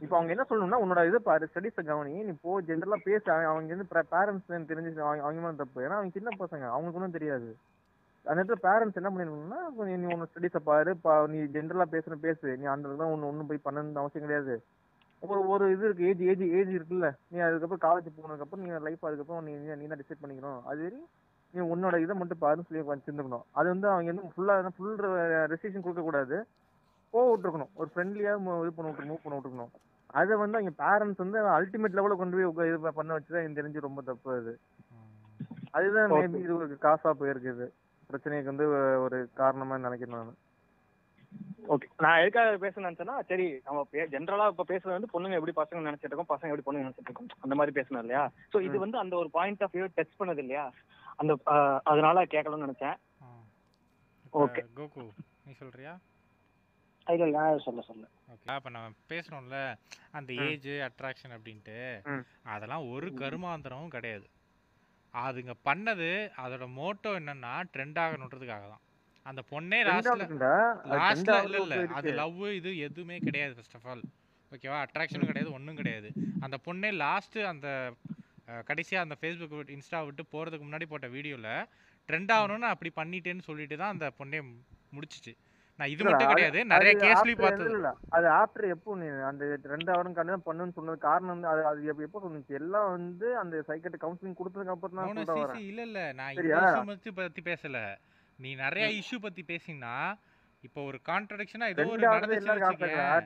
[0.00, 3.32] இப்போ அவங்க என்ன சொல்லணும்னா உன்னோட இது பாரு ஸ்டடிஸை கவனி நீ போ ஜென்ரலா பேச.
[3.32, 5.82] அவங்க- அவங்க வந்து பேரண்ட்ஸ் தெரிஞ்சு அவங்க அவங்க மேல தப்பு.
[5.82, 7.48] ஏன்னா அவங்க சின்ன பசங்க அவங்களுக்கு ஒன்றும் தெரியாது.
[8.26, 12.56] அந்த இடத்துல பேரண்ட்ஸ் என்ன பண்ணிருக்கணும்னா நீ உன்னோட ஸ்டடிஸை பாரு நீ ஜென்ரலா பேசுற பேசு.
[12.56, 14.64] நீ அந்த தான் ஒன்று ஒன்றும் போய் பண்ணணும்னு அவசியம் கிடையாது.
[15.20, 17.14] ஒரு ஒரு இது இருக்கு ஏஜ் ஏஜ் ஏஜ் இருக்குல்ல.
[17.28, 20.62] நீ அதுக்கப்புறம் காலேஜ் போனதுக்கப்புறம் நீ லைஃப் அதுக்கப்புறம் நீ நீ- தான் டிசைட் பண்ணிக்கணும்.
[20.62, 21.06] அது வரை
[21.50, 23.42] நீ உன்னோட இதை மட்டும் பாருன்னு சொல்லி வச்சிருந்துக்கணும்.
[23.50, 24.98] அது வந்து அவங்க வந்து ஃபுல்லா ஃபுல்
[25.50, 26.44] ரெஸ்ட்ரிக்ஷன் கொடுக்க கூடாது.
[27.10, 27.68] போக விட்டுருக்கணும்.
[27.74, 29.68] ஒரு ஃப்ரெண்ட்லியா இது பண்ண விட்டு மூவ் பண்ண விட்டுருக்கணும்.
[30.06, 34.02] அதை வந்து அவங்க பேரண்ட்ஸ் வந்து அல்டிமேட் லெவலில் கொண்டு போய் இது பண்ண வச்சுதான் எனக்கு தெரிஞ்சு ரொம்ப
[34.02, 34.58] தப்பு அது.
[35.70, 36.10] அதுதான்.
[36.10, 37.70] மேபி இது காசா போயிருக்குது.
[38.10, 38.66] பிரச்சனைக்கு வந்து
[39.04, 40.36] ஒரு காரணமா நினைக்கிறேன் நான்.
[41.74, 43.80] ஓகே நான் எதுக்காக பேச நினைச்சேன்னா சரி நம்ம
[44.12, 47.30] ஜென்ரலா இப்ப பேசுறது வந்து பொண்ணுங்க எப்படி பசங்க நினைச்சிட்டு இருக்கோம் பசங்க எப்படி பொண்ணுங்க நினைச்சிட்டு இருக்கோம்.
[47.44, 48.22] அந்த மாதிரி பேசணும் இல்லையா?
[48.52, 50.64] சோ இது வந்து அந்த ஒரு பாயிண்ட் ஆஃப் வியூ டச் பண்ணது இல்லையா?
[51.20, 51.32] அந்த
[51.92, 52.96] அதனால கேட்கணும்னு நினைச்சேன்.
[54.26, 54.46] இப்ப
[54.76, 55.04] கோகு
[55.46, 55.94] நீ சொல்றியா?
[57.06, 58.04] இல்ல இல்ல நான் சொல்ல சொல்ல.
[58.32, 59.58] ஓகே அப்போ நம்ம பேசுகிறோம்ல
[60.18, 60.30] அந்த.
[60.46, 61.76] ஏஜ் அட்ராக்ஷன் அப்படின்ட்டு.
[62.54, 64.26] அதெல்லாம் ஒரு கருமாந்திரமும் கிடையாது.
[65.20, 66.08] அதுங்க பண்ணது
[66.42, 68.82] அதோட மோட்டோ என்னன்னா ட்ரெண்ட் ஆகணுன்றதுக்காக தான்.
[69.26, 70.24] அந்த பொண்ணே லாஸ்ட்ல
[70.94, 71.76] லாஸ்ட்ல இல்ல இல்ல.
[71.98, 74.02] அது லவ் இது எதுவுமே கிடையாது ஃபர்ஸ்ட் ஆஃப் ஆல்
[74.52, 76.08] ஓகேவா அட்ராக்ஷனும் கிடையாது ஒன்றும் கிடையாது.
[76.42, 77.68] அந்த பொண்ணே லாஸ்ட் அந்த
[78.48, 81.48] அஹ், கடைசியா அந்த ஃபேஸ்புக் இன்ஸ்டா விட்டு போறதுக்கு முன்னாடி போட்ட வீடியோல
[82.08, 84.40] ட்ரெண்ட் ஆகணும்னு அப்படி பண்ணிட்டேன்னு சொல்லிட்டு தான் அந்த பொண்ணே
[84.92, 85.32] முடிச்சிச்சு.
[85.78, 87.80] நான் இது மட்டும் கிடையாது நிறைய கேஸ்லயும் பார்த்தது.
[88.10, 92.22] அது ஆஃப்டர் எப்போ நீ அந்த ரெண்டு அவரும் கண்டு பண்ணுன்னு சொன்னது காரணம் வந்து அது அது எப்ப-
[92.22, 95.66] சொன்னுச்சு எல்லாம் வந்து அந்த சைக்கட் கவுன்சிலிங் கொடுத்ததுக்கு அப்புறம் தான் சொல்ல வரேன்.
[95.66, 96.32] இல்ல இல்ல நான்?
[96.38, 97.80] இஷ்யூ பத்தி பத்தி பேசல.
[98.38, 99.92] நீ நிறைய இஷ்யூ பத்தி பேசினா
[100.64, 102.48] இப்போ ஒரு கான்ட்ரடிக்ஷனா ஏதோ ஒரு நடந்துச்சு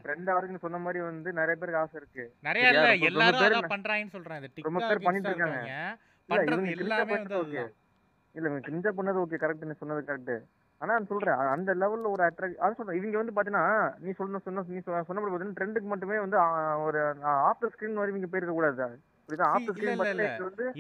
[0.03, 2.25] ட்ரெண்ட் ஆகுறதுக்கு சொன்ன மாதிரி வந்து நிறைய பேருக்கு ஆசை இருக்கு.
[2.43, 2.67] நிறைய?
[2.71, 4.39] இல்ல எல்லாரும் அதான் பண்றாங்கன்னு சொல்றேன்.
[4.39, 5.61] இந்த டிக்டாக் பேர் பண்ணிட்டு இருக்காங்க.
[6.29, 7.63] பண்றது எல்லாமே வந்து
[8.35, 10.35] இல்ல கிரிஞ்சா பண்ணது ஓகே கரெக்ட் நீ சொன்னது கரெக்ட்
[10.83, 11.41] ஆனா சொல்றேன்.
[11.55, 12.99] அந்த லெவல்ல ஒரு அட்ராக்ட் அது சொல்றேன்.
[13.01, 13.67] இவங்க வந்து பாத்தீங்கன்னா
[14.05, 16.39] நீ சொன்ன சொன்ன நீ சொன்ன சொன்னபடி பாத்தீங்கன்னா ட்ரெண்டுக்கு மட்டுமே வந்து
[16.87, 17.01] ஒரு
[17.51, 18.99] ஆஃப்டர் ஸ்கிரீன் வரை இவங்க போயிருக்க கூடாது.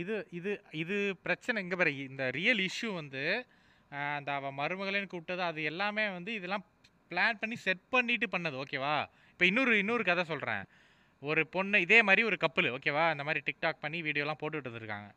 [0.02, 0.52] இது இது
[0.82, 0.97] இது
[1.27, 1.93] பிரச்சனை இங்க பாரு.
[2.10, 3.22] இந்த ரியல் இஷ்யூ வந்து
[4.16, 6.64] அந்த அவ மருமகளேன்னு கூப்பிட்டது அது எல்லாமே வந்து இதெல்லாம்
[7.10, 8.56] பிளான் பண்ணி செட் பண்ணிட்டு பண்ணது.
[8.64, 8.94] ஓகேவா
[9.32, 10.64] இப்போ இன்னொரு இன்னொரு கதை சொல்றேன்.
[11.22, 15.09] ஒரு பொண்ணு இதே மாதிரி ஒரு கப்பல் ஓகேவா இந்த மாதிரி டிக்டாக் பண்ணி வீடியோலாம் போட்டுட்டு இருந்திருக்காங்க.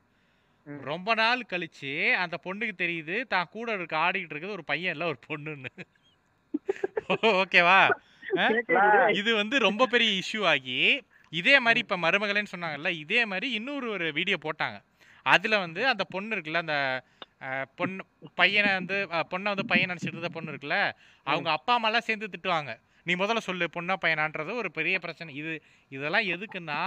[0.88, 1.92] ரொம்ப நாள் கழிச்சு
[2.24, 5.72] அந்த பொண்ணுக்கு தெரியுது தான் கூட இருக்க ஆடிக்கிட்டு இருக்குது ஒரு பையன் இல்ல ஒரு பொண்ணுன்னு.
[7.42, 7.80] ஓகேவா?
[9.20, 10.78] இது வந்து ரொம்ப பெரிய இஷ்யூ ஆகி
[11.32, 14.78] இதே மாதிரி இப்ப மருமகளேன்னு சொன்னாங்கல்ல இதே மாதிரி இன்னொரு ஒரு வீடியோ போட்டாங்க.
[15.26, 16.78] அதுல வந்து அந்த பொண்ணு இருக்குல்ல அந்த
[17.80, 18.02] பொண்ணு
[18.40, 18.98] பையனை வந்து
[19.32, 20.78] பொண்ணை வந்து பையன் நினைச்சிட்டு இருந்த பொண்ணு இருக்குல்ல
[21.28, 22.72] அவங்க அப்பா அம்மா எல்லாம் சேர்ந்து திட்டுவாங்க.
[23.06, 25.32] நீ முதல்ல சொல்லு பொண்ணா பையனான்றது ஒரு பெரிய பிரச்சனை.
[25.42, 25.54] இது
[25.92, 26.80] இதெல்லாம் எதுக்குன்னா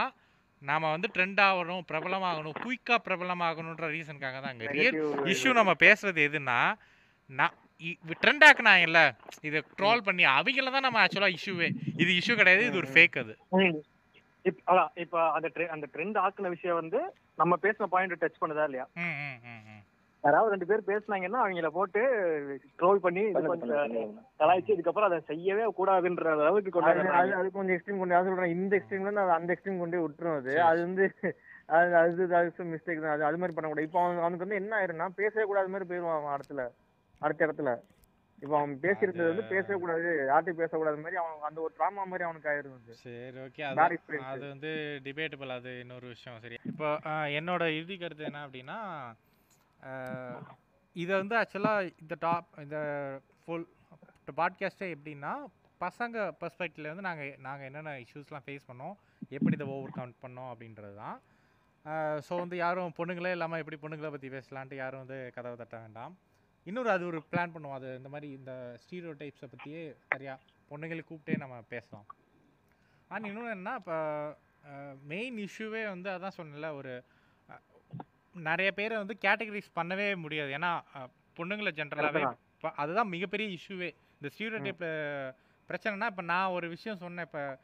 [0.63, 4.97] நாம வந்து ட்ரெண்ட் ஆகணும் பிரபலமாகணும் குயிக்கா பிரபலமாகணுன்ற ரீசனுக்காக தான் அங்க ரியல்
[5.33, 6.59] இஷ்யூ நம்ம பேசுறது எதுன்னா
[7.31, 7.55] நான்
[8.23, 9.01] ட்ரெண்ட் ஆக்குனாங்கல்ல
[9.43, 11.69] இதை ட்ரோல் பண்ணி அவங்கள தான் நம்ம ஆக்சுவலா இஷ்யூவே
[12.03, 13.35] இது இஷ்யூ கிடையாது இது ஒரு ஃபேக் அது.
[14.45, 17.01] இப்ப அதான் இப்ப அந்த அந்த ட்ரெண்ட் ஆக்குன விஷயம் வந்து
[17.39, 18.87] நம்ம பேசின பாயிண்ட் டச் பண்ணுதா இல்லையா.
[20.25, 22.01] யாராவது ரெண்டு பேர் பேசுனாங்கன்னா அவங்கள போட்டு
[22.79, 23.23] ட்ரோல் பண்ணி
[24.41, 29.37] கலாய்ச்சி இதுக்கப்புறம் அதை செய்யவே கூடாதுன்ற அளவுக்கு கொண்டு அது கொஞ்சம் எக்ஸ்ட்ரீம் கொண்டு சொல்றேன் இந்த எக்ஸ்ட்ரீம்ல இருந்து
[29.39, 30.55] அந்த எக்ஸ்ட்ரீம் கொண்டு விட்டுரும் அது.
[30.69, 31.07] அது வந்து
[31.77, 33.15] அது அது அது மிஸ்டேக் தான்.
[33.15, 33.87] அது அது மாதிரி பண்ணக்கூடாது.
[33.89, 36.65] இப்போ அவன் அவனுக்கு வந்து என்ன ஆயிரும்னா பேசவே கூடாத மாதிரி போயிருவான் அவன் இடத்துல
[37.21, 37.71] அடுத்த இடத்துல.
[38.43, 42.51] இப்போ அவன் பேசியிருந்தது வந்து பேசவே கூடாது யார்ட்டையும் பேசக்கூடாத மாதிரி அவன் அந்த ஒரு ட்ராமா மாதிரி அவனுக்கு
[42.53, 42.97] ஆயிரும் அது.
[43.05, 43.99] சரி ஓகே அது.
[44.33, 44.73] அது வந்து
[45.07, 46.59] டிபேட்டபிள் அது இன்னொரு விஷயம் சரி.
[46.73, 46.91] இப்போ
[47.39, 48.79] என்னோட இறுதி கருத்து என்ன அப்படின்னா
[50.97, 52.79] இதை வந்து ஆக்சுவலாக இந்த டாப் இந்த
[53.41, 53.67] ஃபுல்
[54.41, 55.33] பாட்காஸ்ட்டே எப்படின்னா
[55.81, 58.95] பசங்க பெர்ஸ்பெக்டிவ்ல வந்து நாங்கள் நாங்கள் என்னென்ன இஷ்யூஸ்லாம் ஃபேஸ் பண்ணோம்
[59.29, 61.19] எப்படி இதை ஓவர் கம் பண்ணோம் அப்படின்றது தான்
[62.27, 66.15] ஸோ வந்து யாரும் பொண்ணுங்களே இல்லாமல் எப்படி பொண்ணுங்களை பற்றி பேசலான்ட்டு யாரும் வந்து கதவை தட்ட வேண்டாம்.
[66.67, 67.77] இன்னொரு அது ஒரு பிளான் பண்ணுவோம்.
[67.79, 69.83] அது இந்த மாதிரி இந்த ஸ்டீரியோ டைப்ஸை பற்றியே
[70.13, 70.35] சரியா
[70.71, 72.07] பொண்ணுங்களை கூப்பிட்டே நம்ம பேசலாம்.
[73.11, 73.99] ஆனால் இன்னொன்று என்ன இப்போ
[75.13, 76.95] மெயின் இஷ்யூவே வந்து அதான் சொன்னேன்ல ஒரு
[78.41, 80.51] நிறைய பேரை வந்து கேட்டகரைஸ் பண்ணவே முடியாது.
[80.53, 80.71] ஏன்னா
[81.37, 83.89] பொண்ணுங்களை ஜென்ரலாகவே அதுதான் மிகப்பெரிய இஷ்யூவே
[84.19, 85.35] இந்த ஸ்டீரியோ டைப்பில்
[85.69, 87.25] பிரச்சனைனா இப்போ நான் ஒரு விஷயம் சொன்னேன்.
[87.25, 87.59] இப்போ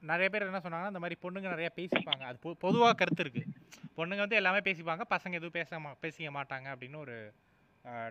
[0.00, 2.22] நிறைய பேர் என்ன சொன்னாங்கன்னா இந்த மாதிரி பொண்ணுங்க நிறைய பேசிப்பாங்க.
[2.30, 3.42] அது பொ பொதுவாக கருத்து இருக்கு.
[3.96, 5.02] பொண்ணுங்க வந்து எல்லாமே பேசிப்பாங்க.
[5.10, 7.16] பசங்க எதுவும் பேச மா பேசிக்க மாட்டாங்க அப்படின்னு ஒரு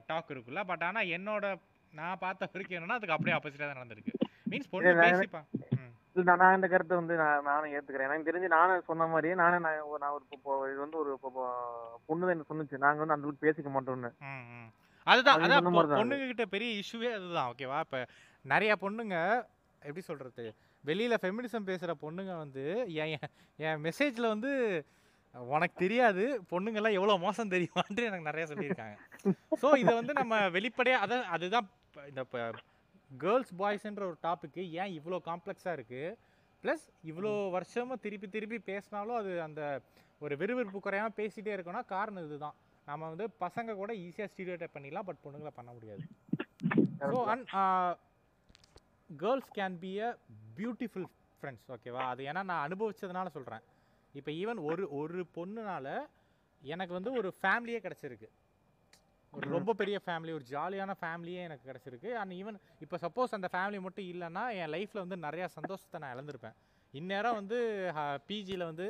[0.06, 0.64] டாக் இருக்குல்ல.
[0.64, 1.46] பட் ஆனால் என்னோட
[1.94, 4.14] நான் பார்த்த வரைக்கும் என்னன்னா அதுக்கு அப்படியே ஆப்போசிட்டாக தான் நடந்திருக்கு.
[4.50, 5.48] மீன்ஸ் பொண்ணு பேசிப்பாங்க
[6.40, 8.08] நான் இந்த கருத்தை வந்து நான் நானும் ஏத்துக்கிறேன்.
[8.08, 11.30] எனக்கு தெரிஞ்சு நானும் சொன்ன மாதிரியே நானே நான் ஒரு- நான் ஒரு இப்போ- இது வந்து ஒரு இப்போ
[12.10, 12.84] பொண்ணு தான் எனக்கு சொன்னுச்சு?
[12.84, 14.12] நாங்க வந்து அந்த அளவுக்கு பேசிக்க மாட்டோம்னு.
[15.08, 15.98] அதுதான் அது அதான் அது.
[15.98, 17.50] பொண்ணுங்க கிட்ட பெரிய இஷ்யூவே அதுதான்.
[17.52, 18.00] ஓகேவா இப்ப
[18.46, 19.16] நிறைய பொண்ணுங்க
[19.82, 20.46] எப்படி சொல்றது?
[20.84, 22.64] வெளியில ஃபெமினிசம் பேசுற பொண்ணுங்க வந்து
[23.02, 23.12] என்
[23.60, 24.52] என்- மெசேஜ்ல வந்து
[25.54, 28.96] உனக்கு தெரியாது பொண்ணுங்கெல்லாம் எவ்வளவு மோசம் தெரியுமான்ட்டு எனக்கு நிறைய சொல்லியிருக்காங்க.
[29.62, 32.24] ஸோ இதை வந்து நம்ம வெளிப்படையா அதான் அதுதான் இப்ப இந்த
[33.12, 36.02] கேர்ள்ஸ் பாய்ஸ்ன்ற ஒரு டாபிக் ஏன் இவ்வளோ காம்ப்ளெக்ஸாக இருக்கு?
[36.64, 39.62] ப்ளஸ் இவ்வளோ வருஷமா திருப்பி திருப்பி பேசினாலும் அது அந்த
[40.22, 42.56] ஒரு விறுவிறுப்பு குறையாம பேசிட்டே இருக்கோம்னா காரணம் இதுதான்.
[42.88, 46.04] நம்ம வந்து பசங்க கூட ஈஸியாக ஸ்டீரியோடைப் பண்ணிடலாம் பட் பொண்ணுங்களை பண்ண முடியாது.
[47.02, 47.46] So and
[49.24, 50.10] girls can be a
[50.60, 51.08] beautiful
[51.42, 53.64] friends ஓகேவா அது ஏன்னா நான் அனுபவிச்சதுனால சொல்கிறேன்
[54.14, 55.88] இப்போ ஈவன் ஒரு ஒரு பொண்ணுனால
[56.64, 58.30] எனக்கு வந்து ஒரு ஃபேமிலியே கிடச்சிருக்கு.
[59.34, 62.10] ஒரு ரொம்ப பெரிய ஃபேமிலி ஒரு ஜாலியான ஃபேமிலியே எனக்கு கிடச்சிருக்கு.
[62.22, 66.56] அண்ட் ஈவன் இப்போ சப்போஸ் அந்த ஃபேமிலி மட்டும் இல்லைன்னா என் லைஃப்பில் வந்து நிறையா சந்தோஷத்தை நான் இழந்திருப்பேன்.
[66.94, 67.60] இந்நேரம் வந்து
[68.30, 68.88] பிஜியில் வந்து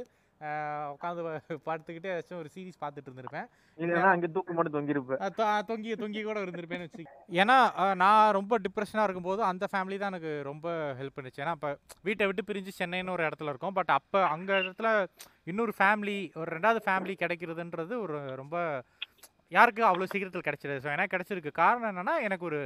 [0.91, 1.21] உட்காந்து
[1.65, 3.47] படுத்துக்கிட்டு ஏதாச்சும் ஒரு சீரிஸ் பார்த்துட்டு இருந்திருப்பேன்.
[3.77, 7.03] இல்லைன்னா அங்க தூக்கு மட்டும் தொங்கிருப்பேன் அஹ் தொ- தொங்கி தொங்கி கூட இருந்திருப்பேன்னு வச்சு
[7.41, 7.57] ஏன்னா
[8.01, 10.67] நான் ரொம்ப டிப்ரெஷனாக இருக்கும்போது அந்த ஃபேமிலி தான் எனக்கு ரொம்ப
[10.99, 11.41] ஹெல்ப் பண்ணுச்சு.
[11.43, 11.71] ஏன்னா இப்போ
[12.03, 13.77] வீட்டை விட்டு பிரிஞ்சு சென்னைன்னு ஒரு இடத்துல இருக்கோம்.
[13.79, 14.89] பட் அப்போ அங்கே இடத்துல
[15.47, 18.55] இன்னொரு ஃபேமிலி ஒரு ரெண்டாவது ஃபேமிலி கிடைக்கிறதுன்றது ஒரு ரொம்ப
[19.51, 21.51] யாருக்கு அவ்வளோ சீக்கிரத்தில் கிடைச்சிருது ஸோ எனக்கு கிடைச்சிருக்கு.
[21.59, 22.59] காரணம் என்னன்னா எனக்கு ஒரு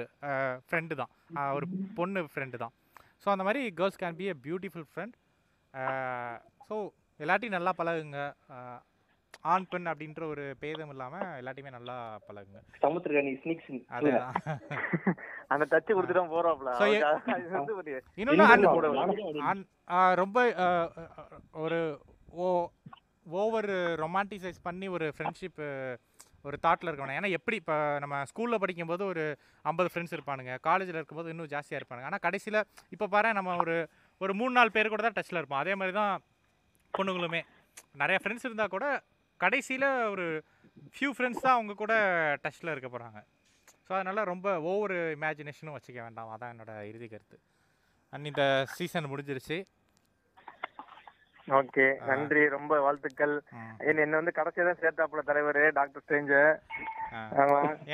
[0.65, 1.11] ஃப்ரெண்டு தான்.
[1.57, 2.73] ஒரு பொண்ணு ஃப்ரெண்டு தான்.
[3.23, 5.15] ஸோ அந்த மாதிரி girls can be a beautiful friend
[6.67, 6.75] so
[7.23, 8.19] எல்லாத்தையும் நல்லா பழகுங்க.
[9.45, 11.95] ஆண் பெண் அப்படின்ற ஒரு பேதம் இல்லாமல் எல்லாத்தையுமே நல்லா
[12.27, 12.59] பழகுங்க.
[12.81, 14.35] சமுத்திரகனி ஸ்னீக்ஸ் அதேதான்
[15.53, 16.21] அந்த டச் கொடுத்துட்டு
[19.49, 20.37] அன்- ஆ, ரொம்ப
[21.63, 21.79] ஒரு
[22.37, 22.47] ஓ
[23.35, 25.61] ஓவர் ரொமான்டிசைஸ் பண்ணி ஒரு ஃப்ரெண்ட்ஷிப்
[26.45, 29.23] ஒரு தாட்டில் இருக்கணும் ஏன்னா எப்படி இப்போ நம்ம ஸ்கூலில் படிக்கும்போது ஒரு
[29.65, 30.53] ஐம்பது ஃப்ரெண்ட்ஸ் இருப்பானுங்க.
[30.61, 32.09] காலேஜில் இருக்கும்போது இன்னும் ஜாஸ்தியாக இருப்பானுங்க.
[32.09, 32.59] ஆனால் கடைசியில்
[32.91, 33.75] இப்போ பாரு நம்ம ஒரு
[34.21, 35.61] ஒரு மூணு நாலு பேர் கூட தான் டச்சில் இருப்போம்.
[35.61, 36.13] அதே மாதிரி தான்
[36.97, 37.41] பொண்ணுங்களுமே.
[38.01, 38.85] நிறைய ஃப்ரெண்ட்ஸ் இருந்தால் கூட
[39.39, 40.25] கடைசியில் ஒரு
[40.95, 41.93] ஃபியூ ஃப்ரெண்ட்ஸ் தான் அவங்க கூட
[42.43, 43.19] டச்சில் இருக்க போகிறாங்க
[43.87, 46.31] ஸோ அதனால் ரொம்ப ஓவர் இமேஜினேஷனும் வச்சுக்க வேண்டாம்.
[46.33, 47.37] அதான் என்னோட இறுதி கருத்து.
[48.13, 48.43] அண்ட் இந்த
[48.75, 49.57] சீசன் முடிஞ்சிருச்சு.
[51.47, 52.41] ஓகே நன்றி.
[52.47, 53.33] ரொம்ப வாழ்த்துக்கள்.
[54.03, 56.35] என்ன வந்து கடைசியா தான் சேர்த்தாப்புல தலைவர் டாக்டர் ஸ்ட்ரேஞ்ச.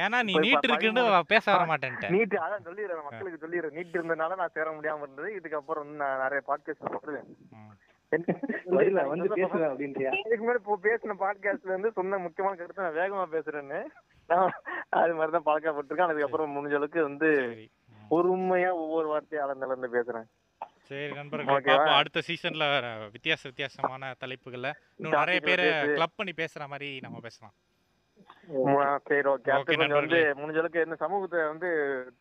[0.03, 2.09] ஏன்னா நீ நீட் இருக்குன்னு பேச வர மாட்டேன்ட்ட.
[2.17, 3.05] நீட் அதான் சொல்லிடுறேன்.
[3.07, 3.75] மக்களுக்கு சொல்லிடுறேன்.
[3.79, 5.31] நீட் இருந்ததுனால நான் சேர முடியாம இருந்தது.
[5.39, 7.29] இதுக்கப்புறம் நான் நிறைய பாட்காஸ்ட் போடுவேன்.
[9.11, 10.11] வந்து பேசுவேன் அப்படின்றியா?
[10.25, 13.79] இதுக்கு முன்னாடி இப்போ பேசின பாட்காஸ்ட்ல இருந்து சொன்ன முக்கியமான கருத்து நான் வேகமா பேசுறேன்னு.
[14.89, 17.29] அது மாதிரி தான் பழக்கப்பட்டிருக்கேன் அதுக்கப்புறம் முடிஞ்ச அளவுக்கு வந்து.
[18.11, 20.27] பொறுமையா ஒவ்வொரு வார்த்தையும் அளந்து அளந்து பேசுறேன்.
[20.83, 22.65] சரி நண்பர்களே அடுத்த சீசன்ல
[23.11, 25.65] வித்தியாச வித்தியாசமான தலைப்புகள்ல இன்னும் நிறைய பேரை.
[25.93, 27.53] கிளப் பண்ணி பேசுற மாதிரி நம்ம பேசலாம்.
[28.49, 29.97] சரி ஓகே அடுத்து வந்து.
[30.39, 31.69] முடிஞ்ச அளவுக்கு இந்த சமூகத்தை வந்து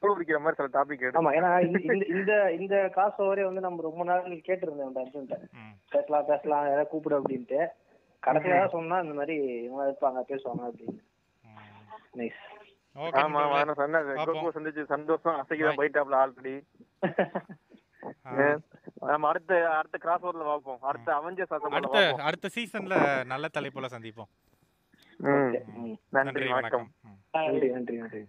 [0.01, 1.51] தூள்பிடிக்கிற மாதிரி சில டாபிக் ஆமா ஏன்னா
[2.09, 5.39] இந்த இந்த- காசு ஓவரே வந்து நம்ம ரொம்ப நாள் கேட்டிருந்தோம் அந்த அர்ஜுன்ட்ட.
[5.91, 7.61] பேசலாம் பேசலாம் யாராவது கூப்பிடு அப்படின்ட்டு
[8.23, 10.99] கடைசியா சொன்னா இந்த மாதிரி இவங்க இருப்பாங்க பேசுவாங்க அப்படின்னு.
[12.15, 12.41] நைஸ்
[13.19, 13.41] ஆமா.
[13.61, 14.07] நான் சொன்னேன்.
[14.31, 16.55] கோகோ சந்திச்சு சந்தோஷம் அசைக்கு தான் போயிட்டாப்ல ஆல்ரெடி.
[19.05, 24.31] நம்ம அடுத்த அடுத்த கிராஸ் ஓவர்ல பார்ப்போம் அடுத்த அவஞ்சர்ஸ் அசம்பிள் அடுத்த அடுத்த சீசன்ல நல்ல தலைப்புல சந்திப்போம்.
[26.11, 26.93] நன்றி வணக்கம்.
[27.33, 28.27] நன்றி நன்றி நன்றி.